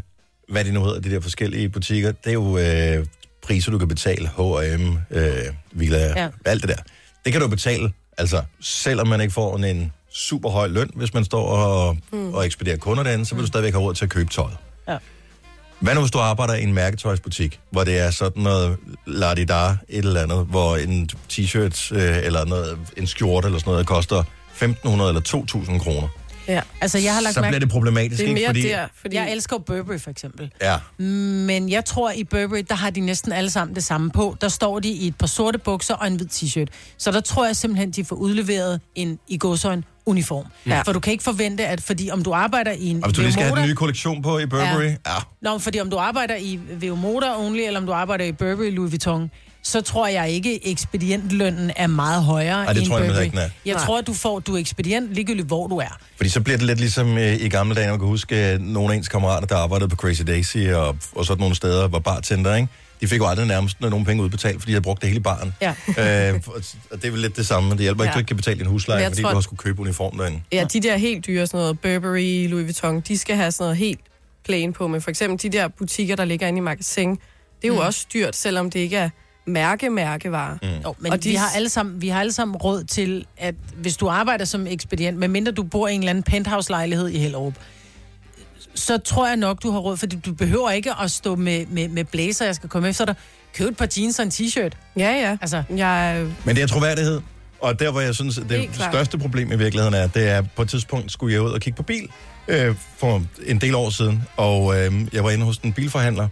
hvad 0.50 0.66
de 0.66 0.72
nu 0.72 0.84
hedder, 0.84 1.00
de 1.00 1.12
der 1.12 1.20
forskellige 1.20 1.70
butikker. 1.70 2.12
Det 2.12 2.30
er 2.30 2.34
jo 2.34 2.58
øh, 2.58 3.06
priser, 3.44 3.72
du 3.72 3.78
kan 3.78 3.88
betale. 3.88 4.28
H&M, 4.28 4.98
øh, 5.10 5.46
Villa, 5.72 6.22
ja. 6.22 6.30
alt 6.46 6.62
det 6.62 6.70
der. 6.70 6.84
Det 7.26 7.32
kan 7.32 7.42
du 7.42 7.48
betale, 7.48 7.94
altså 8.18 8.44
selvom 8.62 9.08
man 9.08 9.22
ikke 9.22 9.34
får 9.34 9.58
en, 9.58 9.64
en 9.64 9.92
super 10.14 10.50
høj 10.50 10.68
løn, 10.68 10.90
hvis 10.96 11.14
man 11.14 11.26
står 11.26 11.46
og, 11.46 11.98
mm. 12.12 12.34
og 12.34 12.46
ekspederer 12.46 12.78
kunder 12.78 13.04
derinde, 13.04 13.26
så 13.26 13.36
vil 13.36 13.42
du 13.42 13.48
stadigvæk 13.48 13.74
have 13.74 13.84
råd 13.84 13.94
til 13.94 14.06
at 14.06 14.12
købe 14.12 14.30
tøjet. 14.30 14.58
Ja. 14.88 14.98
Hvad 15.84 15.96
nu, 15.96 16.02
hvis 16.02 16.12
du 16.12 16.20
arbejder 16.20 16.54
i 16.54 16.64
en 16.64 16.74
mærketøjsbutik, 16.74 17.60
hvor 17.72 17.84
det 17.84 18.00
er 18.00 18.12
sådan 18.12 18.44
noget 18.44 18.78
ladidar, 19.06 19.78
et 19.90 20.06
eller 20.06 20.22
andet, 20.22 20.46
hvor 20.46 20.76
en 20.78 21.10
t-shirt 21.32 21.96
øh, 21.96 22.26
eller 22.26 22.46
noget, 22.46 22.78
en 22.98 23.08
skjorte 23.08 23.46
eller 23.46 23.60
sådan 23.60 23.72
noget 23.72 23.88
koster 23.88 24.24
1.500 24.62 24.64
eller 24.88 25.44
2.000 25.72 25.84
kroner. 25.84 26.08
Ja. 26.48 26.62
Altså, 26.82 26.98
jeg 26.98 27.14
har 27.14 27.22
lagt 27.22 27.36
Så 27.36 27.42
bliver 27.42 27.60
det 27.60 27.70
problematisk, 27.70 28.20
Det 28.20 28.26
er 28.26 28.30
ikke? 28.30 28.42
mere 28.42 28.48
Fordi, 28.48 28.62
der, 28.62 28.88
fordi... 29.02 29.16
Jeg 29.16 29.32
elsker 29.32 29.58
Burberry, 29.58 30.00
for 30.00 30.10
eksempel. 30.10 30.52
Ja, 30.62 30.78
Men 31.00 31.70
jeg 31.70 31.86
tror, 31.86 32.12
i 32.12 32.24
Burberry, 32.24 32.64
der 32.70 32.76
har 32.76 32.90
de 32.90 33.00
næsten 33.00 33.32
alle 33.32 33.50
sammen 33.50 33.76
det 33.76 33.84
samme 33.84 34.12
på. 34.12 34.36
Der 34.42 34.48
står 34.50 34.80
de 34.80 34.90
i 34.90 35.08
et 35.08 35.16
par 35.16 35.28
sorte 35.28 35.58
bukser 35.58 35.96
og 35.96 36.08
en 36.08 36.16
hvid 36.16 36.28
t-shirt. 36.32 36.68
Så 36.98 37.12
der 37.12 37.22
tror 37.22 37.46
jeg 37.46 37.56
simpelthen, 37.56 37.92
de 37.92 38.06
får 38.06 38.16
udleveret 38.16 38.82
en, 38.96 39.20
i 39.28 39.38
gåsøjne, 39.38 39.84
uniform. 40.06 40.46
Ja. 40.66 40.82
For 40.82 40.94
du 40.94 41.00
kan 41.00 41.12
ikke 41.12 41.24
forvente, 41.24 41.66
at 41.66 41.82
fordi 41.82 42.10
om 42.10 42.24
du 42.24 42.34
arbejder 42.34 42.72
i 42.72 42.88
en 42.90 43.04
og 43.04 43.10
hvis 43.10 43.16
du 43.16 43.22
lige 43.22 43.34
skal 43.34 43.46
have 43.46 43.56
den 43.58 43.66
nye 43.66 43.76
kollektion 43.76 44.22
på 44.22 44.40
i 44.40 44.46
Burberry, 44.46 44.84
ja. 44.84 44.90
ja. 44.90 45.16
Nå, 45.42 45.58
fordi 45.60 45.80
om 45.80 45.90
du 45.90 45.98
arbejder 45.98 46.36
i 46.36 46.60
Veomoda 46.80 47.38
only, 47.38 47.60
eller 47.60 47.80
om 47.80 47.86
du 47.86 47.92
arbejder 47.94 48.26
i 48.26 48.32
Burberry 48.32 48.72
Louis 48.72 48.92
Vuitton, 48.92 49.32
så 49.66 49.82
tror 49.82 50.08
jeg 50.08 50.30
ikke, 50.30 50.68
ekspedientlønnen 50.68 51.72
er 51.76 51.88
meget 51.88 52.24
højere 52.24 52.66
Ej, 52.66 52.74
det 52.74 52.82
end 52.82 52.90
tror 52.90 52.98
jeg 52.98 53.08
Burberry. 53.08 53.24
ikke, 53.24 53.38
er. 53.38 53.50
Jeg 53.66 53.76
Nej. 53.76 53.86
tror, 53.86 53.98
at 53.98 54.08
du 54.08 54.14
får, 54.14 54.40
du 54.40 54.56
er 54.56 54.60
ekspedient 54.60 55.14
ligegyldigt, 55.14 55.48
hvor 55.48 55.68
du 55.68 55.78
er. 55.78 55.98
Fordi 56.16 56.30
så 56.30 56.42
bliver 56.42 56.58
det 56.58 56.68
lidt 56.68 56.80
ligesom 56.80 57.18
øh, 57.18 57.34
i 57.42 57.50
gamle 57.50 57.76
dage, 57.76 57.86
når 57.88 57.94
man 57.94 58.00
kan 58.00 58.08
huske, 58.08 58.54
øh, 58.54 58.60
nogle 58.60 58.94
af 58.94 58.98
ens 58.98 59.08
kammerater, 59.08 59.48
der 59.48 59.58
arbejdede 59.58 59.90
på 59.90 59.96
Crazy 59.96 60.22
Daisy 60.28 60.58
og, 60.58 60.96
og 61.16 61.26
sådan 61.26 61.40
nogle 61.40 61.56
steder, 61.56 61.88
var 61.88 62.00
bartender, 62.00 62.56
ikke? 62.56 62.68
De 63.04 63.08
fik 63.08 63.20
jo 63.20 63.28
aldrig 63.28 63.48
nærmest 63.48 63.82
nogen 63.82 64.06
penge 64.06 64.24
udbetalt, 64.24 64.60
fordi 64.62 64.72
de 64.72 64.74
havde 64.74 64.84
brugt 64.84 65.02
det 65.02 65.10
hele 65.10 65.20
i 65.20 65.24
baren. 65.24 65.54
Ja. 65.62 65.70
øh, 66.34 66.42
og 66.92 66.98
det 67.02 67.06
er 67.08 67.12
vel 67.12 67.20
lidt 67.20 67.38
det 67.38 67.48
samme. 67.48 67.72
Det 67.72 67.80
hjælper 67.80 68.04
ikke, 68.04 68.10
Ja. 68.10 68.14
du 68.14 68.20
ikke 68.20 68.28
kan 68.28 68.36
betale 68.38 68.60
din 68.60 68.68
husleje, 68.68 68.98
Men 69.00 69.04
jeg 69.04 69.12
fordi 69.12 69.22
tror- 69.22 69.30
du 69.32 69.36
også 69.36 69.48
skulle 69.48 69.58
købe 69.58 69.82
uniform 69.82 70.18
derinde. 70.18 70.42
Ja, 70.52 70.66
de 70.74 70.80
der 70.80 70.98
helt 70.98 71.26
dyre, 71.28 71.48
sådan 71.48 71.58
noget 71.58 71.80
Burberry, 71.80 72.48
Louis 72.50 72.64
Vuitton, 72.64 73.02
de 73.02 73.18
skal 73.18 73.36
have 73.36 73.52
sådan 73.52 73.64
noget 73.64 73.78
helt 73.78 74.00
plain 74.46 74.74
på. 74.74 74.88
Men 74.88 75.02
for 75.02 75.10
eksempel 75.10 75.52
de 75.52 75.58
der 75.58 75.68
butikker, 75.68 76.16
der 76.16 76.26
ligger 76.26 76.48
inde 76.48 76.58
i 76.58 76.62
magasin, 76.62 77.10
det 77.12 77.20
er 77.64 77.68
jo 77.68 77.74
mm. 77.74 77.80
også 77.80 78.06
dyrt, 78.14 78.36
selvom 78.36 78.70
det 78.72 78.80
ikke 78.80 78.98
er 78.98 79.10
mærke-mærkevarer. 79.46 80.58
Mm. 80.62 80.68
Jo, 80.84 80.96
men 81.00 81.12
Og 81.12 81.18
og 81.18 81.24
de- 81.24 81.30
vi, 81.30 81.36
har 81.36 81.50
alle 81.56 81.70
sammen, 81.70 82.02
vi 82.02 82.08
har 82.10 82.20
alle 82.20 82.32
sammen 82.34 82.58
råd 82.58 82.84
til, 82.84 83.26
at 83.38 83.56
hvis 83.76 83.98
du 83.98 84.08
arbejder 84.10 84.46
som 84.46 84.68
ekspedient, 84.68 85.18
medmindre 85.18 85.52
du 85.52 85.64
bor 85.64 85.88
i 85.88 85.94
en 85.94 86.00
eller 86.02 86.10
anden 86.10 86.24
penthouse-lejlighed 86.24 87.08
i 87.10 87.18
Hellerup, 87.20 87.54
så 88.76 88.98
tror 88.98 89.28
jeg 89.28 89.38
nok, 89.38 89.64
du 89.64 89.72
har 89.72 89.80
råd, 89.80 89.98
fordi 89.98 90.16
du 90.16 90.34
behøver 90.34 90.72
ikke 90.72 90.94
at 91.02 91.12
stå 91.12 91.36
med, 91.36 91.66
med, 91.66 91.88
med 91.88 92.04
blazer, 92.04 92.46
jeg 92.46 92.56
skal 92.56 92.70
komme 92.70 92.90
efter 92.90 93.06
dig. 93.06 93.16
Køb 93.54 93.68
et 93.68 93.78
par 93.78 93.88
jeans 93.98 94.20
og 94.20 94.26
en 94.26 94.32
t-shirt. 94.32 94.72
Ja, 94.98 95.12
ja. 95.12 95.38
Altså, 95.42 95.64
Jeg, 95.78 96.28
Men 96.46 96.56
det 96.56 96.64
er 96.64 96.68
troværdighed. 96.68 97.22
Og 97.62 97.80
der, 97.80 97.92
hvor 97.92 98.02
jeg 98.02 98.16
synes, 98.16 98.38
at 98.38 98.50
det 98.50 98.70
klart. 98.74 98.94
største 98.94 99.18
problem 99.18 99.52
i 99.52 99.56
virkeligheden 99.56 99.94
er, 99.94 100.08
det 100.08 100.30
er, 100.30 100.44
på 100.56 100.62
et 100.62 100.70
tidspunkt 100.70 101.12
skulle 101.12 101.34
jeg 101.34 101.42
ud 101.42 101.52
og 101.52 101.62
kigge 101.62 101.78
på 101.78 101.84
bil 101.84 102.10
øh, 102.48 102.76
for 102.98 103.24
en 103.46 103.62
del 103.62 103.76
år 103.76 103.90
siden. 103.90 104.24
Og 104.38 104.80
øh, 104.80 104.94
jeg 105.14 105.24
var 105.24 105.30
inde 105.32 105.46
hos 105.46 105.58
en 105.58 105.74
bilforhandler, 105.74 106.28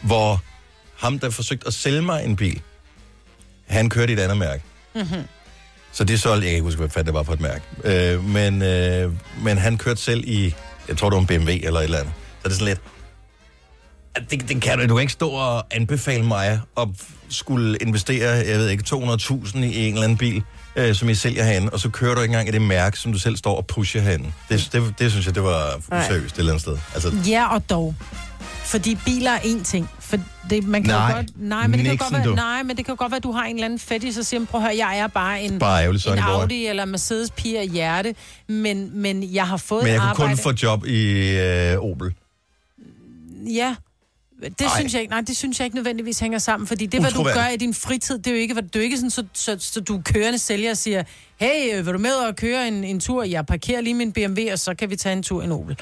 hvor 0.00 0.42
ham, 0.96 1.18
der 1.18 1.30
forsøgte 1.30 1.66
at 1.66 1.74
sælge 1.74 2.02
mig 2.02 2.24
en 2.24 2.36
bil, 2.36 2.60
han 3.66 3.88
kørte 3.90 4.12
i 4.12 4.16
et 4.16 4.20
andet 4.20 4.38
mærke. 4.38 4.62
mm-hmm. 4.94 5.22
Så 5.92 6.04
det 6.04 6.20
solgte, 6.20 6.44
jeg 6.44 6.50
kan 6.50 6.56
ikke 6.56 6.62
huske, 6.62 6.86
hvad 6.86 7.04
det 7.04 7.14
var 7.14 7.22
på 7.22 7.32
et 7.32 7.40
mærke. 7.40 7.64
Øh, 7.84 8.24
men, 8.24 8.62
øh, 8.62 9.12
men 9.42 9.58
han 9.58 9.78
kørte 9.78 10.00
selv 10.00 10.24
i, 10.26 10.54
jeg 10.88 10.96
tror 10.96 11.10
det 11.10 11.14
var 11.14 11.20
en 11.20 11.26
BMW 11.26 11.50
eller 11.50 11.80
et 11.80 11.84
eller 11.84 11.98
andet. 11.98 12.12
Så 12.42 12.48
det 12.48 12.50
er 12.50 12.54
sådan 12.58 12.66
lidt, 12.66 12.80
at 14.14 14.22
det, 14.30 14.48
det 14.48 14.62
kan 14.62 14.78
du, 14.78 14.86
du 14.86 14.94
kan 14.94 15.00
ikke 15.00 15.12
stå 15.12 15.28
og 15.30 15.66
anbefale 15.70 16.24
mig 16.24 16.60
at 16.78 16.88
skulle 17.28 17.76
investere, 17.80 18.30
jeg 18.30 18.58
ved 18.58 18.68
ikke, 18.68 18.84
200.000 18.88 19.58
i 19.58 19.86
en 19.86 19.92
eller 19.92 20.04
anden 20.04 20.18
bil, 20.18 20.42
øh, 20.76 20.94
som 20.94 21.08
I 21.08 21.14
sælger 21.14 21.44
herinde, 21.44 21.70
og 21.72 21.80
så 21.80 21.88
kører 21.88 22.14
du 22.14 22.20
ikke 22.20 22.32
engang 22.32 22.48
i 22.48 22.52
det 22.52 22.62
mærke, 22.62 22.98
som 22.98 23.12
du 23.12 23.18
selv 23.18 23.36
står 23.36 23.56
og 23.56 23.66
pusher 23.66 24.00
herinde. 24.00 24.32
Det, 24.48 24.68
det, 24.72 24.94
det 24.98 25.10
synes 25.10 25.26
jeg, 25.26 25.34
det 25.34 25.42
var 25.42 25.76
useriøst 25.76 26.34
et 26.34 26.38
eller 26.38 26.52
andet 26.52 26.62
sted. 26.62 26.78
Altså, 26.94 27.12
Ja, 27.26 27.54
og 27.54 27.70
dog. 27.70 27.94
Fordi 28.68 28.98
biler 29.04 29.30
er 29.30 29.38
én 29.38 29.64
ting. 29.64 29.90
For 30.00 30.16
det, 30.50 30.64
man 30.66 30.82
kan 30.82 30.90
Nej, 30.94 31.08
jo 31.10 31.14
godt, 31.16 31.26
nej, 31.36 31.66
men 31.66 31.78
det 31.78 31.86
kan 31.88 31.96
godt 31.96 32.12
være, 32.12 32.24
du. 32.24 32.34
nej, 32.34 32.62
men 32.62 32.76
det 32.76 32.84
kan 32.84 32.92
jo 32.92 32.96
godt 32.98 33.10
være, 33.12 33.16
at 33.16 33.22
du 33.22 33.32
har 33.32 33.44
en 33.44 33.56
eller 33.56 33.64
anden 33.64 33.78
fetish, 33.78 34.18
og 34.18 34.26
siger, 34.26 34.44
prøv 34.46 34.60
at 34.60 34.66
høre, 34.66 34.86
jeg 34.86 34.98
er 34.98 35.06
bare 35.06 35.42
en, 35.42 35.58
Bare 35.58 35.82
ærgerlig, 35.82 36.06
en. 36.12 36.18
Audi 36.18 36.66
eller 36.66 36.84
Mercedes 36.84 37.30
pige 37.30 37.58
af 37.58 37.68
hjerte, 37.68 38.14
men, 38.48 38.90
men 38.98 39.34
jeg 39.34 39.46
har 39.48 39.56
fået 39.56 39.82
men 39.84 39.92
jeg 39.92 40.00
kunne 40.00 40.08
arbejde. 40.10 40.30
kun 40.36 40.42
få 40.42 40.52
job 40.62 40.86
i 40.86 41.30
øh, 41.38 41.78
Opel. 41.78 42.14
Ja, 43.46 43.74
det 44.42 44.60
Ej. 44.60 44.66
synes 44.78 44.92
jeg 44.94 45.00
ikke. 45.02 45.10
Nej, 45.10 45.20
det 45.20 45.36
synes 45.36 45.60
jeg 45.60 45.64
ikke 45.66 45.76
nødvendigvis 45.76 46.18
hænger 46.20 46.38
sammen, 46.38 46.66
fordi 46.66 46.86
det, 46.86 47.00
hvad 47.00 47.10
du 47.10 47.22
gør 47.22 47.48
i 47.48 47.56
din 47.56 47.74
fritid, 47.74 48.18
det 48.18 48.26
er 48.26 48.30
jo 48.30 48.36
ikke, 48.36 48.54
hvad- 48.54 48.62
det 48.62 48.76
er 48.76 48.80
jo 48.80 48.84
ikke 48.84 48.96
sådan, 48.96 49.10
så, 49.10 49.24
så, 49.32 49.56
så 49.60 49.80
du 49.80 50.00
kørende 50.04 50.38
sælger 50.38 50.70
og 50.70 50.76
siger, 50.76 51.02
hey, 51.36 51.78
øh, 51.78 51.86
vil 51.86 51.94
du 51.94 51.98
med 51.98 52.12
og 52.12 52.36
køre 52.36 52.68
en, 52.68 52.84
en 52.84 53.00
tur? 53.00 53.22
Jeg 53.24 53.46
parkerer 53.46 53.80
lige 53.80 53.94
min 53.94 54.12
BMW, 54.12 54.40
og 54.52 54.58
så 54.58 54.74
kan 54.74 54.90
vi 54.90 54.96
tage 54.96 55.12
en 55.12 55.22
tur 55.22 55.42
i 55.42 55.44
en 55.44 55.52
Opel. 55.52 55.76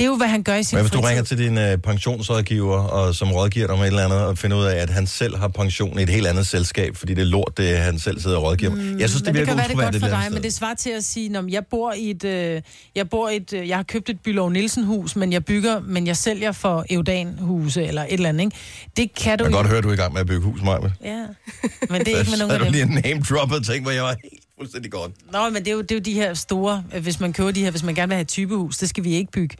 Det 0.00 0.06
er 0.06 0.10
jo, 0.10 0.16
hvad 0.16 0.26
han 0.28 0.42
gør 0.42 0.54
i 0.54 0.62
sin 0.62 0.76
Men 0.76 0.82
hvis 0.84 0.90
du 0.92 0.96
fritid. 0.98 1.08
ringer 1.08 1.24
til 1.24 1.38
din 1.38 1.58
øh, 1.58 1.78
pensionsrådgiver, 1.78 2.78
og 2.78 3.14
som 3.14 3.32
rådgiver 3.32 3.66
dig 3.66 3.74
om 3.76 3.80
et 3.82 3.86
eller 3.86 4.04
andet, 4.04 4.18
og 4.18 4.38
finder 4.38 4.56
ud 4.56 4.64
af, 4.64 4.76
at 4.76 4.90
han 4.90 5.06
selv 5.06 5.36
har 5.36 5.48
pension 5.48 5.98
i 5.98 6.02
et 6.02 6.08
helt 6.08 6.26
andet 6.26 6.46
selskab, 6.46 6.96
fordi 6.96 7.14
det 7.14 7.20
er 7.22 7.26
lort, 7.26 7.52
det 7.56 7.78
han 7.78 7.98
selv 7.98 8.20
sidder 8.20 8.36
og 8.36 8.42
rådgiver. 8.42 8.74
Mm, 8.74 8.98
jeg 8.98 9.08
synes, 9.08 9.22
det 9.22 9.26
men 9.26 9.34
det 9.34 9.40
virker 9.40 9.46
kan 9.52 9.56
være, 9.58 9.68
det 9.92 10.00
godt 10.00 10.12
for 10.12 10.20
dig, 10.20 10.32
men 10.32 10.42
det 10.42 10.54
svarer 10.54 10.74
til 10.74 10.90
at 10.90 11.04
sige, 11.04 11.38
at 11.38 11.44
jeg 11.48 11.66
bor 11.70 11.92
i 11.92 12.10
et, 12.10 12.24
øh, 12.24 12.62
jeg 12.94 13.08
bor 13.10 13.28
i 13.28 13.36
et, 13.36 13.52
øh, 13.52 13.68
jeg 13.68 13.76
har 13.78 13.82
købt 13.82 14.10
et 14.10 14.20
Bylov 14.20 14.50
Nielsen 14.50 14.84
hus, 14.84 15.16
men 15.16 15.32
jeg 15.32 15.44
bygger, 15.44 15.80
men 15.80 16.06
jeg 16.06 16.16
sælger 16.16 16.52
for 16.52 16.84
Eudan 16.90 17.38
huse 17.38 17.84
eller 17.84 18.02
et 18.02 18.12
eller 18.12 18.28
andet, 18.28 18.44
ikke? 18.44 18.56
Det 18.96 19.14
kan 19.14 19.38
du 19.38 19.44
Jeg 19.44 19.52
kan 19.52 19.56
godt 19.56 19.66
høre, 19.66 19.78
at 19.78 19.84
du 19.84 19.88
er 19.88 19.92
i 19.92 19.96
gang 19.96 20.12
med 20.12 20.20
at 20.20 20.26
bygge 20.26 20.42
hus, 20.42 20.62
Maja. 20.62 20.78
Ja, 21.04 21.24
men 21.90 22.00
det 22.04 22.14
er 22.14 22.18
ikke 22.18 22.30
med 22.30 22.38
nogen 22.48 22.50
Så 22.50 22.54
af 22.54 22.54
er 22.54 22.58
du 22.58 22.64
dem. 22.64 22.72
lige 22.72 22.82
en 22.82 23.02
name 23.04 23.20
droppet 23.30 23.58
og 23.58 23.64
tænkte, 23.64 23.82
hvor 23.82 23.90
jeg 23.90 24.02
var 24.02 24.16
helt 24.22 24.42
fuldstændig 24.58 24.90
godt. 24.92 25.12
Nå, 25.32 25.48
men 25.50 25.54
det 25.64 25.68
er, 25.68 25.72
jo, 25.72 25.80
det 25.80 25.90
er 25.90 25.94
jo 25.94 26.00
de 26.00 26.12
her 26.14 26.34
store, 26.34 26.84
øh, 26.94 27.02
hvis 27.02 27.20
man 27.20 27.32
køber 27.32 27.50
de 27.50 27.60
her, 27.62 27.70
hvis 27.70 27.82
man 27.82 27.94
gerne 27.94 28.08
vil 28.08 28.14
have 28.14 28.22
et 28.22 28.28
typehus, 28.28 28.76
det 28.78 28.88
skal 28.88 29.04
vi 29.04 29.12
ikke 29.14 29.32
bygge. 29.32 29.56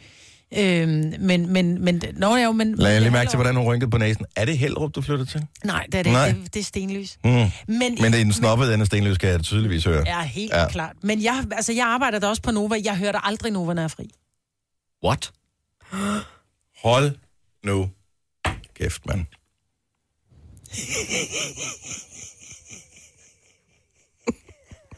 Øhm, 0.56 1.14
men, 1.18 1.52
men, 1.52 1.84
men, 1.84 2.02
nå, 2.16 2.36
ja, 2.36 2.52
men... 2.52 2.74
Lad 2.74 2.92
jeg 2.92 3.00
lige 3.00 3.10
mærke 3.10 3.30
til, 3.30 3.36
hvordan 3.36 3.56
hun 3.56 3.64
rynkede 3.64 3.90
på 3.90 3.98
næsen. 3.98 4.24
Er 4.36 4.44
det 4.44 4.58
Hellerup, 4.58 4.94
du 4.94 5.02
flytter 5.02 5.24
til? 5.24 5.46
Nej, 5.64 5.86
det 5.86 5.94
er 5.94 6.02
det 6.02 6.12
Nej. 6.12 6.28
ikke. 6.28 6.40
Det, 6.40 6.54
det 6.54 6.60
er 6.60 6.64
stenlys. 6.64 7.18
Mm. 7.24 7.30
Men, 7.30 7.50
Men 7.66 7.96
det 7.98 8.14
er 8.14 8.24
den 8.24 8.32
snobbede 8.32 8.74
ende 8.74 8.82
af 8.82 8.86
Stenløs, 8.86 9.18
kan 9.18 9.28
jeg 9.28 9.40
tydeligvis 9.40 9.84
høre. 9.84 10.02
Ja, 10.06 10.22
helt 10.22 10.52
ja. 10.52 10.68
klart. 10.68 10.96
Men 11.02 11.22
jeg, 11.22 11.44
altså, 11.52 11.72
jeg 11.72 11.86
arbejder 11.86 12.18
da 12.18 12.26
også 12.26 12.42
på 12.42 12.50
Nova. 12.50 12.76
Jeg 12.84 12.96
hører 12.96 13.12
da 13.12 13.18
aldrig 13.22 13.52
Nova, 13.52 13.74
når 13.74 13.82
jeg 13.82 13.84
er 13.84 13.88
fri. 13.88 14.10
What? 15.04 15.32
Hold 16.82 17.16
nu 17.64 17.90
kæft, 18.74 19.06
mand. 19.06 19.26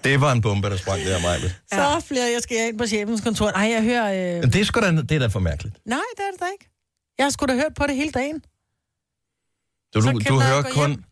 Det 0.04 0.20
var 0.20 0.32
en 0.32 0.40
bombe, 0.40 0.70
der 0.70 0.76
sprang 0.76 1.00
der, 1.00 1.20
Maja. 1.20 1.38
Så 1.72 2.06
flere, 2.08 2.24
jeg 2.34 2.40
skal 2.42 2.68
ind 2.68 2.78
på 2.78 2.86
chefens 2.86 3.20
kontor. 3.20 3.50
Nej, 3.50 3.70
jeg 3.70 3.82
hører... 3.82 4.36
Øh... 4.36 4.40
Men 4.40 4.52
det 4.52 4.60
er 4.60 4.64
sgu 4.64 4.80
da, 4.80 4.90
det 4.90 5.12
er 5.12 5.18
da 5.18 5.26
for 5.26 5.40
mærkeligt. 5.40 5.76
Nej, 5.86 5.98
det 6.16 6.22
er 6.22 6.30
det 6.32 6.40
da 6.40 6.46
ikke. 6.52 6.68
Jeg 7.18 7.24
har 7.26 7.30
sgu 7.30 7.46
da 7.46 7.54
hørt 7.54 7.74
på 7.76 7.86
det 7.86 7.96
hele 7.96 8.10
dagen. 8.10 8.42
Du, 9.94 10.00
Så 10.00 10.10
du, 10.10 10.18
du 10.28 10.40
hører 10.40 10.62
gå 10.62 10.68
kun... 10.70 10.90
hjem. 10.90 11.04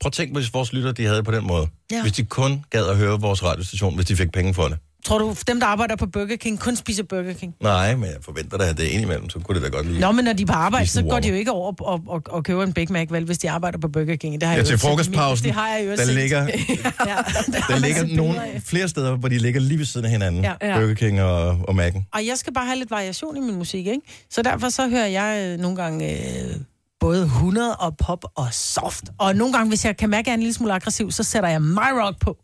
Prøv 0.00 0.08
at 0.08 0.12
tænke, 0.12 0.34
hvis 0.34 0.54
vores 0.54 0.72
lytter, 0.72 0.92
de 0.92 1.04
havde 1.04 1.22
på 1.22 1.30
den 1.30 1.46
måde. 1.46 1.68
Ja. 1.90 2.02
Hvis 2.02 2.12
de 2.12 2.24
kun 2.24 2.64
gad 2.70 2.86
at 2.86 2.96
høre 2.96 3.20
vores 3.20 3.42
radiostation, 3.44 3.94
hvis 3.94 4.06
de 4.06 4.16
fik 4.16 4.32
penge 4.32 4.54
for 4.54 4.68
det. 4.68 4.78
Tror 5.08 5.18
du, 5.18 5.34
dem, 5.46 5.60
der 5.60 5.66
arbejder 5.66 5.96
på 5.96 6.06
Burger 6.06 6.36
King, 6.36 6.60
kun 6.60 6.76
spiser 6.76 7.02
Burger 7.02 7.32
King? 7.32 7.54
Nej, 7.62 7.94
men 7.94 8.04
jeg 8.04 8.14
forventer 8.22 8.58
da, 8.58 8.64
at 8.68 8.76
det 8.78 8.86
er 8.86 8.90
indimellem, 8.90 9.30
så 9.30 9.38
kunne 9.38 9.54
det 9.54 9.72
da 9.72 9.76
godt 9.76 9.86
lide. 9.86 10.00
Nå, 10.00 10.12
men 10.12 10.24
når 10.24 10.32
de 10.32 10.42
er 10.42 10.46
på 10.46 10.52
arbejde, 10.52 10.86
så 10.86 11.02
går 11.02 11.20
de 11.20 11.28
jo 11.28 11.34
ikke 11.34 11.50
over 11.50 11.72
og, 11.82 12.00
og, 12.06 12.22
og 12.28 12.44
køber 12.44 12.62
en 12.64 12.72
Big 12.72 12.92
Mac, 12.92 13.06
vel, 13.10 13.24
hvis 13.24 13.38
de 13.38 13.50
arbejder 13.50 13.78
på 13.78 13.88
Burger 13.88 14.16
King. 14.16 14.34
Det 14.34 14.42
har 14.42 14.54
Ja, 14.54 14.58
jeg 14.58 14.66
til 14.66 14.78
frokostpausen, 14.78 15.44
Det 15.46 15.54
har 15.54 15.68
jeg 15.68 15.86
jo 15.86 15.90
der 15.90 15.96
set. 16.04 16.14
ligger, 16.14 16.38
ja, 16.46 17.16
der 17.52 17.70
man 17.70 17.80
ligger 17.80 18.16
nogle, 18.16 18.40
flere 18.64 18.88
steder, 18.88 19.16
hvor 19.16 19.28
de 19.28 19.38
ligger 19.38 19.60
lige 19.60 19.78
ved 19.78 19.86
siden 19.86 20.04
af 20.04 20.10
hinanden. 20.10 20.42
Ja. 20.44 20.52
Ja. 20.62 20.78
Burger 20.78 20.94
King 20.94 21.22
og, 21.22 21.48
og 21.48 21.86
Mac'en. 21.86 22.02
Og 22.14 22.26
jeg 22.26 22.36
skal 22.36 22.52
bare 22.54 22.66
have 22.66 22.78
lidt 22.78 22.90
variation 22.90 23.36
i 23.36 23.40
min 23.40 23.54
musik, 23.54 23.86
ikke? 23.86 24.00
Så 24.30 24.42
derfor 24.42 24.68
så 24.68 24.88
hører 24.88 25.06
jeg 25.06 25.44
øh, 25.52 25.58
nogle 25.60 25.76
gange 25.76 26.10
øh, 26.12 26.54
både 27.00 27.22
100 27.22 27.76
og 27.76 27.96
pop 27.96 28.24
og 28.36 28.46
soft. 28.52 29.04
Og 29.18 29.36
nogle 29.36 29.52
gange, 29.52 29.68
hvis 29.68 29.84
jeg 29.84 29.96
kan 29.96 30.10
mærke, 30.10 30.20
at 30.20 30.26
jeg 30.26 30.32
er 30.32 30.36
en 30.36 30.40
lille 30.40 30.54
smule 30.54 30.72
aggressiv, 30.74 31.10
så 31.10 31.22
sætter 31.22 31.48
jeg 31.48 31.62
My 31.62 31.90
Rock 32.02 32.20
på. 32.20 32.36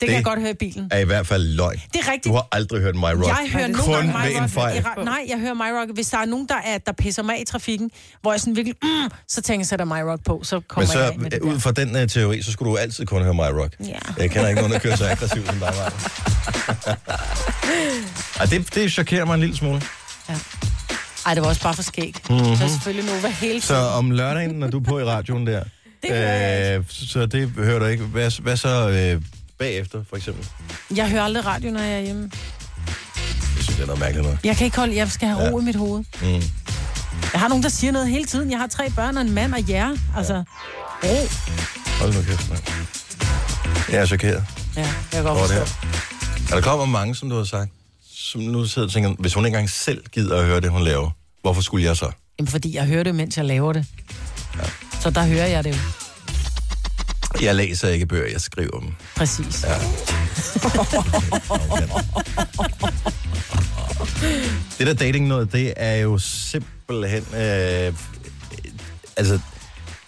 det 0.00 0.08
kan 0.08 0.16
jeg 0.16 0.24
godt 0.24 0.40
høre 0.40 0.50
i 0.50 0.54
bilen. 0.54 0.88
Er 0.90 0.98
i 0.98 1.04
hvert 1.04 1.26
fald 1.26 1.42
løgn. 1.42 1.80
Det 1.92 2.00
er 2.00 2.06
rigtigt. 2.12 2.24
Du 2.24 2.32
har 2.32 2.48
aldrig 2.52 2.80
hørt 2.82 2.94
My 2.94 3.00
Rock. 3.00 3.26
Jeg 3.26 3.48
hører 3.52 3.66
nogle 3.66 3.82
Kun 3.84 3.94
gange 3.94 4.12
ved 4.12 4.30
My 4.30 4.36
en 4.36 4.42
Rock. 4.42 4.50
fejl. 4.50 4.84
Nej, 5.04 5.24
jeg 5.28 5.38
hører 5.38 5.54
My 5.54 5.78
Rock. 5.80 5.90
Hvis 5.94 6.08
der 6.08 6.18
er 6.18 6.24
nogen, 6.24 6.46
der, 6.48 6.54
er, 6.64 6.78
der 6.78 6.92
pisser 6.92 7.22
mig 7.22 7.34
af 7.36 7.40
i 7.40 7.44
trafikken, 7.44 7.90
hvor 8.22 8.32
jeg 8.32 8.40
sådan 8.40 8.56
virkelig, 8.56 8.76
mm, 8.82 8.88
så 9.28 9.42
tænker 9.42 9.60
jeg, 9.60 9.66
sætter 9.66 9.84
My 9.84 10.00
Rock 10.10 10.24
på, 10.24 10.40
så 10.44 10.56
Men 10.56 10.62
kommer 10.68 10.86
så 10.86 10.98
jeg 10.98 11.12
af 11.12 11.18
med 11.18 11.30
det 11.30 11.38
øh, 11.42 11.48
ud 11.48 11.52
der. 11.52 11.58
fra 11.58 11.72
den 11.72 11.96
uh, 12.02 12.08
teori, 12.08 12.42
så 12.42 12.52
skulle 12.52 12.70
du 12.72 12.76
altid 12.76 13.06
kun 13.06 13.22
høre 13.22 13.34
My 13.34 13.40
Rock. 13.60 13.72
Ja. 13.80 13.92
Jeg 14.18 14.30
kender 14.30 14.48
ikke 14.48 14.60
nogen, 14.60 14.72
der 14.72 14.78
kører 14.78 14.96
så 14.96 15.06
aggressivt 15.08 15.46
som 15.46 15.58
dig, 15.58 15.72
Maja. 15.76 15.88
Ej, 18.40 18.46
det, 18.46 18.74
det 18.74 18.92
chokerer 18.92 19.24
mig 19.24 19.34
en 19.34 19.40
lille 19.40 19.56
smule. 19.56 19.82
Ej, 21.26 21.34
det 21.34 21.42
var 21.42 21.48
også 21.48 21.62
bare 21.62 21.74
for 21.74 21.82
skæg. 21.82 22.14
Mhm. 22.30 22.38
Mm-hmm. 22.38 22.56
Så 22.56 22.64
er 22.64 22.68
selvfølgelig 22.68 23.04
Nova 23.14 23.28
hele 23.28 23.60
Så 23.60 23.74
tiden. 23.74 23.86
om 23.86 24.10
lørdagen, 24.10 24.50
når 24.50 24.68
du 24.70 24.78
er 24.78 24.82
på 24.84 24.98
i 24.98 25.04
radioen 25.04 25.46
der, 25.46 25.62
Det 26.02 26.10
hører 26.10 26.68
jeg 26.68 26.78
øh, 26.78 26.84
så 26.88 27.26
det 27.26 27.48
hører 27.48 27.78
du 27.78 27.84
ikke. 27.84 28.04
Hvad, 28.04 28.42
hvad 28.42 28.56
så 28.56 28.88
øh, 28.88 29.22
bagefter, 29.58 30.04
for 30.08 30.16
eksempel? 30.16 30.46
Jeg 30.96 31.10
hører 31.10 31.22
aldrig 31.22 31.44
radio, 31.46 31.70
når 31.70 31.80
jeg 31.80 31.96
er 31.96 32.00
hjemme. 32.00 32.30
Jeg 33.56 33.62
synes, 33.64 33.66
det 33.76 33.82
er 33.82 33.86
noget 33.86 34.00
mærkeligt 34.00 34.22
noget. 34.24 34.38
Jeg 34.44 34.56
kan 34.56 34.64
ikke 34.64 34.76
holde, 34.76 34.96
jeg 34.96 35.10
skal 35.10 35.28
have 35.28 35.40
ro 35.40 35.44
Ja. 35.44 35.50
ja. 35.50 35.60
i 35.60 35.64
mit 35.64 35.76
hoved. 35.76 36.04
Mm. 36.22 36.42
Jeg 37.32 37.40
har 37.40 37.48
nogen, 37.48 37.62
der 37.62 37.68
siger 37.68 37.92
noget 37.92 38.08
hele 38.08 38.24
tiden. 38.24 38.50
Jeg 38.50 38.58
har 38.58 38.66
tre 38.66 38.90
børn 38.90 39.16
og 39.16 39.22
en 39.22 39.32
mand 39.32 39.54
og 39.54 39.68
jer. 39.68 39.96
Altså, 40.16 40.42
ro. 41.04 41.28
Hold 42.00 42.14
nu 42.14 42.22
kæft, 42.22 42.50
mand. 42.50 42.60
Jeg 43.92 44.00
er 44.00 44.06
chokeret 44.06 44.44
Ja, 44.76 44.80
jeg 44.82 44.94
kan 45.12 45.22
godt 45.24 45.38
forstå. 45.38 45.76
Er 46.50 46.54
der 46.54 46.60
kommer 46.60 46.84
mange, 46.84 47.14
som 47.14 47.30
du 47.30 47.36
har 47.36 47.44
sagt, 47.44 47.70
som 48.14 48.40
nu 48.40 48.64
sidder 48.66 48.88
og 48.88 48.92
tænker, 48.92 49.14
hvis 49.18 49.34
hun 49.34 49.46
ikke 49.46 49.54
engang 49.56 49.70
selv 49.70 50.04
gider 50.12 50.38
at 50.40 50.44
høre 50.46 50.60
det, 50.60 50.70
hun 50.70 50.82
laver, 50.84 51.10
hvorfor 51.42 51.62
skulle 51.62 51.84
jeg 51.84 51.96
så? 51.96 52.10
Jamen, 52.38 52.48
fordi 52.48 52.74
jeg 52.76 52.86
hører 52.86 53.02
det, 53.02 53.14
mens 53.14 53.36
jeg 53.36 53.44
laver 53.44 53.72
det. 53.72 53.86
Ja. 54.56 54.62
Så 55.00 55.10
der 55.10 55.24
hører 55.26 55.46
jeg 55.46 55.64
det 55.64 55.70
jo. 55.70 55.78
Jeg 57.42 57.54
læser 57.54 57.88
ikke 57.88 58.06
bøger, 58.06 58.30
jeg 58.32 58.40
skriver 58.40 58.80
dem. 58.80 58.88
Præcis. 59.16 59.64
Ja. 59.64 59.74
Det 64.78 64.86
der 64.86 64.94
dating 64.94 65.26
noget, 65.26 65.52
det 65.52 65.74
er 65.76 65.96
jo 65.96 66.18
simpelthen... 66.18 67.24
Øh, 67.34 67.92
altså, 69.16 69.40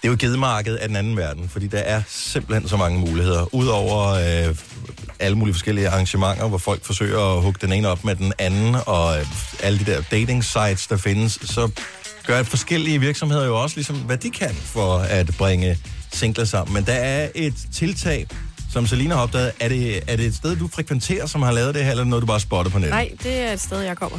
det 0.03 0.09
er 0.09 0.09
jo 0.09 0.17
gedemarkedet 0.19 0.77
af 0.77 0.89
den 0.89 0.97
anden 0.97 1.17
verden, 1.17 1.49
fordi 1.49 1.67
der 1.67 1.79
er 1.79 2.03
simpelthen 2.09 2.69
så 2.69 2.77
mange 2.77 2.99
muligheder. 2.99 3.55
Udover 3.55 4.09
øh, 4.09 4.57
alle 5.19 5.39
mulige 5.39 5.55
forskellige 5.55 5.89
arrangementer, 5.89 6.49
hvor 6.49 6.59
folk 6.59 6.85
forsøger 6.85 7.37
at 7.37 7.43
hugge 7.43 7.59
den 7.63 7.73
ene 7.73 7.89
op 7.89 8.05
med 8.05 8.17
den 8.17 8.33
anden, 8.39 8.77
og 8.87 9.19
øh, 9.19 9.27
alle 9.63 9.79
de 9.79 9.85
der 9.85 10.03
dating 10.11 10.45
sites, 10.45 10.87
der 10.87 10.97
findes, 10.97 11.39
så 11.45 11.71
gør 12.27 12.43
forskellige 12.43 13.01
virksomheder 13.01 13.47
jo 13.47 13.63
også 13.63 13.77
ligesom, 13.77 13.97
hvad 13.97 14.17
de 14.17 14.31
kan 14.31 14.55
for 14.55 14.99
at 14.99 15.31
bringe 15.39 15.79
singler 16.13 16.45
sammen. 16.45 16.75
Men 16.75 16.85
der 16.85 16.93
er 16.93 17.29
et 17.35 17.55
tiltag, 17.73 18.27
som 18.73 18.87
Selina 18.87 19.15
har 19.15 19.23
opdaget. 19.23 19.53
Er 19.61 19.69
det, 19.69 20.01
er 20.07 20.17
det 20.17 20.27
et 20.27 20.35
sted, 20.35 20.57
du 20.57 20.69
frekventerer, 20.69 21.27
som 21.27 21.43
har 21.43 21.53
lavet 21.53 21.75
det 21.75 21.85
her, 21.85 21.91
eller 21.91 22.05
noget, 22.05 22.23
du 22.23 22.27
bare 22.27 22.41
spotter 22.41 22.73
på 22.73 22.79
nettet? 22.79 22.91
Nej, 22.91 23.11
det 23.23 23.39
er 23.39 23.53
et 23.53 23.61
sted, 23.61 23.81
jeg 23.81 23.97
kommer. 23.97 24.19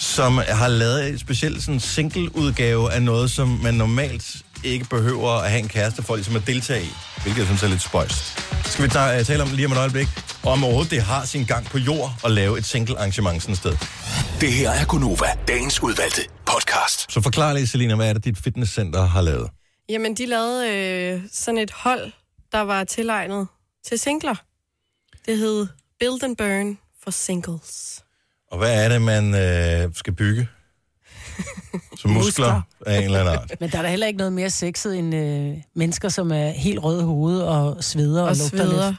som 0.00 0.40
har 0.48 0.68
lavet 0.68 1.08
en 1.08 1.18
speciel 1.18 1.62
sådan 1.62 1.80
single-udgave 1.80 2.92
af 2.92 3.02
noget, 3.02 3.30
som 3.30 3.48
man 3.48 3.74
normalt 3.74 4.36
ikke 4.64 4.84
behøver 4.84 5.30
at 5.30 5.50
have 5.50 5.62
en 5.62 5.68
kæreste 5.68 6.02
for 6.02 6.14
ligesom 6.14 6.36
at 6.36 6.46
deltage 6.46 6.82
i, 6.84 6.92
hvilket 7.22 7.38
jeg 7.38 7.46
synes 7.46 7.62
er 7.62 7.68
lidt 7.68 7.82
spøjst. 7.82 8.38
Skal 8.64 8.84
vi 8.84 8.88
tage, 8.88 9.20
uh, 9.20 9.26
tale 9.26 9.42
om 9.42 9.48
lige 9.52 9.66
om 9.66 9.72
et 9.72 9.78
øjeblik, 9.78 10.08
og 10.44 10.52
om 10.52 10.64
overhovedet 10.64 10.90
det 10.90 11.02
har 11.02 11.24
sin 11.24 11.44
gang 11.44 11.66
på 11.66 11.78
jord 11.78 12.10
at 12.24 12.30
lave 12.30 12.58
et 12.58 12.64
single-arrangement 12.64 13.42
sådan 13.42 13.52
et 13.52 13.58
sted. 13.58 13.76
Det 14.40 14.52
her 14.52 14.70
er 14.70 14.84
Gunova, 14.84 15.26
dagens 15.48 15.82
udvalgte 15.82 16.22
podcast. 16.46 17.12
Så 17.12 17.20
forklar 17.20 17.52
lige, 17.52 17.66
Selina, 17.66 17.94
hvad 17.94 18.08
er 18.08 18.12
det, 18.12 18.24
dit 18.24 18.38
fitnesscenter 18.38 19.02
har 19.06 19.20
lavet? 19.20 19.50
Jamen, 19.88 20.14
de 20.14 20.26
lavede 20.26 20.68
øh, 20.68 21.22
sådan 21.32 21.58
et 21.58 21.70
hold, 21.70 22.12
der 22.52 22.60
var 22.60 22.84
tilegnet 22.84 23.46
til 23.86 23.98
singler. 23.98 24.34
Det 25.26 25.38
hed 25.38 25.66
Build 26.00 26.24
and 26.24 26.36
Burn 26.36 26.78
for 27.04 27.10
Singles. 27.10 28.02
Og 28.50 28.58
hvad 28.58 28.84
er 28.84 28.88
det, 28.88 29.02
man 29.02 29.34
øh, 29.34 29.90
skal 29.94 30.12
bygge? 30.12 30.48
Som 32.00 32.10
muskler 32.10 32.62
af 32.86 32.98
en 32.98 33.04
eller 33.04 33.20
anden 33.20 33.34
art. 33.34 33.52
Men 33.60 33.70
der 33.70 33.78
er 33.78 33.82
da 33.82 33.88
heller 33.88 34.06
ikke 34.06 34.16
noget 34.16 34.32
mere 34.32 34.50
sexet 34.50 34.98
end 34.98 35.14
øh, 35.14 35.56
mennesker, 35.76 36.08
som 36.08 36.32
er 36.32 36.48
helt 36.50 36.84
røde 36.84 37.00
i 37.00 37.04
hovedet 37.04 37.44
og 37.46 37.84
sveder 37.84 38.22
og, 38.22 38.28
Og 38.28 38.36
lugter 38.36 38.56
sveder. 38.58 38.86
lidt. 38.88 38.96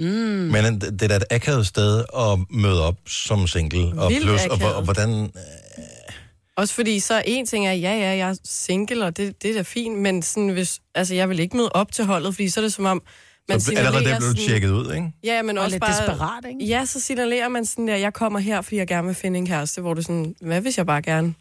Mm. 0.00 0.16
Men 0.52 0.80
det 0.80 0.80
det 1.00 1.02
er 1.02 1.08
da 1.08 1.16
et 1.16 1.24
akavet 1.30 1.66
sted 1.66 2.04
at 2.18 2.38
møde 2.50 2.84
op 2.86 2.96
som 3.06 3.46
single. 3.46 4.00
Og, 4.02 4.10
Vildt 4.10 4.24
plus, 4.24 4.40
og, 4.46 4.54
akavet. 4.54 4.74
og 4.74 4.82
hvordan... 4.84 5.30
Også 6.56 6.74
fordi 6.74 7.00
så 7.00 7.22
en 7.26 7.46
ting 7.46 7.66
er, 7.66 7.72
ja, 7.72 7.92
ja, 7.98 8.16
jeg 8.16 8.30
er 8.30 8.34
single, 8.44 9.04
og 9.04 9.16
det, 9.16 9.42
det 9.42 9.50
er 9.50 9.54
da 9.54 9.62
fint, 9.62 9.98
men 9.98 10.22
sådan, 10.22 10.48
hvis, 10.48 10.80
altså, 10.94 11.14
jeg 11.14 11.28
vil 11.28 11.38
ikke 11.38 11.56
møde 11.56 11.68
op 11.74 11.92
til 11.92 12.04
holdet, 12.04 12.34
fordi 12.34 12.48
så 12.48 12.60
er 12.60 12.62
det 12.62 12.72
som 12.72 12.84
om, 12.84 13.02
man 13.48 13.60
Så 13.60 13.70
allerede 13.70 13.92
der 13.94 14.00
signalerer 14.00 14.18
blev 14.20 14.30
du 14.30 14.48
tjekket 14.50 14.70
ud, 14.70 14.94
ikke? 14.94 15.12
Ja, 15.24 15.42
men 15.42 15.58
Og 15.58 15.64
også 15.64 15.74
lidt 15.74 15.80
bare... 15.80 15.90
desperat, 16.10 16.44
ikke? 16.48 16.64
Ja, 16.64 16.84
så 16.84 17.00
signalerer 17.00 17.48
man 17.48 17.66
sådan 17.66 17.88
der, 17.88 17.96
jeg 17.96 18.12
kommer 18.12 18.38
her, 18.38 18.60
fordi 18.60 18.76
jeg 18.76 18.86
gerne 18.86 19.06
vil 19.06 19.14
finde 19.16 19.38
en 19.38 19.46
kæreste, 19.46 19.80
hvor 19.80 19.94
du 19.94 20.02
sådan, 20.02 20.34
hvad 20.40 20.60
hvis 20.60 20.78
jeg 20.78 20.86
bare 20.86 21.02
gerne 21.02 21.34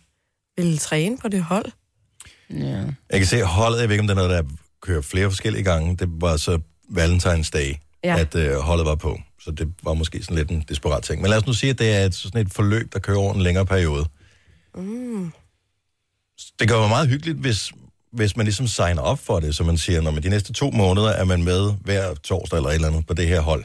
vil 0.57 0.77
træne 0.77 1.17
på 1.17 1.27
det 1.27 1.43
hold? 1.43 1.65
Ja. 2.49 2.81
Jeg 3.09 3.19
kan 3.19 3.25
se, 3.25 3.37
at 3.37 3.47
holdet, 3.47 3.79
jeg 3.81 3.89
ved 3.89 3.93
ikke, 3.93 4.01
om 4.01 4.07
det 4.07 4.17
er 4.17 4.27
noget, 4.27 4.29
der 4.29 4.43
kører 4.81 5.01
flere 5.01 5.29
forskellige 5.29 5.63
gange. 5.63 5.95
Det 5.97 6.07
var 6.11 6.37
så 6.37 6.59
Valentine's 6.97 7.49
Day, 7.53 7.75
Ja. 8.03 8.19
at 8.19 8.35
øh, 8.35 8.57
holdet 8.57 8.85
var 8.85 8.95
på. 8.95 9.19
Så 9.43 9.51
det 9.51 9.73
var 9.83 9.93
måske 9.93 10.23
sådan 10.23 10.37
lidt 10.37 10.51
en 10.51 10.65
desperat 10.69 11.03
ting. 11.03 11.21
Men 11.21 11.29
lad 11.29 11.37
os 11.37 11.45
nu 11.47 11.53
sige, 11.53 11.69
at 11.69 11.79
det 11.79 11.95
er 11.95 12.05
et, 12.05 12.15
sådan 12.15 12.41
et 12.41 12.53
forløb, 12.53 12.93
der 12.93 12.99
kører 12.99 13.17
over 13.17 13.33
en 13.33 13.41
længere 13.41 13.65
periode. 13.65 14.05
Mm. 14.75 15.31
Det 16.59 16.67
kan 16.67 16.75
jo 16.75 16.79
være 16.79 16.89
meget 16.89 17.07
hyggeligt, 17.09 17.37
hvis, 17.37 17.71
hvis 18.13 18.37
man 18.37 18.45
ligesom 18.45 18.67
signer 18.67 19.01
op 19.01 19.19
for 19.19 19.39
det, 19.39 19.55
så 19.55 19.63
man 19.63 19.77
siger, 19.77 20.01
når 20.01 20.11
med 20.11 20.21
de 20.21 20.29
næste 20.29 20.53
to 20.53 20.71
måneder 20.71 21.09
er 21.09 21.23
man 21.25 21.43
med 21.43 21.73
hver 21.81 22.13
torsdag 22.13 22.57
eller 22.57 22.69
et 22.69 22.75
eller 22.75 22.87
andet 22.87 23.07
på 23.07 23.13
det 23.13 23.27
her 23.27 23.41
hold, 23.41 23.63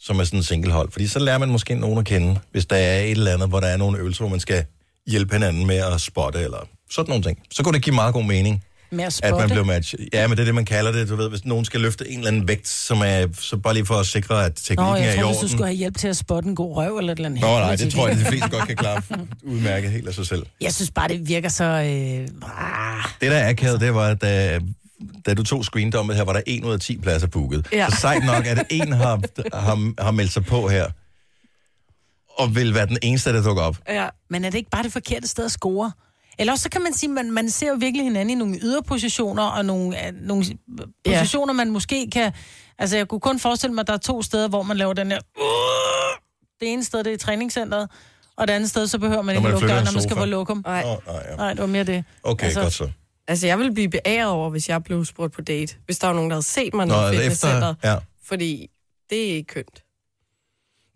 som 0.00 0.20
er 0.20 0.24
sådan 0.24 0.38
en 0.38 0.42
singlehold. 0.42 0.90
Fordi 0.92 1.06
så 1.06 1.18
lærer 1.18 1.38
man 1.38 1.48
måske 1.48 1.74
nogen 1.74 1.98
at 1.98 2.04
kende, 2.04 2.40
hvis 2.52 2.66
der 2.66 2.76
er 2.76 3.00
et 3.00 3.10
eller 3.10 3.32
andet, 3.34 3.48
hvor 3.48 3.60
der 3.60 3.66
er 3.66 3.76
nogle 3.76 3.98
øvelser, 3.98 4.22
hvor 4.24 4.30
man 4.30 4.40
skal 4.40 4.64
hjælpe 5.08 5.34
hinanden 5.34 5.66
med 5.66 5.76
at 5.76 6.00
spotte, 6.00 6.38
eller 6.40 6.58
sådan 6.90 7.08
nogle 7.08 7.24
ting. 7.24 7.38
Så 7.50 7.62
kunne 7.62 7.72
det 7.74 7.82
give 7.82 7.94
meget 7.94 8.14
god 8.14 8.24
mening, 8.24 8.64
Med 8.90 9.04
at 9.04 9.20
at 9.22 9.36
man 9.36 9.48
bliver 9.48 9.64
match. 9.64 9.94
Ja, 10.12 10.26
men 10.28 10.36
det 10.36 10.42
er 10.42 10.44
det, 10.46 10.54
man 10.54 10.64
kalder 10.64 10.92
det. 10.92 11.08
Du 11.08 11.16
ved, 11.16 11.28
hvis 11.28 11.44
nogen 11.44 11.64
skal 11.64 11.80
løfte 11.80 12.10
en 12.10 12.18
eller 12.18 12.28
anden 12.28 12.48
vægt, 12.48 12.68
som 12.68 13.00
er 13.04 13.26
så 13.40 13.56
bare 13.56 13.74
lige 13.74 13.86
for 13.86 13.94
at 13.94 14.06
sikre, 14.06 14.44
at 14.44 14.50
Nå, 14.50 14.74
teknikken 14.74 14.94
er 14.96 14.96
jeg 14.96 15.14
i 15.14 15.16
tror, 15.18 15.24
orden. 15.24 15.34
hvis 15.40 15.40
du 15.40 15.48
skulle 15.48 15.66
have 15.66 15.76
hjælp 15.76 15.96
til 15.96 16.08
at 16.08 16.16
spotte 16.16 16.48
en 16.48 16.54
god 16.54 16.76
røv 16.76 16.98
eller 16.98 17.12
et 17.12 17.16
eller 17.16 17.28
andet. 17.28 17.40
Nå, 17.40 17.46
nej, 17.46 17.76
det 17.76 17.92
tror 17.92 18.08
jeg, 18.08 18.16
de 18.18 18.24
fleste 18.24 18.48
godt 18.48 18.66
kan 18.66 18.76
klare 18.76 19.02
udmærket 19.52 19.90
helt 19.90 20.08
af 20.08 20.14
sig 20.14 20.26
selv. 20.26 20.46
Jeg 20.60 20.74
synes 20.74 20.90
bare, 20.90 21.08
det 21.08 21.28
virker 21.28 21.48
så... 21.48 21.64
Øh, 21.64 21.78
ah. 21.78 23.04
Det, 23.20 23.30
der 23.30 23.36
er 23.36 23.48
akavet, 23.48 23.80
det 23.80 23.94
var, 23.94 24.08
at 24.08 24.22
da, 24.22 24.58
da 25.26 25.34
du 25.34 25.42
tog 25.42 25.64
screendommet 25.64 26.16
her, 26.16 26.24
var 26.24 26.32
der 26.32 26.40
1 26.46 26.64
ud 26.64 26.72
af 26.72 26.80
10 26.80 26.98
pladser 26.98 27.26
booket. 27.26 27.66
Ja. 27.72 27.86
Så 27.90 27.96
sejt 28.00 28.24
nok, 28.24 28.46
at 28.46 28.66
en 28.70 28.92
har, 28.92 29.20
har, 29.54 30.02
har 30.02 30.10
meldt 30.10 30.32
sig 30.32 30.44
på 30.44 30.68
her, 30.68 30.86
og 32.38 32.54
vil 32.54 32.74
være 32.74 32.86
den 32.86 32.98
eneste, 33.02 33.32
der 33.32 33.42
dukker 33.42 33.62
op. 33.62 33.76
Ja. 33.88 34.08
Men 34.30 34.44
er 34.44 34.50
det 34.50 34.58
ikke 34.58 34.70
bare 34.70 34.82
det 34.82 34.92
forkerte 34.92 35.28
sted 35.28 35.44
at 35.44 35.50
score? 35.50 35.92
Eller 36.38 36.52
også 36.52 36.62
så 36.62 36.68
kan 36.70 36.82
man 36.82 36.92
sige, 36.94 37.10
at 37.10 37.14
man, 37.14 37.30
man 37.32 37.50
ser 37.50 37.68
jo 37.68 37.74
virkelig 37.80 38.04
hinanden 38.04 38.30
i 38.30 38.34
nogle 38.34 38.58
yderpositioner, 38.62 39.42
og 39.42 39.64
nogle, 39.64 40.06
øh, 40.06 40.12
nogle 40.20 40.44
Ja. 41.06 41.12
positioner, 41.12 41.52
man 41.52 41.70
måske 41.70 42.10
kan... 42.12 42.32
Altså, 42.78 42.96
jeg 42.96 43.08
kunne 43.08 43.20
kun 43.20 43.38
forestille 43.38 43.74
mig, 43.74 43.80
at 43.82 43.86
der 43.86 43.92
er 43.92 43.96
to 43.98 44.22
steder, 44.22 44.48
hvor 44.48 44.62
man 44.62 44.76
laver 44.76 44.92
den 44.92 45.10
her... 45.10 45.18
Det 46.60 46.72
ene 46.72 46.84
sted, 46.84 46.98
det 47.04 47.10
er 47.10 47.14
i 47.14 47.18
træningscenteret, 47.18 47.88
og 48.36 48.48
det 48.48 48.54
andet 48.54 48.70
sted, 48.70 48.86
så 48.86 48.98
behøver 48.98 49.22
man 49.22 49.34
Når 49.34 49.40
ikke 49.40 49.50
lukke 49.50 49.66
døren, 49.68 49.78
en 49.80 49.84
når 49.84 49.92
man 49.92 50.02
skal 50.02 50.16
på 50.16 50.24
lokum. 50.24 50.62
Nej. 50.66 50.82
Åh, 50.86 50.96
nej, 51.14 51.22
ja. 51.30 51.36
Nej, 51.36 51.50
det 51.52 51.60
var 51.60 51.66
mere 51.66 51.84
det. 51.84 52.04
Okay, 52.22 52.44
Altså- 52.46 52.60
godt 52.60 52.72
så. 52.72 52.90
Altså, 53.28 53.46
jeg 53.46 53.58
ville 53.58 53.72
blive 53.74 53.88
beæret 53.90 54.30
over, 54.30 54.50
hvis 54.50 54.68
jeg 54.68 54.84
blev 54.84 55.04
spurgt 55.04 55.32
på 55.32 55.40
date. 55.42 55.74
Hvis 55.84 55.98
der 55.98 56.06
var 56.06 56.14
nogen, 56.14 56.30
der 56.30 56.34
havde 56.36 56.46
set 56.46 56.74
mig 56.74 56.86
Nå, 56.86 56.94
nede 56.94 57.02
i 57.02 57.06
altså 57.06 57.20
fitnesscenteret. 57.22 57.76
efter, 57.76 57.90
ja. 57.92 57.96
Fordi 58.24 58.66
det 59.10 59.30
er 59.30 59.34
ikke 59.34 59.46
kønt. 59.46 59.82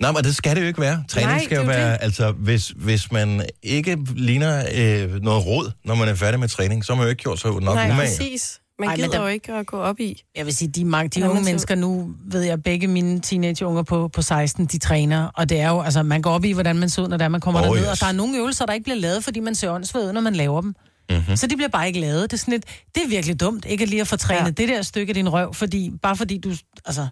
Nej, 0.02 0.12
men 0.12 0.24
det 0.24 0.36
skal 0.36 0.56
det 0.56 0.62
jo 0.62 0.66
ikke 0.66 0.80
være. 0.80 1.04
Træning 1.08 1.30
Nej, 1.32 1.44
skal 1.44 1.56
jo 1.56 1.62
være, 1.64 1.92
det. 1.92 1.98
altså 2.00 2.32
hvis, 2.32 2.68
hvis 2.76 3.12
man 3.12 3.42
ikke 3.62 3.98
ligner 4.16 4.64
øh, 4.74 5.22
noget 5.22 5.46
råd, 5.46 5.70
når 5.84 5.94
man 5.94 6.08
er 6.08 6.14
færdig 6.14 6.40
med 6.40 6.48
træning, 6.48 6.84
så 6.84 6.92
har 6.92 6.96
man 6.96 7.04
jo 7.06 7.10
ikke 7.10 7.22
gjort 7.22 7.40
sig 7.40 7.50
nok 7.50 7.62
Nej, 7.62 7.84
umage. 7.90 7.98
præcis. 7.98 8.58
Man 8.78 8.88
Ej, 8.88 8.96
gider 8.96 9.08
der- 9.08 9.20
jo 9.20 9.26
ikke 9.26 9.52
at 9.52 9.66
gå 9.66 9.76
op 9.76 10.00
i. 10.00 10.22
Jeg 10.36 10.46
vil 10.46 10.54
sige, 10.56 10.68
de, 10.68 10.84
mange, 10.84 11.08
de 11.20 11.30
unge 11.30 11.42
mennesker 11.44 11.74
nu, 11.74 12.10
ved 12.30 12.42
jeg, 12.42 12.62
begge 12.62 12.86
mine 12.86 13.20
teenageunger 13.20 13.82
på, 13.82 14.08
på 14.08 14.22
16, 14.22 14.66
de 14.66 14.78
træner, 14.78 15.26
og 15.26 15.48
det 15.48 15.60
er 15.60 15.68
jo, 15.68 15.80
altså, 15.80 16.02
man 16.02 16.22
går 16.22 16.30
op 16.30 16.44
i, 16.44 16.52
hvordan 16.52 16.76
man 16.78 16.88
ser 16.90 17.02
ud, 17.02 17.08
når 17.08 17.28
man 17.28 17.40
kommer 17.40 17.60
Oh, 17.60 17.66
derned, 17.66 17.80
yes. 17.82 17.88
og 17.88 18.00
der 18.00 18.06
er 18.06 18.12
nogle 18.12 18.36
øvelser, 18.38 18.66
der 18.66 18.72
ikke 18.72 18.84
bliver 18.84 18.96
lavet, 18.98 19.24
fordi 19.24 19.40
man 19.40 19.54
ser 19.54 19.70
åndssved 19.70 20.06
ud, 20.08 20.12
når 20.12 20.20
man 20.20 20.34
laver 20.34 20.60
dem. 20.60 20.74
Mm-hmm. 21.10 21.36
Så 21.36 21.46
de 21.46 21.56
bliver 21.56 21.68
bare 21.68 21.86
ikke 21.86 22.00
lavet. 22.00 22.22
Det 22.30 22.32
er 22.32 22.38
sådan 22.38 22.52
lidt, 22.52 22.64
det 22.94 23.02
er 23.04 23.08
virkelig 23.08 23.40
dumt, 23.40 23.64
ikke 23.68 23.82
at 23.82 23.88
lige 23.88 24.00
at 24.00 24.06
få 24.08 24.16
trænet. 24.16 24.44
Ja. 24.44 24.50
det 24.50 24.68
der 24.68 24.82
stykke 24.82 25.10
af 25.10 25.14
din 25.14 25.28
røv, 25.28 25.54
fordi, 25.54 25.90
bare 26.02 26.16
fordi 26.16 26.38
du, 26.38 26.50
altså, 26.86 27.06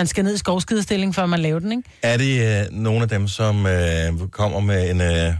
man 0.00 0.06
skal 0.06 0.24
ned 0.24 0.34
i 0.34 0.38
skovskidestilling, 0.38 1.14
før 1.14 1.26
man 1.26 1.40
laver 1.40 1.58
den, 1.58 1.72
ikke? 1.72 1.82
Er 2.02 2.16
det 2.16 2.60
øh, 2.60 2.72
nogle 2.72 3.02
af 3.02 3.08
dem, 3.08 3.28
som 3.28 3.66
øh, 3.66 4.28
kommer 4.30 4.60
med 4.60 4.90
en, 4.90 5.00
øh, 5.00 5.34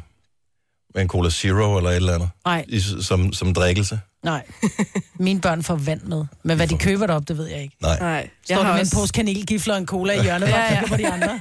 med 0.95 1.03
en 1.03 1.09
Cola 1.09 1.31
Zero 1.31 1.77
eller 1.77 1.91
et 1.91 1.97
eller 1.97 2.15
andet? 2.15 2.29
Nej. 2.45 2.65
I, 2.69 2.81
som, 2.81 3.33
som 3.33 3.55
drikkelse? 3.55 4.01
Nej. 4.25 4.43
Mine 5.19 5.41
børn 5.41 5.63
får 5.63 5.75
vand 5.75 6.01
med. 6.03 6.25
Men 6.43 6.57
hvad 6.57 6.67
de 6.67 6.79
køber 6.79 7.07
derop, 7.07 7.29
det 7.29 7.39
ved 7.39 7.47
jeg 7.47 7.63
ikke. 7.63 7.77
Nej. 7.83 7.99
Nej, 8.01 8.29
Står 8.45 8.57
der 8.57 8.73
med 8.73 8.81
en 8.81 8.91
pose 8.95 9.13
kanelgifler 9.13 9.75
og 9.75 9.81
en 9.81 9.87
cola 9.87 10.13
i 10.13 10.23
hjørnet, 10.23 10.49
ja, 10.49 10.75
ja. 10.75 10.87
på 10.89 10.97
de 10.97 11.09
andre. 11.09 11.41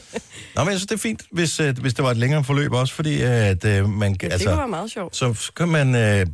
Nå, 0.54 0.64
men 0.64 0.70
jeg 0.70 0.78
synes, 0.78 0.86
det 0.86 0.94
er 0.94 0.98
fint, 0.98 1.22
hvis, 1.32 1.60
øh, 1.60 1.78
hvis 1.78 1.94
det 1.94 2.04
var 2.04 2.10
et 2.10 2.16
længere 2.16 2.44
forløb 2.44 2.72
også, 2.72 2.94
fordi 2.94 3.22
øh, 3.22 3.30
at 3.30 3.64
øh, 3.64 3.88
man... 3.88 4.14
Det 4.14 4.32
altså, 4.32 4.48
kunne 4.48 4.58
være 4.58 4.68
meget 4.68 4.90
sjovt. 4.90 5.16
så 5.16 5.50
kan 5.56 5.68
man... 5.68 5.94
Øh, 5.94 6.26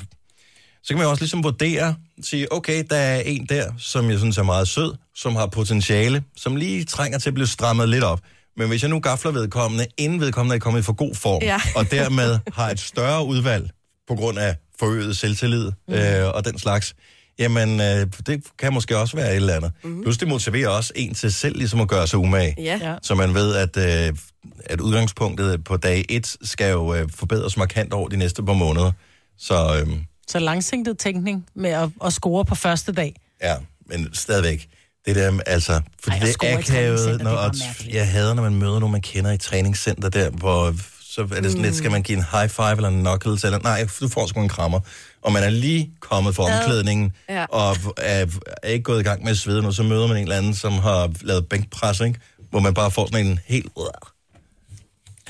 så 0.84 0.88
kan 0.88 0.98
man 0.98 1.06
også 1.06 1.22
ligesom 1.22 1.44
vurdere, 1.44 1.94
sige, 2.22 2.52
okay, 2.52 2.84
der 2.90 2.96
er 2.96 3.20
en 3.20 3.46
der, 3.48 3.72
som 3.78 4.10
jeg 4.10 4.18
synes 4.18 4.38
er 4.38 4.42
meget 4.42 4.68
sød, 4.68 4.94
som 5.14 5.36
har 5.36 5.46
potentiale, 5.46 6.22
som 6.36 6.56
lige 6.56 6.84
trænger 6.84 7.18
til 7.18 7.30
at 7.30 7.34
blive 7.34 7.46
strammet 7.46 7.88
lidt 7.88 8.04
op. 8.04 8.20
Men 8.56 8.68
hvis 8.68 8.82
jeg 8.82 8.90
nu 8.90 9.00
gafler 9.00 9.32
vedkommende, 9.32 9.86
inden 9.98 10.20
vedkommende 10.20 10.56
er 10.56 10.60
kommet 10.60 10.80
i 10.80 10.82
for 10.82 10.92
god 10.92 11.14
form, 11.14 11.42
Ja. 11.42 11.60
og 11.78 11.90
dermed 11.90 12.38
har 12.52 12.70
et 12.70 12.80
større 12.80 13.26
udvalg 13.26 13.70
på 14.08 14.14
grund 14.14 14.38
af 14.38 14.56
forøget 14.78 15.16
selvtillid 15.16 15.72
mm. 15.88 15.94
øh, 15.94 16.34
og 16.34 16.44
den 16.44 16.58
slags, 16.58 16.94
jamen, 17.38 17.80
øh, 17.80 18.06
det 18.26 18.44
kan 18.58 18.72
måske 18.72 18.98
også 18.98 19.16
være 19.16 19.30
et 19.30 19.36
eller 19.36 19.54
andet. 19.54 19.72
Mm. 19.84 20.02
Plus 20.02 20.18
det 20.18 20.28
motiverer 20.28 20.68
også 20.68 20.92
en 20.96 21.14
til 21.14 21.32
selv 21.32 21.56
ligesom 21.56 21.80
at 21.80 21.88
gøre 21.88 22.06
sig 22.06 22.18
umage. 22.18 22.54
Ja. 22.58 22.94
Så 23.02 23.14
man 23.14 23.34
ved, 23.34 23.54
at, 23.54 23.76
øh, 24.08 24.16
at 24.64 24.80
udgangspunktet 24.80 25.64
på 25.64 25.76
dag 25.76 26.04
1 26.08 26.36
skal 26.42 26.72
jo 26.72 26.94
øh, 26.94 27.08
forbedres 27.14 27.56
markant 27.56 27.92
over 27.92 28.08
de 28.08 28.16
næste 28.16 28.42
par 28.42 28.52
måneder. 28.52 28.92
Så 29.38 29.54
øh, 29.80 29.96
Så 30.28 30.38
langsigtet 30.38 30.98
tænkning 30.98 31.46
med 31.54 31.70
at, 31.70 31.88
at 32.04 32.12
score 32.12 32.44
på 32.44 32.54
første 32.54 32.92
dag. 32.92 33.14
ja, 33.42 33.54
men 33.86 34.14
stadigvæk. 34.14 34.68
Det 35.06 35.16
der, 35.16 35.38
altså, 35.46 35.80
fordi 36.04 36.16
Ej, 36.16 36.24
det 36.24 36.36
er 36.42 36.58
akavet, 36.58 36.98
det 37.14 37.22
når, 37.22 37.30
og 37.30 37.54
mærkeligt. 37.66 37.94
jeg 37.94 38.08
hader, 38.08 38.34
når 38.34 38.42
man 38.42 38.54
møder 38.54 38.78
nogen, 38.78 38.92
man 38.92 39.00
kender 39.00 39.32
i 39.32 39.38
træningscenter 39.38 40.08
der, 40.08 40.30
hvor 40.30 40.74
så 41.02 41.20
er 41.22 41.26
det 41.40 41.50
sådan 41.50 41.62
lidt, 41.62 41.74
skal 41.76 41.90
man 41.90 42.02
give 42.02 42.18
en 42.18 42.24
high 42.32 42.48
five 42.48 42.70
eller 42.76 42.88
en 42.88 43.00
knuckles, 43.04 43.44
eller 43.44 43.58
nej, 43.58 43.86
du 44.00 44.08
får 44.08 44.26
sgu 44.26 44.40
en 44.42 44.48
krammer. 44.48 44.80
Og 45.22 45.32
man 45.32 45.42
er 45.42 45.50
lige 45.50 45.90
kommet 46.00 46.34
fra 46.36 46.42
omklædningen, 46.42 47.12
Ja. 47.28 47.44
og 47.44 47.76
er, 47.96 48.26
er 48.62 48.68
ikke 48.68 48.82
gået 48.82 49.00
i 49.00 49.02
gang 49.02 49.22
med 49.22 49.30
at 49.30 49.38
svede 49.38 49.62
nu, 49.62 49.72
så 49.72 49.82
møder 49.82 50.06
man 50.06 50.16
en 50.16 50.22
eller 50.22 50.36
anden, 50.36 50.54
som 50.54 50.72
har 50.72 51.12
lavet 51.20 51.48
bænkpres, 51.48 52.00
ikke? 52.00 52.20
hvor 52.50 52.60
man 52.60 52.74
bare 52.74 52.90
får 52.90 53.06
sådan 53.06 53.26
en 53.26 53.40
helt... 53.46 53.66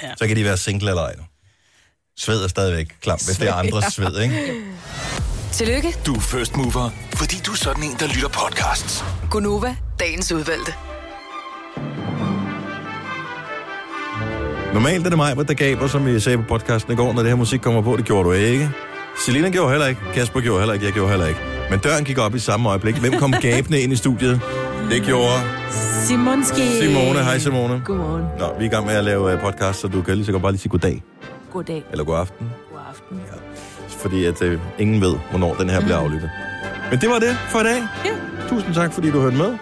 Ja. 0.03 0.15
Så 0.17 0.27
kan 0.27 0.37
de 0.37 0.45
være 0.45 0.57
single 0.57 0.89
eller 0.91 1.03
ej. 1.03 1.15
Sved 2.19 2.45
er 2.45 2.49
stadigvæk 2.49 2.87
klam, 3.03 3.19
hvis 3.27 3.37
det 3.39 3.49
er 3.49 3.53
andres 3.55 3.85
sved, 3.85 4.21
ikke? 4.21 4.53
Tillykke, 5.53 5.95
Du 6.07 6.15
er 6.15 6.21
first 6.21 6.57
mover, 6.57 6.91
fordi 7.15 7.37
du 7.47 7.53
er 7.53 7.57
sådan 7.57 7.83
en, 7.83 7.97
der 8.01 8.07
lytter 8.07 8.29
podcasts. 8.29 9.05
Gunova, 9.31 9.77
dagens 10.01 10.33
udvalgte. 10.33 10.75
Normalt 14.75 15.05
er 15.07 15.11
det 15.11 15.19
mig, 15.19 15.49
der 15.49 15.55
gaber, 15.55 15.87
som 15.87 16.07
vi 16.07 16.21
sagde 16.21 16.39
på 16.39 16.45
podcasten 16.49 16.93
i 16.93 16.97
går, 16.97 17.13
når 17.13 17.23
det 17.23 17.31
her 17.31 17.37
musik 17.37 17.61
kommer 17.61 17.83
på. 17.83 17.97
Det 17.97 18.05
gjorde 18.05 18.25
du 18.29 18.33
ikke. 18.33 18.71
Selina 19.27 19.51
gjorde 19.51 19.71
heller 19.71 19.87
ikke. 19.87 20.01
Kasper 20.15 20.41
gjorde 20.41 20.59
heller 20.61 20.75
ikke. 20.75 20.87
Jeg 20.87 20.93
gjorde 20.93 21.11
heller 21.11 21.27
ikke. 21.27 21.41
Men 21.71 21.79
døren 21.79 22.05
gik 22.05 22.19
op 22.19 22.35
i 22.35 22.39
samme 22.39 22.69
øjeblik. 22.69 22.95
Hvem 22.97 23.13
kom 23.19 23.35
gabende 23.43 23.81
ind 23.81 23.93
i 23.93 23.97
studiet? 23.97 24.41
Det 24.91 25.03
gjorde 25.03 25.41
Simonski. 26.07 26.79
Simone. 26.81 27.25
Hej 27.25 27.39
Simone. 27.39 27.83
Godmorgen. 27.85 28.25
Nå, 28.39 28.59
vi 28.59 28.65
er 28.65 28.69
i 28.69 28.73
gang 28.75 28.87
med 28.87 28.95
at 28.95 29.05
lave 29.05 29.33
øh, 29.33 29.41
podcast, 29.41 29.81
så 29.81 29.89
du 29.89 30.03
kan 30.03 30.15
lige 30.15 30.27
så 30.27 30.33
godt 30.33 30.43
bare 30.43 30.53
lige 30.53 30.61
sige 30.61 30.71
goddag. 30.71 31.03
Goddag. 31.55 31.85
Eller 31.91 32.05
god 32.05 32.17
aften. 32.19 32.51
God 32.71 32.81
aften. 32.91 33.21
Fordi 33.89 34.25
at 34.25 34.43
øh, 34.43 34.61
ingen 34.79 35.01
ved, 35.01 35.15
hvornår 35.31 35.55
den 35.55 35.71
her 35.71 35.81
bliver 35.81 35.97
aflyttet. 35.97 36.31
Men 36.91 37.01
det 37.01 37.09
var 37.11 37.19
det 37.19 37.37
for 37.49 37.61
i 37.61 37.65
dag. 37.65 37.83
Ja. 38.05 38.11
Tusind 38.49 38.75
tak, 38.75 38.93
fordi 38.93 39.11
du 39.11 39.21
hørte 39.21 39.37
med. 39.37 39.57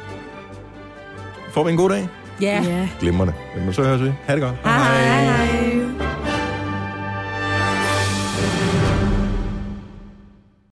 Får 1.55 1.65
vi 1.65 1.71
en 1.71 1.77
god 1.77 1.91
dag? 1.91 2.09
Ja. 2.41 2.63
Ja. 2.65 2.89
Glimrende. 3.01 3.35
Men 3.57 3.73
så 3.73 3.83
høres 3.83 4.03
vi. 4.03 4.13
Ha' 4.27 4.35
det 4.35 4.43
godt. 4.43 4.55
Hej. 4.65 4.75
hej. 4.75 5.62